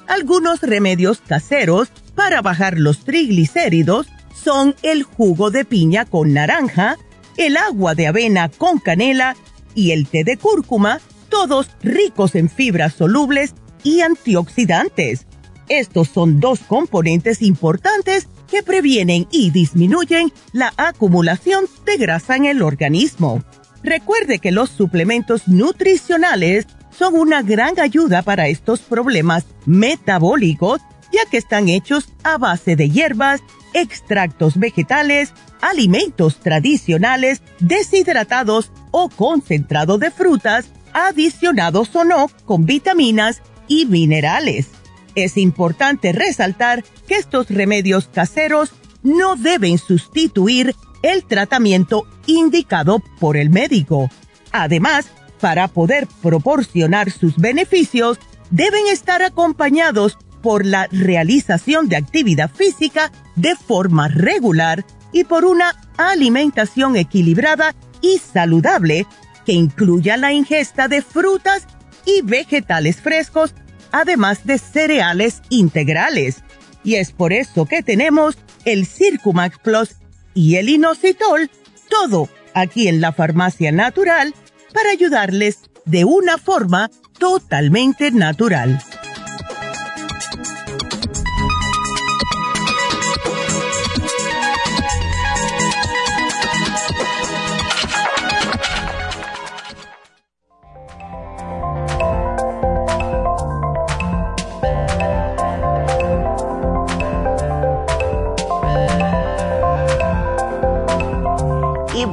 Algunos 0.09 0.63
remedios 0.63 1.21
caseros 1.21 1.89
para 2.15 2.41
bajar 2.41 2.79
los 2.79 3.05
triglicéridos 3.05 4.07
son 4.33 4.75
el 4.83 5.03
jugo 5.03 5.51
de 5.51 5.67
piña 5.67 6.07
con 6.07 6.33
naranja, 6.33 6.97
el 7.37 7.59
agua 7.59 7.95
de 7.95 8.07
avena 8.07 8.49
con 8.49 8.79
canela 8.79 9.37
y 9.75 9.91
el 9.91 10.07
té 10.07 10.25
de 10.25 10.39
cúrcuma, 10.39 11.03
todos 11.29 11.69
ricos 11.83 12.35
en 12.35 12.49
fibras 12.49 12.95
solubles 12.95 13.55
y 13.83 14.01
antioxidantes. 14.01 15.27
Estos 15.69 16.09
son 16.09 16.41
dos 16.41 16.61
componentes 16.61 17.43
importantes 17.43 18.27
que 18.51 18.63
previenen 18.63 19.27
y 19.31 19.51
disminuyen 19.51 20.33
la 20.53 20.73
acumulación 20.77 21.67
de 21.85 21.97
grasa 21.97 22.37
en 22.37 22.47
el 22.47 22.63
organismo. 22.63 23.43
Recuerde 23.83 24.39
que 24.39 24.53
los 24.53 24.71
suplementos 24.71 25.47
nutricionales 25.47 26.67
son 26.97 27.15
una 27.17 27.43
gran 27.43 27.79
ayuda 27.81 28.23
para 28.23 28.49
estos 28.49 28.81
problemas 28.81 29.45
metabólicos, 29.67 30.81
ya 31.13 31.29
que 31.31 31.37
están 31.37 31.69
hechos 31.69 32.09
a 32.23 32.39
base 32.39 32.77
de 32.77 32.89
hierbas, 32.89 33.43
extractos 33.73 34.57
vegetales, 34.59 35.33
alimentos 35.61 36.41
tradicionales, 36.41 37.43
deshidratados 37.59 38.71
o 38.91 39.09
concentrado 39.09 39.99
de 39.99 40.11
frutas, 40.11 40.67
adicionados 40.93 41.95
o 41.97 42.05
no 42.05 42.29
con 42.45 42.65
vitaminas 42.65 43.43
y 43.67 43.87
minerales. 43.87 44.69
Es 45.15 45.37
importante 45.37 46.13
resaltar 46.13 46.85
que 47.07 47.17
estos 47.17 47.49
remedios 47.49 48.09
caseros 48.09 48.73
no 49.03 49.37
deben 49.37 49.79
sustituir 49.79 50.75
el 51.03 51.25
tratamiento 51.25 52.07
indicado 52.27 53.03
por 53.21 53.37
el 53.37 53.51
médico. 53.51 54.11
Además, 54.51 55.07
para 55.41 55.69
poder 55.69 56.09
proporcionar 56.23 57.11
sus 57.11 57.37
beneficios, 57.37 58.19
deben 58.51 58.87
estar 58.87 59.23
acompañados 59.23 60.17
por 60.43 60.65
la 60.65 60.89
realización 60.91 61.89
de 61.89 61.97
actividad 61.97 62.51
física 62.51 63.13
de 63.37 63.55
forma 63.57 64.09
regular 64.09 64.85
y 65.13 65.25
por 65.25 65.45
una 65.45 65.75
alimentación 65.97 66.97
equilibrada 66.97 67.75
y 68.01 68.19
saludable 68.19 69.07
que 69.47 69.53
incluya 69.53 70.17
la 70.17 70.33
ingesta 70.33 70.89
de 70.89 71.03
frutas 71.03 71.67
y 72.07 72.23
vegetales 72.23 73.01
frescos, 73.01 73.55
además 73.95 74.45
de 74.45 74.59
cereales 74.59 75.41
integrales. 75.51 76.43
Y 76.83 76.97
es 76.97 77.13
por 77.13 77.33
eso 77.33 77.65
que 77.65 77.83
tenemos 77.83 78.37
el 78.65 78.87
Circumax 78.87 79.59
Plus 79.61 79.91
y 80.35 80.57
el 80.57 80.69
inositol, 80.69 81.49
todo 81.89 82.29
aquí 82.55 82.89
en 82.89 83.01
la 83.01 83.13
farmacia 83.13 83.71
natural 83.71 84.35
para 84.73 84.91
ayudarles 84.91 85.71
de 85.85 86.05
una 86.05 86.39
forma 86.39 86.91
totalmente 87.19 88.11
natural. 88.11 88.83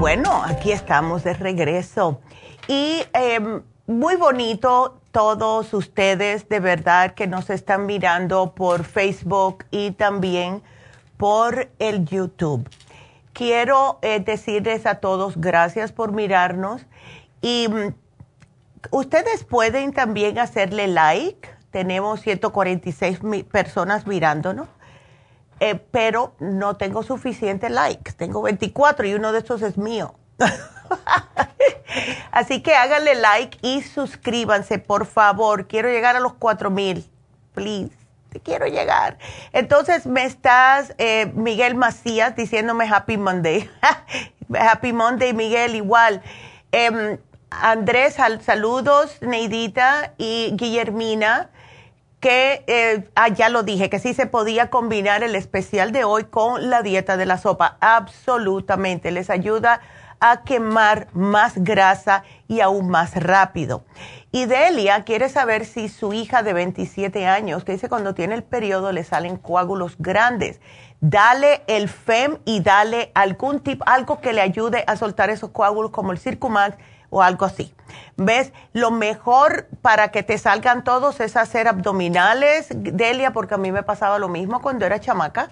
Bueno, 0.02 0.42
aquí 0.44 0.72
estamos 0.72 1.24
de 1.24 1.36
regreso. 1.36 2.22
Y 2.68 3.04
em, 3.14 3.62
muy 3.86 4.16
bonito 4.16 5.00
todos 5.12 5.76
ustedes 5.76 6.50
de 6.50 6.60
verdad 6.60 7.14
que 7.14 7.28
nos 7.28 7.52
están 7.52 7.86
mirando 7.86 8.56
por 8.56 8.84
Facebook 8.84 9.64
y 9.70 9.92
también 9.92 10.64
por 11.18 11.70
el 11.78 12.04
YouTube. 12.06 12.68
Quiero 13.34 14.00
eh, 14.02 14.20
decirles 14.20 14.88
a 14.88 14.96
todos 14.96 15.40
gracias 15.40 15.92
por 15.92 16.14
mirarnos 16.14 16.82
y 17.40 17.68
mm, 17.70 17.94
ustedes 18.90 19.44
pueden 19.44 19.94
también 19.94 20.40
hacerle 20.40 20.88
like. 20.88 21.48
Tenemos 21.70 22.22
146 22.22 23.20
personas 23.52 24.08
mirándonos 24.08 24.68
eh, 25.62 25.76
pero 25.76 26.34
no 26.40 26.76
tengo 26.76 27.04
suficiente 27.04 27.70
likes. 27.70 28.14
Tengo 28.14 28.42
24 28.42 29.06
y 29.06 29.14
uno 29.14 29.32
de 29.32 29.40
esos 29.40 29.62
es 29.62 29.78
mío. 29.78 30.16
Así 32.32 32.64
que 32.64 32.74
háganle 32.74 33.14
like 33.14 33.60
y 33.62 33.84
suscríbanse, 33.84 34.80
por 34.80 35.06
favor. 35.06 35.68
Quiero 35.68 35.88
llegar 35.88 36.16
a 36.16 36.20
los 36.20 36.34
4000. 36.34 37.08
Please. 37.54 37.96
Te 38.30 38.40
quiero 38.40 38.66
llegar. 38.66 39.20
Entonces 39.54 40.08
me 40.08 40.26
estás, 40.26 40.96
eh, 40.98 41.32
Miguel 41.36 41.76
Macías, 41.76 42.36
diciéndome 42.36 42.90
Happy 42.92 43.18
Monday. 43.18 43.70
Happy 44.60 44.94
Monday, 44.94 45.34
Miguel, 45.34 45.76
igual. 45.76 46.24
Em, 46.72 47.20
Andrés, 47.52 48.16
saludos, 48.16 49.22
Neidita 49.22 50.14
y 50.18 50.54
Guillermina 50.56 51.52
que, 52.22 52.64
eh, 52.68 53.10
ah, 53.16 53.30
ya 53.30 53.50
lo 53.50 53.64
dije, 53.64 53.90
que 53.90 54.00
sí 54.00 54.14
se 54.14 54.28
podía 54.28 54.70
combinar 54.70 55.24
el 55.24 55.36
especial 55.36 55.92
de 55.92 56.04
hoy 56.04 56.26
con 56.26 56.70
la 56.70 56.84
dieta 56.84 57.18
de 57.18 57.26
la 57.26 57.38
sopa. 57.38 57.78
Absolutamente, 57.82 59.12
les 59.12 59.30
ayuda 59.30 59.82
a 60.20 60.44
quemar 60.44 61.08
más 61.14 61.56
grasa 61.58 62.24
y 62.48 62.62
aún 62.62 62.90
más 62.90 63.16
rápido. 63.16 63.84
Y 64.32 64.46
Delia 64.46 65.04
quiere 65.04 65.30
saber 65.30 65.66
si 65.66 65.90
su 65.90 66.14
hija 66.14 66.44
de 66.44 66.54
27 66.54 67.26
años, 67.26 67.64
que 67.64 67.72
dice 67.72 67.90
cuando 67.90 68.14
tiene 68.14 68.36
el 68.36 68.44
periodo 68.44 68.92
le 68.92 69.04
salen 69.04 69.36
coágulos 69.36 69.96
grandes, 69.98 70.62
dale 71.02 71.64
el 71.66 71.90
FEM 71.90 72.38
y 72.46 72.62
dale 72.62 73.12
algún 73.16 73.62
tipo, 73.62 73.84
algo 73.88 74.22
que 74.22 74.32
le 74.32 74.42
ayude 74.42 74.84
a 74.86 74.96
soltar 74.96 75.32
esos 75.32 75.50
coágulos 75.50 75.90
como 75.90 76.12
el 76.12 76.20
Circumax 76.20 76.78
o 77.12 77.22
algo 77.22 77.46
así. 77.46 77.76
¿Ves? 78.18 78.52
Lo 78.74 78.90
mejor 78.90 79.68
para 79.84 80.10
que 80.10 80.24
te 80.24 80.40
salgan 80.40 80.84
todos 80.84 81.20
es 81.20 81.38
hacer 81.38 81.68
abdominales, 81.68 82.70
Delia, 82.72 83.32
porque 83.32 83.54
a 83.54 83.58
mí 83.58 83.72
me 83.72 83.84
pasaba 83.84 84.18
lo 84.18 84.30
mismo 84.30 84.62
cuando 84.62 84.88
era 84.88 85.00
chamaca 85.00 85.52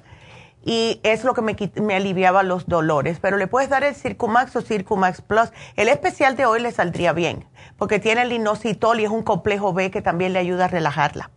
y 0.64 1.00
es 1.04 1.24
lo 1.24 1.34
que 1.34 1.42
me, 1.42 1.56
me 1.82 1.96
aliviaba 1.96 2.44
los 2.44 2.68
dolores. 2.68 3.20
Pero 3.20 3.38
le 3.38 3.48
puedes 3.48 3.70
dar 3.70 3.84
el 3.84 3.96
Circumax 3.96 4.56
o 4.56 4.62
Circumax 4.62 5.22
Plus. 5.22 5.50
El 5.76 5.90
especial 5.90 6.36
de 6.36 6.46
hoy 6.46 6.62
le 6.62 6.72
saldría 6.72 7.14
bien, 7.14 7.46
porque 7.78 8.00
tiene 8.00 8.24
el 8.24 8.32
inositol 8.32 9.00
y 9.00 9.06
es 9.06 9.12
un 9.12 9.24
complejo 9.24 9.74
B 9.74 9.92
que 9.92 10.02
también 10.02 10.34
le 10.34 10.40
ayuda 10.40 10.66
a 10.66 10.68
relajarla. 10.68 11.30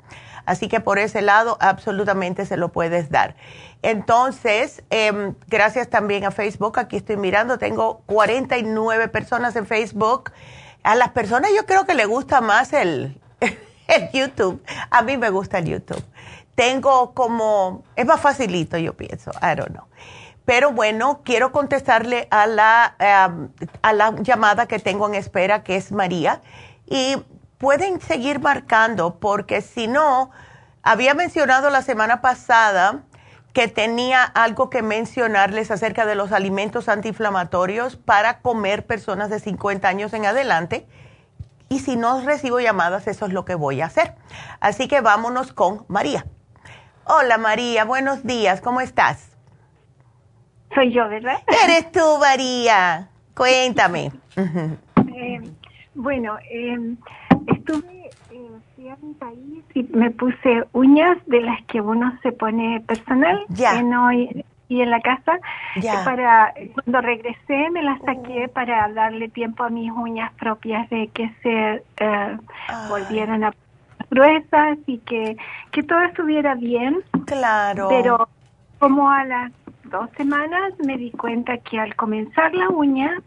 Así 0.45 0.68
que 0.68 0.80
por 0.80 0.99
ese 0.99 1.22
lado 1.22 1.57
absolutamente 1.61 2.47
se 2.47 2.57
lo 2.57 2.70
puedes 2.70 3.11
dar. 3.11 3.36
Entonces, 3.82 4.82
em, 4.90 5.34
gracias 5.49 5.88
también 5.88 6.24
a 6.24 6.30
Facebook, 6.30 6.78
aquí 6.78 6.97
estoy 6.97 7.16
mirando, 7.16 7.59
tengo 7.59 8.03
49 8.07 9.09
personas 9.09 9.57
en 9.57 9.66
Facebook. 9.66 10.32
A 10.82 10.95
las 10.95 11.11
personas 11.11 11.51
yo 11.55 11.66
creo 11.66 11.84
que 11.84 11.95
le 11.95 12.07
gusta 12.07 12.40
más 12.40 12.72
el, 12.72 13.20
el 13.88 14.11
YouTube. 14.12 14.62
A 14.90 15.03
mí 15.03 15.16
me 15.16 15.30
gusta 15.30 15.59
el 15.59 15.66
YouTube. 15.66 16.05
Tengo 16.55 17.14
como, 17.14 17.82
es 17.97 18.05
más 18.05 18.20
facilito 18.20 18.76
yo 18.78 18.95
pienso, 18.95 19.30
I 19.40 19.57
don't 19.57 19.70
know. 19.70 19.86
Pero 20.45 20.72
bueno, 20.72 21.20
quiero 21.24 21.53
contestarle 21.53 22.26
a 22.30 22.47
la, 22.47 22.97
em, 22.99 23.49
a 23.80 23.93
la 23.93 24.14
llamada 24.20 24.66
que 24.66 24.78
tengo 24.80 25.07
en 25.09 25.14
espera, 25.14 25.62
que 25.62 25.76
es 25.76 25.93
María. 25.93 26.40
Y 26.86 27.16
pueden 27.63 28.01
seguir 28.01 28.41
marcando 28.41 29.21
porque 29.21 29.61
si 29.61 29.87
no, 29.87 30.33
había 30.83 31.15
mencionado 31.15 31.71
la 31.71 31.81
semana 31.81 32.21
pasada 32.21 33.05
que 33.53 33.69
tenía 33.69 34.25
algo 34.25 34.69
que 34.69 34.83
mencionarles 34.83 35.71
acerca 35.71 36.05
de 36.05 36.17
los 36.17 36.33
alimentos 36.33 36.89
antiinflamatorios 36.89 37.95
para 37.95 38.41
comer 38.41 38.85
personas 38.85 39.31
de 39.31 39.39
50 39.39 39.87
años 39.87 40.13
en 40.13 40.27
adelante. 40.27 40.89
Y 41.69 41.79
si 41.79 41.95
no 41.95 42.21
recibo 42.23 42.59
llamadas, 42.59 43.07
eso 43.07 43.27
es 43.27 43.33
lo 43.33 43.45
que 43.45 43.55
voy 43.55 43.81
a 43.81 43.87
hacer. 43.87 44.17
Así 44.59 44.89
que 44.89 45.01
vámonos 45.01 45.53
con 45.53 45.85
María. 45.87 46.27
Hola 47.05 47.39
María, 47.39 47.85
buenos 47.85 48.25
días, 48.25 48.61
¿cómo 48.61 48.81
estás? 48.81 49.37
Soy 50.75 50.93
yo, 50.93 51.09
¿verdad? 51.09 51.39
Eres 51.65 51.93
tú, 51.93 52.19
María. 52.19 53.09
Cuéntame. 53.37 54.11
Eh, 55.15 55.43
bueno, 55.95 56.39
eh, 56.51 56.97
estuve, 57.47 58.11
eh, 58.30 58.51
fui 58.74 58.88
a 58.88 58.97
mi 59.03 59.14
país 59.14 59.64
y 59.74 59.82
me 59.95 60.11
puse 60.11 60.64
uñas 60.72 61.18
de 61.26 61.40
las 61.40 61.62
que 61.64 61.80
uno 61.80 62.12
se 62.22 62.32
pone 62.32 62.80
personal 62.86 63.40
Ya. 63.49 63.78
en 63.78 63.93
y 64.68 64.80
en 64.80 64.90
la 64.90 65.01
casa. 65.01 65.38
Ya. 65.80 66.03
Para 66.05 66.55
cuando 66.74 67.03
regresé 67.03 67.68
me 67.70 67.82
las 67.82 68.01
saqué 68.03 68.49
para 68.49 68.88
darle 68.88 69.28
tiempo 69.28 69.64
a 69.64 69.68
mis 69.68 69.90
uñas 69.93 70.32
propias 70.34 70.88
de 70.88 71.09
que 71.09 71.30
se 71.43 71.82
eh, 71.99 72.38
volvieran 72.88 73.45
a 73.45 73.53
gruesas 74.11 74.78
y 74.86 74.99
que 74.99 75.36
que 75.72 75.82
todo 75.82 76.03
estuviera 76.03 76.55
bien. 76.55 77.01
Claro. 77.26 77.88
Pero 77.90 78.28
como 78.78 79.11
a 79.11 79.24
las 79.24 79.53
dos 79.84 80.09
semanas 80.16 80.72
me 80.84 80.97
di 80.97 81.11
cuenta 81.11 81.59
que 81.59 81.78
al 81.78 81.95
comenzar 81.95 82.55
la 82.55 82.70
uña 82.70 83.20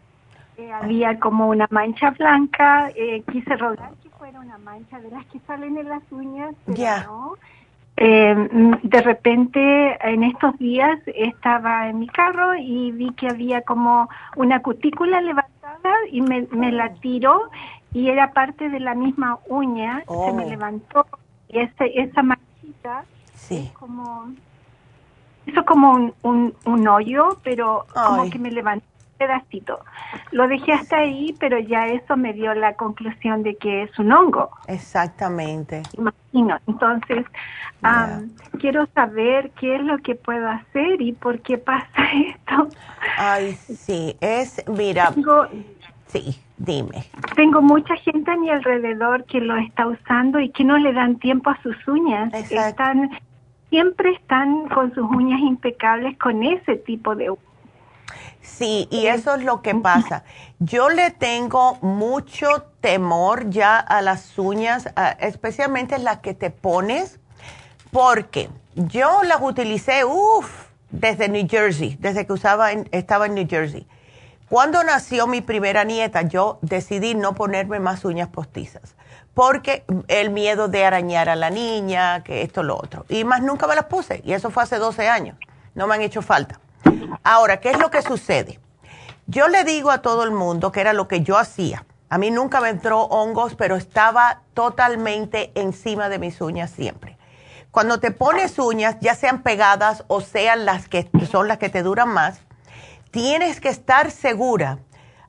eh, 0.58 0.72
había 0.72 1.20
como 1.20 1.48
una 1.50 1.68
mancha 1.70 2.10
blanca. 2.12 2.90
eh, 2.96 3.24
quise 3.32 3.56
rogar 3.56 3.92
fuera 4.26 4.40
una 4.40 4.58
mancha 4.58 5.00
de 5.02 5.12
las 5.12 5.24
que 5.28 5.40
salen 5.46 5.78
en 5.78 5.88
las 5.88 6.02
uñas, 6.10 6.56
pero 6.66 6.84
no. 7.06 7.34
Eh, 7.98 8.36
de 8.82 9.02
repente, 9.02 9.98
en 10.04 10.24
estos 10.24 10.58
días, 10.58 11.00
estaba 11.06 11.88
en 11.90 12.00
mi 12.00 12.08
carro 12.08 12.56
y 12.56 12.92
vi 12.92 13.12
que 13.14 13.28
había 13.30 13.62
como 13.62 14.10
una 14.36 14.64
cutícula 14.64 15.22
levantada 15.22 15.94
y 16.12 16.22
me, 16.22 16.48
me 16.50 16.72
la 16.72 16.92
tiró 16.96 17.52
y 17.94 18.10
era 18.10 18.32
parte 18.34 18.68
de 18.70 18.80
la 18.80 18.96
misma 18.96 19.38
uña. 19.48 20.04
Se 20.08 20.34
me 20.34 20.46
Oh. 20.46 20.50
levantó 20.50 21.06
y 21.48 21.60
ese, 21.60 21.92
esa 22.02 22.24
manchita 22.24 23.04
Sí. 23.36 23.70
como 23.80 24.30
hizo 25.46 25.64
como 25.66 25.92
un, 25.92 26.14
un, 26.24 26.54
un 26.66 26.88
hoyo, 26.88 27.38
pero 27.44 27.86
como 27.94 28.28
que 28.32 28.40
me 28.40 28.50
levantó 28.50 28.88
pedacito. 29.18 29.80
Lo 30.32 30.48
dejé 30.48 30.74
hasta 30.74 30.98
ahí, 30.98 31.36
pero 31.40 31.60
ya 31.60 31.88
eso 31.88 32.18
me 32.18 32.34
dio 32.34 32.54
la 32.54 32.76
conclusión 32.76 33.44
de 33.44 33.56
que 33.56 33.84
es 33.84 34.00
un 34.00 34.12
hongo, 34.12 34.50
Exactamente. 34.68 35.84
imagino. 35.98 36.58
Entonces, 36.68 37.26
quiero 38.60 38.88
saber 38.94 39.52
qué 39.60 39.76
es 39.76 39.84
lo 39.84 39.98
que 40.00 40.16
puedo 40.16 40.48
hacer 40.48 41.02
y 41.02 41.14
por 41.14 41.40
qué 41.42 41.58
pasa 41.58 42.04
esto. 42.14 42.70
Ay, 43.18 43.54
sí, 43.54 44.16
es, 44.20 44.64
mira, 44.68 45.12
Tengo, 45.14 45.48
Sí, 46.08 46.40
dime. 46.58 47.04
Tengo 47.36 47.62
mucha 47.62 47.96
gente 47.98 48.32
a 48.32 48.38
mi 48.38 48.50
alrededor 48.50 49.26
que 49.26 49.42
lo 49.42 49.58
está 49.58 49.88
usando 49.88 50.40
y 50.40 50.50
que 50.50 50.64
no 50.64 50.78
le 50.78 50.94
dan 50.94 51.18
tiempo 51.18 51.50
a 51.50 51.62
sus 51.62 51.76
uñas. 51.88 52.34
Están, 52.34 53.10
siempre 53.70 54.12
están 54.12 54.70
con 54.70 54.94
sus 54.94 55.04
uñas 55.10 55.42
impecables 55.42 56.18
con 56.18 56.44
ese 56.44 56.78
tipo 56.78 57.16
de 57.16 57.30
Sí, 58.42 58.88
y 58.92 59.08
eso 59.08 59.36
es 59.36 59.44
lo 59.44 59.62
que 59.62 59.76
pasa. 59.76 60.24
Yo 60.60 60.90
le 60.90 61.12
tengo 61.12 61.78
mucho 61.82 62.64
temor 62.80 63.50
ya 63.50 63.78
a 63.80 64.02
las 64.02 64.38
uñas, 64.38 64.90
especialmente 65.20 65.98
las 66.00 66.20
que 66.20 66.34
te 66.34 66.52
pones, 66.52 67.20
porque 67.92 68.50
yo 68.76 69.24
las 69.24 69.42
utilicé, 69.42 70.06
uff, 70.06 70.68
desde 70.90 71.28
New 71.28 71.48
Jersey, 71.50 71.98
desde 72.00 72.26
que 72.26 72.34
usaba 72.34 72.72
estaba 72.72 73.26
en 73.26 73.36
New 73.36 73.48
Jersey. 73.50 73.88
Cuando 74.48 74.84
nació 74.84 75.28
mi 75.28 75.42
primera 75.42 75.84
nieta, 75.84 76.22
yo 76.22 76.60
decidí 76.62 77.16
no 77.16 77.34
ponerme 77.34 77.80
más 77.80 78.06
uñas 78.06 78.30
postizas, 78.30 78.96
porque 79.34 79.84
el 80.08 80.30
miedo 80.30 80.68
de 80.68 80.86
arañar 80.86 81.30
a 81.30 81.36
la 81.36 81.50
niña, 81.50 82.24
que 82.24 82.44
esto, 82.44 82.64
lo 82.64 82.78
otro. 82.78 83.06
Y 83.10 83.24
más 83.24 83.42
nunca 83.42 83.68
me 83.68 83.76
las 83.76 83.86
puse, 83.86 84.22
y 84.24 84.34
eso 84.34 84.52
fue 84.52 84.64
hace 84.64 84.78
12 84.78 85.10
años. 85.10 85.38
No 85.74 85.88
me 85.88 85.96
han 85.96 86.02
hecho 86.02 86.22
falta. 86.22 86.60
Ahora, 87.24 87.60
¿qué 87.60 87.72
es 87.72 87.80
lo 87.80 87.90
que 87.90 88.02
sucede? 88.02 88.60
Yo 89.28 89.48
le 89.48 89.64
digo 89.64 89.90
a 89.90 90.02
todo 90.02 90.24
el 90.24 90.32
mundo 90.32 90.72
que 90.72 90.82
era 90.82 90.94
lo 90.94 91.08
que 91.08 91.22
yo 91.22 91.38
hacía. 91.38 91.86
A 92.10 92.18
mí 92.18 92.30
nunca 92.30 92.62
me 92.62 92.70
entró 92.70 93.02
hongos, 93.06 93.56
pero 93.56 93.76
estaba 93.76 94.42
totalmente 94.54 95.52
encima 95.56 96.08
de 96.10 96.20
mis 96.20 96.40
uñas 96.40 96.70
siempre. 96.70 97.18
Cuando 97.72 98.00
te 98.00 98.12
pones 98.12 98.60
uñas, 98.60 98.98
ya 99.02 99.16
sean 99.16 99.42
pegadas 99.42 100.06
o 100.08 100.22
sean 100.22 100.66
las 100.66 100.88
que 100.88 101.10
son 101.30 101.48
las 101.48 101.58
que 101.58 101.70
te 101.70 101.84
duran 101.84 102.10
más, 102.10 102.40
tienes 103.12 103.60
que 103.60 103.70
estar 103.70 104.12
segura 104.12 104.78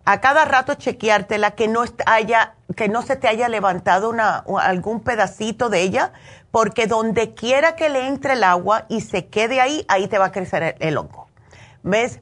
a 0.04 0.20
cada 0.20 0.44
rato 0.44 0.74
chequeártela 0.74 1.52
que 1.52 1.66
no 1.66 1.82
haya, 2.06 2.54
que 2.76 2.88
no 2.88 3.02
se 3.02 3.16
te 3.16 3.26
haya 3.26 3.48
levantado 3.48 4.10
una, 4.10 4.44
algún 4.60 5.00
pedacito 5.00 5.68
de 5.68 5.82
ella, 5.82 6.12
porque 6.52 6.86
donde 6.86 7.34
quiera 7.34 7.74
que 7.74 7.88
le 7.88 8.06
entre 8.06 8.34
el 8.34 8.44
agua 8.44 8.86
y 8.88 9.00
se 9.00 9.26
quede 9.26 9.60
ahí, 9.60 9.84
ahí 9.88 10.06
te 10.06 10.18
va 10.18 10.26
a 10.26 10.32
crecer 10.32 10.76
el 10.78 10.98
hongo. 10.98 11.25
¿Ves? 11.86 12.18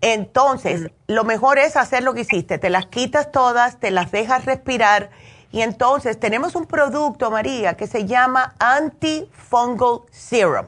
Entonces, 0.00 0.90
lo 1.06 1.22
mejor 1.22 1.60
es 1.60 1.76
hacer 1.76 2.02
lo 2.02 2.12
que 2.12 2.22
hiciste, 2.22 2.58
te 2.58 2.70
las 2.70 2.86
quitas 2.86 3.30
todas, 3.30 3.78
te 3.78 3.92
las 3.92 4.10
dejas 4.10 4.44
respirar 4.46 5.10
y 5.52 5.62
entonces 5.62 6.18
tenemos 6.18 6.56
un 6.56 6.66
producto, 6.66 7.30
María, 7.30 7.74
que 7.74 7.86
se 7.86 8.04
llama 8.04 8.56
Antifungal 8.58 10.00
Serum. 10.10 10.66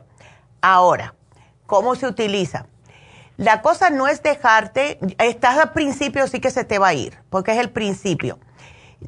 Ahora, 0.61 1.16
¿cómo 1.66 1.97
se 1.97 2.07
utiliza? 2.07 2.66
La 3.36 3.61
cosa 3.61 3.91
no 3.91 4.07
es 4.07 4.22
dejarte, 4.22 5.01
estás 5.18 5.59
al 5.59 5.72
principio, 5.72 6.28
sí 6.28 6.39
que 6.39 6.53
se 6.53 6.62
te 6.62 6.78
va 6.78 6.89
a 6.89 6.95
ir, 6.95 7.18
porque 7.30 7.51
es 7.51 7.59
el 7.59 7.70
principio. 7.70 8.39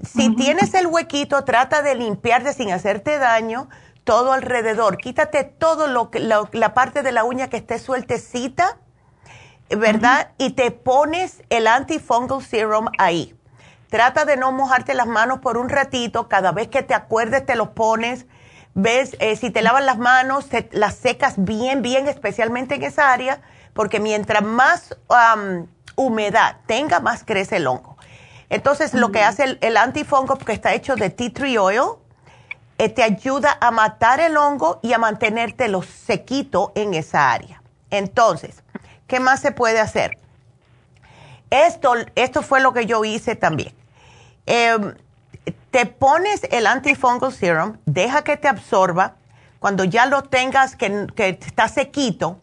Si 0.03 0.35
tienes 0.35 0.75
el 0.75 0.89
huequito, 0.89 1.45
trata 1.45 1.83
de 1.83 1.95
limpiarte 1.95 2.53
sin 2.53 2.73
hacerte 2.73 3.19
daño 3.19 3.69
todo 4.03 4.33
alrededor. 4.33 4.97
Quítate 4.99 5.45
todo 5.45 5.87
lo 5.87 6.11
que, 6.11 6.19
la 6.19 6.75
parte 6.75 7.03
de 7.03 7.13
la 7.13 7.23
uña 7.23 7.49
que 7.49 7.59
esté 7.59 7.79
sueltecita 7.79 8.77
¿verdad? 9.77 10.33
Y 10.39 10.51
te 10.51 10.71
pones 10.71 11.43
el 11.51 11.67
antifungal 11.67 12.43
serum 12.43 12.87
ahí. 12.99 13.35
Trata 13.89 14.25
de 14.25 14.37
no 14.37 14.53
mojarte 14.53 14.95
las 14.95 15.07
manos 15.07 15.41
por 15.41 15.57
un 15.57 15.69
ratito, 15.69 16.29
cada 16.29 16.53
vez 16.53 16.69
que 16.69 16.83
te 16.83 16.95
acuerdes 16.95 17.45
te 17.45 17.57
los 17.57 17.71
pones. 17.71 18.27
¿Ves? 18.75 19.17
Eh, 19.19 19.35
si 19.35 19.51
te 19.51 19.63
lavas 19.63 19.85
las 19.85 19.99
manos, 19.99 20.47
las 20.71 20.95
secas 20.95 21.35
bien, 21.39 21.83
bien, 21.83 22.07
especialmente 22.07 22.77
en 22.77 22.85
esa 22.85 23.13
área, 23.13 23.41
porque 23.73 23.99
mientras 23.99 24.45
más 24.45 24.97
humedad 25.97 26.59
tenga, 26.67 27.01
más 27.01 27.25
crece 27.25 27.57
el 27.57 27.67
hongo. 27.67 27.97
Entonces, 28.49 28.95
lo 28.95 29.11
que 29.11 29.23
hace 29.23 29.59
el, 29.61 29.77
antifungal, 29.77 30.39
que 30.39 30.53
está 30.53 30.73
hecho 30.73 30.95
de 30.95 31.11
tea 31.11 31.33
tree 31.33 31.59
oil, 31.59 31.99
eh, 32.79 32.89
te 32.89 33.03
ayuda 33.03 33.59
a 33.61 33.71
matar 33.73 34.21
el 34.21 34.37
hongo 34.37 34.79
y 34.83 34.93
a 34.93 34.99
mantenértelo 34.99 35.83
sequito 35.83 36.71
en 36.77 36.95
esa 36.95 37.33
área. 37.33 37.63
Entonces, 37.91 38.63
¿Qué 39.11 39.19
más 39.19 39.41
se 39.41 39.51
puede 39.51 39.81
hacer? 39.81 40.19
Esto, 41.51 41.95
esto 42.15 42.43
fue 42.43 42.61
lo 42.61 42.73
que 42.73 42.87
yo 42.87 43.05
hice 43.05 43.35
también. 43.35 43.75
Em, 44.47 44.95
te 45.73 45.87
pones 45.87 46.43
el 46.53 46.65
antifungal 46.69 47.33
serum, 47.33 47.79
deja 47.87 48.23
que 48.23 48.37
te 48.37 48.47
absorba. 48.47 49.17
Cuando 49.59 49.83
ya 49.83 50.07
lo 50.07 50.23
tengas, 50.23 50.77
que, 50.77 51.09
está 51.17 51.67
sequito, 51.67 52.41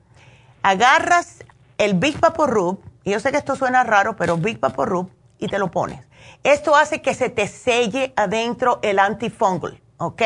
agarras 0.61 1.37
el 1.77 1.93
Big 1.93 2.19
Rub, 2.37 2.83
y 3.05 3.11
yo 3.11 3.21
sé 3.21 3.31
que 3.31 3.37
esto 3.37 3.55
suena 3.55 3.85
raro, 3.85 4.17
pero 4.17 4.35
Big 4.35 4.59
Rub, 4.61 5.09
y 5.39 5.47
te 5.47 5.59
lo 5.59 5.71
pones. 5.71 6.01
Esto 6.43 6.75
hace 6.75 7.01
que 7.01 7.13
se 7.13 7.29
te 7.29 7.47
selle 7.47 8.11
adentro 8.17 8.79
el 8.81 8.99
antifungal, 8.99 9.81
¿ok? 9.99 10.21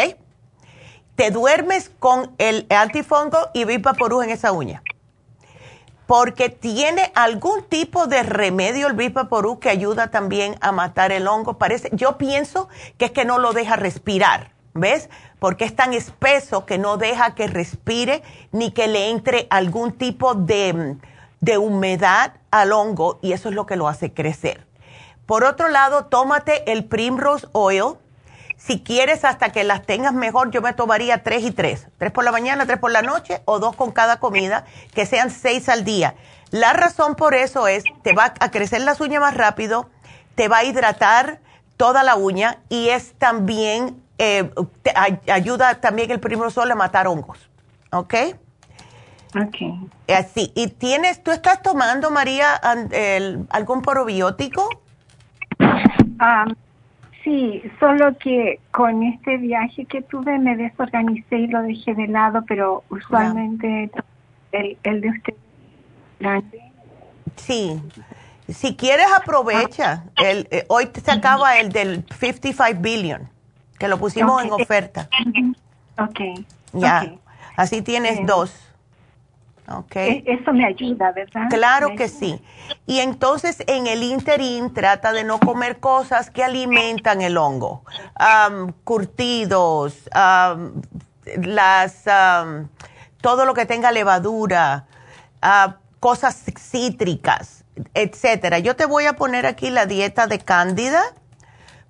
Te 1.16 1.30
duermes 1.30 1.92
con 2.00 2.34
el 2.39 2.66
antifungal 2.72 3.52
y 3.54 3.64
Big 3.66 3.86
Rub 3.86 4.24
en 4.24 4.32
esa 4.32 4.52
uña 4.52 4.82
porque 6.12 6.49
tiene 6.49 7.09
algún 7.16 7.64
tipo 7.64 8.05
de 8.05 8.22
remedio 8.24 8.88
el 8.88 8.95
Vipaporú 8.95 9.62
que 9.62 9.70
ayuda 9.70 10.12
también 10.12 10.57
a 10.59 10.74
matar 10.74 11.14
el 11.14 11.26
hongo. 11.26 11.57
Parece, 11.57 11.89
yo 11.93 12.18
pienso 12.18 12.68
que 12.97 13.05
es 13.05 13.12
que 13.12 13.24
no 13.24 13.39
lo 13.39 13.53
deja 13.53 13.78
respirar, 13.78 14.51
¿ves? 14.74 15.09
Porque 15.39 15.64
es 15.64 15.74
tan 15.74 15.93
espeso 15.93 16.66
que 16.66 16.78
no 16.78 16.97
deja 16.97 17.34
que 17.34 17.47
respire 17.47 18.24
ni 18.51 18.72
que 18.72 18.89
le 18.89 19.09
entre 19.09 19.47
algún 19.49 19.93
tipo 19.93 20.36
de, 20.36 20.97
de 21.39 21.57
humedad 21.57 22.34
al 22.51 22.74
hongo 22.74 23.18
y 23.22 23.32
eso 23.32 23.47
es 23.47 23.55
lo 23.55 23.66
que 23.66 23.78
lo 23.78 23.88
hace 23.88 24.12
crecer. 24.12 24.68
Por 25.26 25.45
otro 25.45 25.70
lado, 25.70 26.07
tómate 26.07 26.74
el 26.74 26.84
Primrose 26.84 27.47
Oil 27.53 27.93
si 28.64 28.82
quieres 28.82 29.26
hasta 29.26 29.51
que 29.51 29.64
las 29.64 29.86
tengas 29.88 30.14
mejor, 30.14 30.51
yo 30.51 30.62
me 30.62 30.74
tomaría 30.74 31.24
tres 31.24 31.43
y 31.43 31.51
tres. 31.51 31.88
Tres 31.97 32.12
por 32.12 32.24
la 32.24 32.32
mañana, 32.32 32.68
tres 32.68 32.78
por 32.78 32.91
la 32.91 33.01
noche 33.01 33.41
o 33.45 33.59
dos 33.59 33.76
con 33.76 33.91
cada 33.91 34.20
comida, 34.20 34.66
que 34.93 35.07
sean 35.07 35.32
seis 35.32 35.68
al 35.68 35.84
día. 35.84 36.14
La 36.51 36.72
razón 36.74 37.16
por 37.16 37.34
eso 37.34 37.68
es, 37.68 37.84
te 38.03 38.14
va 38.14 38.34
a 38.39 38.51
crecer 38.51 38.82
las 38.82 39.01
uñas 39.01 39.22
más 39.22 39.36
rápido, 39.36 39.89
te 40.36 40.47
va 40.47 40.57
a 40.57 40.64
hidratar 40.64 41.39
toda 41.76 42.03
la 42.03 42.16
uña 42.16 42.59
y 42.70 42.89
es 42.89 43.14
también, 43.18 43.99
eh, 44.20 44.51
te 44.84 44.93
ayuda 45.32 45.82
también 45.82 46.12
el 46.12 46.20
primer 46.20 46.51
sol 46.51 46.70
a 46.70 46.76
matar 46.76 47.07
hongos. 47.07 47.49
¿Ok? 47.91 48.14
Ok. 49.36 49.55
Así. 50.07 50.51
¿Y 50.55 50.68
tienes, 50.68 51.24
tú 51.24 51.32
estás 51.32 51.64
tomando, 51.64 52.12
María, 52.12 52.62
algún 53.49 53.82
probiótico? 53.82 54.70
Ah, 56.20 56.45
Sí, 57.24 57.61
solo 57.80 58.17
que 58.17 58.59
con 58.72 59.03
este 59.03 59.38
viaje 59.38 59.86
que 59.86 60.01
tuve 60.01 60.39
me 60.39 60.55
desorganicé 60.55 61.38
y 61.38 61.47
lo 61.47 61.61
dejé 61.61 61.93
de 61.93 62.07
lado, 62.07 62.43
pero 62.47 62.84
usualmente 62.89 63.91
el, 64.51 64.78
el 64.84 65.01
de 65.01 65.09
usted 65.09 65.34
grande. 66.19 66.61
Sí, 67.36 67.80
si 68.49 68.76
quieres 68.76 69.07
aprovecha. 69.15 70.03
El, 70.17 70.47
eh, 70.51 70.65
hoy 70.67 70.89
se 70.93 71.11
acaba 71.11 71.57
el 71.57 71.72
del 71.72 72.05
55 72.19 72.80
billion, 72.82 73.30
que 73.78 73.88
lo 73.88 73.97
pusimos 73.97 74.43
en 74.43 74.51
oferta. 74.51 75.09
Ok. 75.97 76.45
Ya, 76.74 77.13
así 77.55 77.82
tienes 77.82 78.26
dos. 78.26 78.53
Okay. 79.80 80.24
E-, 80.26 80.34
eso 80.34 80.53
me 80.53 80.65
ayuda, 80.65 81.11
¿verdad? 81.11 81.47
Claro 81.49 81.95
que 81.95 82.07
sí. 82.07 82.41
Y 82.86 82.99
entonces 82.99 83.63
en 83.67 83.88
el 83.88 84.03
interín 84.03 84.74
trata 84.74 85.11
de 85.11 85.24
no 85.24 85.39
comer 85.39 85.80
cosas 85.80 86.30
que 86.30 86.43
alimentan 86.43 87.22
el 87.22 87.38
hongo. 87.38 87.84
curtidos, 88.84 90.09
las, 91.43 92.03
todo 93.22 93.45
lo 93.45 93.53
que 93.53 93.65
tenga 93.65 93.91
levadura, 93.91 94.85
ah, 95.41 95.77
cosas 95.99 96.43
cítricas, 96.57 97.64
etcétera. 97.93 98.60
Yo 98.60 98.76
te 98.76 98.85
voy 98.85 99.06
a 99.06 99.14
poner 99.14 99.45
aquí 99.45 99.69
la 99.69 99.85
dieta 99.85 100.27
de 100.27 100.39
cándida 100.39 101.02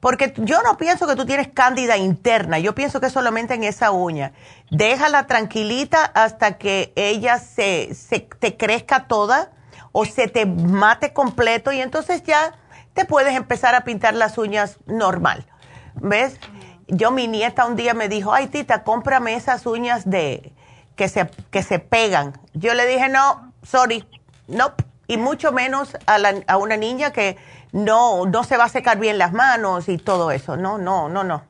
porque 0.02 0.34
yo 0.36 0.62
no 0.64 0.78
pienso 0.78 1.08
que 1.08 1.16
tú 1.16 1.26
tienes 1.26 1.48
cándida 1.54 1.96
interna, 1.96 2.60
yo 2.60 2.76
pienso 2.76 3.00
que 3.00 3.10
solamente 3.10 3.54
en 3.54 3.64
esa 3.64 3.92
uña. 3.92 4.34
Déjala 4.72 5.28
tranquilita 5.28 6.04
hasta 6.04 6.58
que 6.58 6.92
ella 6.96 7.38
se, 7.38 7.94
se 7.94 8.20
te 8.20 8.58
crezca 8.58 9.08
toda 9.08 9.52
o 9.92 10.04
se 10.06 10.28
te 10.28 10.48
mate 10.48 11.14
completo 11.14 11.72
y 11.72 11.82
entonces 11.82 12.24
ya 12.24 12.56
te 12.94 13.06
puedes 13.06 13.36
empezar 13.36 13.76
a 13.76 13.82
pintar 13.82 14.16
las 14.16 14.40
uñas 14.40 14.80
normal. 14.88 15.46
¿Ves? 15.94 16.40
Yo, 16.88 17.12
mi 17.12 17.28
nieta 17.28 17.66
un 17.68 17.76
día 17.76 17.94
me 17.94 18.10
dijo, 18.10 18.34
ay 18.34 18.48
tita, 18.48 18.84
cómprame 18.84 19.36
esas 19.36 19.68
uñas 19.68 20.10
de 20.10 20.52
que 20.96 21.10
se, 21.10 21.30
que 21.52 21.62
se 21.62 21.78
pegan. 21.78 22.34
Yo 22.54 22.74
le 22.74 22.88
dije, 22.88 23.08
no, 23.08 23.54
sorry, 23.64 24.08
no, 24.48 24.74
y 25.08 25.18
mucho 25.18 25.52
menos 25.52 25.96
a, 26.08 26.18
la, 26.18 26.42
a 26.48 26.58
una 26.58 26.76
niña 26.76 27.12
que 27.12 27.38
no, 27.72 28.26
no 28.26 28.44
se 28.44 28.58
va 28.58 28.66
a 28.66 28.70
secar 28.70 29.00
bien 29.00 29.18
las 29.18 29.34
manos 29.34 29.90
y 29.90 29.98
todo 29.98 30.32
eso. 30.32 30.58
No, 30.58 30.78
no, 30.78 31.10
no, 31.10 31.24
no. 31.24 31.44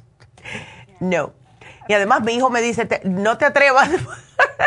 no. 1.00 1.32
Y 1.88 1.94
además 1.94 2.22
mi 2.22 2.34
hijo 2.34 2.50
me 2.50 2.60
dice, 2.60 2.86
no 3.04 3.38
te 3.38 3.46
atrevas, 3.46 3.88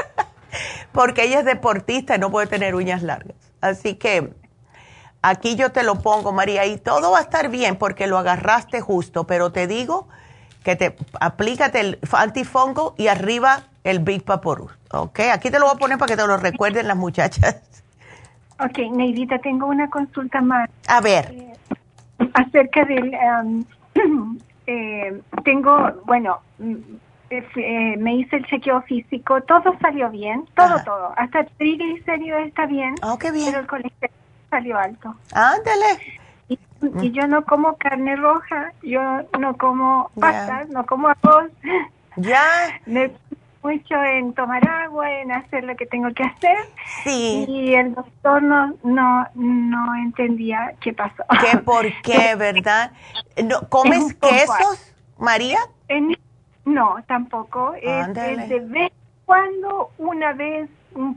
porque 0.92 1.24
ella 1.24 1.40
es 1.40 1.46
deportista 1.46 2.16
y 2.16 2.20
no 2.20 2.32
puede 2.32 2.48
tener 2.48 2.74
uñas 2.74 3.04
largas. 3.04 3.38
Así 3.62 3.96
que 3.96 4.34
aquí 5.22 5.56
yo 5.56 5.72
te 5.72 5.84
lo 5.84 6.00
pongo, 6.00 6.32
María, 6.32 6.66
y 6.66 6.78
todo 6.78 7.12
va 7.12 7.20
a 7.20 7.22
estar 7.22 7.50
bien 7.50 7.76
porque 7.76 8.08
lo 8.08 8.18
agarraste 8.18 8.82
justo, 8.82 9.28
pero 9.28 9.52
te 9.52 9.68
digo 9.68 10.08
que 10.64 10.76
te 10.76 10.96
aplícate 11.20 11.80
el 11.80 12.00
antifongo 12.12 12.96
y 12.98 13.08
arriba 13.08 13.64
el 13.84 14.00
Big 14.00 14.26
Vaporub, 14.26 14.72
¿ok? 14.92 15.20
Aquí 15.32 15.50
te 15.50 15.60
lo 15.60 15.66
voy 15.66 15.76
a 15.76 15.80
poner 15.80 15.98
para 15.98 16.10
que 16.10 16.18
te 16.18 16.26
lo 16.26 16.38
recuerden 16.38 16.88
las 16.88 16.98
muchachas. 16.98 17.58
Ok, 18.64 18.78
Neidita, 18.92 19.40
tengo 19.40 19.66
una 19.68 19.90
consulta 19.90 20.42
más. 20.42 20.70
A 20.88 21.02
ver. 21.02 21.32
Eh, 21.32 21.54
acerca 22.34 22.86
del... 22.86 23.12
um, 23.44 23.66
eh, 24.68 25.20
tengo, 25.44 25.92
bueno, 26.06 26.40
mm, 26.60 26.76
eh, 27.32 27.96
me 27.98 28.16
hice 28.16 28.38
el 28.38 28.46
chequeo 28.46 28.82
físico, 28.84 29.42
todo 29.42 29.76
salió 29.82 30.10
bien, 30.10 30.46
todo, 30.56 30.76
Ajá. 30.76 30.84
todo. 30.84 31.14
Hasta 31.18 31.40
el 31.42 31.48
triglicérido 31.58 32.38
está 32.40 32.66
bien, 32.66 32.96
Oh, 33.04 33.18
qué 33.18 33.32
bien. 33.32 33.48
pero 33.48 33.60
el 33.62 33.68
colesterol 33.68 34.16
salió 34.50 34.78
alto. 34.78 35.16
Ándale. 35.34 36.00
Y, 36.50 36.60
y 37.02 37.12
yo 37.12 37.28
no 37.28 37.44
como 37.46 37.78
carne 37.78 38.16
roja, 38.18 38.74
yo 38.84 39.02
no 39.40 39.58
como 39.58 40.12
pastas, 40.20 40.70
no 40.70 40.86
como 40.86 41.08
arroz. 41.08 41.52
Ya, 42.18 42.42
Me 42.86 43.12
mucho 43.64 43.96
en 44.04 44.34
tomar 44.34 44.68
agua, 44.68 45.12
en 45.12 45.32
hacer 45.32 45.64
lo 45.64 45.76
que 45.76 45.86
tengo 45.86 46.10
que 46.14 46.24
hacer. 46.24 46.58
sí. 47.04 47.46
Y 47.48 47.74
el 47.76 47.94
doctor 47.94 48.42
no, 48.42 48.76
no, 48.84 49.28
no 49.36 49.96
entendía 49.96 50.74
qué 50.82 50.94
pasó. 50.94 51.24
¿Qué 51.40 51.58
por 51.66 51.86
qué, 52.02 52.36
verdad? 52.36 52.92
No, 53.44 53.68
¿Comes 53.70 54.14
quesos, 54.16 54.94
María? 55.18 55.60
En- 55.88 56.18
no, 56.66 56.98
tampoco. 57.08 57.74
Es, 57.82 58.08
es 58.10 58.50
de 58.50 58.60
vez 58.62 58.92
en 58.92 59.26
cuando, 59.26 59.92
una 59.98 60.34
vez, 60.34 60.70
un 60.94 61.16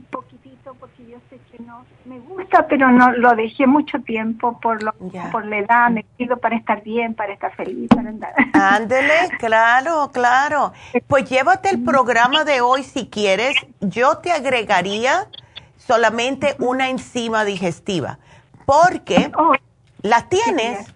porque 0.73 1.05
yo 1.07 1.17
sé 1.29 1.39
que 1.51 1.61
no 1.63 1.85
me 2.05 2.19
gusta, 2.19 2.67
pero 2.67 2.89
no 2.91 3.11
lo 3.13 3.35
dejé 3.35 3.67
mucho 3.67 3.99
tiempo 4.01 4.59
por 4.59 4.81
lo, 4.81 4.93
por 5.31 5.45
la 5.45 5.59
edad. 5.59 5.89
Me 5.91 6.03
pido 6.17 6.37
para 6.37 6.55
estar 6.55 6.81
bien, 6.83 7.13
para 7.13 7.33
estar 7.33 7.53
feliz, 7.55 7.87
para 7.89 8.09
andar. 8.09 8.33
Ándele, 8.53 9.13
claro, 9.39 10.09
claro. 10.11 10.73
Pues 11.07 11.29
llévate 11.29 11.69
el 11.69 11.83
programa 11.83 12.43
de 12.43 12.61
hoy 12.61 12.83
si 12.83 13.07
quieres. 13.07 13.55
Yo 13.79 14.17
te 14.17 14.31
agregaría 14.31 15.27
solamente 15.77 16.55
una 16.59 16.89
enzima 16.89 17.45
digestiva, 17.45 18.17
porque 18.65 19.31
Oh, 19.37 19.53
la 20.01 20.27
tienes. 20.27 20.93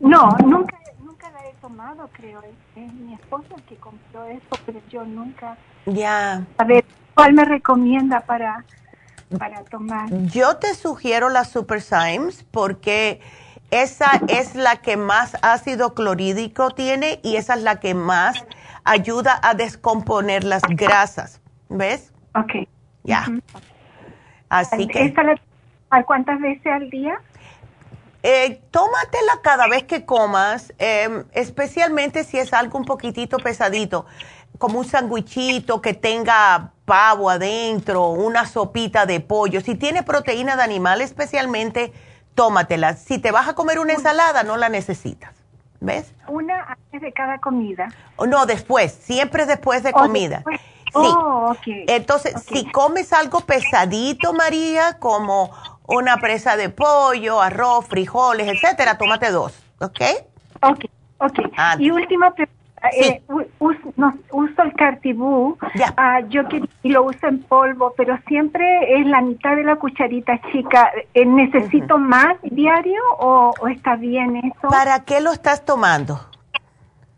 no, 0.00 0.28
nunca, 0.44 0.78
nunca 1.00 1.30
la 1.30 1.48
he 1.48 1.52
tomado, 1.60 2.08
creo. 2.12 2.40
Es, 2.42 2.82
es 2.82 2.92
mi 2.92 3.14
esposo 3.14 3.46
el 3.56 3.62
que 3.64 3.76
compró 3.76 4.24
eso, 4.26 4.46
pero 4.66 4.80
yo 4.88 5.04
nunca. 5.04 5.56
Ya. 5.86 6.44
A 6.58 6.64
ver, 6.64 6.84
¿cuál 7.14 7.32
me 7.34 7.44
recomienda 7.44 8.20
para, 8.20 8.64
para 9.38 9.64
tomar? 9.64 10.08
Yo 10.26 10.56
te 10.56 10.74
sugiero 10.74 11.28
la 11.28 11.44
Super 11.44 11.80
Symes 11.80 12.44
porque 12.50 13.20
esa 13.70 14.22
es 14.28 14.54
la 14.54 14.76
que 14.76 14.96
más 14.96 15.36
ácido 15.42 15.94
clorhídrico 15.94 16.70
tiene 16.70 17.20
y 17.22 17.36
esa 17.36 17.54
es 17.54 17.62
la 17.62 17.80
que 17.80 17.94
más 17.94 18.44
ayuda 18.84 19.40
a 19.42 19.54
descomponer 19.54 20.44
las 20.44 20.62
grasas. 20.62 21.40
¿Ves? 21.68 22.12
Ok. 22.34 22.68
Ya. 23.02 23.26
Así 24.48 24.86
que 24.86 25.04
¿Esta 25.06 25.22
la 25.24 25.40
cuántas 26.06 26.40
veces 26.40 26.66
al 26.66 26.90
día? 26.90 27.20
eh, 28.24 28.62
tómatela 28.70 29.40
cada 29.42 29.68
vez 29.68 29.84
que 29.84 30.06
comas, 30.06 30.72
eh, 30.78 31.24
especialmente 31.32 32.24
si 32.24 32.38
es 32.38 32.54
algo 32.54 32.78
un 32.78 32.86
poquitito 32.86 33.36
pesadito, 33.36 34.06
como 34.58 34.78
un 34.78 34.84
sandwichito 34.86 35.82
que 35.82 35.92
tenga 35.92 36.72
pavo 36.84 37.30
adentro, 37.30 38.08
una 38.08 38.46
sopita 38.46 39.06
de 39.06 39.20
pollo. 39.20 39.60
Si 39.60 39.74
tiene 39.74 40.02
proteína 40.02 40.56
de 40.56 40.62
animal 40.62 41.00
especialmente, 41.00 41.92
tómatela. 42.34 42.94
Si 42.94 43.18
te 43.18 43.30
vas 43.30 43.48
a 43.48 43.54
comer 43.54 43.78
una 43.78 43.94
ensalada, 43.94 44.42
no 44.42 44.56
la 44.56 44.68
necesitas. 44.68 45.32
¿Ves? 45.80 46.12
Una 46.28 46.62
antes 46.62 47.02
de 47.02 47.12
cada 47.12 47.38
comida. 47.38 47.88
No, 48.26 48.46
después, 48.46 48.92
siempre 48.92 49.44
después 49.44 49.82
de 49.82 49.90
O 49.90 49.92
comida. 49.92 50.36
después. 50.36 50.60
Sí. 50.60 50.90
Oh, 50.94 51.50
ok. 51.50 51.66
Entonces, 51.88 52.34
si 52.46 52.70
comes 52.70 53.12
algo 53.12 53.40
pesadito, 53.40 54.32
María, 54.32 54.98
como 55.00 55.50
una 55.86 56.18
presa 56.18 56.56
de 56.56 56.68
pollo, 56.70 57.42
arroz, 57.42 57.86
frijoles, 57.86 58.46
etcétera, 58.48 58.96
tómate 58.96 59.30
dos, 59.30 59.52
¿ok? 59.80 60.00
Ok, 60.62 60.84
ok. 61.18 61.38
Y 61.78 61.90
última 61.90 62.32
pregunta. 62.32 62.63
Sí. 62.92 63.04
eh, 63.04 63.22
u- 63.28 63.42
us- 63.66 63.76
no, 63.96 64.14
uso 64.32 64.62
el 64.62 64.72
cartibú, 64.74 65.56
ah, 65.96 66.20
yo 66.28 66.46
que- 66.48 66.62
y 66.82 66.90
lo 66.90 67.04
uso 67.04 67.26
en 67.26 67.42
polvo, 67.42 67.94
pero 67.96 68.18
siempre 68.26 68.98
es 69.00 69.06
la 69.06 69.20
mitad 69.20 69.56
de 69.56 69.64
la 69.64 69.76
cucharita 69.76 70.40
chica. 70.52 70.90
Eh, 71.14 71.24
¿Necesito 71.24 71.98
más 71.98 72.36
diario 72.42 73.00
o, 73.18 73.52
o 73.60 73.68
está 73.68 73.96
bien 73.96 74.36
eso? 74.36 74.68
¿Para 74.68 75.00
qué 75.04 75.20
lo 75.20 75.32
estás 75.32 75.64
tomando? 75.64 76.20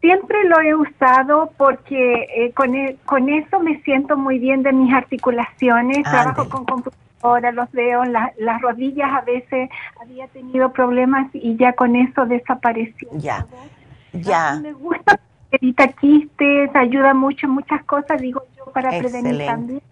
Siempre 0.00 0.44
lo 0.44 0.60
he 0.60 0.74
usado 0.74 1.50
porque 1.56 2.26
eh, 2.36 2.52
con, 2.52 2.74
e- 2.76 2.96
con 3.06 3.28
eso 3.28 3.58
me 3.60 3.80
siento 3.82 4.16
muy 4.16 4.38
bien 4.38 4.62
de 4.62 4.72
mis 4.72 4.92
articulaciones, 4.94 6.04
trabajo 6.04 6.48
con 6.48 6.64
computadora, 6.64 7.50
los 7.50 7.70
veo, 7.72 8.04
la- 8.04 8.30
las 8.38 8.60
rodillas 8.60 9.10
a 9.12 9.22
veces 9.22 9.68
había 10.00 10.28
tenido 10.28 10.70
problemas 10.72 11.28
y 11.32 11.56
ya 11.56 11.72
con 11.72 11.96
eso 11.96 12.24
desapareció. 12.26 13.08
Ya, 13.12 13.44
ya. 14.12 14.58
Me 14.62 14.72
gusta, 14.74 15.18
evita 15.50 15.88
quistes, 15.88 16.70
ayuda 16.74 17.14
mucho 17.14 17.48
muchas 17.48 17.84
cosas, 17.84 18.20
digo 18.20 18.42
yo, 18.56 18.64
para 18.72 18.90
prevenir 18.98 19.46
también. 19.46 19.82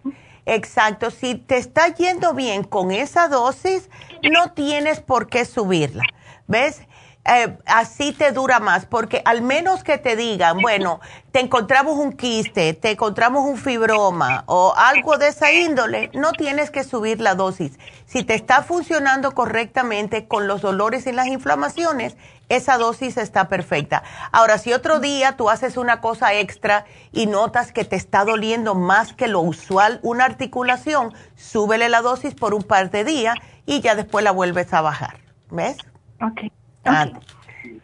Exacto, 0.47 1.11
si 1.11 1.37
te 1.37 1.57
está 1.57 1.89
yendo 1.89 2.35
bien 2.35 2.65
con 2.65 2.91
esa 2.91 3.29
dosis, 3.29 3.89
no 4.23 4.53
tienes 4.53 5.01
por 5.01 5.29
qué 5.29 5.45
subirla. 5.45 6.05
¿Ves? 6.47 6.83
Eh, 7.27 7.57
así 7.65 8.13
te 8.13 8.33
dura 8.33 8.61
más, 8.61 8.85
porque 8.85 9.23
al 9.25 9.41
menos 9.41 9.83
que 9.83 9.97
te 9.97 10.15
digan, 10.15 10.59
bueno, 10.61 11.01
te 11.33 11.41
encontramos 11.41 11.97
un 11.97 12.13
quiste, 12.13 12.75
te 12.75 12.91
encontramos 12.91 13.47
un 13.47 13.57
fibroma 13.57 14.45
o 14.47 14.75
algo 14.77 15.17
de 15.17 15.29
esa 15.29 15.51
índole, 15.51 16.11
no 16.13 16.33
tienes 16.33 16.71
que 16.71 16.85
subir 16.85 17.23
la 17.23 17.35
dosis. 17.35 17.79
Si 18.05 18.25
te 18.25 18.35
está 18.35 18.63
funcionando 18.63 19.33
correctamente 19.33 20.29
con 20.29 20.47
los 20.47 20.61
dolores 20.61 21.07
y 21.07 21.13
las 21.13 21.29
inflamaciones, 21.29 22.19
esa 22.57 22.79
dosis 22.79 23.17
está 23.17 23.49
perfecta. 23.49 24.03
Ahora, 24.33 24.59
si 24.59 24.73
otro 24.73 25.01
día 25.01 25.37
tú 25.37 25.51
haces 25.51 25.77
una 25.77 26.01
cosa 26.01 26.35
extra 26.35 26.85
y 27.13 27.27
notas 27.27 27.73
que 27.73 27.85
te 27.85 27.97
está 27.97 28.25
doliendo 28.25 28.75
más 28.75 29.13
que 29.13 29.29
lo 29.29 29.41
usual 29.41 30.01
una 30.03 30.25
articulación, 30.25 31.13
súbele 31.37 31.89
la 31.89 32.03
dosis 32.03 32.35
por 32.35 32.55
un 32.55 32.63
par 32.63 32.91
de 32.91 33.05
días 33.05 33.37
y 33.67 33.81
ya 33.81 33.95
después 33.95 34.25
la 34.25 34.31
vuelves 34.31 34.73
a 34.73 34.81
bajar. 34.81 35.19
¿Ves? 35.51 35.77
Ok. 36.21 36.53
Ah, 36.85 37.07
ok. 37.09 37.23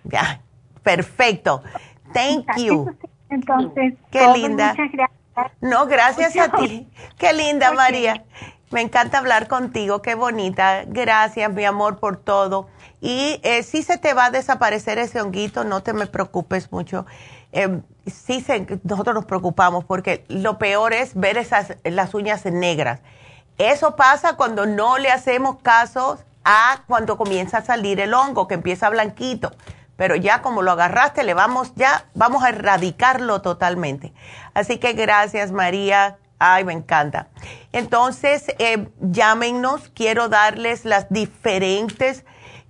ya, 0.05 0.41
perfecto. 0.83 1.63
Thank 2.13 2.57
you. 2.57 2.95
Entonces, 3.31 3.95
Qué 4.11 4.27
linda. 4.35 4.71
Muchas 4.71 4.93
gracias. 4.93 5.21
No, 5.61 5.87
gracias 5.87 6.37
a 6.37 6.51
ti. 6.51 6.89
Qué 7.19 7.33
linda. 7.33 7.73
María. 7.73 8.25
Me 8.71 8.83
encanta 8.83 9.19
hablar 9.19 9.49
contigo, 9.49 10.01
qué 10.01 10.15
bonita. 10.15 10.85
Gracias, 10.87 11.53
mi 11.53 11.65
amor, 11.65 11.99
por 11.99 12.19
todo. 12.19 12.69
Y 13.01 13.41
eh, 13.43 13.63
si 13.63 13.83
se 13.83 13.99
te 13.99 14.13
va 14.13 14.27
a 14.27 14.31
desaparecer 14.31 14.99
ese 14.99 15.21
honguito, 15.21 15.65
no 15.65 15.83
te 15.83 15.93
me 15.93 16.07
preocupes 16.07 16.71
mucho. 16.71 17.07
Eh, 17.53 17.81
sí, 18.07 18.41
se, 18.41 18.67
nosotros 18.85 19.15
nos 19.15 19.25
preocupamos 19.25 19.85
porque 19.85 20.25
lo 20.29 20.59
peor 20.59 20.93
es 20.93 21.15
ver 21.15 21.39
esas, 21.39 21.77
las 21.85 22.15
uñas 22.15 22.45
negras. 22.45 23.01
Eso 23.59 23.97
pasa 23.97 24.37
cuando 24.37 24.67
no 24.67 24.99
le 24.99 25.11
hacemos 25.11 25.59
caso 25.63 26.19
a 26.45 26.83
cuando 26.87 27.17
comienza 27.17 27.59
a 27.59 27.63
salir 27.63 28.01
el 28.01 28.15
hongo, 28.15 28.49
que 28.49 28.55
empieza 28.55 28.89
blanquito. 28.91 29.53
Pero 29.97 30.17
ya 30.17 30.41
como 30.41 30.63
lo 30.63 30.73
agarraste, 30.73 31.25
le 31.25 31.35
vamos, 31.35 31.73
ya 31.77 32.07
vamos 32.15 32.43
a 32.43 32.49
erradicarlo 32.49 33.43
totalmente. 33.43 34.15
Así 34.55 34.79
que 34.79 34.95
gracias, 34.95 35.53
María. 35.53 36.17
Ay, 36.39 36.65
me 36.65 36.73
encanta. 36.73 37.29
Entonces, 37.73 38.47
eh, 38.59 38.89
llámenos. 38.99 39.91
Quiero 39.95 40.31
darles 40.31 40.87
las 40.87 41.11
diferentes 41.11 42.25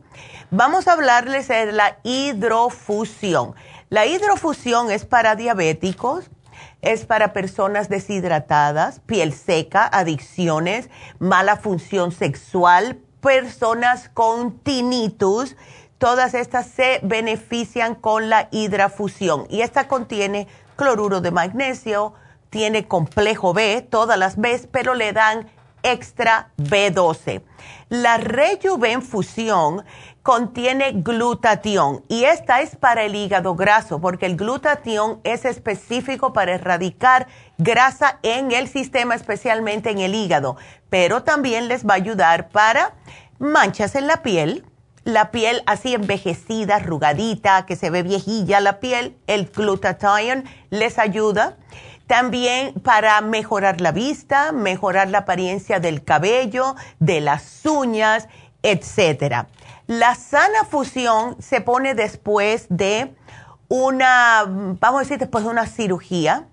Vamos 0.53 0.87
a 0.87 0.93
hablarles 0.93 1.49
de 1.49 1.73
la 1.73 1.99
hidrofusión. 2.05 3.57
La 3.89 4.07
hidrofusión 4.07 4.93
es 4.93 5.05
para 5.05 5.35
diabéticos, 5.35 6.31
es 6.83 7.05
para 7.05 7.33
personas 7.33 7.89
deshidratadas, 7.89 9.01
piel 9.01 9.33
seca, 9.33 9.89
adicciones, 9.93 10.89
mala 11.19 11.57
función 11.57 12.13
sexual, 12.13 13.01
personas 13.21 14.09
con 14.09 14.61
tinnitus, 14.61 15.57
todas 15.99 16.33
estas 16.35 16.67
se 16.69 17.01
benefician 17.03 17.97
con 17.97 18.31
la 18.31 18.49
hidrafusión 18.53 19.47
y 19.51 19.63
esta 19.63 19.89
contiene 19.89 20.47
cloruro 20.77 21.21
de 21.21 21.33
magnesio, 21.33 22.15
tiene 22.51 22.87
complejo 22.87 23.53
B, 23.53 23.83
todas 23.83 24.17
las 24.17 24.37
B, 24.37 24.69
pero 24.71 24.95
le 24.95 25.13
dan 25.13 25.49
extra 25.87 26.51
B12. 26.59 27.43
La 27.89 28.19
Rejuvenfusión 28.19 29.85
contiene 30.25 30.91
glutatión 30.93 32.05
y 32.09 32.25
esta 32.25 32.61
es 32.61 32.75
para 32.75 33.05
el 33.05 33.15
hígado 33.15 33.55
graso 33.55 34.01
porque 34.01 34.27
el 34.27 34.37
glutatión 34.37 35.21
es 35.23 35.45
específico 35.45 36.33
para 36.33 36.55
erradicar 36.55 37.29
grasa 37.59 38.19
en 38.25 38.51
el 38.51 38.67
sistema, 38.67 39.15
especialmente 39.15 39.91
en 39.91 40.01
el 40.01 40.17
hígado, 40.17 40.57
pero 40.91 41.23
también 41.23 41.69
les 41.69 41.87
va 41.87 41.93
a 41.93 41.99
ayudar 41.99 42.49
para 42.49 42.95
manchas 43.39 43.95
en 43.95 44.09
la 44.09 44.23
piel, 44.23 44.65
la 45.05 45.31
piel 45.31 45.63
así 45.67 45.95
envejecida, 45.95 46.77
arrugadita, 46.77 47.65
que 47.65 47.77
se 47.77 47.91
ve 47.91 48.03
viejilla 48.03 48.59
la 48.59 48.81
piel, 48.81 49.17
el 49.29 49.47
glutatión 49.47 50.43
les 50.71 50.99
ayuda. 50.99 51.57
También 52.07 52.75
para 52.75 53.21
mejorar 53.21 53.81
la 53.81 53.93
vista, 53.93 54.53
mejorar 54.53 55.09
la 55.09 55.19
apariencia 55.19 55.81
del 55.81 56.05
cabello, 56.05 56.77
de 56.99 57.21
las 57.21 57.65
uñas, 57.67 58.29
etc. 58.63 59.47
La 59.87 60.15
sana 60.15 60.65
fusión 60.65 61.37
se 61.41 61.61
pone 61.61 61.95
después 61.95 62.67
de 62.69 63.15
una, 63.69 64.45
vamos 64.47 65.01
a 65.01 65.03
decir, 65.03 65.19
después 65.19 65.45
de 65.45 65.51
una 65.51 65.67
cirugía 65.67 66.47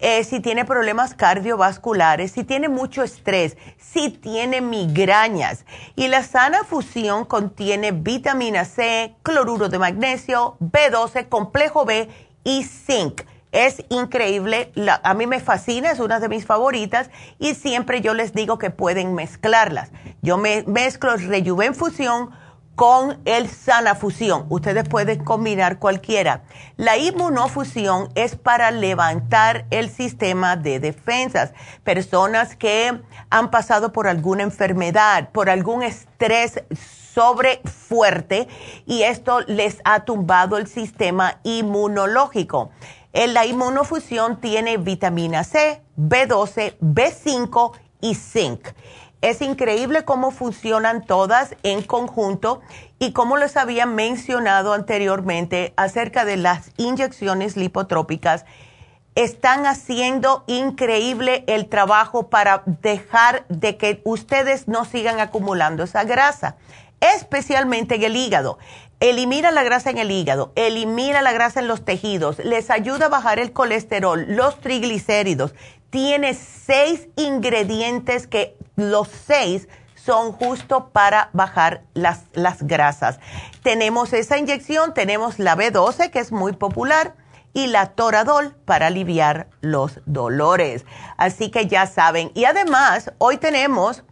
eh, 0.00 0.22
si 0.22 0.38
tiene 0.38 0.64
problemas 0.64 1.14
cardiovasculares, 1.14 2.30
si 2.30 2.44
tiene 2.44 2.68
mucho 2.68 3.02
estrés, 3.02 3.56
si 3.78 4.10
tiene 4.10 4.60
migrañas. 4.60 5.64
Y 5.96 6.06
la 6.06 6.22
sana 6.22 6.62
fusión 6.62 7.24
contiene 7.24 7.90
vitamina 7.90 8.64
C, 8.64 9.16
cloruro 9.24 9.68
de 9.68 9.80
magnesio, 9.80 10.56
B12, 10.60 11.28
complejo 11.28 11.84
B 11.84 12.08
y 12.44 12.62
zinc. 12.62 13.22
Es 13.50 13.82
increíble, 13.88 14.72
a 15.02 15.14
mí 15.14 15.26
me 15.26 15.40
fascina, 15.40 15.90
es 15.90 16.00
una 16.00 16.20
de 16.20 16.28
mis 16.28 16.44
favoritas 16.44 17.10
y 17.38 17.54
siempre 17.54 18.02
yo 18.02 18.12
les 18.12 18.34
digo 18.34 18.58
que 18.58 18.70
pueden 18.70 19.14
mezclarlas. 19.14 19.90
Yo 20.20 20.36
me 20.36 20.64
mezclo 20.66 21.14
el 21.14 21.26
Rejuven 21.26 21.74
Fusión 21.74 22.30
con 22.78 23.18
el 23.24 23.48
Sanafusión. 23.48 24.46
Ustedes 24.50 24.88
pueden 24.88 25.24
combinar 25.24 25.80
cualquiera. 25.80 26.42
La 26.76 26.96
inmunofusión 26.96 28.08
es 28.14 28.36
para 28.36 28.70
levantar 28.70 29.66
el 29.70 29.90
sistema 29.90 30.54
de 30.54 30.78
defensas. 30.78 31.52
Personas 31.82 32.54
que 32.54 33.00
han 33.30 33.50
pasado 33.50 33.92
por 33.92 34.06
alguna 34.06 34.44
enfermedad, 34.44 35.30
por 35.30 35.50
algún 35.50 35.82
estrés 35.82 36.62
sobre 37.12 37.62
fuerte 37.64 38.46
y 38.86 39.02
esto 39.02 39.40
les 39.40 39.78
ha 39.84 40.04
tumbado 40.04 40.56
el 40.56 40.68
sistema 40.68 41.40
inmunológico. 41.42 42.70
La 43.12 43.46
inmunofusión 43.46 44.40
tiene 44.40 44.76
vitamina 44.76 45.42
C, 45.42 45.82
B12, 45.96 46.76
B5 46.80 47.72
y 48.00 48.14
zinc. 48.14 48.68
Es 49.20 49.42
increíble 49.42 50.04
cómo 50.04 50.30
funcionan 50.30 51.04
todas 51.04 51.56
en 51.64 51.82
conjunto 51.82 52.60
y 53.00 53.12
como 53.12 53.36
les 53.36 53.56
había 53.56 53.86
mencionado 53.86 54.72
anteriormente 54.72 55.72
acerca 55.76 56.24
de 56.24 56.36
las 56.36 56.70
inyecciones 56.76 57.56
lipotrópicas, 57.56 58.44
están 59.16 59.66
haciendo 59.66 60.44
increíble 60.46 61.42
el 61.48 61.68
trabajo 61.68 62.28
para 62.28 62.62
dejar 62.66 63.44
de 63.48 63.76
que 63.76 64.00
ustedes 64.04 64.68
no 64.68 64.84
sigan 64.84 65.18
acumulando 65.18 65.82
esa 65.82 66.04
grasa, 66.04 66.54
especialmente 67.00 67.96
en 67.96 68.04
el 68.04 68.14
hígado. 68.14 68.58
Elimina 69.00 69.52
la 69.52 69.62
grasa 69.62 69.90
en 69.90 69.98
el 69.98 70.10
hígado, 70.10 70.52
elimina 70.56 71.22
la 71.22 71.32
grasa 71.32 71.60
en 71.60 71.68
los 71.68 71.84
tejidos, 71.84 72.38
les 72.40 72.68
ayuda 72.68 73.06
a 73.06 73.08
bajar 73.08 73.38
el 73.38 73.52
colesterol, 73.52 74.24
los 74.28 74.60
triglicéridos. 74.60 75.54
Tiene 75.90 76.34
seis 76.34 77.08
ingredientes 77.14 78.26
que 78.26 78.56
los 78.74 79.08
seis 79.08 79.68
son 79.94 80.32
justo 80.32 80.88
para 80.88 81.30
bajar 81.32 81.82
las, 81.94 82.22
las 82.32 82.62
grasas. 82.64 83.20
Tenemos 83.62 84.12
esa 84.12 84.36
inyección, 84.36 84.94
tenemos 84.94 85.38
la 85.38 85.54
B12 85.54 86.10
que 86.10 86.18
es 86.18 86.32
muy 86.32 86.52
popular 86.52 87.14
y 87.52 87.66
la 87.66 87.86
Toradol 87.86 88.54
para 88.64 88.88
aliviar 88.88 89.48
los 89.60 90.00
dolores. 90.06 90.84
Así 91.16 91.50
que 91.50 91.66
ya 91.66 91.86
saben. 91.86 92.30
Y 92.34 92.44
además, 92.46 93.12
hoy 93.18 93.36
tenemos, 93.36 94.02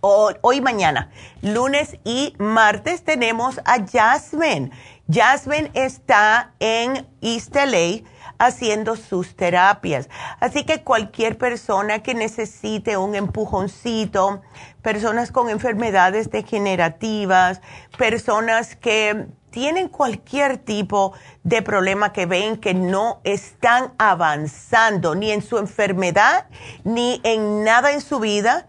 hoy 0.00 0.60
mañana, 0.60 1.10
lunes 1.42 1.96
y 2.04 2.34
martes, 2.38 3.04
tenemos 3.04 3.60
a 3.64 3.84
Jasmine. 3.86 4.70
Jasmine 5.10 5.70
está 5.74 6.52
en 6.60 7.06
East 7.20 7.54
LA 7.54 8.02
haciendo 8.38 8.96
sus 8.96 9.34
terapias. 9.34 10.08
Así 10.40 10.64
que 10.64 10.82
cualquier 10.82 11.38
persona 11.38 12.02
que 12.02 12.14
necesite 12.14 12.96
un 12.96 13.14
empujoncito, 13.14 14.42
personas 14.82 15.32
con 15.32 15.48
enfermedades 15.48 16.30
degenerativas, 16.30 17.60
personas 17.96 18.76
que 18.76 19.26
tienen 19.50 19.88
cualquier 19.88 20.58
tipo 20.58 21.14
de 21.42 21.62
problema 21.62 22.12
que 22.12 22.26
ven 22.26 22.58
que 22.58 22.74
no 22.74 23.20
están 23.24 23.92
avanzando 23.98 25.14
ni 25.14 25.32
en 25.32 25.42
su 25.42 25.58
enfermedad 25.58 26.46
ni 26.84 27.20
en 27.24 27.64
nada 27.64 27.92
en 27.92 28.00
su 28.00 28.20
vida, 28.20 28.68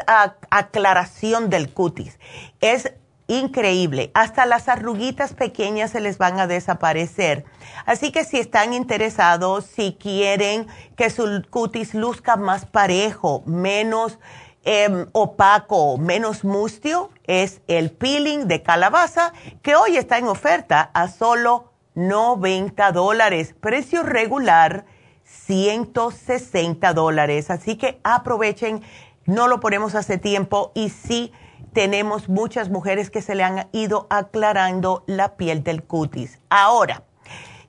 aclaración 0.49 1.49
del 1.49 1.73
cutis. 1.73 2.19
Es 2.59 2.93
increíble. 3.29 4.11
Hasta 4.15 4.45
las 4.45 4.67
arruguitas 4.67 5.33
pequeñas 5.33 5.91
se 5.91 6.01
les 6.01 6.17
van 6.17 6.39
a 6.39 6.47
desaparecer. 6.47 7.45
Así 7.85 8.11
que 8.11 8.25
si 8.25 8.39
están 8.39 8.73
interesados, 8.73 9.65
si 9.65 9.93
quieren 9.93 10.67
que 10.97 11.09
su 11.09 11.43
cutis 11.49 11.93
luzca 11.93 12.35
más 12.35 12.65
parejo, 12.65 13.43
menos 13.45 14.17
em, 14.63 15.05
opaco, 15.13 15.97
menos 15.99 16.43
mustio, 16.43 17.11
es 17.25 17.61
el 17.67 17.91
peeling 17.91 18.47
de 18.47 18.63
calabaza 18.63 19.31
que 19.61 19.75
hoy 19.75 19.95
está 19.95 20.17
en 20.17 20.27
oferta 20.27 20.89
a 20.93 21.07
solo 21.07 21.71
90 21.93 22.91
dólares. 22.91 23.55
Precio 23.61 24.01
regular 24.01 24.85
160 25.23 26.93
dólares. 26.93 27.51
Así 27.51 27.77
que 27.77 27.99
aprovechen, 28.03 28.81
no 29.25 29.47
lo 29.47 29.59
ponemos 29.59 29.93
hace 29.93 30.17
tiempo 30.17 30.71
y 30.73 30.89
sí 30.89 31.31
tenemos 31.73 32.29
muchas 32.29 32.69
mujeres 32.69 33.09
que 33.09 33.21
se 33.21 33.35
le 33.35 33.43
han 33.43 33.67
ido 33.71 34.07
aclarando 34.09 35.03
la 35.07 35.35
piel 35.35 35.63
del 35.63 35.83
cutis. 35.83 36.39
Ahora, 36.49 37.03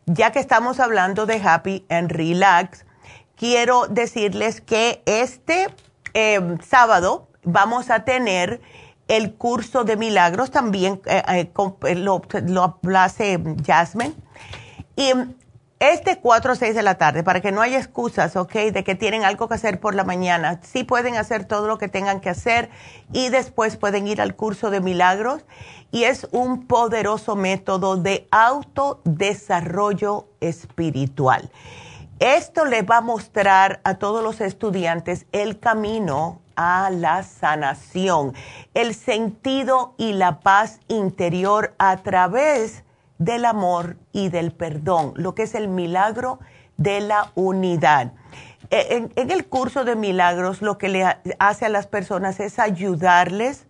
ya 0.07 0.33
que 0.33 0.39
estamos 0.39 0.81
hablando 0.81 1.27
de 1.27 1.41
Happy 1.43 1.85
and 1.89 2.11
Relax, 2.11 2.85
quiero 3.37 3.87
decirles 3.87 4.61
que 4.61 5.03
este 5.07 5.69
em, 6.15 6.59
sábado 6.61 7.29
vamos 7.45 7.91
a 7.91 8.05
tener 8.05 8.61
el 9.09 9.35
curso 9.35 9.85
de 9.85 9.97
milagros 9.97 10.51
también, 10.51 11.01
eh, 11.07 11.23
eh, 11.29 11.53
eh, 11.87 11.95
lo, 11.97 12.23
lo 12.47 12.99
hace 12.99 13.41
Jasmine. 13.67 14.15
Y 14.97 15.13
es 15.81 16.05
de 16.05 16.19
4 16.19 16.52
a 16.52 16.55
6 16.57 16.74
de 16.74 16.82
la 16.82 16.97
tarde, 16.97 17.24
para 17.24 17.40
que 17.40 17.52
no 17.52 17.62
haya 17.62 17.78
excusas, 17.78 18.36
¿ok? 18.36 18.52
De 18.70 18.85
que 18.85 18.94
tienen 18.94 19.24
algo 19.24 19.48
que 19.48 19.55
hacer 19.55 19.81
por 19.81 19.94
la 19.94 20.05
mañana. 20.05 20.61
Sí 20.62 20.85
pueden 20.85 21.16
hacer 21.16 21.47
todo 21.47 21.66
lo 21.69 21.78
que 21.78 21.89
tengan 21.89 22.20
que 22.20 22.28
hacer 22.28 22.69
y 23.15 23.31
después 23.31 23.78
pueden 23.78 24.07
ir 24.07 24.20
al 24.20 24.36
curso 24.36 24.70
de 24.70 24.82
milagros. 24.82 25.47
Y 25.90 26.05
es 26.05 26.28
un 26.32 26.66
poderoso 26.66 27.35
método 27.35 27.97
de 27.97 28.28
autodesarrollo 28.31 30.28
espiritual. 30.40 31.51
Esto 32.19 32.66
le 32.66 32.82
va 32.82 32.98
a 32.98 33.01
mostrar 33.01 33.81
a 33.82 33.94
todos 33.94 34.23
los 34.23 34.43
estudiantes 34.43 35.24
el 35.32 35.59
camino 35.59 36.43
a 36.57 36.90
la 36.90 37.23
sanación, 37.23 38.35
el 38.74 38.94
sentido 38.94 39.94
y 39.97 40.12
la 40.12 40.40
paz 40.40 40.81
interior 40.89 41.74
a 41.78 41.97
través 41.97 42.85
del 43.21 43.45
amor 43.45 43.99
y 44.13 44.31
del 44.31 44.51
perdón, 44.51 45.13
lo 45.15 45.35
que 45.35 45.43
es 45.43 45.55
el 45.55 45.69
milagro 45.69 46.41
de 46.79 47.03
la 47.03 47.31
unidad. 47.35 48.15
E, 48.71 49.11
en, 49.15 49.31
el 49.31 49.47
curso 49.47 49.85
de 49.85 49.95
milagros 49.95 50.63
lo 50.63 50.79
que 50.79 50.89
le 50.89 51.05
hace 51.39 51.67
a 51.67 51.69
las 51.69 51.87
personas 51.87 52.41
es 52.41 52.59
ayudarles 52.59 53.67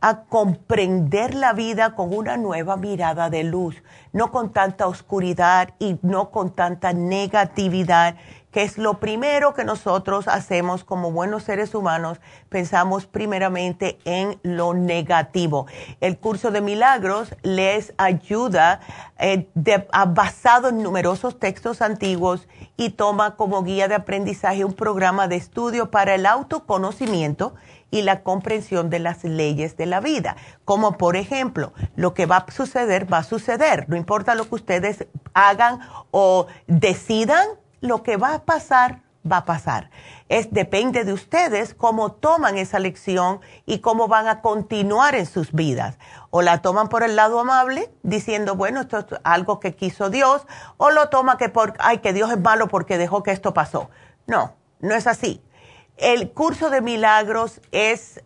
a 0.00 0.22
comprender 0.22 1.34
la 1.34 1.52
vida 1.52 1.96
con 1.96 2.14
una 2.14 2.36
nueva 2.36 2.76
mirada 2.76 3.28
de 3.28 3.42
luz, 3.42 3.82
no 4.12 4.30
con 4.30 4.52
tanta 4.52 4.86
oscuridad 4.86 5.70
y 5.80 5.98
no 6.02 6.30
con 6.30 6.54
tanta 6.54 6.92
negatividad 6.92 8.14
que 8.52 8.62
es 8.62 8.78
lo 8.78 9.00
primero 9.00 9.54
que 9.54 9.64
nosotros 9.64 10.28
hacemos 10.28 10.84
como 10.84 11.10
buenos 11.10 11.42
seres 11.42 11.74
humanos, 11.74 12.20
pensamos 12.48 13.06
primeramente 13.06 13.98
en 14.04 14.38
lo 14.42 14.74
negativo. 14.74 15.66
El 16.00 16.18
curso 16.18 16.50
de 16.50 16.60
milagros 16.60 17.34
les 17.42 17.94
ayuda 17.96 18.80
eh, 19.18 19.48
basado 20.08 20.68
en 20.68 20.82
numerosos 20.82 21.38
textos 21.38 21.82
antiguos 21.82 22.46
y 22.76 22.90
toma 22.90 23.36
como 23.36 23.62
guía 23.62 23.88
de 23.88 23.94
aprendizaje 23.94 24.64
un 24.64 24.74
programa 24.74 25.28
de 25.28 25.36
estudio 25.36 25.90
para 25.90 26.14
el 26.14 26.26
autoconocimiento 26.26 27.54
y 27.92 28.02
la 28.02 28.22
comprensión 28.22 28.90
de 28.90 28.98
las 28.98 29.22
leyes 29.22 29.76
de 29.76 29.86
la 29.86 30.00
vida. 30.00 30.36
Como 30.64 30.98
por 30.98 31.14
ejemplo, 31.14 31.72
lo 31.94 32.14
que 32.14 32.26
va 32.26 32.38
a 32.38 32.50
suceder, 32.50 33.10
va 33.12 33.18
a 33.18 33.22
suceder. 33.22 33.88
No 33.88 33.96
importa 33.96 34.34
lo 34.34 34.48
que 34.48 34.56
ustedes 34.56 35.06
hagan 35.34 35.78
o 36.10 36.46
decidan, 36.66 37.46
lo 37.82 38.02
que 38.02 38.16
va 38.16 38.32
a 38.32 38.44
pasar, 38.44 39.02
va 39.30 39.38
a 39.38 39.44
pasar. 39.44 39.90
Es 40.28 40.50
depende 40.50 41.04
de 41.04 41.12
ustedes 41.12 41.74
cómo 41.74 42.12
toman 42.12 42.56
esa 42.56 42.78
lección 42.78 43.40
y 43.66 43.80
cómo 43.80 44.08
van 44.08 44.28
a 44.28 44.40
continuar 44.40 45.14
en 45.14 45.26
sus 45.26 45.52
vidas. 45.52 45.98
O 46.30 46.40
la 46.40 46.62
toman 46.62 46.88
por 46.88 47.02
el 47.02 47.16
lado 47.16 47.38
amable, 47.38 47.92
diciendo, 48.02 48.56
bueno, 48.56 48.80
esto 48.80 48.98
es 49.00 49.06
algo 49.24 49.60
que 49.60 49.74
quiso 49.74 50.08
Dios, 50.08 50.46
o 50.78 50.90
lo 50.90 51.10
toma 51.10 51.36
que 51.36 51.50
por, 51.50 51.74
ay, 51.80 51.98
que 51.98 52.12
Dios 52.12 52.30
es 52.30 52.40
malo 52.40 52.68
porque 52.68 52.96
dejó 52.96 53.22
que 53.22 53.32
esto 53.32 53.52
pasó. 53.52 53.90
No, 54.26 54.54
no 54.80 54.94
es 54.94 55.06
así. 55.06 55.42
El 55.98 56.30
curso 56.32 56.70
de 56.70 56.80
milagros 56.80 57.60
es 57.72 58.22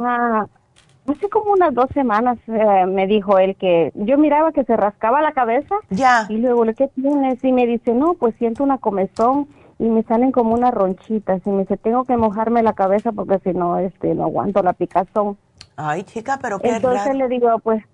Hace 1.08 1.28
como 1.28 1.52
unas 1.52 1.72
dos 1.72 1.88
semanas 1.94 2.36
eh, 2.48 2.86
me 2.86 3.06
dijo 3.06 3.38
él 3.38 3.56
que 3.56 3.92
yo 3.94 4.18
miraba 4.18 4.50
que 4.50 4.64
se 4.64 4.76
rascaba 4.76 5.22
la 5.22 5.32
cabeza. 5.32 5.76
Ya. 5.90 6.26
Y 6.28 6.38
luego, 6.38 6.64
¿qué 6.76 6.88
tienes? 6.88 7.42
Y 7.44 7.52
me 7.52 7.64
dice, 7.66 7.94
no, 7.94 8.14
pues 8.14 8.34
siento 8.38 8.64
una 8.64 8.78
comezón 8.78 9.46
y 9.78 9.84
me 9.84 10.02
salen 10.02 10.32
como 10.32 10.54
unas 10.54 10.74
ronchitas. 10.74 11.40
Y 11.44 11.50
me 11.50 11.62
dice, 11.62 11.76
tengo 11.76 12.04
que 12.04 12.16
mojarme 12.16 12.62
la 12.62 12.72
cabeza 12.72 13.12
porque 13.12 13.38
si 13.44 13.56
no, 13.56 13.78
este, 13.78 14.14
no 14.14 14.24
aguanto 14.24 14.62
la 14.62 14.72
picazón. 14.72 15.38
Ay, 15.76 16.02
chica, 16.02 16.38
pero 16.42 16.58
qué 16.58 16.70
Entonces 16.70 17.14
le 17.14 17.28
digo, 17.28 17.56
pues 17.60 17.84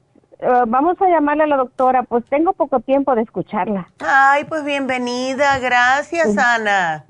eh, 0.43 0.65
vamos 0.67 1.01
a 1.01 1.09
llamarle 1.09 1.45
a 1.45 1.47
la 1.47 1.57
doctora, 1.57 2.03
pues 2.03 2.25
tengo 2.27 2.53
poco 2.53 2.81
tiempo 2.81 3.15
de 3.15 3.23
escucharla. 3.23 3.89
Ay, 4.01 4.45
pues 4.45 4.65
bienvenida, 4.65 5.59
gracias 5.61 6.37
Ana. 6.37 7.05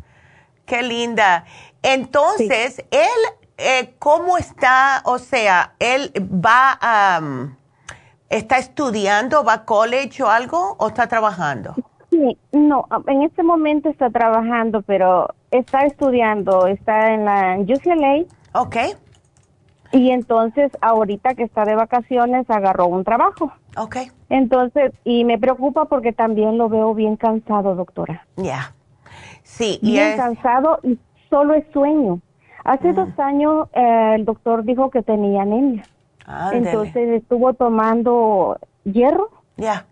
Qué 0.67 0.83
linda. 0.83 1.45
Entonces, 1.83 2.85
él, 2.91 3.09
eh, 3.59 3.95
¿cómo 3.99 4.39
está? 4.39 5.03
O 5.05 5.19
sea, 5.19 5.73
él 5.79 6.13
va 6.19 6.79
a... 6.81 7.21
¿Está 8.29 8.59
estudiando, 8.59 9.45
va 9.45 9.53
a 9.55 9.65
college 9.65 10.23
o 10.23 10.29
algo 10.29 10.77
o 10.79 10.89
está 10.89 11.07
trabajando? 11.07 11.75
Sí, 12.09 12.39
no, 12.53 12.87
en 13.07 13.23
este 13.23 13.43
momento 13.43 13.89
está 13.89 14.11
trabajando, 14.11 14.83
pero 14.83 15.29
está 15.51 15.81
estudiando, 15.85 16.67
está 16.67 17.13
en 17.13 17.25
la 17.25 17.57
UCLA. 17.59 18.25
Ok. 18.55 18.77
Y 19.93 20.11
entonces, 20.11 20.73
ahorita 20.81 21.35
que 21.35 21.43
está 21.43 21.65
de 21.65 21.75
vacaciones, 21.75 22.49
agarró 22.49 22.87
un 22.87 23.05
trabajo. 23.05 23.53
Ok. 23.77 23.97
Entonces, 24.29 24.93
y 25.05 25.25
me 25.25 25.39
preocupa 25.39 25.85
porque 25.85 26.13
también 26.13 26.59
lo 26.59 26.69
veo 26.69 26.95
bien 26.95 27.17
cansado, 27.17 27.75
doctora. 27.75 28.27
Ya. 28.37 28.75
Sí, 29.43 29.79
y 29.83 29.93
Bien 29.93 30.17
cansado 30.17 30.81
y 30.83 30.99
solo 31.29 31.55
es 31.55 31.65
sueño. 31.73 32.21
Hace 32.65 32.93
mm. 32.93 32.95
dos 32.95 33.19
años 33.19 33.69
eh, 33.75 34.13
el 34.17 34.25
doctor 34.25 34.65
dijo 34.65 34.91
que 34.91 35.03
tenía 35.03 35.43
anemia. 35.43 35.85
Entonces 36.53 37.23
estuvo 37.23 37.53
tomando 37.53 38.59
hierro. 38.85 39.29
Ya 39.57 39.87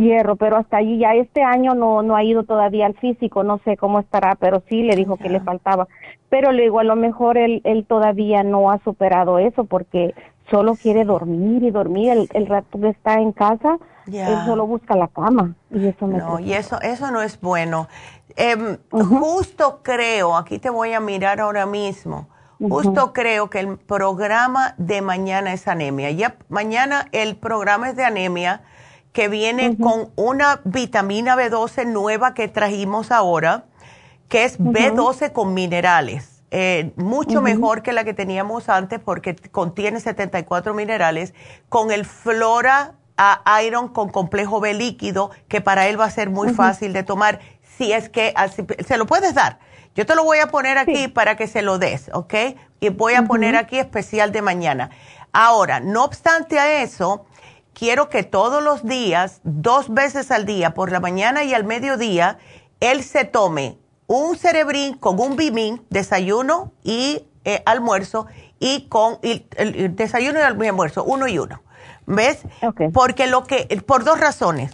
hierro, 0.00 0.36
pero 0.36 0.56
hasta 0.56 0.78
allí 0.78 0.98
ya 0.98 1.14
este 1.14 1.42
año 1.42 1.74
no, 1.74 2.02
no 2.02 2.16
ha 2.16 2.24
ido 2.24 2.44
todavía 2.44 2.86
al 2.86 2.94
físico, 2.94 3.44
no 3.44 3.58
sé 3.64 3.76
cómo 3.76 4.00
estará, 4.00 4.34
pero 4.36 4.62
sí 4.68 4.82
le 4.82 4.96
dijo 4.96 5.16
que 5.16 5.28
le 5.28 5.40
faltaba. 5.40 5.88
Pero 6.28 6.52
le 6.52 6.64
digo, 6.64 6.80
a 6.80 6.84
lo 6.84 6.96
mejor 6.96 7.38
él, 7.38 7.60
él 7.64 7.86
todavía 7.86 8.42
no 8.42 8.70
ha 8.70 8.78
superado 8.84 9.38
eso 9.38 9.64
porque 9.64 10.14
solo 10.50 10.74
quiere 10.74 11.04
dormir 11.04 11.62
y 11.62 11.70
dormir. 11.70 12.10
El, 12.10 12.28
el 12.34 12.46
rato 12.46 12.80
que 12.80 12.88
está 12.88 13.14
en 13.14 13.32
casa, 13.32 13.78
él 14.06 14.38
solo 14.46 14.66
busca 14.66 14.96
la 14.96 15.08
cama. 15.08 15.54
Y 15.70 15.86
eso 15.86 16.06
no, 16.06 16.38
y 16.38 16.52
eso, 16.52 16.80
eso 16.80 17.10
no 17.10 17.22
es 17.22 17.40
bueno. 17.40 17.88
Em, 18.36 18.78
justo 18.90 19.80
creo, 19.82 20.36
aquí 20.36 20.58
te 20.58 20.70
voy 20.70 20.92
a 20.92 21.00
mirar 21.00 21.40
ahora 21.40 21.66
mismo, 21.66 22.28
justo 22.60 23.12
creo 23.12 23.50
que 23.50 23.60
el 23.60 23.78
programa 23.78 24.74
de 24.78 25.02
mañana 25.02 25.52
es 25.52 25.66
anemia. 25.66 26.10
Ya 26.10 26.36
mañana 26.48 27.08
el 27.12 27.36
programa 27.36 27.90
es 27.90 27.96
de 27.96 28.04
anemia 28.04 28.62
que 29.18 29.26
viene 29.26 29.76
con 29.76 30.12
una 30.14 30.60
vitamina 30.62 31.34
B12 31.34 31.86
nueva 31.86 32.34
que 32.34 32.46
trajimos 32.46 33.10
ahora, 33.10 33.64
que 34.28 34.44
es 34.44 34.60
B12 34.60 35.32
con 35.32 35.54
minerales. 35.54 36.44
Eh, 36.52 36.92
mucho 36.94 37.42
mejor 37.42 37.82
que 37.82 37.92
la 37.92 38.04
que 38.04 38.14
teníamos 38.14 38.68
antes 38.68 39.00
porque 39.00 39.34
contiene 39.34 39.98
74 39.98 40.72
minerales, 40.72 41.34
con 41.68 41.90
el 41.90 42.04
Flora 42.04 42.94
a 43.16 43.60
Iron 43.64 43.88
con 43.88 44.08
complejo 44.08 44.60
B 44.60 44.72
líquido, 44.74 45.32
que 45.48 45.60
para 45.60 45.88
él 45.88 45.98
va 45.98 46.04
a 46.04 46.10
ser 46.10 46.30
muy 46.30 46.54
fácil 46.54 46.92
de 46.92 47.02
tomar, 47.02 47.40
si 47.76 47.92
es 47.92 48.08
que 48.08 48.32
se 48.86 48.96
lo 48.98 49.06
puedes 49.06 49.34
dar. 49.34 49.58
Yo 49.96 50.06
te 50.06 50.14
lo 50.14 50.22
voy 50.22 50.38
a 50.38 50.46
poner 50.46 50.78
aquí 50.78 51.08
para 51.08 51.36
que 51.36 51.48
se 51.48 51.62
lo 51.62 51.80
des, 51.80 52.08
¿ok? 52.12 52.34
Y 52.78 52.90
voy 52.90 53.14
a 53.14 53.24
poner 53.24 53.56
aquí 53.56 53.80
especial 53.80 54.30
de 54.30 54.42
mañana. 54.42 54.90
Ahora, 55.32 55.80
no 55.80 56.04
obstante 56.04 56.60
a 56.60 56.82
eso, 56.82 57.26
quiero 57.78 58.08
que 58.08 58.24
todos 58.24 58.62
los 58.62 58.84
días, 58.84 59.40
dos 59.44 59.92
veces 59.92 60.30
al 60.30 60.44
día, 60.44 60.74
por 60.74 60.90
la 60.90 61.00
mañana 61.00 61.44
y 61.44 61.54
al 61.54 61.64
mediodía, 61.64 62.38
él 62.80 63.04
se 63.04 63.24
tome 63.24 63.78
un 64.06 64.36
cerebrín 64.36 64.94
con 64.94 65.20
un 65.20 65.36
bimín, 65.36 65.84
desayuno 65.88 66.72
y 66.82 67.26
eh, 67.44 67.62
almuerzo, 67.66 68.26
y 68.58 68.88
con 68.88 69.18
el, 69.22 69.94
desayuno 69.94 70.40
y 70.40 70.42
almuerzo, 70.42 71.04
uno 71.04 71.28
y 71.28 71.38
uno. 71.38 71.62
¿Ves? 72.06 72.40
Porque 72.92 73.26
lo 73.26 73.44
que, 73.44 73.66
por 73.86 74.02
dos 74.02 74.18
razones. 74.18 74.72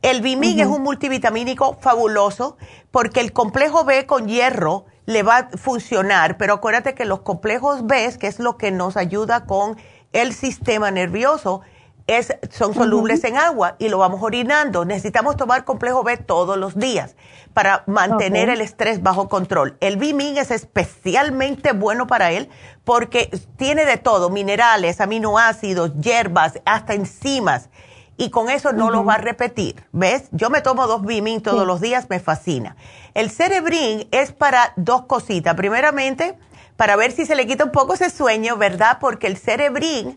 El 0.00 0.22
bimín 0.22 0.60
es 0.60 0.68
un 0.68 0.82
multivitamínico 0.82 1.76
fabuloso 1.80 2.56
porque 2.92 3.18
el 3.18 3.32
complejo 3.32 3.84
B 3.84 4.06
con 4.06 4.28
hierro 4.28 4.86
le 5.06 5.24
va 5.24 5.38
a 5.38 5.48
funcionar, 5.58 6.36
pero 6.38 6.54
acuérdate 6.54 6.94
que 6.94 7.04
los 7.04 7.20
complejos 7.20 7.84
B, 7.84 8.16
que 8.18 8.28
es 8.28 8.38
lo 8.38 8.56
que 8.56 8.70
nos 8.70 8.96
ayuda 8.96 9.44
con 9.44 9.76
el 10.12 10.32
sistema 10.32 10.92
nervioso, 10.92 11.62
es, 12.08 12.34
son 12.50 12.74
solubles 12.74 13.22
en 13.22 13.36
agua 13.36 13.76
y 13.78 13.88
lo 13.88 13.98
vamos 13.98 14.20
orinando. 14.22 14.84
Necesitamos 14.84 15.36
tomar 15.36 15.64
complejo 15.64 16.02
B 16.02 16.16
todos 16.16 16.56
los 16.56 16.76
días 16.76 17.14
para 17.52 17.84
mantener 17.86 18.48
el 18.48 18.62
estrés 18.62 19.02
bajo 19.02 19.28
control. 19.28 19.76
El 19.80 19.98
Bimin 19.98 20.38
es 20.38 20.50
especialmente 20.50 21.72
bueno 21.72 22.06
para 22.06 22.32
él 22.32 22.48
porque 22.84 23.30
tiene 23.56 23.84
de 23.84 23.98
todo, 23.98 24.30
minerales, 24.30 25.00
aminoácidos, 25.00 25.92
hierbas, 26.00 26.60
hasta 26.64 26.94
enzimas. 26.94 27.68
Y 28.16 28.30
con 28.30 28.48
eso 28.48 28.72
no 28.72 28.90
lo 28.90 29.04
va 29.04 29.14
a 29.14 29.18
repetir. 29.18 29.84
¿Ves? 29.92 30.28
Yo 30.32 30.50
me 30.50 30.60
tomo 30.60 30.88
dos 30.88 31.04
Bimin 31.04 31.40
todos 31.40 31.66
los 31.66 31.80
días, 31.80 32.06
me 32.08 32.18
fascina. 32.18 32.74
El 33.14 33.30
Cerebrin 33.30 34.08
es 34.10 34.32
para 34.32 34.72
dos 34.76 35.04
cositas. 35.04 35.54
Primeramente, 35.54 36.36
para 36.78 36.94
ver 36.94 37.10
si 37.10 37.26
se 37.26 37.34
le 37.34 37.44
quita 37.48 37.64
un 37.64 37.72
poco 37.72 37.94
ese 37.94 38.08
sueño, 38.08 38.56
¿verdad? 38.56 38.98
Porque 39.00 39.26
el 39.26 39.36
cerebrín 39.36 40.16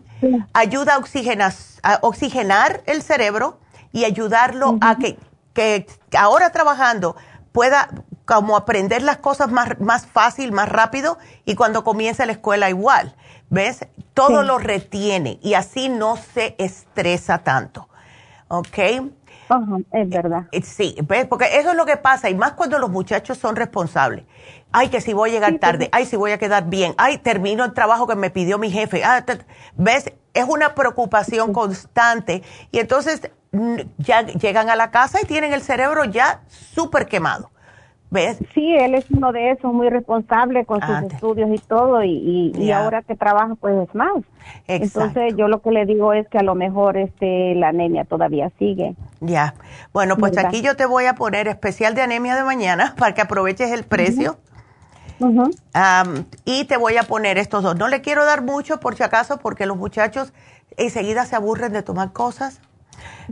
ayuda 0.52 0.94
a 0.94 0.98
oxigenar, 0.98 1.52
a 1.82 1.98
oxigenar, 2.02 2.84
el 2.86 3.02
cerebro 3.02 3.58
y 3.90 4.04
ayudarlo 4.04 4.78
a 4.80 4.94
que, 4.94 5.18
que, 5.54 5.88
ahora 6.16 6.50
trabajando 6.50 7.16
pueda 7.50 7.88
como 8.26 8.56
aprender 8.56 9.02
las 9.02 9.16
cosas 9.16 9.50
más, 9.50 9.80
más 9.80 10.06
fácil, 10.06 10.52
más 10.52 10.68
rápido 10.68 11.18
y 11.44 11.56
cuando 11.56 11.82
comience 11.82 12.24
la 12.26 12.32
escuela 12.32 12.70
igual. 12.70 13.16
¿Ves? 13.50 13.84
Todo 14.14 14.44
lo 14.44 14.58
retiene 14.58 15.40
y 15.42 15.54
así 15.54 15.88
no 15.88 16.16
se 16.16 16.54
estresa 16.58 17.38
tanto. 17.38 17.88
¿Ok? 18.52 18.78
es 19.92 20.08
verdad. 20.08 20.46
Eh, 20.52 20.62
sí, 20.62 20.96
¿ves? 21.06 21.26
porque 21.26 21.58
eso 21.58 21.70
es 21.70 21.76
lo 21.76 21.84
que 21.84 21.96
pasa 21.96 22.30
y 22.30 22.34
más 22.34 22.52
cuando 22.52 22.78
los 22.78 22.90
muchachos 22.90 23.36
son 23.36 23.56
responsables 23.56 24.24
ay, 24.72 24.88
que 24.88 25.00
si 25.00 25.12
voy 25.12 25.30
a 25.30 25.32
llegar 25.34 25.58
tarde, 25.58 25.88
ay, 25.92 26.06
si 26.06 26.16
voy 26.16 26.32
a 26.32 26.38
quedar 26.38 26.68
bien, 26.68 26.94
ay, 26.96 27.18
termino 27.18 27.64
el 27.64 27.72
trabajo 27.72 28.06
que 28.06 28.16
me 28.16 28.30
pidió 28.30 28.58
mi 28.58 28.70
jefe. 28.70 29.04
Ah, 29.04 29.24
¿Ves? 29.76 30.12
Es 30.34 30.46
una 30.48 30.74
preocupación 30.74 31.52
constante 31.52 32.42
y 32.70 32.78
entonces 32.78 33.30
ya 33.98 34.22
llegan 34.22 34.70
a 34.70 34.76
la 34.76 34.90
casa 34.90 35.20
y 35.22 35.26
tienen 35.26 35.52
el 35.52 35.60
cerebro 35.60 36.04
ya 36.04 36.40
súper 36.48 37.06
quemado. 37.06 37.50
¿Ves? 38.12 38.36
Sí, 38.52 38.74
él 38.74 38.94
es 38.94 39.10
uno 39.10 39.32
de 39.32 39.52
esos, 39.52 39.72
muy 39.72 39.88
responsable 39.88 40.66
con 40.66 40.82
sus 40.82 41.10
estudios 41.10 41.48
y 41.50 41.58
todo, 41.66 42.04
y, 42.04 42.52
y, 42.54 42.70
ahora 42.70 43.00
que 43.00 43.16
trabaja, 43.16 43.54
pues 43.54 43.88
es 43.88 43.94
más. 43.94 44.22
Entonces, 44.68 45.34
yo 45.34 45.48
lo 45.48 45.62
que 45.62 45.70
le 45.70 45.86
digo 45.86 46.12
es 46.12 46.28
que 46.28 46.36
a 46.36 46.42
lo 46.42 46.54
mejor 46.54 46.98
este 46.98 47.54
la 47.54 47.68
anemia 47.68 48.04
todavía 48.04 48.50
sigue. 48.58 48.96
Ya. 49.20 49.54
Bueno, 49.94 50.18
pues 50.18 50.36
aquí 50.36 50.60
yo 50.60 50.76
te 50.76 50.84
voy 50.84 51.06
a 51.06 51.14
poner 51.14 51.48
especial 51.48 51.94
de 51.94 52.02
anemia 52.02 52.36
de 52.36 52.44
mañana 52.44 52.94
para 52.98 53.14
que 53.14 53.22
aproveches 53.22 53.72
el 53.72 53.84
precio 53.84 54.36
y 56.44 56.64
te 56.64 56.76
voy 56.76 56.98
a 56.98 57.04
poner 57.04 57.38
estos 57.38 57.62
dos. 57.62 57.76
No 57.76 57.88
le 57.88 58.02
quiero 58.02 58.26
dar 58.26 58.42
mucho 58.42 58.78
por 58.78 58.94
si 58.94 59.02
acaso 59.02 59.38
porque 59.38 59.64
los 59.64 59.78
muchachos 59.78 60.34
enseguida 60.76 61.24
se 61.24 61.36
aburren 61.36 61.72
de 61.72 61.82
tomar 61.82 62.12
cosas. 62.12 62.60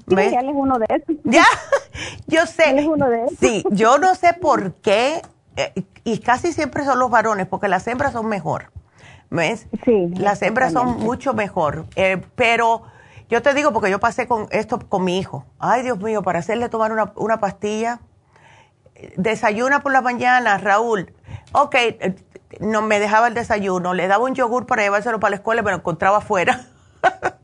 Sí, 0.09 0.15
él 0.15 0.49
es 0.49 0.55
uno 0.55 0.79
de 0.79 0.87
esos. 0.89 1.17
Ya, 1.25 1.45
yo 2.27 2.47
sé. 2.47 2.71
Él 2.71 2.79
es 2.81 2.87
uno 2.87 3.09
de 3.09 3.25
esos. 3.25 3.39
Sí, 3.39 3.65
yo 3.71 3.99
no 3.99 4.15
sé 4.15 4.35
por 4.35 4.75
qué, 4.75 5.23
eh, 5.57 5.73
y 6.05 6.19
casi 6.19 6.53
siempre 6.53 6.85
son 6.85 6.99
los 6.99 7.11
varones, 7.11 7.47
porque 7.47 7.69
las 7.69 7.87
hembras 7.87 8.13
son 8.13 8.27
mejor. 8.27 8.71
¿Ves? 9.31 9.69
Sí. 9.85 10.09
Las 10.17 10.43
hembras 10.43 10.73
son 10.73 10.99
mucho 10.99 11.35
mejor. 11.35 11.87
Eh, 11.95 12.21
pero 12.35 12.83
yo 13.29 13.43
te 13.43 13.55
digo, 13.55 13.73
porque 13.73 13.91
yo 13.91 14.01
pasé 14.01 14.27
con 14.27 14.49
esto 14.51 14.81
con 14.89 15.05
mi 15.05 15.19
hijo. 15.19 15.47
Ay, 15.61 15.83
Dios 15.83 16.01
mío, 16.01 16.23
para 16.23 16.41
hacerle 16.41 16.69
tomar 16.69 16.91
una, 16.93 17.13
una 17.15 17.39
pastilla. 17.39 18.01
Desayuna 19.17 19.81
por 19.81 19.93
la 19.93 20.01
mañana, 20.03 20.59
Raúl 20.59 21.15
ok, 21.53 21.75
eh, 21.75 22.15
no 22.61 22.83
me 22.83 23.01
dejaba 23.01 23.29
el 23.29 23.35
desayuno, 23.35 23.95
le 23.95 24.07
daba 24.09 24.25
un 24.25 24.35
yogur 24.35 24.67
para 24.67 24.83
llevárselo 24.83 25.21
para 25.21 25.31
la 25.31 25.37
escuela, 25.37 25.63
pero 25.63 25.77
lo 25.77 25.81
encontraba 25.81 26.19
afuera, 26.19 26.67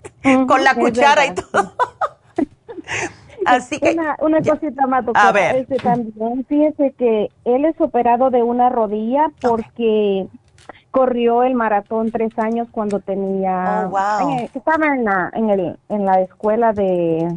con 0.47 0.65
la 0.65 0.75
cuchara 0.75 1.27
y 1.27 1.35
todo. 1.35 1.73
Así 3.47 3.79
que, 3.79 3.97
una, 4.21 4.43
cosita 4.43 4.87
más, 4.87 5.05
doctora. 5.05 5.29
A 5.29 5.33
ver. 5.33 5.57
Este, 5.57 5.77
también, 5.77 6.45
fíjese 6.47 6.93
que 6.99 7.31
él 7.45 7.65
es 7.65 7.81
operado 7.81 8.31
de 8.31 8.43
una 8.43 8.69
rodilla 8.69 9.31
porque 9.41 10.27
corrió 10.91 11.45
el 11.45 11.55
maratón 11.55 12.11
tres 12.11 12.37
años 12.39 12.69
cuando 12.71 13.01
tenía... 13.01 13.85
Oh, 13.87 13.91
wow. 13.91 14.49
estaba 14.53 14.87
en 14.87 15.05
la, 15.05 15.31
en, 15.35 15.51
el, 15.51 15.79
en 15.89 16.05
la 16.05 16.21
escuela 16.23 16.73
de... 16.73 17.29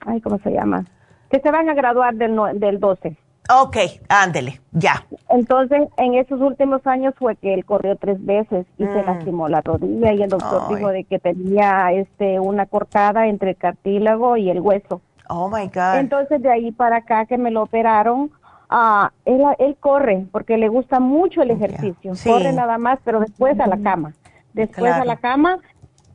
Ay, 0.00 0.20
¿cómo 0.20 0.38
se 0.38 0.50
llama? 0.50 0.84
Que 1.30 1.38
se 1.38 1.50
van 1.50 1.68
a 1.68 1.74
graduar 1.74 2.14
del, 2.14 2.36
del 2.54 2.80
12. 2.80 3.16
Ok, 3.50 3.76
ándele, 4.08 4.60
ya. 4.70 5.04
Entonces, 5.28 5.88
en 5.96 6.14
esos 6.14 6.40
últimos 6.40 6.86
años 6.86 7.14
fue 7.18 7.34
que 7.36 7.54
él 7.54 7.64
corrió 7.64 7.96
tres 7.96 8.24
veces 8.24 8.66
y 8.78 8.84
se 8.84 9.02
mm. 9.02 9.06
lastimó 9.06 9.48
la 9.48 9.60
rodilla 9.60 10.12
y 10.12 10.22
el 10.22 10.30
doctor 10.30 10.68
dijo 10.68 10.88
de 10.88 11.04
que 11.04 11.18
tenía 11.18 11.92
este 11.92 12.38
una 12.38 12.66
cortada 12.66 13.26
entre 13.26 13.50
el 13.50 13.56
cartílago 13.56 14.36
y 14.36 14.48
el 14.48 14.60
hueso. 14.60 15.00
Oh 15.28 15.48
my 15.48 15.66
God. 15.66 15.96
Entonces, 15.96 16.40
de 16.40 16.50
ahí 16.50 16.72
para 16.72 16.98
acá 16.98 17.26
que 17.26 17.36
me 17.36 17.50
lo 17.50 17.62
operaron, 17.62 18.30
uh, 18.70 19.08
él, 19.24 19.42
él 19.58 19.76
corre 19.80 20.24
porque 20.30 20.56
le 20.56 20.68
gusta 20.68 21.00
mucho 21.00 21.42
el 21.42 21.50
ejercicio. 21.50 22.12
Corre 22.24 22.52
nada 22.52 22.78
más, 22.78 23.00
pero 23.04 23.20
después 23.20 23.58
a 23.58 23.66
la 23.66 23.78
cama. 23.78 24.12
Después 24.52 24.92
a 24.92 25.04
la 25.04 25.16
cama 25.16 25.58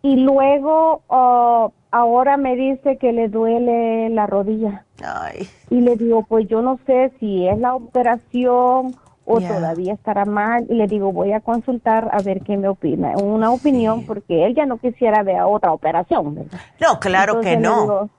y 0.02 0.16
luego 0.18 1.02
uh, 1.10 1.72
ahora 1.92 2.38
me 2.38 2.56
dice 2.56 2.98
que 2.98 3.12
le 3.12 3.30
duele 3.30 4.10
la 4.10 4.28
rodilla. 4.28 4.86
Ay. 5.04 5.48
Y 5.70 5.82
le 5.82 5.96
digo, 5.96 6.24
pues 6.24 6.48
yo 6.48 6.62
no 6.62 6.80
sé 6.86 7.12
si 7.20 7.48
es 7.48 7.58
la 7.60 7.76
operación 7.76 8.96
o 9.28 9.42
todavía 9.42 9.94
estará 9.94 10.26
mal. 10.26 10.66
Y 10.70 10.76
le 10.76 10.88
digo, 10.88 11.12
voy 11.12 11.34
a 11.34 11.42
consultar 11.42 12.10
a 12.12 12.22
ver 12.22 12.42
qué 12.42 12.58
me 12.58 12.70
opina. 12.70 13.16
Una 13.18 13.52
opinión, 13.52 14.06
porque 14.06 14.46
él 14.46 14.56
ya 14.56 14.66
no 14.66 14.78
quisiera 14.78 15.22
ver 15.24 15.42
otra 15.42 15.74
operación. 15.74 16.50
No, 16.80 17.00
claro 17.00 17.42
que 17.42 17.58
no. 17.58 18.10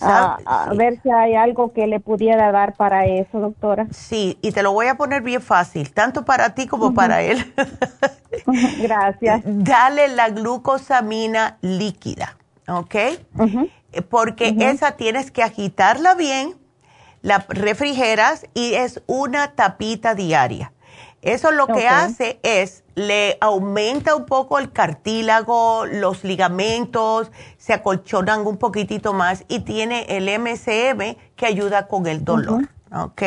a, 0.00 0.72
ver 0.76 1.00
si 1.02 1.10
hay 1.10 1.34
algo 1.34 1.72
que 1.72 1.86
le 1.86 2.00
pudiera 2.00 2.50
dar 2.50 2.74
para 2.74 3.06
eso, 3.06 3.38
doctora. 3.38 3.86
Sí, 3.92 4.38
y 4.42 4.52
te 4.52 4.62
lo 4.62 4.72
voy 4.72 4.88
a 4.88 4.96
poner 4.96 5.22
bien 5.22 5.40
fácil, 5.40 5.92
tanto 5.92 6.24
para 6.24 6.54
ti 6.54 6.66
como 6.66 6.92
para 6.92 7.22
él. 7.22 7.38
Gracias. 8.82 9.42
Dale 9.46 10.08
la 10.08 10.30
glucosamina 10.30 11.58
líquida, 11.60 12.35
¿ok? 12.68 12.94
Porque 14.10 14.54
esa 14.60 14.92
tienes 14.92 15.30
que 15.30 15.42
agitarla 15.42 16.14
bien, 16.14 16.54
la 17.22 17.44
refrigeras 17.48 18.46
y 18.54 18.74
es 18.74 19.02
una 19.06 19.52
tapita 19.52 20.14
diaria. 20.14 20.72
Eso 21.22 21.50
lo 21.50 21.66
que 21.66 21.88
hace 21.88 22.38
es, 22.44 22.84
le 22.94 23.36
aumenta 23.40 24.14
un 24.14 24.26
poco 24.26 24.60
el 24.60 24.70
cartílago, 24.70 25.84
los 25.84 26.22
ligamentos, 26.22 27.32
se 27.58 27.72
acolchonan 27.72 28.46
un 28.46 28.58
poquitito 28.58 29.12
más 29.12 29.44
y 29.48 29.60
tiene 29.60 30.06
el 30.08 30.28
MCM 30.38 31.16
que 31.34 31.46
ayuda 31.46 31.88
con 31.88 32.06
el 32.06 32.24
dolor, 32.24 32.68
¿ok? 32.92 33.22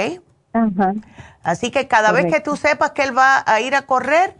Así 1.43 1.71
que 1.71 1.87
cada 1.89 2.11
vez 2.11 2.31
que 2.31 2.39
tú 2.39 2.55
sepas 2.55 2.91
que 2.91 3.03
él 3.03 3.17
va 3.17 3.43
a 3.45 3.59
ir 3.59 3.75
a 3.75 3.81
correr, 3.81 4.38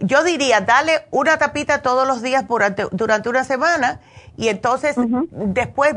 yo 0.00 0.24
diría, 0.24 0.60
dale 0.60 1.06
una 1.10 1.38
tapita 1.38 1.82
todos 1.82 2.06
los 2.06 2.22
días 2.22 2.46
durante, 2.48 2.86
durante 2.92 3.28
una 3.28 3.44
semana 3.44 4.00
y 4.36 4.48
entonces 4.48 4.96
después, 5.30 5.94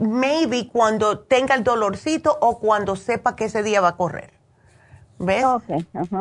maybe 0.00 0.68
cuando 0.68 1.18
tenga 1.18 1.54
el 1.54 1.64
dolorcito 1.64 2.36
o 2.40 2.58
cuando 2.58 2.96
sepa 2.96 3.36
que 3.36 3.44
ese 3.44 3.62
día 3.62 3.80
va 3.80 3.88
a 3.88 3.96
correr. 3.96 4.30
¿Ves? 5.18 5.44
Ok, 5.44 5.64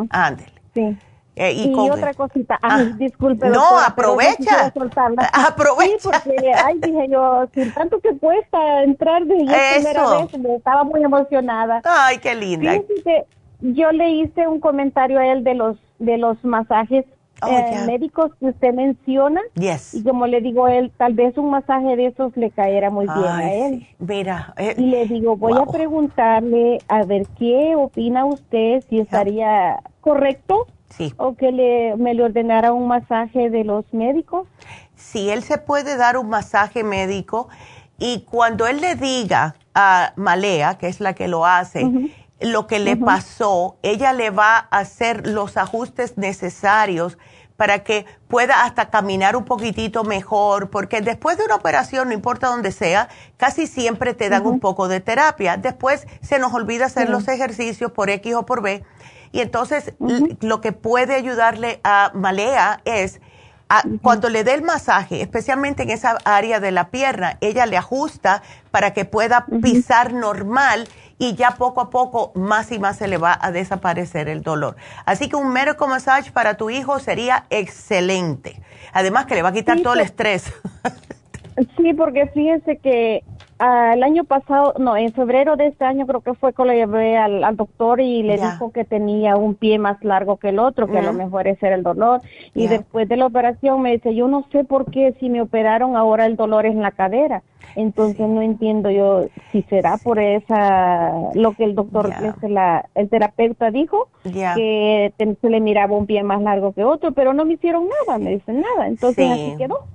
Ándele. 0.10 0.54
Sí. 0.74 0.98
Eh, 1.38 1.54
y, 1.54 1.74
otra 1.74 2.14
cosita, 2.14 2.60
ah, 2.62 2.84
disculpe. 2.98 3.50
No, 3.50 3.80
aprovecha. 3.80 4.74
Aprovecha. 5.48 6.20
Sí, 6.24 6.30
porque, 6.34 6.52
ay, 6.54 6.78
dije 6.80 7.08
yo, 7.10 7.48
sin 7.54 7.74
tanto 7.74 8.02
que 8.02 8.18
cuesta 8.18 8.84
entrar 8.84 9.24
de 9.24 9.46
la 9.46 9.58
primera 9.76 10.10
vez, 10.10 10.34
estaba 10.58 10.84
muy 10.84 11.02
emocionada. 11.02 11.82
Ay, 11.86 12.18
qué 12.18 12.36
linda. 12.36 12.74
yo 13.62 13.92
le 13.94 14.10
hice 14.12 14.46
un 14.46 14.60
comentario 14.60 15.20
a 15.20 15.28
él 15.28 15.46
de 15.46 15.56
los 15.56 15.78
de 16.00 16.18
los 16.18 16.44
masajes 16.44 17.06
oh, 17.42 17.48
eh, 17.50 17.86
médicos 17.86 18.32
que 18.40 18.48
usted 18.48 18.74
menciona. 18.74 19.42
Yes. 19.56 19.94
Y 19.94 20.04
como 20.04 20.28
le 20.28 20.42
digo 20.42 20.66
a 20.66 20.76
él, 20.76 20.92
tal 20.98 21.14
vez 21.14 21.38
un 21.38 21.50
masaje 21.50 21.96
de 21.96 22.08
esos 22.08 22.36
le 22.38 22.52
caerá 22.52 22.90
muy 22.90 23.06
bien 23.06 23.28
a 23.28 23.54
él. 23.54 23.88
Mira. 24.00 24.54
Eh, 24.58 24.76
y 24.78 24.88
le 24.88 25.06
digo, 25.06 25.38
voy 25.38 25.54
a 25.58 25.66
preguntarle 25.66 26.80
a 26.88 27.04
ver 27.04 27.28
qué 27.38 27.76
opina 27.76 28.26
usted, 28.26 28.84
si 28.90 29.00
estaría 29.00 29.82
correcto 30.02 30.68
Sí. 30.90 31.14
¿O 31.16 31.36
que 31.36 31.54
le, 31.54 31.96
me 31.96 32.14
le 32.14 32.24
ordenara 32.24 32.74
un 32.74 32.86
masaje 32.86 33.50
de 33.50 33.64
los 33.64 33.86
médicos? 33.94 34.46
si 35.02 35.30
él 35.30 35.44
se 35.44 35.58
puede 35.58 35.98
dar 35.98 36.18
un 36.18 36.30
masaje 36.30 36.84
médico 36.84 37.50
y 37.98 38.22
cuando 38.22 38.68
él 38.68 38.82
le 38.82 38.96
diga 38.96 39.56
a 39.74 40.14
Malea, 40.16 40.78
que 40.78 40.88
es 40.88 41.00
la 41.00 41.14
que 41.14 41.28
lo 41.28 41.46
hace, 41.46 41.90
lo 42.42 42.68
que 42.68 42.80
le 42.80 42.98
pasó, 42.98 43.78
ella 43.84 44.14
le 44.14 44.30
va 44.30 44.58
a 44.58 44.80
hacer 44.80 45.28
los 45.28 45.58
ajustes 45.58 46.18
necesarios 46.18 47.18
para 47.56 47.84
que 47.84 48.06
pueda 48.28 48.64
hasta 48.64 48.90
caminar 48.90 49.36
un 49.36 49.46
poquitito 49.46 50.04
mejor, 50.04 50.72
porque 50.72 51.02
después 51.02 51.38
de 51.38 51.46
una 51.46 51.56
operación, 51.56 52.08
no 52.08 52.14
importa 52.16 52.48
dónde 52.48 52.72
sea, 52.72 53.08
casi 53.38 53.68
siempre 53.68 54.16
te 54.16 54.30
dan 54.30 54.48
un 54.48 54.60
poco 54.60 54.88
de 54.88 55.00
terapia. 55.00 55.58
Después 55.58 56.08
se 56.22 56.40
nos 56.40 56.54
olvida 56.54 56.86
hacer 56.86 57.10
los 57.10 57.28
ejercicios 57.28 57.92
por 57.92 58.10
X 58.10 58.34
o 58.34 58.46
por 58.48 58.64
B. 58.64 58.84
Y 59.32 59.42
entonces 59.42 59.94
lo 60.42 60.60
que 60.60 60.72
puede 60.72 61.14
ayudarle 61.14 61.80
a 61.84 62.12
Malea 62.16 62.82
es 62.84 63.22
cuando 64.02 64.30
le 64.30 64.44
dé 64.44 64.54
el 64.54 64.64
masaje, 64.64 65.22
especialmente 65.22 65.84
en 65.84 65.92
esa 65.92 66.18
área 66.26 66.60
de 66.60 66.72
la 66.72 66.90
pierna, 66.90 67.38
ella 67.42 67.66
le 67.66 67.78
ajusta 67.78 68.42
para 68.70 68.92
que 68.92 69.06
pueda 69.06 69.46
pisar 69.62 70.14
normal 70.14 70.90
y 71.22 71.36
ya 71.36 71.52
poco 71.52 71.82
a 71.82 71.92
poco 71.92 72.32
más 72.34 72.72
y 72.72 72.80
más 72.80 72.98
se 72.98 73.08
le 73.08 73.20
va 73.20 73.38
a 73.40 73.52
desaparecer 73.52 74.28
el 74.28 74.42
dolor. 74.42 74.76
Así 75.06 75.30
que 75.30 75.36
un 75.36 75.54
medical 75.54 75.88
massage 75.88 76.32
para 76.32 76.58
tu 76.58 76.72
hijo 76.72 76.98
sería 76.98 77.46
excelente. 77.52 78.60
Además 78.92 79.28
que 79.28 79.36
le 79.36 79.44
va 79.44 79.50
a 79.50 79.54
quitar 79.54 79.80
todo 79.82 79.94
el 79.94 80.02
estrés. 80.02 80.52
Sí, 81.78 81.94
porque 81.94 82.26
fíjense 82.34 82.78
que 82.78 83.24
el 83.62 84.04
año 84.04 84.24
pasado, 84.24 84.74
no, 84.80 84.98
en 84.98 85.14
febrero 85.14 85.56
de 85.56 85.68
este 85.68 85.86
año 85.86 86.08
creo 86.08 86.22
que 86.22 86.34
fue 86.34 86.54
que 86.54 86.66
lo 86.66 86.74
llevé 86.74 87.18
al, 87.18 87.56
doctor 87.56 88.02
y 88.02 88.24
le 88.24 88.38
dijo 88.38 88.72
que 88.72 88.86
tenía 88.86 89.36
un 89.36 89.54
pie 89.56 89.78
más 89.78 90.04
largo 90.04 90.38
que 90.38 90.50
el 90.50 90.60
otro, 90.60 90.88
que 90.88 90.98
a 90.98 91.04
lo 91.04 91.14
mejor 91.14 91.48
ese 91.48 91.68
era 91.68 91.76
el 91.76 91.84
dolor. 91.84 92.22
Y 92.56 92.68
después 92.68 93.08
de 93.08 93.18
la 93.18 93.28
operación 93.28 93.82
me 93.82 93.92
dice, 93.92 94.16
yo 94.16 94.28
no 94.28 94.46
sé 94.52 94.64
por 94.64 94.90
qué 94.90 95.14
si 95.20 95.30
me 95.30 95.42
operaron 95.42 95.96
ahora 95.96 96.26
el 96.26 96.36
dolor 96.36 96.66
es 96.66 96.74
en 96.74 96.82
la 96.82 96.92
cadera. 96.92 97.44
Entonces 97.76 98.28
no 98.28 98.42
entiendo 98.42 98.90
yo 98.90 99.26
si 99.52 99.62
será 99.64 99.98
por 99.98 100.20
esa, 100.20 101.14
lo 101.36 101.54
que 101.54 101.64
el 101.64 101.76
doctor, 101.76 102.10
la, 102.42 102.90
el 102.96 103.10
terapeuta 103.10 103.70
dijo, 103.72 104.10
que 104.24 105.14
se 105.18 105.50
le 105.50 105.62
miraba 105.62 105.96
un 105.96 106.06
pie 106.08 106.24
más 106.24 106.42
largo 106.42 106.74
que 106.74 106.84
otro, 106.84 107.12
pero 107.12 107.34
no 107.34 107.46
me 107.46 107.54
hicieron 107.54 107.88
nada, 108.06 108.18
me 108.18 108.32
dicen 108.32 108.62
nada. 108.62 108.88
Entonces 108.88 109.30
así 109.30 109.56
quedó. 109.58 109.86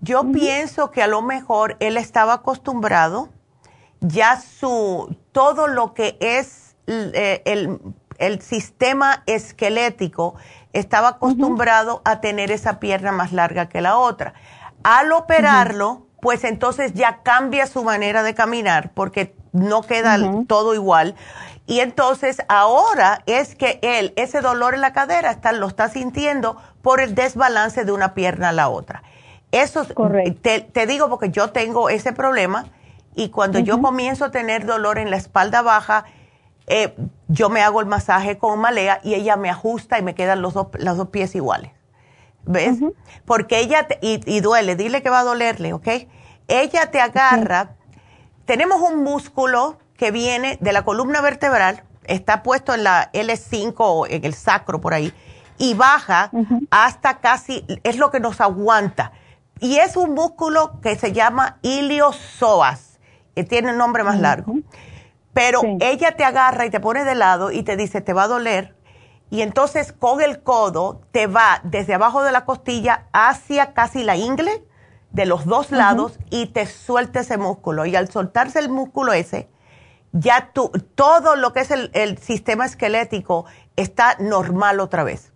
Yo 0.00 0.30
pienso 0.32 0.90
que 0.90 1.02
a 1.02 1.06
lo 1.06 1.22
mejor 1.22 1.76
él 1.80 1.96
estaba 1.96 2.34
acostumbrado, 2.34 3.28
ya 4.00 4.40
su, 4.40 5.16
todo 5.32 5.68
lo 5.68 5.94
que 5.94 6.16
es 6.20 6.74
eh, 6.86 7.42
el, 8.18 8.42
sistema 8.42 9.22
esquelético, 9.26 10.34
estaba 10.72 11.08
acostumbrado 11.08 12.02
a 12.04 12.20
tener 12.20 12.50
esa 12.50 12.80
pierna 12.80 13.12
más 13.12 13.32
larga 13.32 13.68
que 13.68 13.80
la 13.80 13.96
otra. 13.96 14.34
Al 14.82 15.12
operarlo, 15.12 16.06
pues 16.20 16.44
entonces 16.44 16.92
ya 16.94 17.22
cambia 17.22 17.66
su 17.66 17.82
manera 17.84 18.22
de 18.22 18.34
caminar 18.34 18.92
porque 18.92 19.34
no 19.52 19.82
queda 19.82 20.18
todo 20.46 20.74
igual. 20.74 21.14
Y 21.66 21.80
entonces 21.80 22.42
ahora 22.48 23.22
es 23.26 23.54
que 23.54 23.78
él, 23.82 24.12
ese 24.16 24.40
dolor 24.40 24.74
en 24.74 24.80
la 24.80 24.92
cadera, 24.92 25.30
está, 25.30 25.52
lo 25.52 25.68
está 25.68 25.88
sintiendo 25.88 26.56
por 26.82 27.00
el 27.00 27.14
desbalance 27.14 27.84
de 27.84 27.92
una 27.92 28.14
pierna 28.14 28.48
a 28.48 28.52
la 28.52 28.68
otra. 28.68 29.02
Eso 29.52 29.84
te, 29.84 30.60
te, 30.60 30.86
digo 30.86 31.08
porque 31.08 31.30
yo 31.30 31.50
tengo 31.50 31.90
ese 31.90 32.12
problema 32.12 32.66
y 33.14 33.30
cuando 33.30 33.58
yo 33.58 33.80
comienzo 33.82 34.26
a 34.26 34.30
tener 34.30 34.64
dolor 34.64 34.98
en 34.98 35.10
la 35.10 35.16
espalda 35.16 35.62
baja, 35.62 36.04
eh, 36.66 36.94
yo 37.26 37.48
me 37.48 37.62
hago 37.62 37.80
el 37.80 37.86
masaje 37.86 38.38
con 38.38 38.60
malea 38.60 39.00
y 39.02 39.14
ella 39.14 39.36
me 39.36 39.50
ajusta 39.50 39.98
y 39.98 40.02
me 40.02 40.14
quedan 40.14 40.40
los 40.40 40.54
dos, 40.54 40.68
los 40.78 40.96
dos 40.96 41.08
pies 41.08 41.34
iguales. 41.34 41.72
¿Ves? 42.44 42.78
Porque 43.24 43.58
ella, 43.58 43.86
y, 44.00 44.40
duele, 44.40 44.76
dile 44.76 45.02
que 45.02 45.10
va 45.10 45.20
a 45.20 45.24
dolerle, 45.24 45.72
¿ok? 45.72 45.88
Ella 46.48 46.90
te 46.90 47.00
agarra, 47.00 47.74
tenemos 48.44 48.80
un 48.80 49.02
músculo 49.02 49.78
que 49.96 50.10
viene 50.10 50.56
de 50.60 50.72
la 50.72 50.82
columna 50.84 51.20
vertebral, 51.20 51.82
está 52.04 52.42
puesto 52.42 52.72
en 52.72 52.84
la 52.84 53.10
L5 53.12 53.74
o 53.78 54.06
en 54.06 54.24
el 54.24 54.34
sacro 54.34 54.80
por 54.80 54.94
ahí, 54.94 55.12
y 55.58 55.74
baja 55.74 56.30
hasta 56.70 57.18
casi, 57.18 57.66
es 57.82 57.98
lo 57.98 58.10
que 58.10 58.20
nos 58.20 58.40
aguanta. 58.40 59.12
Y 59.60 59.76
es 59.76 59.96
un 59.96 60.14
músculo 60.14 60.80
que 60.80 60.96
se 60.96 61.12
llama 61.12 61.58
iliosoas, 61.60 62.98
que 63.34 63.44
tiene 63.44 63.70
un 63.70 63.76
nombre 63.76 64.02
más 64.04 64.18
largo. 64.18 64.54
Pero 65.34 65.60
ella 65.80 66.16
te 66.16 66.24
agarra 66.24 66.64
y 66.64 66.70
te 66.70 66.80
pone 66.80 67.04
de 67.04 67.14
lado 67.14 67.52
y 67.52 67.62
te 67.62 67.76
dice, 67.76 68.00
te 68.00 68.14
va 68.14 68.24
a 68.24 68.28
doler. 68.28 68.74
Y 69.28 69.42
entonces 69.42 69.92
con 69.92 70.22
el 70.22 70.42
codo 70.42 71.02
te 71.12 71.26
va 71.26 71.60
desde 71.62 71.94
abajo 71.94 72.22
de 72.22 72.32
la 72.32 72.46
costilla 72.46 73.06
hacia 73.12 73.74
casi 73.74 74.02
la 74.02 74.16
ingle, 74.16 74.64
de 75.10 75.26
los 75.26 75.44
dos 75.44 75.70
lados, 75.72 76.18
y 76.30 76.46
te 76.46 76.66
suelta 76.66 77.20
ese 77.20 77.36
músculo. 77.36 77.84
Y 77.84 77.94
al 77.96 78.10
soltarse 78.10 78.58
el 78.60 78.70
músculo 78.70 79.12
ese, 79.12 79.50
ya 80.12 80.50
tú, 80.52 80.72
todo 80.94 81.36
lo 81.36 81.52
que 81.52 81.60
es 81.60 81.70
el, 81.70 82.18
sistema 82.18 82.64
esquelético 82.64 83.44
está 83.76 84.16
normal 84.18 84.80
otra 84.80 85.04
vez. 85.04 85.32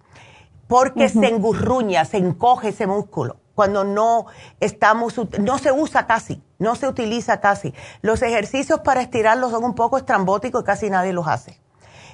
Porque 0.67 1.11
se 1.11 1.29
engurruña, 1.29 2.07
se 2.07 2.17
encoge 2.17 2.71
ese 2.71 2.87
músculo 2.87 3.37
cuando 3.55 3.85
no 3.85 4.27
estamos, 4.61 5.15
no 5.39 5.59
se 5.59 5.73
usa 5.73 6.07
casi, 6.07 6.43
no 6.59 6.75
se 6.75 6.89
utiliza 6.89 7.41
casi. 7.41 7.75
Los 8.03 8.23
ejercicios 8.23 8.81
para 8.81 9.01
estirarlos 9.01 9.51
son 9.51 9.65
un 9.65 9.75
poco 9.75 9.97
estrambóticos 9.97 10.63
y 10.63 10.65
casi 10.65 10.91
nadie 10.91 11.13
los 11.13 11.27
hace. 11.27 11.59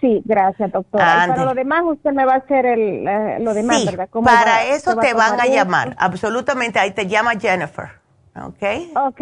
Sí, 0.00 0.22
gracias, 0.24 0.72
doctora. 0.72 1.26
para 1.28 1.44
lo 1.44 1.54
demás, 1.54 1.82
usted 1.84 2.12
me 2.12 2.24
va 2.24 2.34
a 2.34 2.36
hacer 2.36 2.64
el, 2.64 3.06
eh, 3.06 3.38
lo 3.40 3.52
demás, 3.52 3.84
¿verdad? 3.84 4.08
para 4.24 4.64
eso 4.64 4.96
te 4.96 5.12
van 5.12 5.38
a 5.38 5.46
llamar. 5.46 5.94
Absolutamente. 5.98 6.78
Ahí 6.78 6.92
te 6.92 7.06
llama 7.06 7.32
Jennifer. 7.38 7.99
¿Ok? 8.36 8.62
Ok. 8.96 9.20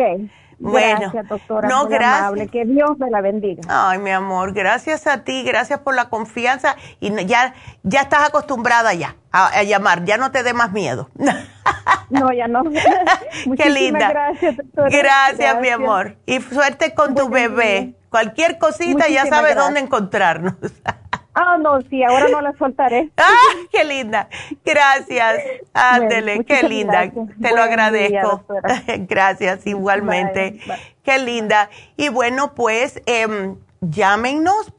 Bueno, 0.60 0.98
gracias, 1.00 1.28
doctora. 1.28 1.68
No, 1.68 1.86
gracias. 1.86 2.50
Que 2.50 2.64
Dios 2.64 2.98
me 2.98 3.10
la 3.10 3.20
bendiga. 3.20 3.62
Ay, 3.68 3.98
mi 4.00 4.10
amor, 4.10 4.52
gracias 4.52 5.06
a 5.06 5.22
ti, 5.22 5.44
gracias 5.44 5.80
por 5.80 5.94
la 5.94 6.08
confianza 6.08 6.76
y 6.98 7.14
ya, 7.26 7.54
ya 7.84 8.00
estás 8.00 8.28
acostumbrada 8.28 8.92
ya 8.94 9.16
a, 9.30 9.62
llamar, 9.62 10.04
ya 10.04 10.16
no 10.16 10.32
te 10.32 10.42
dé 10.42 10.54
más 10.54 10.72
miedo. 10.72 11.10
no, 12.10 12.32
ya 12.32 12.48
no. 12.48 12.64
Qué 13.56 13.70
linda. 13.70 14.08
Gracias, 14.08 14.56
doctora. 14.56 14.88
Gracias, 14.90 15.60
mi 15.60 15.68
amor. 15.68 16.16
Y 16.26 16.40
suerte 16.40 16.92
con 16.92 17.14
tu 17.14 17.28
bebé. 17.28 17.94
Cualquier 18.10 18.58
cosita 18.58 19.08
ya 19.08 19.26
sabes 19.26 19.54
dónde 19.54 19.80
encontrarnos. 19.80 20.54
Ah, 21.34 21.56
no, 21.58 21.80
sí, 21.82 22.02
ahora 22.02 22.28
no 22.28 22.40
la 22.40 22.52
soltaré. 22.58 23.10
¡Ah, 23.16 23.54
qué 23.70 23.84
linda! 23.84 24.28
Gracias. 24.64 25.40
Ándele, 25.72 26.44
qué 26.44 26.62
linda. 26.62 27.10
Te 27.40 27.50
lo 27.54 27.62
agradezco. 27.62 28.44
gracias, 29.08 29.66
igualmente. 29.66 30.60
Qué 31.04 31.18
linda. 31.18 31.70
Y 31.96 32.08
bueno, 32.08 32.54
pues 32.54 33.00
eh, 33.06 33.54
llámenos. 33.80 34.72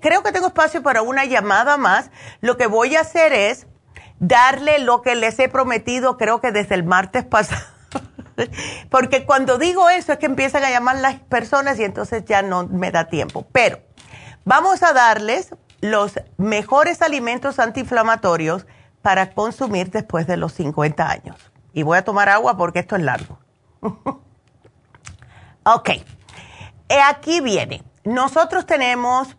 creo 0.00 0.22
que 0.22 0.32
tengo 0.32 0.48
espacio 0.48 0.82
para 0.82 1.02
una 1.02 1.24
llamada 1.24 1.76
más. 1.76 2.10
Lo 2.40 2.56
que 2.56 2.66
voy 2.66 2.96
a 2.96 3.00
hacer 3.00 3.32
es 3.32 3.66
darle 4.18 4.78
lo 4.78 5.02
que 5.02 5.14
les 5.14 5.38
he 5.38 5.48
prometido, 5.48 6.16
creo 6.16 6.40
que 6.40 6.52
desde 6.52 6.74
el 6.74 6.84
martes 6.84 7.24
pasado. 7.24 7.62
Porque 8.90 9.24
cuando 9.24 9.58
digo 9.58 9.88
eso 9.88 10.12
es 10.12 10.18
que 10.18 10.26
empiezan 10.26 10.64
a 10.64 10.70
llamar 10.70 10.96
las 10.96 11.20
personas 11.20 11.78
y 11.78 11.84
entonces 11.84 12.24
ya 12.24 12.42
no 12.42 12.66
me 12.66 12.90
da 12.90 13.08
tiempo. 13.08 13.46
Pero 13.52 13.80
vamos 14.44 14.82
a 14.82 14.92
darles 14.92 15.54
los 15.80 16.20
mejores 16.36 17.02
alimentos 17.02 17.58
antiinflamatorios 17.58 18.66
para 19.02 19.30
consumir 19.32 19.90
después 19.90 20.26
de 20.26 20.36
los 20.36 20.52
50 20.52 21.08
años. 21.08 21.36
Y 21.72 21.82
voy 21.82 21.98
a 21.98 22.04
tomar 22.04 22.28
agua 22.28 22.56
porque 22.56 22.80
esto 22.80 22.96
es 22.96 23.02
largo. 23.02 23.38
ok, 25.64 25.88
eh, 25.88 27.00
aquí 27.08 27.40
viene. 27.40 27.82
Nosotros 28.04 28.66
tenemos 28.66 29.36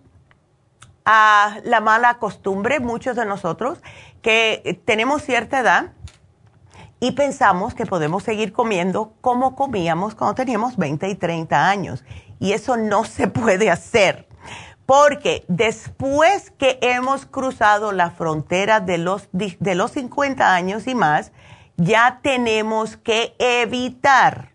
a 1.05 1.57
la 1.64 1.80
mala 1.80 2.19
costumbre, 2.19 2.80
muchos 2.80 3.15
de 3.15 3.26
nosotros, 3.26 3.81
que 4.22 4.81
tenemos 4.85 5.22
cierta 5.22 5.59
edad 5.59 5.93
y 6.99 7.14
pensamos 7.14 7.73
que 7.73 7.85
podemos 7.85 8.23
seguir 8.23 8.51
comiendo 8.51 9.14
como 9.22 9.55
comíamos 9.55 10.15
cuando 10.15 10.35
teníamos 10.35 10.77
20 10.77 11.07
y 11.07 11.15
30 11.15 11.69
años. 11.69 12.03
Y 12.39 12.53
eso 12.53 12.76
no 12.77 13.03
se 13.05 13.27
puede 13.27 13.72
hacer, 13.72 14.26
porque 14.88 15.43
después 15.49 16.51
que 16.51 16.80
hemos 16.81 17.26
cruzado 17.26 17.91
la 17.91 18.09
frontera 18.09 18.80
de 18.80 18.97
los, 18.97 19.27
de 19.34 19.76
los 19.76 19.91
50 19.91 20.55
años 20.55 20.88
y 20.88 20.95
más, 20.95 21.34
ya 21.76 22.22
tenemos 22.23 22.95
que 22.95 23.35
evitar 23.38 24.53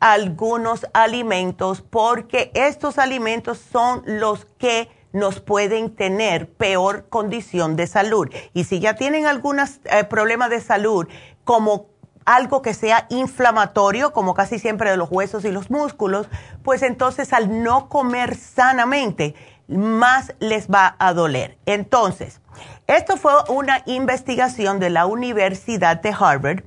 algunos 0.00 0.86
alimentos 0.94 1.82
porque 1.82 2.50
estos 2.54 2.98
alimentos 2.98 3.58
son 3.58 4.02
los 4.06 4.46
que 4.58 4.88
nos 5.12 5.40
pueden 5.40 5.94
tener 5.94 6.50
peor 6.50 7.08
condición 7.10 7.76
de 7.76 7.86
salud. 7.86 8.30
Y 8.54 8.64
si 8.64 8.80
ya 8.80 8.94
tienen 8.94 9.26
algunos 9.26 9.80
eh, 9.84 10.04
problemas 10.04 10.48
de 10.48 10.60
salud, 10.62 11.06
como 11.44 11.86
algo 12.24 12.60
que 12.60 12.74
sea 12.74 13.06
inflamatorio, 13.08 14.12
como 14.12 14.34
casi 14.34 14.58
siempre 14.58 14.90
de 14.90 14.96
los 14.96 15.10
huesos 15.10 15.44
y 15.44 15.52
los 15.52 15.70
músculos, 15.70 16.28
pues 16.64 16.82
entonces 16.82 17.32
al 17.32 17.62
no 17.62 17.88
comer 17.88 18.36
sanamente, 18.36 19.34
más 19.68 20.34
les 20.38 20.68
va 20.68 20.96
a 20.98 21.12
doler. 21.12 21.58
Entonces, 21.66 22.40
esto 22.86 23.16
fue 23.16 23.32
una 23.48 23.82
investigación 23.86 24.78
de 24.78 24.90
la 24.90 25.06
Universidad 25.06 26.00
de 26.00 26.14
Harvard 26.18 26.62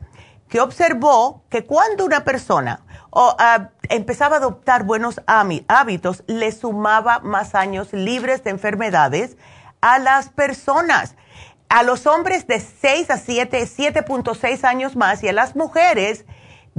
que 0.50 0.60
observó 0.60 1.44
que 1.50 1.66
cuando 1.66 2.06
una 2.06 2.24
persona 2.24 2.82
ah, 3.14 3.70
empezaba 3.90 4.36
a 4.36 4.40
adoptar 4.40 4.84
buenos 4.84 5.22
hábitos, 5.28 6.24
le 6.28 6.52
sumaba 6.52 7.20
más 7.20 7.56
años 7.56 7.94
libres 7.94 8.44
de 8.44 8.50
enfermedades 8.50 9.38
a 9.82 10.00
las 10.00 10.30
personas. 10.30 11.16
A 11.70 11.84
los 11.84 12.08
hombres 12.08 12.48
de 12.48 12.60
6 12.60 13.12
a 13.12 13.18
7, 13.18 13.62
7.6 13.62 14.64
años 14.64 14.96
más 14.96 15.24
y 15.24 15.28
a 15.28 15.34
las 15.34 15.56
mujeres 15.56 16.26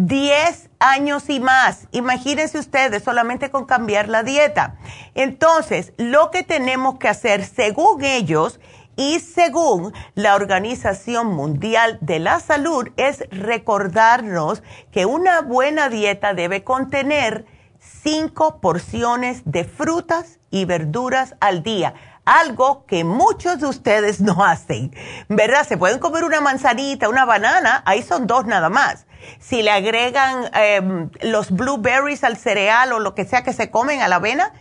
10 0.06 0.70
años 0.78 1.28
y 1.28 1.40
más. 1.40 1.86
Imagínense 1.92 2.58
ustedes 2.58 3.02
solamente 3.02 3.50
con 3.50 3.66
cambiar 3.66 4.08
la 4.08 4.22
dieta. 4.22 4.76
Entonces, 5.14 5.92
lo 5.98 6.30
que 6.30 6.42
tenemos 6.42 6.98
que 6.98 7.08
hacer, 7.08 7.44
según 7.44 8.02
ellos, 8.04 8.60
y 8.96 9.20
según 9.20 9.94
la 10.14 10.34
Organización 10.34 11.28
Mundial 11.28 11.98
de 12.00 12.18
la 12.18 12.40
Salud, 12.40 12.88
es 12.96 13.24
recordarnos 13.30 14.62
que 14.90 15.06
una 15.06 15.42
buena 15.42 15.88
dieta 15.88 16.34
debe 16.34 16.64
contener 16.64 17.46
cinco 17.78 18.60
porciones 18.60 19.42
de 19.44 19.64
frutas 19.64 20.38
y 20.50 20.64
verduras 20.64 21.34
al 21.40 21.62
día. 21.62 21.94
Algo 22.24 22.84
que 22.86 23.04
muchos 23.04 23.60
de 23.60 23.66
ustedes 23.66 24.20
no 24.20 24.44
hacen, 24.44 24.94
¿verdad? 25.28 25.66
Se 25.66 25.78
pueden 25.78 25.98
comer 25.98 26.24
una 26.24 26.40
manzanita, 26.40 27.08
una 27.08 27.24
banana, 27.24 27.82
ahí 27.86 28.02
son 28.02 28.26
dos 28.26 28.46
nada 28.46 28.68
más. 28.68 29.06
Si 29.38 29.62
le 29.62 29.70
agregan 29.70 30.50
em, 30.54 31.10
los 31.22 31.50
blueberries 31.50 32.24
al 32.24 32.36
cereal 32.36 32.92
o 32.92 32.98
lo 32.98 33.14
que 33.14 33.24
sea 33.24 33.42
que 33.42 33.52
se 33.52 33.70
comen 33.70 34.00
a 34.00 34.08
la 34.08 34.16
avena, 34.16 34.52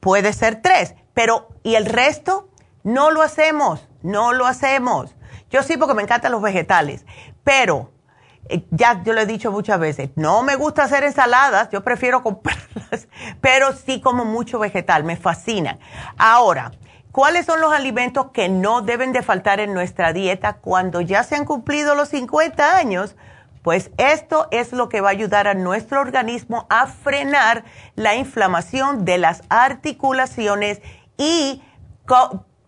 puede 0.00 0.32
ser 0.32 0.62
tres. 0.62 0.94
Pero, 1.14 1.48
¿y 1.62 1.74
el 1.74 1.86
resto? 1.86 2.48
No 2.82 3.10
lo 3.10 3.22
hacemos, 3.22 3.88
no 4.02 4.32
lo 4.32 4.46
hacemos. 4.46 5.14
Yo 5.50 5.62
sí 5.62 5.76
porque 5.76 5.94
me 5.94 6.02
encantan 6.02 6.32
los 6.32 6.42
vegetales, 6.42 7.04
pero 7.44 7.90
eh, 8.48 8.64
ya 8.70 9.02
yo 9.02 9.12
lo 9.12 9.20
he 9.20 9.26
dicho 9.26 9.50
muchas 9.50 9.78
veces, 9.78 10.10
no 10.14 10.42
me 10.42 10.56
gusta 10.56 10.84
hacer 10.84 11.04
ensaladas, 11.04 11.68
yo 11.70 11.82
prefiero 11.82 12.22
comprarlas, 12.24 13.08
pero 13.40 13.72
sí 13.72 14.00
como 14.00 14.24
mucho 14.24 14.58
vegetal, 14.58 15.04
me 15.04 15.16
fascinan. 15.16 15.78
Ahora, 16.16 16.72
¿cuáles 17.12 17.46
son 17.46 17.60
los 17.60 17.72
alimentos 17.72 18.30
que 18.32 18.48
no 18.48 18.82
deben 18.82 19.12
de 19.12 19.22
faltar 19.22 19.60
en 19.60 19.74
nuestra 19.74 20.12
dieta 20.12 20.54
cuando 20.54 21.00
ya 21.00 21.22
se 21.24 21.36
han 21.36 21.44
cumplido 21.44 21.94
los 21.94 22.08
50 22.10 22.76
años? 22.76 23.16
Pues 23.66 23.90
esto 23.96 24.46
es 24.52 24.70
lo 24.70 24.88
que 24.88 25.00
va 25.00 25.08
a 25.08 25.10
ayudar 25.10 25.48
a 25.48 25.54
nuestro 25.54 26.00
organismo 26.00 26.68
a 26.70 26.86
frenar 26.86 27.64
la 27.96 28.14
inflamación 28.14 29.04
de 29.04 29.18
las 29.18 29.42
articulaciones 29.48 30.80
y 31.18 31.60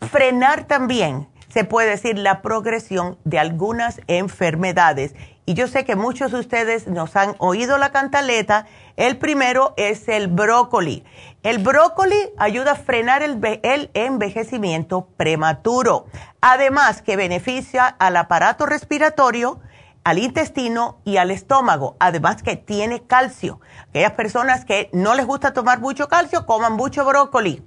frenar 0.01 0.65
también, 0.65 1.29
se 1.51 1.63
puede 1.63 1.91
decir, 1.91 2.19
la 2.19 2.43
progresión 2.43 3.17
de 3.23 3.39
algunas 3.39 4.01
enfermedades. 4.09 5.15
Y 5.47 5.55
yo 5.55 5.69
sé 5.69 5.85
que 5.85 5.95
muchos 5.95 6.33
de 6.33 6.41
ustedes 6.41 6.89
nos 6.89 7.15
han 7.15 7.37
oído 7.39 7.79
la 7.79 7.93
cantaleta. 7.93 8.67
El 8.97 9.19
primero 9.19 9.75
es 9.77 10.09
el 10.09 10.27
brócoli. 10.27 11.05
El 11.45 11.59
brócoli 11.59 12.19
ayuda 12.39 12.73
a 12.73 12.75
frenar 12.75 13.23
el, 13.23 13.39
el 13.63 13.93
envejecimiento 13.95 15.07
prematuro. 15.17 16.07
Además 16.41 17.03
que 17.03 17.17
beneficia 17.17 17.87
al 17.87 18.17
aparato 18.17 18.67
respiratorio, 18.67 19.61
al 20.09 20.19
intestino 20.19 21.01
y 21.05 21.19
al 21.19 21.31
estómago. 21.31 21.97
Además 22.01 22.43
que 22.43 22.57
tiene 22.57 23.03
calcio. 23.03 23.61
Aquellas 23.91 24.13
personas 24.13 24.65
que 24.65 24.89
no 24.95 25.15
les 25.15 25.27
gusta 25.27 25.53
tomar 25.53 25.81
mucho 25.81 26.09
calcio, 26.09 26.47
coman 26.47 26.73
mucho 26.73 27.05
brócoli 27.05 27.63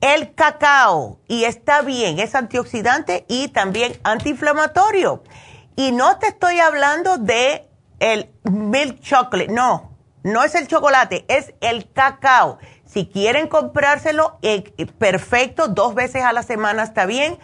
el 0.00 0.34
cacao 0.34 1.20
y 1.28 1.44
está 1.44 1.82
bien, 1.82 2.18
es 2.18 2.34
antioxidante 2.34 3.24
y 3.28 3.48
también 3.48 3.98
antiinflamatorio. 4.02 5.22
Y 5.76 5.92
no 5.92 6.18
te 6.18 6.28
estoy 6.28 6.58
hablando 6.58 7.18
de 7.18 7.68
el 7.98 8.30
milk 8.44 9.00
chocolate, 9.00 9.52
no, 9.52 9.96
no 10.22 10.42
es 10.42 10.54
el 10.54 10.68
chocolate, 10.68 11.24
es 11.28 11.54
el 11.60 11.90
cacao. 11.92 12.58
Si 12.86 13.06
quieren 13.06 13.46
comprárselo, 13.46 14.38
eh, 14.42 14.64
perfecto, 14.98 15.68
dos 15.68 15.94
veces 15.94 16.24
a 16.24 16.32
la 16.32 16.42
semana 16.42 16.82
está 16.82 17.06
bien. 17.06 17.38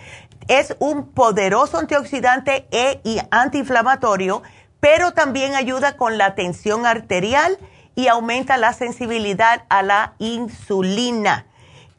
Es 0.48 0.76
un 0.78 1.12
poderoso 1.12 1.78
antioxidante 1.78 2.68
e 2.70 3.00
y 3.04 3.20
antiinflamatorio, 3.30 4.42
pero 4.80 5.12
también 5.12 5.54
ayuda 5.54 5.96
con 5.96 6.18
la 6.18 6.34
tensión 6.34 6.86
arterial 6.86 7.58
y 7.94 8.08
aumenta 8.08 8.56
la 8.56 8.72
sensibilidad 8.72 9.64
a 9.68 9.82
la 9.82 10.14
insulina 10.18 11.46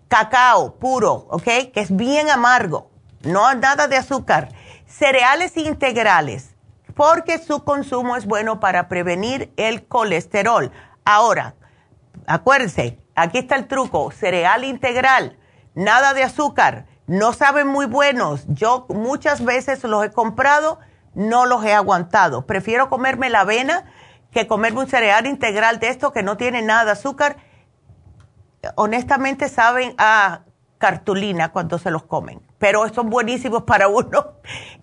cacao 0.07 0.75
puro, 0.75 1.27
¿ok? 1.29 1.43
Que 1.73 1.81
es 1.81 1.95
bien 1.95 2.29
amargo, 2.29 2.89
no 3.23 3.53
nada 3.55 3.87
de 3.87 3.97
azúcar. 3.97 4.49
Cereales 4.85 5.57
integrales, 5.57 6.55
porque 6.95 7.39
su 7.39 7.63
consumo 7.63 8.15
es 8.15 8.25
bueno 8.25 8.59
para 8.59 8.87
prevenir 8.87 9.51
el 9.57 9.85
colesterol. 9.85 10.71
Ahora, 11.03 11.55
acuérdense, 12.25 12.99
aquí 13.15 13.39
está 13.39 13.55
el 13.55 13.67
truco, 13.67 14.11
cereal 14.11 14.63
integral, 14.63 15.37
nada 15.75 16.13
de 16.13 16.23
azúcar, 16.23 16.85
no 17.07 17.33
saben 17.33 17.67
muy 17.67 17.85
buenos. 17.87 18.45
Yo 18.47 18.85
muchas 18.89 19.43
veces 19.43 19.83
los 19.83 20.05
he 20.05 20.11
comprado, 20.11 20.79
no 21.15 21.45
los 21.45 21.65
he 21.65 21.73
aguantado. 21.73 22.45
Prefiero 22.45 22.89
comerme 22.89 23.29
la 23.29 23.41
avena 23.41 23.85
que 24.31 24.47
comerme 24.47 24.81
un 24.81 24.87
cereal 24.87 25.25
integral 25.25 25.79
de 25.79 25.89
esto 25.89 26.11
que 26.11 26.21
no 26.21 26.37
tiene 26.37 26.61
nada 26.61 26.85
de 26.85 26.91
azúcar 26.91 27.37
honestamente 28.75 29.49
saben 29.49 29.93
a 29.97 30.41
cartulina 30.77 31.51
cuando 31.51 31.79
se 31.79 31.91
los 31.91 32.03
comen, 32.03 32.41
pero 32.57 32.87
son 32.93 33.09
buenísimos 33.09 33.63
para 33.63 33.87
uno. 33.87 34.33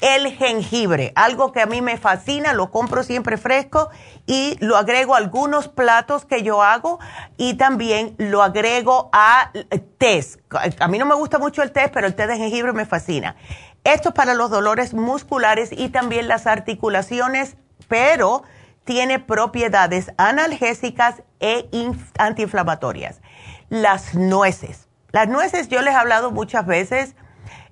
El 0.00 0.32
jengibre, 0.32 1.12
algo 1.14 1.52
que 1.52 1.60
a 1.60 1.66
mí 1.66 1.82
me 1.82 1.96
fascina, 1.96 2.52
lo 2.52 2.70
compro 2.70 3.02
siempre 3.02 3.36
fresco 3.36 3.90
y 4.26 4.56
lo 4.60 4.76
agrego 4.76 5.14
a 5.14 5.18
algunos 5.18 5.68
platos 5.68 6.24
que 6.24 6.42
yo 6.42 6.62
hago 6.62 6.98
y 7.36 7.54
también 7.54 8.14
lo 8.18 8.42
agrego 8.42 9.10
a 9.12 9.50
té. 9.98 10.24
A 10.78 10.88
mí 10.88 10.98
no 10.98 11.06
me 11.06 11.14
gusta 11.14 11.38
mucho 11.38 11.62
el 11.62 11.72
té, 11.72 11.88
pero 11.92 12.06
el 12.06 12.14
té 12.14 12.26
de 12.26 12.36
jengibre 12.36 12.72
me 12.72 12.86
fascina. 12.86 13.36
Esto 13.82 14.10
es 14.10 14.14
para 14.14 14.34
los 14.34 14.50
dolores 14.50 14.94
musculares 14.94 15.70
y 15.72 15.88
también 15.88 16.28
las 16.28 16.46
articulaciones, 16.46 17.56
pero 17.88 18.42
tiene 18.84 19.18
propiedades 19.18 20.12
analgésicas 20.16 21.22
e 21.40 21.68
antiinflamatorias 22.18 23.20
las 23.68 24.14
nueces. 24.14 24.88
Las 25.12 25.28
nueces 25.28 25.68
yo 25.68 25.82
les 25.82 25.94
he 25.94 25.96
hablado 25.96 26.30
muchas 26.30 26.66
veces. 26.66 27.14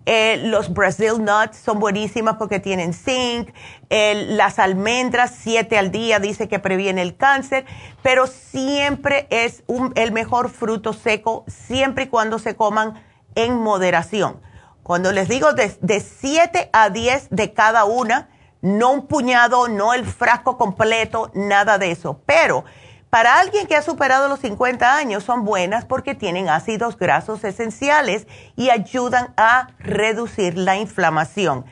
Eh, 0.04 0.40
los 0.44 0.72
Brazil 0.72 1.24
nuts 1.24 1.56
son 1.56 1.78
buenísimas 1.78 2.36
porque 2.36 2.58
tienen 2.58 2.92
zinc. 2.92 3.50
las 3.88 4.58
almendras, 4.58 5.32
siete 5.40 5.78
al 5.78 5.90
día, 5.92 6.18
dice 6.18 6.48
que 6.48 6.58
previene 6.58 7.02
el 7.02 7.16
cáncer. 7.16 7.64
Pero 8.02 8.26
siempre 8.26 9.26
es 9.30 9.62
el 9.94 10.12
mejor 10.12 10.50
fruto 10.50 10.92
seco, 10.92 11.44
siempre 11.46 12.04
y 12.04 12.08
cuando 12.08 12.38
se 12.38 12.56
coman 12.56 13.02
en 13.34 13.54
moderación. 13.54 14.40
Cuando 14.82 15.12
les 15.12 15.28
digo 15.28 15.52
de, 15.52 15.76
de 15.80 16.00
7 16.00 16.70
a 16.72 16.90
10 16.90 17.28
de 17.30 17.52
cada 17.52 17.84
una, 17.84 18.28
no 18.62 18.92
un 18.92 19.06
puñado, 19.06 19.68
no 19.68 19.94
el 19.94 20.04
frasco 20.04 20.58
completo, 20.58 21.30
nada 21.34 21.78
de 21.78 21.92
eso. 21.92 22.20
Pero 22.26 22.64
Para 23.12 23.40
alguien 23.40 23.66
que 23.66 23.76
ha 23.76 23.82
superado 23.82 24.26
los 24.26 24.40
50 24.40 24.96
años 24.96 25.22
son 25.22 25.44
buenas 25.44 25.84
porque 25.84 26.14
tienen 26.14 26.48
ácidos 26.48 26.96
grasos 26.96 27.44
esenciales 27.44 28.26
y 28.56 28.70
ayudan 28.70 29.34
a 29.36 29.68
reducir 29.80 30.56
la 30.56 30.78
inflamación. 30.78 31.66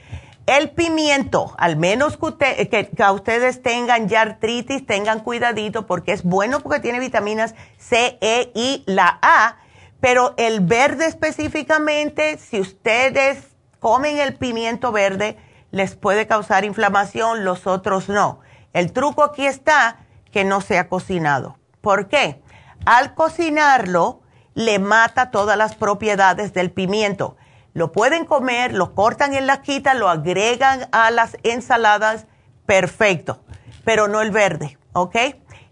El 0.44 0.68
pimiento, 0.68 1.54
al 1.56 1.78
menos 1.78 2.18
que, 2.18 2.90
ustedes 3.14 3.62
tengan 3.62 4.06
ya 4.06 4.20
artritis, 4.20 4.84
tengan 4.84 5.20
cuidadito 5.20 5.86
porque 5.86 6.12
es 6.12 6.24
bueno 6.24 6.60
porque 6.60 6.80
tiene 6.80 7.00
vitaminas 7.00 7.54
C, 7.78 8.18
E 8.20 8.52
y 8.54 8.84
la 8.84 9.18
A, 9.22 9.56
pero 9.98 10.34
el 10.36 10.60
verde 10.60 11.06
específicamente, 11.06 12.36
si 12.36 12.60
ustedes 12.60 13.46
comen 13.78 14.18
el 14.18 14.34
pimiento 14.34 14.92
verde, 14.92 15.38
les 15.70 15.96
puede 15.96 16.26
causar 16.26 16.66
inflamación, 16.66 17.46
los 17.46 17.66
otros 17.66 18.10
no. 18.10 18.40
El 18.74 18.92
truco 18.92 19.24
aquí 19.24 19.46
está 19.46 20.00
que 20.30 20.44
no 20.44 20.60
sea 20.60 20.88
cocinado. 20.88 21.58
¿Por 21.80 22.08
qué? 22.08 22.42
Al 22.86 23.14
cocinarlo, 23.14 24.22
le 24.54 24.78
mata 24.78 25.30
todas 25.30 25.56
las 25.56 25.74
propiedades 25.74 26.52
del 26.52 26.70
pimiento. 26.70 27.36
Lo 27.72 27.92
pueden 27.92 28.24
comer, 28.24 28.72
lo 28.72 28.94
cortan 28.94 29.34
en 29.34 29.46
la 29.46 29.62
quita, 29.62 29.94
lo 29.94 30.08
agregan 30.08 30.88
a 30.92 31.10
las 31.10 31.36
ensaladas, 31.44 32.26
perfecto, 32.66 33.42
pero 33.84 34.08
no 34.08 34.20
el 34.20 34.30
verde, 34.30 34.76
¿ok? 34.92 35.16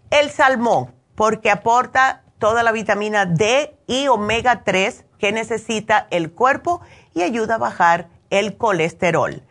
El 0.09 0.29
salmón, 0.31 0.93
porque 1.15 1.51
aporta 1.51 2.23
toda 2.39 2.63
la 2.63 2.71
vitamina 2.71 3.25
D 3.25 3.77
y 3.85 4.07
omega 4.07 4.63
3 4.63 5.05
que 5.17 5.31
necesita 5.31 6.07
el 6.09 6.31
cuerpo 6.31 6.81
y 7.13 7.21
ayuda 7.21 7.55
a 7.55 7.59
bajar 7.59 8.07
el 8.29 8.57
colesterol. 8.57 9.43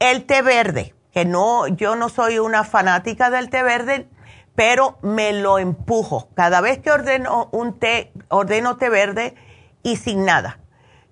El 0.00 0.26
té 0.26 0.42
verde, 0.42 0.94
que 1.12 1.24
no, 1.24 1.68
yo 1.68 1.94
no 1.94 2.08
soy 2.08 2.40
una 2.40 2.64
fanática 2.64 3.30
del 3.30 3.48
té 3.48 3.62
verde, 3.62 4.08
pero 4.54 4.98
me 5.02 5.32
lo 5.32 5.58
empujo. 5.58 6.28
Cada 6.34 6.60
vez 6.60 6.78
que 6.78 6.90
ordeno 6.90 7.48
un 7.52 7.78
té, 7.78 8.12
ordeno 8.28 8.76
té 8.76 8.88
verde 8.88 9.34
y 9.82 9.96
sin 9.96 10.24
nada. 10.24 10.58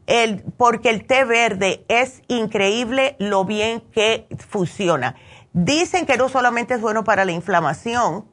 El, 0.06 0.42
porque 0.56 0.90
el 0.90 1.06
té 1.06 1.24
verde 1.24 1.84
es 1.88 2.22
increíble 2.28 3.16
lo 3.18 3.44
bien 3.44 3.80
que 3.92 4.26
funciona. 4.48 5.14
Dicen 5.52 6.06
que 6.06 6.16
no 6.16 6.28
solamente 6.28 6.74
es 6.74 6.80
bueno 6.80 7.04
para 7.04 7.24
la 7.24 7.32
inflamación 7.32 8.26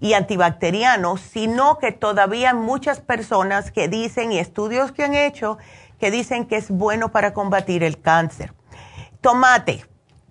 y 0.00 0.12
antibacteriano, 0.12 1.16
sino 1.16 1.78
que 1.78 1.92
todavía 1.92 2.54
muchas 2.54 3.00
personas 3.00 3.70
que 3.72 3.88
dicen, 3.88 4.32
y 4.32 4.38
estudios 4.38 4.92
que 4.92 5.04
han 5.04 5.14
hecho, 5.14 5.58
que 5.98 6.10
dicen 6.10 6.46
que 6.46 6.56
es 6.56 6.70
bueno 6.70 7.10
para 7.10 7.32
combatir 7.32 7.82
el 7.82 8.00
cáncer. 8.00 8.52
Tomate, 9.20 9.84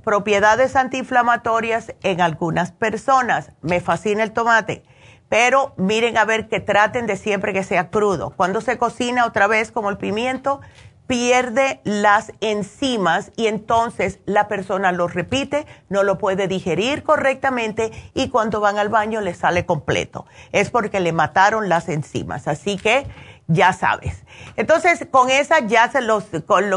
propiedades 0.05 0.77
antiinflamatorias 0.77 1.93
en 2.03 2.21
algunas 2.21 2.71
personas. 2.71 3.51
Me 3.61 3.81
fascina 3.81 4.23
el 4.23 4.31
tomate. 4.31 4.83
Pero 5.27 5.73
miren 5.75 6.17
a 6.17 6.23
ver 6.23 6.47
que 6.47 6.59
traten 6.61 7.07
de 7.07 7.17
siempre 7.17 7.51
que 7.51 7.63
sea 7.63 7.89
crudo. 7.89 8.29
Cuando 8.37 8.61
se 8.61 8.77
cocina 8.77 9.25
otra 9.25 9.47
vez 9.47 9.71
como 9.71 9.89
el 9.89 9.97
pimiento, 9.97 10.61
pierde 11.07 11.81
las 11.83 12.31
enzimas 12.41 13.31
y 13.35 13.47
entonces 13.47 14.19
la 14.25 14.47
persona 14.47 14.91
lo 14.91 15.07
repite, 15.07 15.65
no 15.89 16.03
lo 16.03 16.17
puede 16.17 16.47
digerir 16.47 17.03
correctamente 17.03 17.91
y 18.13 18.29
cuando 18.29 18.59
van 18.59 18.77
al 18.77 18.89
baño 18.89 19.21
le 19.21 19.33
sale 19.33 19.65
completo. 19.65 20.25
Es 20.51 20.69
porque 20.69 20.99
le 20.99 21.11
mataron 21.11 21.69
las 21.69 21.89
enzimas. 21.89 22.47
Así 22.47 22.77
que 22.77 23.05
ya 23.47 23.73
sabes. 23.73 24.23
Entonces, 24.55 25.07
con 25.11 25.29
esa 25.29 25.59
ya 25.59 25.89
se 25.89 26.01
los, 26.01 26.25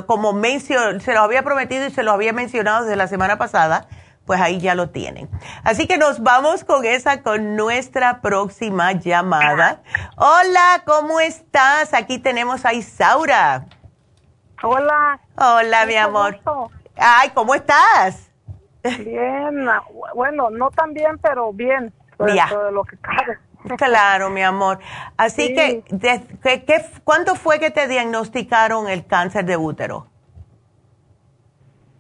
como 0.07 0.33
mencio, 0.33 1.01
se 1.01 1.15
lo 1.15 1.21
había 1.21 1.43
prometido 1.43 1.87
y 1.87 1.91
se 1.91 2.03
lo 2.03 2.13
había 2.13 2.33
mencionado 2.33 2.85
desde 2.85 2.97
la 2.97 3.09
semana 3.09 3.39
pasada, 3.39 3.87
pues 4.27 4.41
ahí 4.41 4.61
ya 4.61 4.75
lo 4.75 4.91
tienen. 4.91 5.29
Así 5.65 5.87
que 5.87 5.97
nos 5.97 6.23
vamos 6.23 6.65
con 6.65 6.85
esa, 6.85 7.23
con 7.23 7.57
nuestra 7.57 8.21
próxima 8.21 8.93
llamada. 8.93 9.83
Hola, 10.17 10.83
¿cómo 10.85 11.21
estás? 11.21 11.95
Aquí 11.95 12.19
tenemos 12.19 12.67
a 12.67 12.75
Isaura. 12.75 13.65
Hola. 14.63 15.19
Hola, 15.37 15.87
mi 15.87 15.97
amor. 15.97 16.39
Ay, 16.97 17.31
¿cómo 17.31 17.55
estás? 17.55 18.31
Bien, 18.83 19.67
bueno, 20.15 20.51
no 20.51 20.71
tan 20.71 20.93
bien, 20.93 21.19
pero 21.19 21.53
bien, 21.53 21.93
dentro 22.19 22.67
de 22.67 22.73
lo 22.73 22.85
que 22.85 22.97
cabe. 22.99 23.39
Claro, 23.77 24.31
mi 24.31 24.43
amor. 24.43 24.79
Así 25.17 25.55
que, 25.55 25.83
¿qué, 26.43 26.85
cuándo 27.05 27.35
fue 27.35 27.59
que 27.59 27.71
te 27.71 27.89
diagnosticaron 27.89 28.89
el 28.89 29.07
cáncer 29.07 29.45
de 29.45 29.57
útero? 29.57 30.07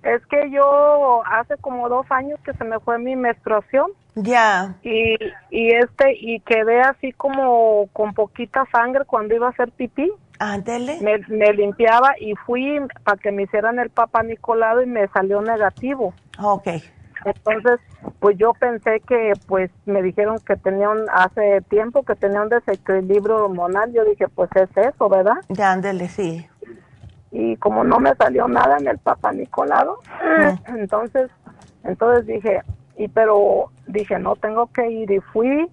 Es 0.03 0.25
que 0.27 0.51
yo 0.51 1.23
hace 1.27 1.57
como 1.57 1.89
dos 1.89 2.07
años 2.11 2.39
que 2.45 2.53
se 2.55 2.65
me 2.65 2.79
fue 2.81 2.99
mi 2.99 3.17
menstruación. 3.17 3.91
Ya. 4.15 4.77
Y, 4.83 5.17
y 5.51 5.75
este, 5.75 6.17
y 6.19 6.41
quedé 6.41 6.81
así 6.81 7.13
como 7.13 7.89
con 7.93 8.15
poquita 8.15 8.65
sangre 8.73 9.05
cuando 9.05 9.35
iba 9.35 9.49
a 9.49 9.51
hacer 9.51 9.71
pipí. 9.73 10.11
Ándele. 10.39 10.99
Me, 11.01 11.19
me 11.29 11.53
limpiaba 11.53 12.15
y 12.21 12.35
fui 12.47 12.81
para 13.05 13.19
que 13.19 13.33
me 13.33 13.43
hicieran 13.43 13.79
el 13.81 13.91
papá 13.91 14.23
Nicolado 14.23 14.83
y 14.83 14.87
me 14.87 15.09
salió 15.09 15.43
negativo. 15.43 16.15
Ok. 16.41 16.69
Entonces, 17.25 17.81
pues 18.21 18.37
yo 18.39 18.53
pensé 18.55 19.01
que, 19.07 19.33
pues 19.47 19.71
me 19.87 20.03
dijeron 20.03 20.39
que 20.47 20.57
tenía 20.57 20.91
un, 20.91 21.07
hace 21.13 21.61
tiempo 21.63 22.03
que 22.03 22.15
tenía 22.15 22.43
un 22.43 22.49
desequilibrio 22.49 23.45
hormonal. 23.45 23.93
Yo 23.93 24.05
dije, 24.05 24.29
pues 24.29 24.51
es 24.55 24.69
eso, 24.77 25.09
¿verdad? 25.09 25.37
Ya, 25.49 25.73
ándele, 25.73 26.09
sí. 26.09 26.47
Y 27.31 27.57
como 27.57 27.85
no 27.85 27.99
me 27.99 28.15
salió 28.15 28.49
nada 28.49 28.79
en 28.79 28.89
el 28.89 28.99
papá 28.99 29.33
Nicolado, 29.33 29.99
entonces, 30.67 31.31
entonces 31.85 32.27
dije, 32.27 32.63
y 32.97 33.09
pero 33.09 33.71
dije, 33.87 34.19
no 34.19 34.37
tengo 34.37 34.67
que 34.69 34.91
ir 34.91 35.11
y 35.11 35.21
fui 35.21 35.69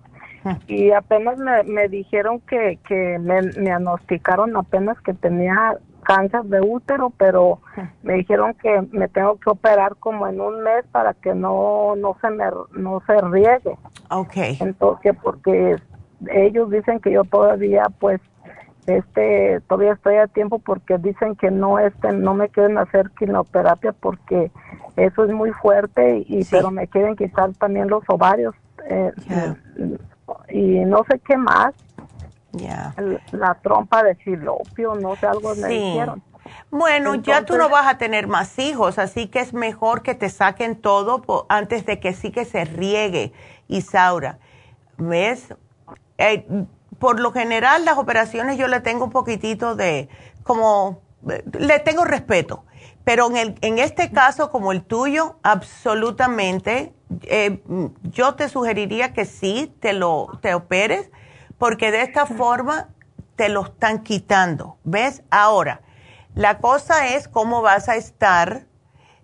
y 0.68 0.92
apenas 0.92 1.38
me, 1.40 1.64
me 1.64 1.88
dijeron 1.88 2.40
que, 2.42 2.78
que 2.88 3.18
me, 3.20 3.42
me 3.42 3.52
diagnosticaron 3.52 4.56
apenas 4.56 5.00
que 5.02 5.14
tenía 5.14 5.78
cáncer 6.06 6.44
de 6.44 6.62
útero, 6.62 7.12
pero 7.18 7.60
me 8.04 8.14
dijeron 8.14 8.54
que 8.54 8.88
me 8.92 9.08
tengo 9.10 9.38
que 9.38 9.50
operar 9.50 9.96
como 9.98 10.28
en 10.28 10.40
un 10.40 10.64
mes 10.64 10.86
para 10.92 11.14
que 11.14 11.34
no 11.34 11.96
no 11.98 12.16
se 12.22 12.30
me 12.30 12.46
no 12.74 13.02
se 13.06 13.20
riegue. 13.22 13.78
Okay. 14.10 14.58
Entonces, 14.62 15.16
porque 15.22 15.76
ellos 16.30 16.70
dicen 16.70 17.00
que 17.00 17.12
yo 17.12 17.24
todavía 17.24 17.84
pues 18.00 18.22
este 18.88 19.62
todavía 19.68 19.94
estoy 19.94 20.18
a 20.18 20.28
tiempo 20.28 20.60
porque 20.60 20.98
dicen 20.98 21.36
que 21.36 21.50
no 21.50 21.80
este 21.80 22.12
no 22.12 22.36
me 22.36 22.50
quieren 22.50 22.78
hacer 22.78 23.10
quimioterapia 23.18 23.94
porque 23.94 24.52
eso 24.96 25.26
es 25.26 25.32
muy 25.32 25.52
fuerte 25.52 26.24
y 26.28 26.46
pero 26.46 26.70
me 26.70 26.88
quieren 26.88 27.16
quitar 27.16 27.52
también 27.54 27.90
los 27.90 28.04
ovarios 28.08 28.54
eh, 28.88 29.12
y 30.50 30.86
no 30.86 31.04
sé 31.10 31.20
qué 31.20 31.36
más 31.36 31.74
la 33.32 33.54
trompa 33.56 34.04
de 34.04 34.16
filopio, 34.16 34.96
no 34.96 35.16
sé, 35.16 35.28
algo 35.28 35.56
me 35.56 35.68
dijeron. 35.68 36.24
Bueno, 36.70 37.16
ya 37.16 37.46
tú 37.46 37.58
no 37.58 37.70
vas 37.70 37.88
a 37.88 37.98
tener 37.98 38.28
más 38.28 38.60
hijos, 38.60 39.00
así 39.00 39.28
que 39.28 39.40
es 39.40 39.54
mejor 39.54 40.04
que 40.04 40.14
te 40.14 40.30
saquen 40.30 40.76
todo 40.76 41.46
antes 41.50 41.86
de 41.86 42.00
que 42.00 42.14
sí 42.14 42.32
que 42.32 42.46
se 42.46 42.66
riegue, 42.66 43.34
Isaura. 43.68 44.40
¿Ves? 44.98 45.54
Eh, 46.18 46.46
por 47.00 47.20
lo 47.20 47.32
general, 47.32 47.86
las 47.86 47.98
operaciones 47.98 48.58
yo 48.58 48.68
le 48.68 48.80
tengo 48.80 49.06
un 49.06 49.12
poquitito 49.12 49.76
de, 49.76 50.10
como, 50.44 51.02
le 51.60 51.80
tengo 51.80 52.06
respeto, 52.06 52.64
pero 53.04 53.30
en, 53.30 53.38
el, 53.38 53.56
en 53.62 53.80
este 53.80 54.12
caso, 54.12 54.50
como 54.50 54.72
el 54.72 54.84
tuyo, 54.84 55.38
absolutamente, 55.44 56.94
eh, 57.24 57.62
yo 58.04 58.36
te 58.36 58.50
sugeriría 58.50 59.14
que 59.14 59.26
sí, 59.26 59.76
te 59.80 59.94
lo, 59.94 60.40
te 60.42 60.54
operes 60.54 61.12
porque 61.58 61.92
de 61.92 62.02
esta 62.02 62.26
forma 62.26 62.90
te 63.36 63.50
lo 63.50 63.64
están 63.64 64.04
quitando. 64.04 64.78
¿Ves? 64.84 65.24
Ahora, 65.30 65.82
la 66.36 66.60
cosa 66.60 67.16
es 67.16 67.28
cómo 67.28 67.62
vas 67.62 67.90
a 67.90 67.96
estar 67.96 68.64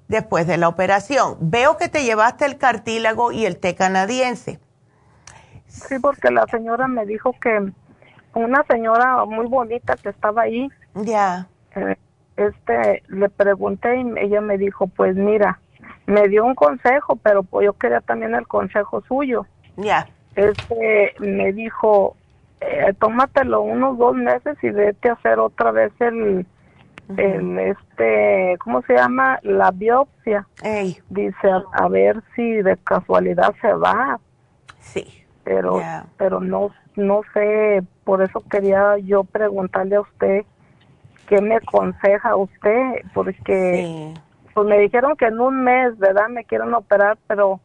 después 0.08 0.48
de 0.48 0.58
la 0.58 0.68
operación. 0.68 1.38
Veo 1.40 1.78
que 1.78 1.90
te 1.90 2.04
llevaste 2.04 2.46
el 2.46 2.58
cartílago 2.58 3.32
y 3.32 3.46
el 3.46 3.58
té 3.58 3.76
canadiense. 3.76 4.60
Sí, 5.68 6.00
porque 6.00 6.32
la 6.32 6.46
señora 6.48 6.88
me 6.88 7.06
dijo 7.06 7.34
que 7.40 7.72
una 8.34 8.64
señora 8.64 9.26
muy 9.26 9.48
bonita 9.48 9.96
que 9.96 10.10
estaba 10.10 10.44
ahí. 10.44 10.70
Ya. 10.96 11.48
Eh, 11.76 11.96
este, 12.36 13.04
le 13.08 13.30
pregunté 13.30 14.02
y 14.02 14.06
ella 14.18 14.42
me 14.42 14.58
dijo, 14.58 14.88
pues 14.88 15.16
mira, 15.16 15.60
me 16.06 16.28
dio 16.28 16.46
un 16.46 16.56
consejo, 16.56 17.16
pero 17.18 17.44
pues 17.44 17.66
yo 17.66 17.74
quería 17.74 18.02
también 18.02 18.36
el 18.36 18.48
consejo 18.48 19.02
suyo. 19.08 19.46
Ya. 19.78 20.08
Este, 20.36 21.14
me 21.20 21.54
dijo, 21.54 22.16
eh, 22.62 22.94
tómatelo 23.00 23.62
unos 23.62 23.98
dos 23.98 24.16
meses 24.16 24.56
y 24.62 24.70
vete 24.70 25.10
a 25.10 25.14
hacer 25.14 25.40
otra 25.40 25.72
vez 25.72 25.92
el, 26.00 26.46
el 27.18 27.60
este, 27.60 28.58
¿cómo 28.60 28.84
se 28.84 28.94
llama? 28.94 29.40
La 29.42 29.72
biopsia. 29.72 30.48
Dice, 31.10 31.50
a, 31.74 31.88
ver 31.88 32.22
si 32.36 32.62
de 32.62 32.78
casualidad 32.78 33.54
se 33.62 33.74
va. 33.74 34.20
Sí. 34.80 35.26
Pero, 35.44 35.82
pero 36.18 36.40
no, 36.40 36.70
no 36.96 37.22
sé, 37.34 37.82
por 38.04 38.22
eso 38.22 38.44
quería 38.50 38.98
yo 39.00 39.24
preguntarle 39.24 39.96
a 39.96 40.02
usted 40.02 40.46
qué 41.28 41.42
me 41.42 41.56
aconseja 41.56 42.36
usted, 42.36 43.02
porque 43.14 44.14
pues 44.54 44.68
me 44.68 44.78
dijeron 44.78 45.16
que 45.16 45.26
en 45.26 45.40
un 45.40 45.64
mes, 45.64 45.98
¿verdad? 45.98 46.30
Me 46.30 46.44
quieren 46.44 46.74
operar, 46.76 47.18
pero 47.26 47.60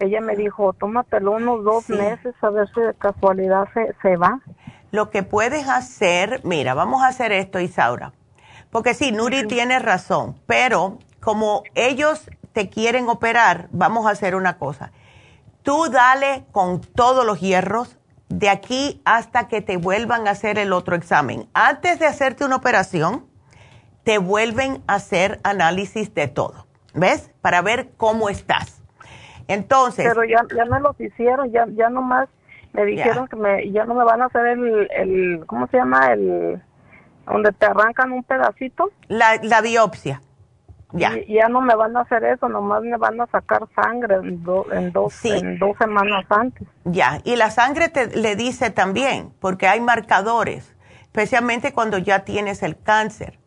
ella 0.00 0.20
me 0.20 0.36
dijo, 0.36 0.72
tómatelo 0.72 1.32
unos 1.32 1.64
dos 1.64 1.88
meses 1.88 2.34
a 2.40 2.50
ver 2.50 2.68
si 2.74 2.80
de 2.80 2.94
casualidad 2.94 3.68
se, 3.74 3.94
se 4.02 4.16
va. 4.16 4.40
Lo 4.90 5.10
que 5.10 5.22
puedes 5.22 5.68
hacer, 5.68 6.40
mira, 6.44 6.74
vamos 6.74 7.02
a 7.02 7.08
hacer 7.08 7.32
esto, 7.32 7.60
Isaura. 7.60 8.12
Porque 8.70 8.94
sí, 8.94 9.12
Nuri 9.12 9.46
tiene 9.46 9.78
razón, 9.78 10.36
pero 10.46 10.98
como 11.20 11.62
ellos 11.74 12.30
te 12.52 12.68
quieren 12.68 13.08
operar, 13.08 13.68
vamos 13.70 14.06
a 14.06 14.10
hacer 14.10 14.34
una 14.34 14.58
cosa. 14.58 14.92
Tú 15.62 15.88
dale 15.90 16.44
con 16.52 16.80
todos 16.80 17.24
los 17.24 17.40
hierros 17.40 17.98
de 18.28 18.48
aquí 18.48 19.00
hasta 19.04 19.48
que 19.48 19.60
te 19.60 19.76
vuelvan 19.76 20.28
a 20.28 20.32
hacer 20.32 20.58
el 20.58 20.72
otro 20.72 20.96
examen. 20.96 21.48
Antes 21.54 21.98
de 21.98 22.06
hacerte 22.06 22.44
una 22.44 22.56
operación, 22.56 23.26
te 24.04 24.18
vuelven 24.18 24.82
a 24.86 24.94
hacer 24.94 25.40
análisis 25.44 26.14
de 26.14 26.28
todo, 26.28 26.66
¿ves? 26.94 27.30
Para 27.40 27.62
ver 27.62 27.90
cómo 27.96 28.28
estás. 28.28 28.77
Entonces. 29.48 30.06
Pero 30.06 30.24
ya, 30.24 30.44
ya 30.54 30.64
me 30.66 30.78
los 30.80 30.98
hicieron, 31.00 31.50
ya, 31.50 31.66
ya 31.70 31.88
nomás 31.88 32.28
me 32.72 32.84
dijeron 32.84 33.26
que 33.26 33.36
me, 33.36 33.70
ya 33.72 33.84
no 33.84 33.94
me 33.94 34.04
van 34.04 34.22
a 34.22 34.26
hacer 34.26 34.46
el, 34.46 34.88
el, 34.92 35.46
¿cómo 35.46 35.66
se 35.68 35.78
llama? 35.78 36.12
El, 36.12 36.62
donde 37.26 37.52
te 37.52 37.66
arrancan 37.66 38.12
un 38.12 38.22
pedacito. 38.22 38.90
La, 39.08 39.40
la 39.42 39.60
biopsia. 39.60 40.20
Ya. 40.92 41.18
Y, 41.18 41.34
ya 41.34 41.48
no 41.48 41.60
me 41.60 41.74
van 41.74 41.96
a 41.96 42.00
hacer 42.00 42.24
eso, 42.24 42.48
nomás 42.48 42.82
me 42.82 42.96
van 42.96 43.20
a 43.20 43.26
sacar 43.26 43.66
sangre 43.74 44.16
en, 44.16 44.26
en, 44.72 44.92
dos, 44.92 45.24
en 45.24 45.58
dos 45.58 45.76
semanas 45.78 46.24
antes. 46.30 46.66
Ya, 46.84 47.20
y 47.24 47.36
la 47.36 47.50
sangre 47.50 47.88
te 47.88 48.16
le 48.16 48.36
dice 48.36 48.70
también, 48.70 49.32
porque 49.40 49.66
hay 49.66 49.80
marcadores, 49.80 50.74
especialmente 51.02 51.72
cuando 51.72 51.98
ya 51.98 52.20
tienes 52.20 52.62
el 52.62 52.80
cáncer. 52.80 53.38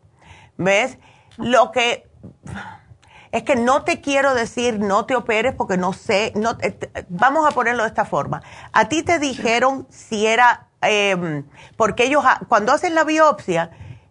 ¿Ves? 0.56 0.98
Lo 1.38 1.72
que 1.72 2.06
es 3.32 3.42
que 3.42 3.56
no 3.56 3.82
te 3.82 4.00
quiero 4.00 4.34
decir 4.34 4.78
no 4.78 5.06
te 5.06 5.16
operes 5.16 5.54
porque 5.54 5.78
no 5.78 5.94
sé, 5.94 6.32
no, 6.36 6.56
vamos 7.08 7.48
a 7.48 7.52
ponerlo 7.52 7.82
de 7.82 7.88
esta 7.88 8.04
forma. 8.04 8.42
A 8.72 8.88
ti 8.88 9.02
te 9.02 9.18
dijeron 9.18 9.86
si 9.90 10.26
era, 10.26 10.68
eh, 10.82 11.42
porque 11.76 12.04
ellos 12.04 12.22
cuando 12.48 12.72
hacen 12.72 12.94
la 12.94 13.04
biopsia 13.04 13.70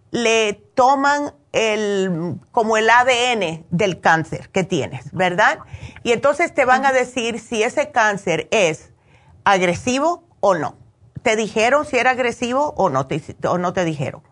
le 0.09 0.53
toman 0.75 1.33
el, 1.53 2.39
como 2.51 2.77
el 2.77 2.89
ADN 2.89 3.65
del 3.69 4.01
cáncer 4.01 4.49
que 4.49 4.63
tienes, 4.63 5.11
¿verdad? 5.13 5.59
Y 6.03 6.13
entonces 6.13 6.53
te 6.53 6.65
van 6.65 6.85
a 6.85 6.91
decir 6.91 7.39
si 7.39 7.61
ese 7.61 7.91
cáncer 7.91 8.47
es 8.51 8.91
agresivo 9.43 10.23
o 10.39 10.55
no. 10.55 10.75
¿Te 11.21 11.35
dijeron 11.35 11.85
si 11.85 11.97
era 11.97 12.11
agresivo 12.11 12.73
o 12.75 12.89
no 12.89 13.05
te, 13.05 13.21
o 13.47 13.57
no 13.59 13.73
te 13.73 13.85
dijeron? 13.85 14.23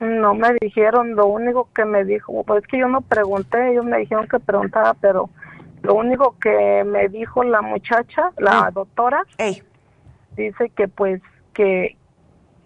No 0.00 0.34
me 0.34 0.54
dijeron, 0.60 1.16
lo 1.16 1.26
único 1.26 1.68
que 1.74 1.84
me 1.84 2.04
dijo, 2.04 2.44
pues 2.44 2.62
es 2.62 2.68
que 2.68 2.78
yo 2.78 2.88
no 2.88 3.00
pregunté, 3.00 3.72
ellos 3.72 3.84
me 3.84 3.98
dijeron 3.98 4.28
que 4.28 4.38
preguntara, 4.38 4.94
pero 4.94 5.28
lo 5.82 5.94
único 5.94 6.36
que 6.38 6.84
me 6.84 7.08
dijo 7.08 7.42
la 7.42 7.62
muchacha, 7.62 8.30
la 8.38 8.70
doctora, 8.72 9.24
dice 10.36 10.70
que 10.76 10.88
pues 10.88 11.20
que, 11.52 11.96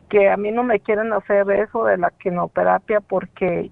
que 0.09 0.31
a 0.31 0.37
mí 0.37 0.51
no 0.51 0.63
me 0.63 0.81
quieren 0.81 1.13
hacer 1.13 1.51
eso 1.51 1.85
de 1.85 1.97
la 1.97 2.11
quinoterapia 2.11 3.01
porque 3.01 3.71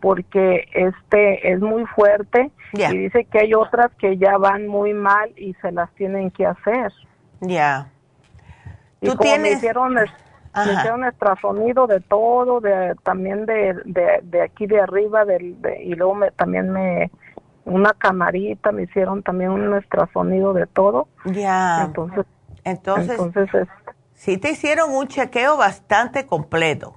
porque 0.00 0.68
este 0.72 1.52
es 1.52 1.60
muy 1.60 1.84
fuerte 1.86 2.50
y 2.72 2.98
dice 2.98 3.24
que 3.24 3.40
hay 3.40 3.54
otras 3.54 3.90
que 3.98 4.18
ya 4.18 4.36
van 4.36 4.66
muy 4.66 4.92
mal 4.92 5.32
y 5.36 5.54
se 5.54 5.72
las 5.72 5.90
tienen 5.94 6.30
que 6.30 6.46
hacer. 6.46 6.92
Ya. 7.40 7.90
Y 9.00 9.08
como 9.14 9.38
me 9.38 9.52
hicieron 9.52 9.94
me 9.94 10.02
hicieron 10.64 11.04
ultrasonido 11.04 11.86
de 11.86 12.00
todo, 12.00 12.60
de 12.60 12.94
también 13.02 13.46
de, 13.46 13.74
de, 13.84 14.42
aquí 14.42 14.66
de 14.66 14.80
arriba, 14.80 15.24
del, 15.24 15.56
y 15.82 15.94
luego 15.94 16.14
me, 16.14 16.30
también 16.30 16.70
me, 16.70 17.10
una 17.64 17.92
camarita, 17.92 18.72
me 18.72 18.84
hicieron 18.84 19.22
también 19.22 19.50
un 19.50 19.72
ultrasonido 19.72 20.52
de 20.52 20.66
todo. 20.66 21.08
Ya. 21.26 21.84
Entonces, 21.84 22.26
entonces, 22.64 23.10
entonces 23.10 23.54
es, 23.54 23.68
sí 24.14 24.38
te 24.38 24.50
hicieron 24.50 24.92
un 24.92 25.08
chequeo 25.08 25.56
bastante 25.56 26.26
completo. 26.26 26.96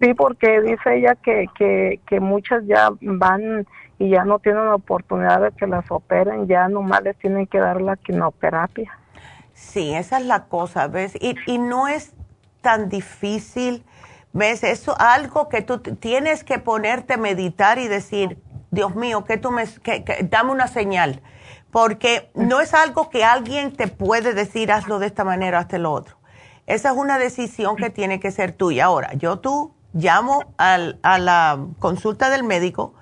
Sí, 0.00 0.14
porque 0.14 0.60
dice 0.60 0.96
ella 0.96 1.14
que, 1.14 1.46
que, 1.56 2.00
que 2.06 2.20
muchas 2.20 2.64
ya 2.66 2.90
van 3.00 3.66
y 3.98 4.10
ya 4.10 4.24
no 4.24 4.40
tienen 4.40 4.64
la 4.64 4.74
oportunidad 4.74 5.40
de 5.40 5.52
que 5.52 5.66
las 5.66 5.88
operen, 5.90 6.48
ya 6.48 6.68
nomás 6.68 7.02
les 7.04 7.16
tienen 7.18 7.46
que 7.46 7.58
dar 7.58 7.80
la 7.80 7.96
quimioterapia. 7.96 8.98
Sí, 9.70 9.94
esa 9.94 10.18
es 10.18 10.26
la 10.26 10.46
cosa, 10.46 10.88
¿ves? 10.88 11.14
Y, 11.20 11.36
y 11.46 11.58
no 11.58 11.88
es 11.88 12.12
tan 12.60 12.88
difícil, 12.88 13.84
¿ves? 14.32 14.64
Eso 14.64 14.94
algo 14.98 15.48
que 15.48 15.62
tú 15.62 15.78
tienes 15.78 16.44
que 16.44 16.58
ponerte 16.58 17.14
a 17.14 17.16
meditar 17.16 17.78
y 17.78 17.88
decir, 17.88 18.42
Dios 18.70 18.94
mío, 18.96 19.24
que 19.24 19.38
tú 19.38 19.50
me, 19.50 19.66
que, 19.66 20.26
dame 20.28 20.50
una 20.50 20.66
señal, 20.66 21.22
porque 21.70 22.30
no 22.34 22.60
es 22.60 22.74
algo 22.74 23.08
que 23.08 23.24
alguien 23.24 23.72
te 23.72 23.86
puede 23.88 24.34
decir, 24.34 24.72
hazlo 24.72 24.98
de 24.98 25.06
esta 25.06 25.24
manera, 25.24 25.60
hazte 25.60 25.78
lo 25.78 25.92
otro. 25.92 26.16
Esa 26.66 26.90
es 26.90 26.96
una 26.96 27.18
decisión 27.18 27.76
que 27.76 27.88
tiene 27.88 28.20
que 28.20 28.30
ser 28.30 28.52
tuya. 28.52 28.86
Ahora, 28.86 29.14
yo 29.14 29.38
tú 29.38 29.74
llamo 29.94 30.44
al, 30.58 30.98
a 31.02 31.18
la 31.18 31.66
consulta 31.78 32.30
del 32.30 32.44
médico 32.44 32.94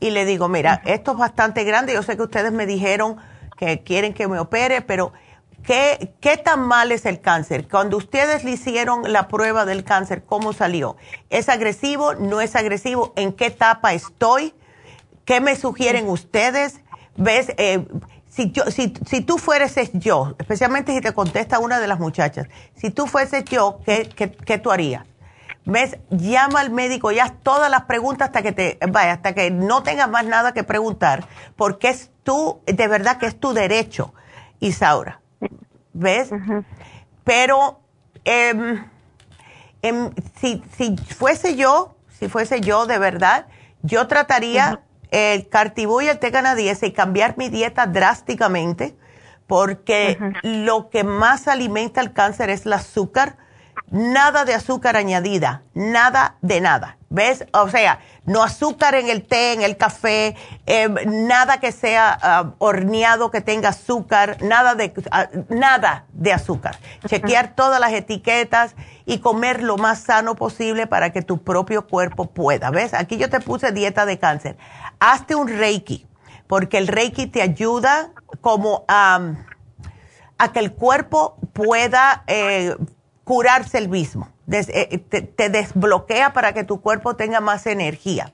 y 0.00 0.10
le 0.10 0.24
digo, 0.24 0.48
mira, 0.48 0.82
esto 0.86 1.12
es 1.12 1.18
bastante 1.18 1.64
grande, 1.64 1.94
yo 1.94 2.02
sé 2.02 2.16
que 2.16 2.22
ustedes 2.22 2.52
me 2.52 2.66
dijeron 2.66 3.16
que 3.56 3.82
quieren 3.82 4.12
que 4.12 4.28
me 4.28 4.38
opere, 4.38 4.82
pero 4.82 5.12
¿Qué, 5.66 6.14
¿Qué 6.20 6.36
tan 6.36 6.60
mal 6.60 6.92
es 6.92 7.06
el 7.06 7.20
cáncer? 7.20 7.66
Cuando 7.68 7.96
ustedes 7.96 8.44
le 8.44 8.52
hicieron 8.52 9.12
la 9.12 9.26
prueba 9.26 9.64
del 9.64 9.82
cáncer, 9.82 10.22
¿cómo 10.24 10.52
salió? 10.52 10.96
¿Es 11.28 11.48
agresivo? 11.48 12.14
¿No 12.14 12.40
es 12.40 12.54
agresivo? 12.54 13.12
¿En 13.16 13.32
qué 13.32 13.46
etapa 13.46 13.92
estoy? 13.92 14.54
¿Qué 15.24 15.40
me 15.40 15.56
sugieren 15.56 16.08
ustedes? 16.08 16.80
¿Ves? 17.16 17.52
Eh, 17.58 17.84
si, 18.28 18.52
tú 19.22 19.38
fueres 19.38 19.74
yo, 19.94 20.36
especialmente 20.38 20.94
si 20.94 21.00
te 21.00 21.12
contesta 21.12 21.58
una 21.58 21.80
de 21.80 21.88
las 21.88 21.98
muchachas, 21.98 22.46
si 22.76 22.90
tú 22.90 23.08
fueses 23.08 23.44
yo, 23.46 23.80
¿qué, 23.84 24.08
qué, 24.14 24.30
qué 24.30 24.58
tú 24.58 24.70
harías? 24.70 25.04
¿Ves? 25.64 25.98
Llama 26.10 26.60
al 26.60 26.70
médico 26.70 27.10
y 27.10 27.18
haz 27.18 27.32
todas 27.42 27.68
las 27.72 27.86
preguntas 27.86 28.28
hasta 28.28 28.42
que 28.42 28.52
te, 28.52 28.78
vaya, 28.88 29.14
hasta 29.14 29.34
que 29.34 29.50
no 29.50 29.82
tengas 29.82 30.08
más 30.08 30.24
nada 30.24 30.54
que 30.54 30.62
preguntar, 30.62 31.26
porque 31.56 31.88
es 31.88 32.12
tú, 32.22 32.60
de 32.66 32.86
verdad 32.86 33.18
que 33.18 33.26
es 33.26 33.40
tu 33.40 33.52
derecho, 33.52 34.14
Isaura. 34.60 35.22
¿Ves? 35.96 36.30
Pero 37.24 37.80
em, 38.24 38.84
si, 40.40 40.62
si 40.76 40.96
fuese 40.96 41.56
yo, 41.56 41.96
si 42.18 42.28
fuese 42.28 42.60
yo 42.60 42.86
de 42.86 42.98
verdad, 42.98 43.46
yo 43.82 44.06
trataría 44.06 44.80
el 45.10 45.48
cartibú 45.48 46.00
y 46.00 46.08
el 46.08 46.18
té 46.18 46.32
canadiense 46.32 46.86
y 46.86 46.92
cambiar 46.92 47.36
mi 47.38 47.48
dieta 47.48 47.86
drásticamente 47.86 48.96
porque 49.46 50.18
lo 50.42 50.90
que 50.90 51.04
más 51.04 51.46
alimenta 51.46 52.00
el 52.00 52.12
cáncer 52.12 52.50
es 52.50 52.66
el 52.66 52.72
azúcar 52.72 53.36
nada 53.90 54.44
de 54.44 54.54
azúcar 54.54 54.96
añadida, 54.96 55.62
nada 55.74 56.36
de 56.42 56.60
nada. 56.60 56.98
¿Ves? 57.16 57.46
O 57.54 57.70
sea, 57.70 58.00
no 58.26 58.42
azúcar 58.42 58.94
en 58.94 59.08
el 59.08 59.22
té, 59.26 59.54
en 59.54 59.62
el 59.62 59.78
café, 59.78 60.36
em, 60.66 60.96
nada 61.26 61.60
que 61.60 61.72
sea 61.72 62.18
ah, 62.20 62.52
horneado 62.58 63.30
que 63.30 63.40
tenga 63.40 63.70
azúcar, 63.70 64.36
nada 64.42 64.74
de, 64.74 64.92
ah, 65.10 65.26
nada 65.48 66.04
de 66.12 66.34
azúcar. 66.34 66.78
Chequear 67.06 67.54
todas 67.54 67.80
las 67.80 67.94
etiquetas 67.94 68.76
y 69.06 69.20
comer 69.20 69.62
lo 69.62 69.78
más 69.78 70.00
sano 70.00 70.34
posible 70.34 70.86
para 70.86 71.10
que 71.10 71.22
tu 71.22 71.42
propio 71.42 71.86
cuerpo 71.86 72.26
pueda. 72.26 72.68
¿Ves? 72.70 72.92
Aquí 72.92 73.16
yo 73.16 73.30
te 73.30 73.40
puse 73.40 73.72
dieta 73.72 74.04
de 74.04 74.18
cáncer. 74.18 74.58
Hazte 75.00 75.34
un 75.34 75.48
reiki, 75.48 76.06
porque 76.46 76.76
el 76.76 76.86
reiki 76.86 77.28
te 77.28 77.40
ayuda 77.40 78.10
como 78.42 78.84
a, 78.88 79.20
a 80.36 80.52
que 80.52 80.58
el 80.58 80.74
cuerpo 80.74 81.38
pueda 81.54 82.24
eh, 82.26 82.76
curarse 83.24 83.78
el 83.78 83.88
mismo. 83.88 84.35
Eh, 84.50 84.98
te, 84.98 85.48
desbloquea 85.48 86.32
para 86.32 86.52
que 86.52 86.62
tu 86.62 86.80
cuerpo 86.80 87.16
tenga 87.16 87.40
más 87.40 87.66
energía. 87.66 88.32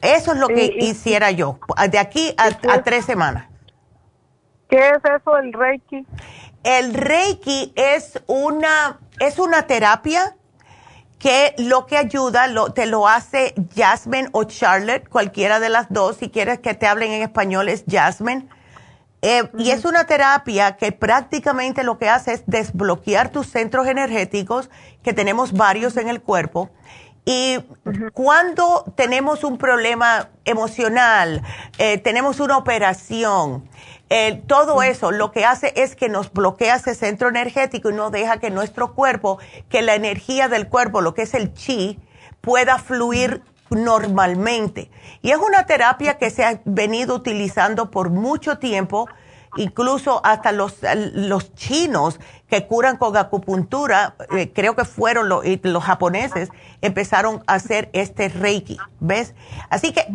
Eso 0.00 0.32
es 0.32 0.38
lo 0.38 0.48
que 0.48 0.76
hiciera 0.78 1.32
yo, 1.32 1.58
de 1.90 1.98
aquí 1.98 2.34
a, 2.36 2.82
tres 2.82 3.04
semanas. 3.04 3.46
¿Qué 4.68 4.78
es 4.78 4.98
eso 5.04 5.36
el 5.36 5.52
Reiki? 5.52 6.06
El 6.62 6.94
Reiki 6.94 7.72
es 7.74 8.22
una, 8.26 9.00
es 9.18 9.38
una 9.38 9.66
terapia 9.66 10.36
que 11.18 11.54
lo 11.58 11.86
que 11.86 11.96
ayuda, 11.96 12.46
lo, 12.46 12.72
te 12.72 12.86
lo 12.86 13.08
hace 13.08 13.54
Jasmine 13.74 14.28
o 14.32 14.44
Charlotte, 14.44 15.08
cualquiera 15.08 15.60
de 15.60 15.68
las 15.68 15.92
dos, 15.92 16.16
si 16.16 16.30
quieres 16.30 16.60
que 16.60 16.74
te 16.74 16.86
hablen 16.86 17.12
en 17.12 17.22
español 17.22 17.68
es 17.68 17.84
Jasmine 17.88 18.48
eh, 19.22 19.48
y 19.56 19.70
es 19.70 19.84
una 19.84 20.04
terapia 20.04 20.76
que 20.76 20.90
prácticamente 20.90 21.84
lo 21.84 21.96
que 21.96 22.08
hace 22.08 22.32
es 22.32 22.42
desbloquear 22.46 23.30
tus 23.30 23.46
centros 23.46 23.86
energéticos, 23.86 24.68
que 25.02 25.12
tenemos 25.12 25.52
varios 25.52 25.96
en 25.96 26.08
el 26.08 26.20
cuerpo. 26.20 26.70
Y 27.24 27.58
cuando 28.12 28.84
tenemos 28.96 29.44
un 29.44 29.56
problema 29.56 30.30
emocional, 30.44 31.42
eh, 31.78 31.98
tenemos 31.98 32.40
una 32.40 32.56
operación, 32.58 33.68
eh, 34.10 34.42
todo 34.48 34.82
eso 34.82 35.12
lo 35.12 35.30
que 35.30 35.44
hace 35.44 35.72
es 35.76 35.94
que 35.94 36.08
nos 36.08 36.32
bloquea 36.32 36.74
ese 36.74 36.96
centro 36.96 37.28
energético 37.28 37.90
y 37.90 37.94
no 37.94 38.10
deja 38.10 38.38
que 38.38 38.50
nuestro 38.50 38.94
cuerpo, 38.94 39.38
que 39.68 39.82
la 39.82 39.94
energía 39.94 40.48
del 40.48 40.68
cuerpo, 40.68 41.00
lo 41.00 41.14
que 41.14 41.22
es 41.22 41.34
el 41.34 41.54
chi, 41.54 42.00
pueda 42.40 42.78
fluir 42.78 43.42
normalmente. 43.74 44.90
Y 45.22 45.30
es 45.30 45.38
una 45.38 45.66
terapia 45.66 46.18
que 46.18 46.30
se 46.30 46.44
ha 46.44 46.60
venido 46.64 47.14
utilizando 47.14 47.90
por 47.90 48.10
mucho 48.10 48.58
tiempo, 48.58 49.08
incluso 49.56 50.20
hasta 50.24 50.52
los, 50.52 50.78
los 51.12 51.54
chinos 51.54 52.18
que 52.48 52.66
curan 52.66 52.96
con 52.96 53.16
acupuntura, 53.16 54.14
eh, 54.36 54.52
creo 54.52 54.76
que 54.76 54.84
fueron 54.84 55.28
los, 55.28 55.44
los 55.62 55.84
japoneses, 55.84 56.50
empezaron 56.80 57.42
a 57.46 57.54
hacer 57.54 57.90
este 57.92 58.28
reiki, 58.28 58.78
¿ves? 59.00 59.34
Así 59.70 59.92
que 59.92 60.06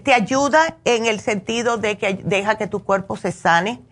te 0.00 0.12
ayuda 0.12 0.76
en 0.84 1.06
el 1.06 1.20
sentido 1.20 1.76
de 1.76 1.98
que 1.98 2.14
deja 2.24 2.56
que 2.56 2.66
tu 2.66 2.84
cuerpo 2.84 3.16
se 3.16 3.32
sane 3.32 3.82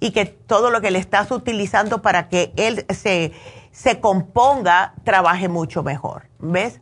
y 0.00 0.12
que 0.12 0.24
todo 0.24 0.70
lo 0.70 0.80
que 0.80 0.90
le 0.90 0.98
estás 0.98 1.30
utilizando 1.30 2.00
para 2.02 2.28
que 2.28 2.52
él 2.56 2.86
se, 2.88 3.32
se 3.72 4.00
componga 4.00 4.94
trabaje 5.04 5.48
mucho 5.48 5.82
mejor, 5.82 6.28
¿ves? 6.38 6.80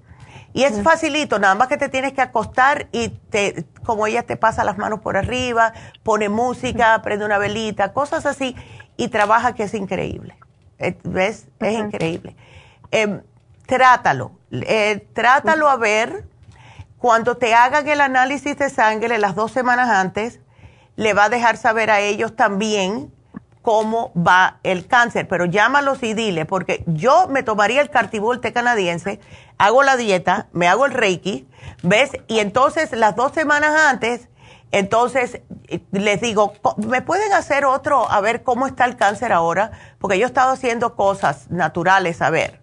Y 0.53 0.65
es 0.65 0.83
facilito, 0.83 1.39
nada 1.39 1.55
más 1.55 1.69
que 1.69 1.77
te 1.77 1.89
tienes 1.89 2.15
que 2.15 2.23
acostar 2.23 2.89
y 2.91 3.09
te, 3.09 3.67
como 3.85 4.07
ella 4.07 4.25
te 4.25 4.37
pasa 4.37 4.65
las 4.65 4.79
manos 4.79 5.01
por 5.01 5.17
arriba, 5.17 5.73
pone 6.03 6.29
música, 6.29 7.01
prende 7.03 7.25
una 7.25 7.39
velita, 7.39 7.93
cosas 7.93 8.27
así, 8.27 8.57
y 8.97 9.09
trabaja 9.09 9.55
que 9.55 9.65
es 9.65 9.75
increíble. 9.75 10.37
Eh, 10.79 10.97
¿Ves? 11.05 11.49
Es 11.61 11.79
increíble. 11.79 12.35
Em, 12.91 13.23
trátalo, 13.67 14.33
eh, 14.51 15.07
trátalo 15.13 15.69
a 15.69 15.77
ver. 15.77 16.25
Cuando 16.99 17.37
te 17.37 17.55
hagan 17.55 17.87
el 17.87 18.01
análisis 18.01 18.59
de 18.59 18.71
sangre 18.71 19.19
las 19.19 19.37
dos 19.37 19.53
semanas 19.53 19.89
antes, 19.89 20.41
le 20.97 21.15
va 21.15 21.25
a 21.25 21.29
dejar 21.29 21.57
saber 21.57 21.91
a 21.93 22.01
ellos 22.01 22.35
también 22.35 23.13
cómo 23.69 24.13
va 24.15 24.61
el 24.63 24.87
cáncer, 24.87 25.29
pero 25.29 25.45
llámalos 25.45 26.03
y 26.03 26.15
dile, 26.15 26.47
porque 26.47 26.85
yo 26.87 27.29
me 27.29 27.43
tomaría 27.43 27.83
el 27.83 27.91
cartibol 27.91 28.41
té 28.41 28.55
canadiense, 28.55 29.21
hago 29.59 29.83
la 29.83 29.99
dieta, 29.99 30.47
me 30.53 30.69
hago 30.69 30.87
el 30.87 30.95
reiki, 30.95 31.47
¿ves? 31.83 32.13
Y 32.29 32.39
entonces 32.39 32.93
las 32.93 33.15
dos 33.15 33.33
semanas 33.33 33.79
antes, 33.79 34.31
entonces 34.73 35.43
les 35.93 36.21
digo, 36.23 36.55
¿me 36.79 37.03
pueden 37.03 37.31
hacer 37.35 37.67
otro 37.67 38.11
a 38.11 38.23
ver 38.23 38.43
cómo 38.43 38.67
está 38.67 38.87
el 38.87 38.97
cáncer 38.97 39.35
ahora? 39.35 39.73
Porque 39.99 40.19
yo 40.19 40.25
he 40.25 40.29
estado 40.29 40.53
haciendo 40.53 40.97
cosas 40.97 41.51
naturales, 41.51 42.23
a 42.23 42.31
ver. 42.31 42.63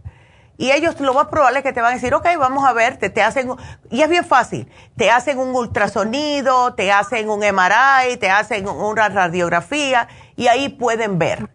Y 0.58 0.72
ellos 0.72 1.00
lo 1.02 1.14
más 1.14 1.28
probable 1.28 1.60
es 1.60 1.64
que 1.64 1.74
te 1.74 1.82
van 1.82 1.92
a 1.92 1.96
decir, 1.96 2.14
ok, 2.16 2.26
vamos 2.40 2.66
a 2.66 2.74
ver, 2.74 2.98
te, 2.98 3.10
te 3.10 3.22
hacen, 3.22 3.52
y 3.92 4.02
es 4.02 4.10
bien 4.10 4.24
fácil, 4.24 4.72
te 4.96 5.12
hacen 5.12 5.38
un 5.38 5.54
ultrasonido, 5.54 6.74
te 6.74 6.92
hacen 6.92 7.30
un 7.30 7.42
MRI, 7.42 8.18
te 8.18 8.32
hacen 8.32 8.68
una 8.68 9.10
radiografía 9.10 10.08
y 10.36 10.48
ahí 10.48 10.70
pueden 10.70 11.20
ver. 11.20 11.50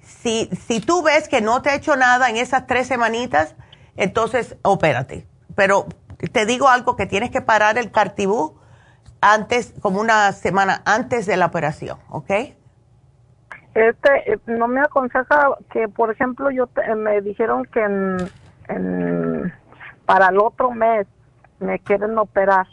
Si, 0.00 0.46
si 0.66 0.80
tú 0.80 1.02
ves 1.02 1.28
que 1.28 1.40
no 1.40 1.62
te 1.62 1.70
ha 1.70 1.74
hecho 1.74 1.96
nada 1.96 2.30
en 2.30 2.36
esas 2.36 2.66
tres 2.66 2.86
semanitas, 2.86 3.56
entonces 3.96 4.56
opérate. 4.62 5.26
Pero 5.54 5.86
te 6.32 6.46
digo 6.46 6.68
algo 6.68 6.96
que 6.96 7.06
tienes 7.06 7.30
que 7.30 7.40
parar 7.40 7.78
el 7.78 7.90
cartibú 7.90 8.58
antes, 9.20 9.74
como 9.80 10.00
una 10.00 10.32
semana 10.32 10.82
antes 10.84 11.26
de 11.26 11.36
la 11.36 11.46
operación, 11.46 11.98
¿ok? 12.10 12.30
Este, 13.74 14.32
eh, 14.32 14.38
no 14.46 14.68
me 14.68 14.80
aconseja 14.80 15.50
que, 15.70 15.88
por 15.88 16.10
ejemplo, 16.10 16.50
yo 16.50 16.68
me 16.96 17.20
dijeron 17.20 17.64
que 17.66 18.26
para 20.06 20.28
el 20.28 20.38
otro 20.38 20.70
mes 20.70 21.06
me 21.60 21.78
quieren 21.80 22.16
operar. 22.18 22.66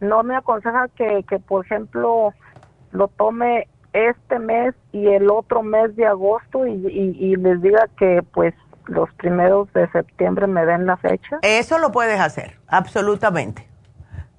No 0.00 0.22
me 0.22 0.36
aconseja 0.36 0.88
que, 0.94 1.24
que, 1.28 1.38
por 1.38 1.64
ejemplo, 1.64 2.34
lo 2.92 3.08
tome 3.08 3.68
este 3.94 4.40
mes 4.40 4.74
y 4.92 5.06
el 5.06 5.30
otro 5.30 5.62
mes 5.62 5.94
de 5.96 6.04
agosto 6.04 6.66
y, 6.66 6.72
y, 6.72 7.36
les 7.36 7.62
diga 7.62 7.88
que 7.96 8.22
pues 8.34 8.52
los 8.86 9.08
primeros 9.14 9.72
de 9.72 9.88
septiembre 9.92 10.48
me 10.48 10.66
den 10.66 10.84
la 10.84 10.96
fecha. 10.96 11.38
Eso 11.42 11.78
lo 11.78 11.92
puedes 11.92 12.20
hacer, 12.20 12.58
absolutamente. 12.66 13.66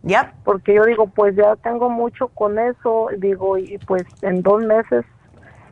¿Ya? 0.03 0.33
Porque 0.43 0.75
yo 0.75 0.83
digo, 0.83 1.07
pues 1.07 1.35
ya 1.35 1.55
tengo 1.55 1.89
mucho 1.89 2.27
con 2.27 2.59
eso, 2.59 3.07
digo, 3.17 3.57
y 3.57 3.79
pues 3.79 4.03
en 4.21 4.43
dos 4.43 4.61
meses 4.63 5.03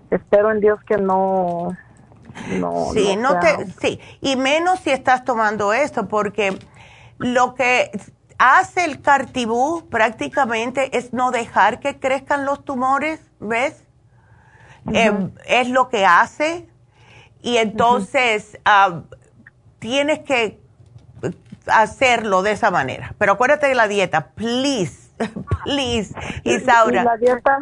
espero 0.09 0.49
en 0.49 0.61
Dios 0.61 0.79
que 0.87 0.97
no... 0.97 1.77
no 2.57 2.85
sí, 2.93 3.15
no, 3.17 3.37
te, 3.39 3.65
sí, 3.79 3.99
y 4.21 4.37
menos 4.37 4.79
si 4.79 4.91
estás 4.91 5.23
tomando 5.23 5.73
esto, 5.73 6.07
porque 6.07 6.57
lo 7.19 7.53
que 7.53 7.91
hace 8.37 8.85
el 8.85 9.01
cartibú 9.01 9.87
prácticamente 9.89 10.97
es 10.97 11.13
no 11.13 11.31
dejar 11.31 11.79
que 11.79 11.99
crezcan 11.99 12.45
los 12.45 12.63
tumores, 12.63 13.21
¿ves? 13.39 13.83
Em, 14.91 15.31
es 15.45 15.69
lo 15.69 15.87
que 15.87 16.05
hace 16.05 16.67
y 17.41 17.57
entonces 17.57 18.59
ah, 18.65 19.01
tienes 19.79 20.19
que 20.19 20.59
hacerlo 21.67 22.41
de 22.41 22.51
esa 22.51 22.71
manera. 22.71 23.15
Pero 23.17 23.33
acuérdate 23.33 23.67
de 23.67 23.75
la 23.75 23.87
dieta, 23.87 24.27
please, 24.35 25.11
please, 25.63 26.13
Isaura. 26.43 27.01
¿Y 27.01 27.05
la 27.05 27.17
dieta? 27.17 27.59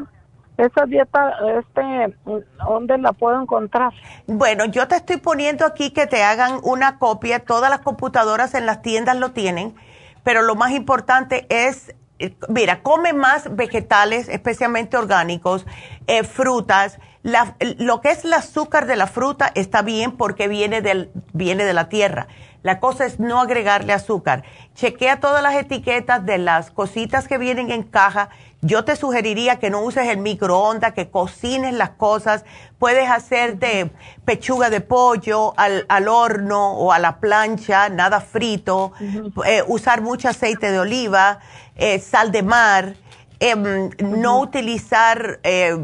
Esa 0.58 0.86
dieta, 0.86 1.34
este, 1.58 2.16
¿dónde 2.58 2.98
la 3.00 3.14
puedo 3.14 3.42
encontrar? 3.42 3.94
Bueno, 4.28 4.66
yo 4.66 4.88
te 4.88 4.96
estoy 4.96 5.18
poniendo 5.18 5.66
aquí 5.66 5.92
que 5.92 6.06
te 6.06 6.24
hagan 6.24 6.60
una 6.64 7.00
copia. 7.00 7.40
Todas 7.40 7.72
las 7.72 7.80
computadoras 7.80 8.54
en 8.54 8.68
las 8.68 8.82
tiendas 8.84 9.16
lo 9.18 9.32
tienen 9.32 9.74
pero 10.24 10.42
lo 10.42 10.56
más 10.56 10.72
importante 10.72 11.46
es, 11.50 11.96
eh, 12.20 12.36
mira, 12.50 12.82
come 12.84 13.14
más 13.14 13.56
vegetales, 13.56 14.30
especialmente 14.30 14.98
orgánicos, 14.98 15.66
eh, 16.08 16.24
frutas. 16.24 17.00
lo 17.78 18.02
que 18.02 18.10
es 18.10 18.26
el 18.26 18.34
azúcar 18.34 18.88
de 18.88 18.96
la 18.96 19.06
fruta 19.06 19.52
está 19.54 19.84
bien 19.84 20.12
porque 20.18 20.48
viene, 20.48 20.82
del, 20.82 21.12
viene 21.34 21.66
de 21.66 21.74
la 21.74 21.88
tierra. 21.88 22.28
La 22.64 22.80
cosa 22.80 23.06
es 23.06 23.20
no 23.20 23.42
agregarle 23.42 23.94
azúcar. 23.94 24.44
Chequea 24.76 25.20
todas 25.20 25.42
las 25.42 25.56
etiquetas 25.56 26.26
de 26.26 26.38
las 26.38 26.72
cositas 26.72 27.28
que 27.28 27.38
vienen 27.38 27.72
en 27.72 27.84
caja 27.84 28.30
yo 28.64 28.86
te 28.86 28.96
sugeriría 28.96 29.58
que 29.58 29.72
no 29.72 29.82
uses 29.82 30.08
el 30.08 30.20
microondas, 30.20 30.94
que 30.94 31.10
cocines 31.10 31.74
las 31.74 31.92
cosas. 31.92 32.46
Puedes 32.78 33.10
hacerte 33.10 33.92
pechuga 34.24 34.70
de 34.70 34.82
pollo 34.82 35.54
al, 35.58 35.86
al 35.90 36.08
horno 36.08 36.74
o 36.74 36.92
a 36.92 37.00
la 37.00 37.20
plancha, 37.20 37.90
nada 37.90 38.22
frito. 38.22 38.94
Eh, 39.46 39.64
usar 39.68 40.02
mucho 40.02 40.30
aceite 40.30 40.72
de 40.72 40.80
oliva, 40.80 41.40
eh, 41.76 41.98
sal 42.00 42.32
de 42.32 42.44
mar. 42.44 42.94
Em, 43.40 43.90
no 44.00 44.40
utilizar 44.40 45.40
eh, 45.42 45.76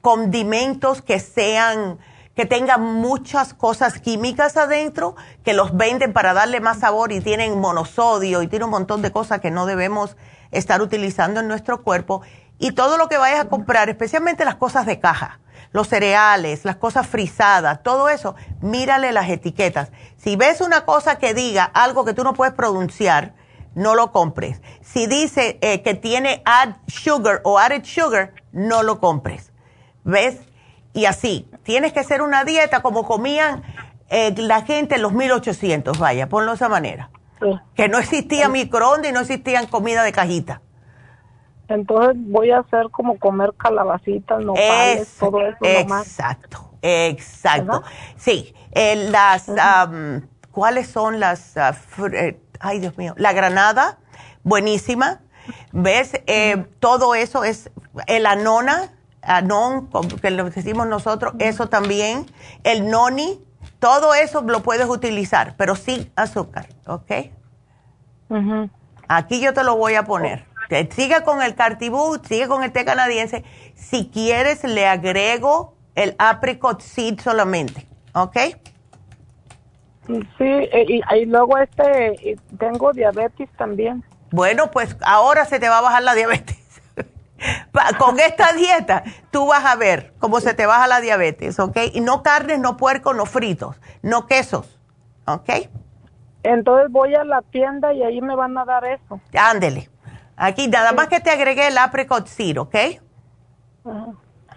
condimentos 0.00 1.02
que 1.02 1.20
sean 1.20 1.98
que 2.38 2.46
tengan 2.46 2.80
muchas 2.80 3.52
cosas 3.52 3.98
químicas 3.98 4.56
adentro, 4.56 5.16
que 5.44 5.54
los 5.54 5.76
venden 5.76 6.12
para 6.12 6.34
darle 6.34 6.60
más 6.60 6.78
sabor 6.78 7.10
y 7.10 7.20
tienen 7.20 7.58
monosodio 7.58 8.42
y 8.42 8.46
tienen 8.46 8.66
un 8.66 8.70
montón 8.70 9.02
de 9.02 9.10
cosas 9.10 9.40
que 9.40 9.50
no 9.50 9.66
debemos 9.66 10.16
estar 10.52 10.80
utilizando 10.80 11.40
en 11.40 11.48
nuestro 11.48 11.82
cuerpo 11.82 12.22
y 12.60 12.70
todo 12.70 12.96
lo 12.96 13.08
que 13.08 13.18
vayas 13.18 13.40
a 13.40 13.48
comprar, 13.48 13.88
especialmente 13.88 14.44
las 14.44 14.54
cosas 14.54 14.86
de 14.86 15.00
caja, 15.00 15.40
los 15.72 15.88
cereales, 15.88 16.64
las 16.64 16.76
cosas 16.76 17.08
frisadas, 17.08 17.82
todo 17.82 18.08
eso, 18.08 18.36
mírale 18.60 19.10
las 19.10 19.28
etiquetas. 19.28 19.90
Si 20.16 20.36
ves 20.36 20.60
una 20.60 20.84
cosa 20.84 21.18
que 21.18 21.34
diga 21.34 21.64
algo 21.64 22.04
que 22.04 22.14
tú 22.14 22.22
no 22.22 22.34
puedes 22.34 22.54
pronunciar, 22.54 23.34
no 23.74 23.96
lo 23.96 24.12
compres. 24.12 24.62
Si 24.80 25.08
dice 25.08 25.58
eh, 25.60 25.82
que 25.82 25.94
tiene 25.94 26.40
add 26.44 26.76
sugar 26.86 27.40
o 27.42 27.58
added 27.58 27.82
sugar, 27.82 28.34
no 28.52 28.84
lo 28.84 29.00
compres. 29.00 29.50
¿Ves? 30.04 30.36
Y 30.92 31.04
así, 31.04 31.48
tienes 31.62 31.92
que 31.92 32.00
hacer 32.00 32.22
una 32.22 32.44
dieta 32.44 32.82
como 32.82 33.04
comían 33.04 33.62
eh, 34.10 34.34
la 34.36 34.62
gente 34.62 34.96
en 34.96 35.02
los 35.02 35.12
1800, 35.12 35.98
vaya, 35.98 36.28
ponlo 36.28 36.52
de 36.52 36.56
esa 36.56 36.68
manera. 36.68 37.10
Que 37.74 37.88
no 37.88 37.98
existía 37.98 38.48
microondas 38.48 39.10
y 39.10 39.14
no 39.14 39.20
existían 39.20 39.66
comida 39.66 40.02
de 40.02 40.12
cajita. 40.12 40.60
Entonces 41.68 42.14
voy 42.16 42.50
a 42.50 42.60
hacer 42.60 42.86
como 42.90 43.18
comer 43.18 43.52
calabacitas, 43.56 44.42
nopales, 44.42 45.16
todo 45.18 45.40
eso 45.42 45.58
Exacto, 45.60 46.70
exacto. 46.80 47.82
Sí, 48.16 48.54
eh, 48.72 49.10
las, 49.10 49.50
¿cuáles 50.50 50.88
son 50.88 51.20
las, 51.20 51.56
eh, 51.56 52.40
ay 52.58 52.80
Dios 52.80 52.96
mío, 52.96 53.14
la 53.18 53.32
granada, 53.32 53.98
buenísima. 54.42 55.20
¿Ves? 55.72 56.20
Eh, 56.26 56.66
todo 56.80 57.14
eso 57.14 57.44
es 57.44 57.70
el 58.06 58.26
anona, 58.26 58.92
anon, 59.28 59.88
que 60.20 60.30
lo 60.30 60.48
decimos 60.50 60.86
nosotros, 60.86 61.34
eso 61.38 61.68
también. 61.68 62.26
El 62.64 62.88
noni, 62.88 63.44
todo 63.78 64.14
eso 64.14 64.42
lo 64.42 64.62
puedes 64.62 64.88
utilizar, 64.88 65.54
pero 65.56 65.76
sin 65.76 66.10
azúcar, 66.16 66.66
¿ok? 66.86 67.12
Aquí 69.08 69.40
yo 69.40 69.54
te 69.54 69.62
lo 69.62 69.76
voy 69.76 69.94
a 69.94 70.04
poner. 70.04 70.46
Sigue 70.90 71.22
con 71.22 71.42
el 71.42 71.54
cartibú, 71.54 72.18
sigue 72.28 72.48
con 72.48 72.62
el 72.62 72.72
té 72.72 72.84
canadiense. 72.84 73.44
Si 73.74 74.08
quieres, 74.08 74.64
le 74.64 74.86
agrego 74.86 75.74
el 75.94 76.14
apricot 76.18 76.80
seed 76.80 77.20
solamente, 77.20 77.86
¿ok? 78.14 78.36
Sí, 80.06 80.44
y, 80.44 81.02
y 81.16 81.26
luego 81.26 81.58
este, 81.58 82.36
tengo 82.58 82.92
diabetes 82.92 83.48
también. 83.56 84.04
Bueno, 84.30 84.70
pues 84.70 84.96
ahora 85.02 85.44
se 85.44 85.58
te 85.58 85.68
va 85.68 85.78
a 85.78 85.82
bajar 85.82 86.02
la 86.02 86.14
diabetes. 86.14 86.57
Con 87.98 88.18
esta 88.20 88.52
dieta, 88.52 89.04
tú 89.30 89.46
vas 89.46 89.64
a 89.64 89.76
ver 89.76 90.12
cómo 90.18 90.40
se 90.40 90.54
te 90.54 90.66
baja 90.66 90.86
la 90.86 91.00
diabetes, 91.00 91.58
¿ok? 91.58 91.76
Y 91.92 92.00
no 92.00 92.22
carnes, 92.22 92.58
no 92.58 92.76
puercos, 92.76 93.14
no 93.14 93.26
fritos, 93.26 93.80
no 94.02 94.26
quesos, 94.26 94.78
¿ok? 95.26 95.50
entonces 96.42 96.90
voy 96.90 97.14
a 97.14 97.24
la 97.24 97.42
tienda 97.42 97.92
y 97.92 98.02
ahí 98.02 98.20
me 98.20 98.34
van 98.34 98.56
a 98.56 98.64
dar 98.64 98.84
eso. 98.84 99.20
Ándele. 99.38 99.88
Aquí 100.36 100.68
nada 100.68 100.92
más 100.92 101.08
que 101.08 101.20
te 101.20 101.30
agregué 101.30 101.68
el 101.68 101.78
apricot 101.78 102.26
seed, 102.26 102.58
¿ok? 102.58 102.76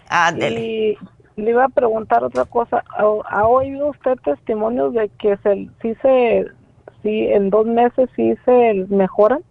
Ándele. 0.08 0.60
Y 0.60 0.98
le 1.36 1.50
iba 1.50 1.64
a 1.64 1.68
preguntar 1.68 2.22
otra 2.22 2.44
cosa. 2.44 2.84
¿Ha, 2.96 3.46
oído 3.46 3.88
usted 3.90 4.16
testimonios 4.24 4.94
de 4.94 5.08
que 5.18 5.36
se, 5.38 5.68
sí 5.80 5.94
se, 6.02 6.46
sí, 7.02 7.26
en 7.26 7.50
dos 7.50 7.66
meses 7.66 8.08
sí 8.14 8.34
se 8.44 8.86
mejoran? 8.88 9.42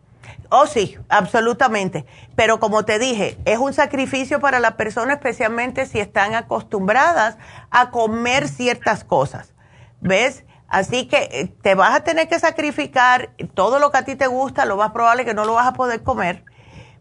Oh, 0.49 0.67
sí, 0.67 0.97
absolutamente. 1.09 2.05
Pero 2.35 2.59
como 2.59 2.83
te 2.83 2.99
dije, 2.99 3.37
es 3.45 3.57
un 3.57 3.73
sacrificio 3.73 4.39
para 4.39 4.59
la 4.59 4.77
persona, 4.77 5.13
especialmente 5.13 5.85
si 5.85 5.99
están 5.99 6.35
acostumbradas 6.35 7.37
a 7.69 7.89
comer 7.89 8.47
ciertas 8.47 9.03
cosas. 9.03 9.53
¿Ves? 10.01 10.43
Así 10.67 11.07
que 11.07 11.29
eh, 11.31 11.53
te 11.61 11.75
vas 11.75 11.93
a 11.93 12.03
tener 12.03 12.29
que 12.29 12.39
sacrificar 12.39 13.31
todo 13.53 13.77
lo 13.77 13.91
que 13.91 13.97
a 13.97 14.05
ti 14.05 14.15
te 14.15 14.27
gusta, 14.27 14.65
lo 14.65 14.77
más 14.77 14.91
probable 14.91 15.23
es 15.23 15.27
que 15.27 15.33
no 15.33 15.43
lo 15.43 15.53
vas 15.53 15.67
a 15.67 15.73
poder 15.73 16.01
comer, 16.01 16.45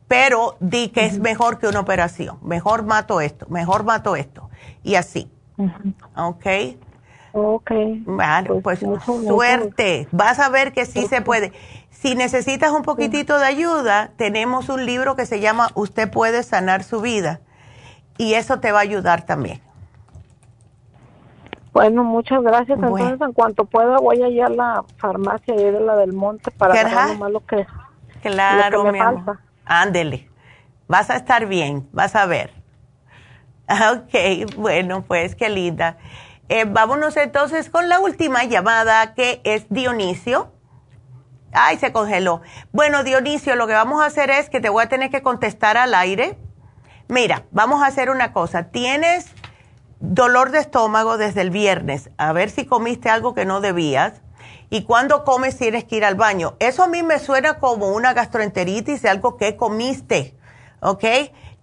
pero 0.09 0.57
di 0.59 0.89
que 0.89 1.07
es 1.07 1.21
mejor 1.21 1.61
que 1.61 1.69
una 1.69 1.79
operación. 1.79 2.39
Mejor 2.43 2.83
mato 2.83 3.21
esto, 3.21 3.47
mejor 3.49 3.85
mato 3.85 4.17
esto. 4.17 4.51
Y 4.83 4.97
así. 4.97 5.31
¿Ok? 6.17 6.47
Ok. 7.33 7.71
Bueno, 8.07 8.61
pues, 8.61 8.81
suerte. 9.05 10.09
Vas 10.11 10.41
a 10.41 10.49
ver 10.49 10.73
que 10.73 10.85
sí 10.85 11.07
se 11.07 11.21
puede. 11.21 11.53
Si 12.01 12.15
necesitas 12.15 12.73
un 12.73 12.81
poquitito 12.81 13.39
de 13.39 13.45
ayuda, 13.45 14.13
tenemos 14.17 14.71
un 14.71 14.87
libro 14.87 15.17
que 15.17 15.27
se 15.27 15.39
llama 15.41 15.69
Usted 15.75 16.11
puede 16.11 16.43
sanar 16.43 16.83
su 16.83 17.03
vida. 17.03 17.41
Y 18.17 18.35
eso 18.35 18.59
te 18.59 18.73
va 18.73 18.79
a 18.79 18.83
ayudar 18.83 19.27
también. 19.27 19.61
Bueno, 21.75 22.03
muchas 22.03 22.43
gracias. 22.43 22.79
Entonces, 22.79 23.21
en 23.21 23.33
cuanto 23.35 23.67
pueda, 23.67 23.99
voy 23.99 24.23
a 24.23 24.29
ir 24.29 24.43
a 24.43 24.49
la 24.49 24.85
farmacia 24.97 25.55
y 25.55 25.63
de 25.63 25.79
la 25.79 25.97
del 25.97 26.15
monte 26.15 26.51
para 26.51 26.73
ver 26.73 27.19
más 27.19 27.31
lo 27.31 27.45
que, 27.45 27.67
claro, 28.23 28.79
lo 28.79 28.85
que 28.85 28.93
me 28.93 28.99
falta. 28.99 29.41
Ándele. 29.67 30.31
Vas 30.89 31.11
a 31.11 31.17
estar 31.17 31.45
bien, 31.45 31.87
vas 31.93 32.17
a 32.17 32.25
ver. 32.25 32.51
Ok, 33.93 34.57
bueno, 34.57 35.05
pues 35.07 35.37
qué 35.37 35.51
linda. 35.51 35.99
Eh, 36.49 36.65
vámonos 36.65 37.17
entonces 37.19 37.71
con 37.71 37.89
la 37.91 38.01
última 38.01 38.43
llamada 38.45 39.15
que 39.15 39.43
es 39.45 39.67
Dionisio. 39.69 40.51
Ay, 41.53 41.79
se 41.79 41.93
congeló. 41.93 42.43
Bueno, 42.73 43.03
Dionisio, 43.03 43.57
lo 43.57 43.67
que 43.67 43.73
vamos 43.73 44.03
a 44.03 44.07
hacer 44.07 44.31
es 44.31 44.49
que 44.49 44.61
te 44.61 44.69
voy 44.69 44.85
a 44.85 44.89
tener 44.89 45.11
que 45.11 45.23
contestar 45.23 45.77
al 45.77 45.95
aire. 45.95 46.39
Mira, 47.09 47.45
vamos 47.51 47.83
a 47.83 47.87
hacer 47.87 48.09
una 48.09 48.33
cosa. 48.33 48.71
Tienes 48.71 49.27
dolor 49.99 50.51
de 50.51 50.61
estómago 50.61 51.19
desde 51.19 51.41
el 51.41 51.51
viernes. 51.51 52.11
A 52.19 52.33
ver 52.33 52.51
si 52.51 52.67
comiste 52.67 53.09
algo 53.11 53.35
que 53.35 53.45
no 53.45 53.61
debías. 53.61 54.23
Y 54.71 54.85
cuando 54.85 55.25
comes 55.25 55.57
tienes 55.59 55.85
que 55.85 55.97
ir 55.97 56.05
al 56.05 56.15
baño. 56.15 56.55
Eso 56.61 56.85
a 56.85 56.89
mí 56.89 57.03
me 57.03 57.19
suena 57.19 57.59
como 57.59 57.89
una 57.89 58.13
gastroenteritis 58.13 59.03
de 59.03 59.09
algo 59.09 59.37
que 59.37 59.57
comiste. 59.57 60.37
¿Ok? 60.81 61.05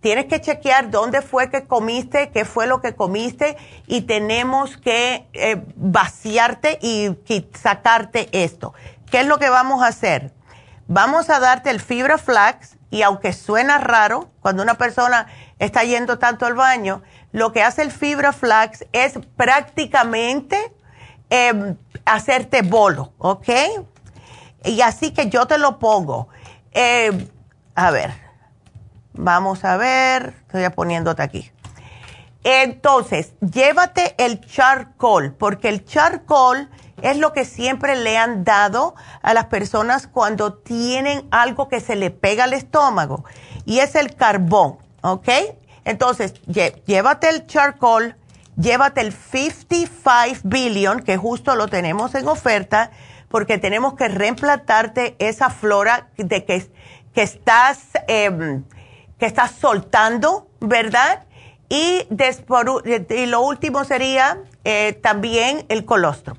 Tienes 0.02 0.26
que 0.26 0.40
chequear 0.40 0.92
dónde 0.92 1.22
fue 1.22 1.50
que 1.50 1.66
comiste, 1.66 2.30
qué 2.30 2.46
fue 2.46 2.68
lo 2.68 2.82
que 2.82 2.94
comiste 2.94 3.58
y 3.88 4.02
tenemos 4.02 4.78
que 4.78 5.28
eh, 5.34 5.64
vaciarte 5.76 6.78
y 6.82 7.18
sacarte 7.54 8.30
esto. 8.32 8.74
¿Qué 9.10 9.22
es 9.22 9.28
lo 9.28 9.38
que 9.38 9.50
vamos 9.50 9.84
a 9.84 9.88
hacer? 9.88 10.34
Vamos 10.88 11.30
a 11.30 11.40
darte 11.40 11.70
el 11.70 11.80
fibra 11.80 12.18
flax 12.18 12.78
y 12.90 13.02
aunque 13.02 13.34
suena 13.34 13.78
raro, 13.78 14.32
cuando 14.42 14.64
una 14.64 14.76
persona 14.76 15.28
está 15.60 15.84
yendo 15.84 16.20
tanto 16.20 16.46
al 16.46 16.54
baño, 16.54 17.04
lo 17.32 17.52
que 17.52 17.64
hace 17.64 17.82
el 17.82 17.92
fibra 17.92 18.32
flax 18.32 18.86
es 18.94 19.20
prácticamente 19.36 20.74
em, 21.30 21.78
hacerte 22.06 22.62
bolo, 22.62 23.14
¿ok? 23.18 23.50
Y 24.64 24.82
así 24.82 25.12
que 25.12 25.30
yo 25.30 25.46
te 25.46 25.58
lo 25.58 25.80
pongo. 25.80 26.30
Em, 26.72 27.28
a 27.76 27.92
ver, 27.92 28.14
vamos 29.14 29.64
a 29.66 29.78
ver, 29.78 30.36
estoy 30.48 30.70
poniéndote 30.70 31.22
aquí. 31.22 31.52
Entonces, 32.44 33.34
llévate 33.40 34.16
el 34.18 34.40
charcoal, 34.40 35.34
porque 35.34 35.68
el 35.70 35.84
charcoal 35.84 36.70
es 37.02 37.18
lo 37.18 37.34
que 37.34 37.45
siempre 37.45 37.95
le 37.95 38.18
han 38.18 38.44
dado 38.44 38.95
a 39.22 39.34
las 39.34 39.45
personas 39.45 40.07
cuando 40.07 40.53
tienen 40.53 41.28
algo 41.32 41.68
que 41.68 41.80
se 41.80 41.95
le 41.95 42.11
pega 42.11 42.45
al 42.45 42.53
estómago, 42.53 43.26
y 43.65 43.80
es 43.80 43.95
el 43.95 44.15
carbón, 44.15 44.78
¿ok? 45.02 45.30
Entonces, 45.86 46.34
llévate 46.86 47.30
el 47.30 47.48
charcoal, 47.48 48.18
llévate 48.57 49.02
el 49.02 49.14
55 49.14 50.41
billion, 50.44 51.02
que 51.02 51.18
justo 51.18 51.56
lo 51.56 51.68
tenemos 51.68 52.15
en 52.15 52.28
oferta, 52.28 52.91
porque 53.30 53.57
tenemos 53.57 53.94
que 53.95 54.07
reemplantarte 54.07 55.15
esa 55.19 55.49
flora 55.49 56.10
de 56.18 56.45
que, 56.45 56.69
que 57.14 57.22
estás, 57.22 57.80
em, 58.07 58.64
que 59.19 59.26
estás 59.26 59.52
soltando, 59.52 60.48
¿verdad? 60.60 61.26
Y, 61.69 62.07
lo 63.28 63.41
último 63.41 63.84
sería 63.84 64.40
eh, 64.64 64.94
también 65.02 65.65
el 65.69 65.86
colostro. 65.86 66.38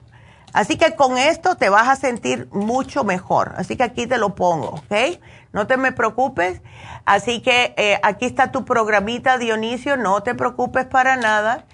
Así 0.53 0.77
que 0.77 0.95
con 0.97 1.19
esto 1.19 1.57
te 1.57 1.69
vas 1.69 1.89
a 1.89 1.97
sentir 1.97 2.49
mucho 2.53 3.05
mejor. 3.05 3.55
Así 3.57 3.77
que 3.77 3.83
aquí 3.83 4.07
te 4.07 4.19
lo 4.19 4.35
pongo, 4.35 4.69
¿ok? 4.69 5.20
No 5.53 5.66
te 5.66 5.77
me 5.77 5.93
preocupes. 5.93 6.61
Así 7.05 7.41
que 7.41 7.75
eh, 7.77 7.99
aquí 8.03 8.27
está 8.27 8.53
tu 8.53 8.65
programita, 8.65 9.39
Dionisio, 9.39 9.97
no 9.97 10.23
te 10.23 10.35
preocupes 10.35 10.87
para 10.87 11.16
nada. 11.16 11.65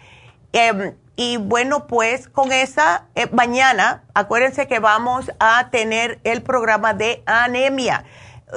Em, 0.53 0.95
y 1.17 1.37
bueno, 1.37 1.87
pues 1.87 2.29
con 2.29 2.53
esa, 2.53 3.05
eh, 3.15 3.29
mañana, 3.33 4.03
acuérdense 4.15 4.67
que 4.67 4.81
vamos 4.81 5.31
a 5.39 5.71
tener 5.71 6.21
el 6.25 6.43
programa 6.43 6.95
de 6.95 7.23
anemia 7.27 8.05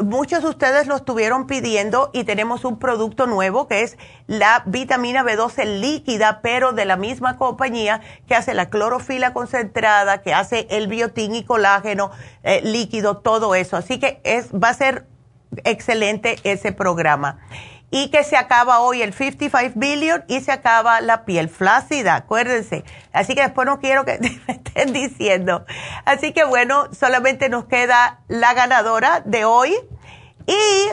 muchos 0.03 0.43
de 0.43 0.49
ustedes 0.49 0.87
lo 0.87 0.95
estuvieron 0.95 1.47
pidiendo 1.47 2.09
y 2.13 2.23
tenemos 2.23 2.65
un 2.65 2.79
producto 2.79 3.27
nuevo 3.27 3.67
que 3.67 3.83
es 3.83 3.97
la 4.27 4.63
vitamina 4.65 5.23
B12 5.23 5.79
líquida, 5.79 6.41
pero 6.41 6.71
de 6.73 6.85
la 6.85 6.97
misma 6.97 7.37
compañía 7.37 8.01
que 8.27 8.35
hace 8.35 8.53
la 8.53 8.69
clorofila 8.69 9.33
concentrada, 9.33 10.21
que 10.21 10.33
hace 10.33 10.67
el 10.69 10.87
biotín 10.87 11.35
y 11.35 11.43
colágeno 11.43 12.11
eh, 12.43 12.61
líquido, 12.63 13.17
todo 13.17 13.55
eso. 13.55 13.77
Así 13.77 13.99
que 13.99 14.21
es, 14.23 14.51
va 14.51 14.69
a 14.69 14.73
ser 14.73 15.05
excelente 15.63 16.37
ese 16.43 16.71
programa 16.71 17.39
y 17.89 18.09
que 18.09 18.23
se 18.23 18.35
acaba 18.35 18.79
hoy 18.79 19.01
el 19.01 19.13
55 19.13 19.73
billion 19.75 20.23
y 20.27 20.41
se 20.41 20.51
acaba 20.51 20.99
la 21.01 21.23
piel 21.23 21.49
flácida, 21.49 22.15
acuérdense. 22.15 22.83
Así 23.13 23.33
que 23.33 23.41
después 23.41 23.65
no 23.65 23.79
quiero 23.79 24.03
que 24.05 24.19
me 24.47 24.53
estén 24.53 24.93
diciendo. 24.93 25.65
Así 26.05 26.33
que 26.33 26.43
bueno, 26.43 26.87
solamente 26.93 27.49
nos 27.49 27.65
queda 27.65 28.19
la 28.27 28.53
ganadora 28.53 29.21
de 29.25 29.45
hoy 29.45 29.75
y 30.45 30.89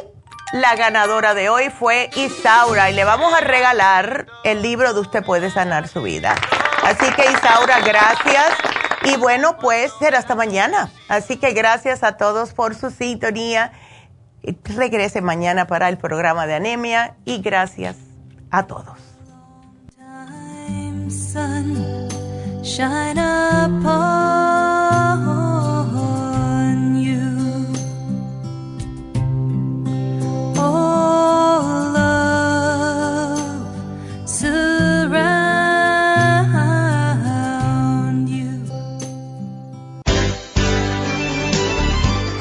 la 0.52 0.76
ganadora 0.76 1.34
de 1.34 1.48
hoy 1.48 1.70
fue 1.70 2.10
Isaura 2.14 2.90
y 2.90 2.94
le 2.94 3.04
vamos 3.04 3.34
a 3.34 3.40
regalar 3.40 4.26
el 4.44 4.62
libro 4.62 4.94
de 4.94 5.00
Usted 5.00 5.24
puede 5.24 5.50
sanar 5.50 5.88
su 5.88 6.02
vida. 6.02 6.36
Así 6.84 7.10
que 7.12 7.24
Isaura, 7.32 7.80
gracias. 7.80 8.52
Y 9.04 9.16
bueno, 9.16 9.56
pues 9.58 9.92
será 9.98 10.18
hasta 10.18 10.34
mañana. 10.34 10.90
Así 11.08 11.38
que 11.38 11.52
gracias 11.52 12.04
a 12.04 12.16
todos 12.16 12.54
por 12.54 12.74
su 12.74 12.90
sintonía 12.90 13.72
regrese 14.64 15.20
mañana 15.20 15.66
para 15.66 15.88
el 15.88 15.98
programa 15.98 16.46
de 16.46 16.54
anemia 16.54 17.14
y 17.24 17.40
gracias 17.40 17.96
a 18.50 18.66
todos. 18.66 18.98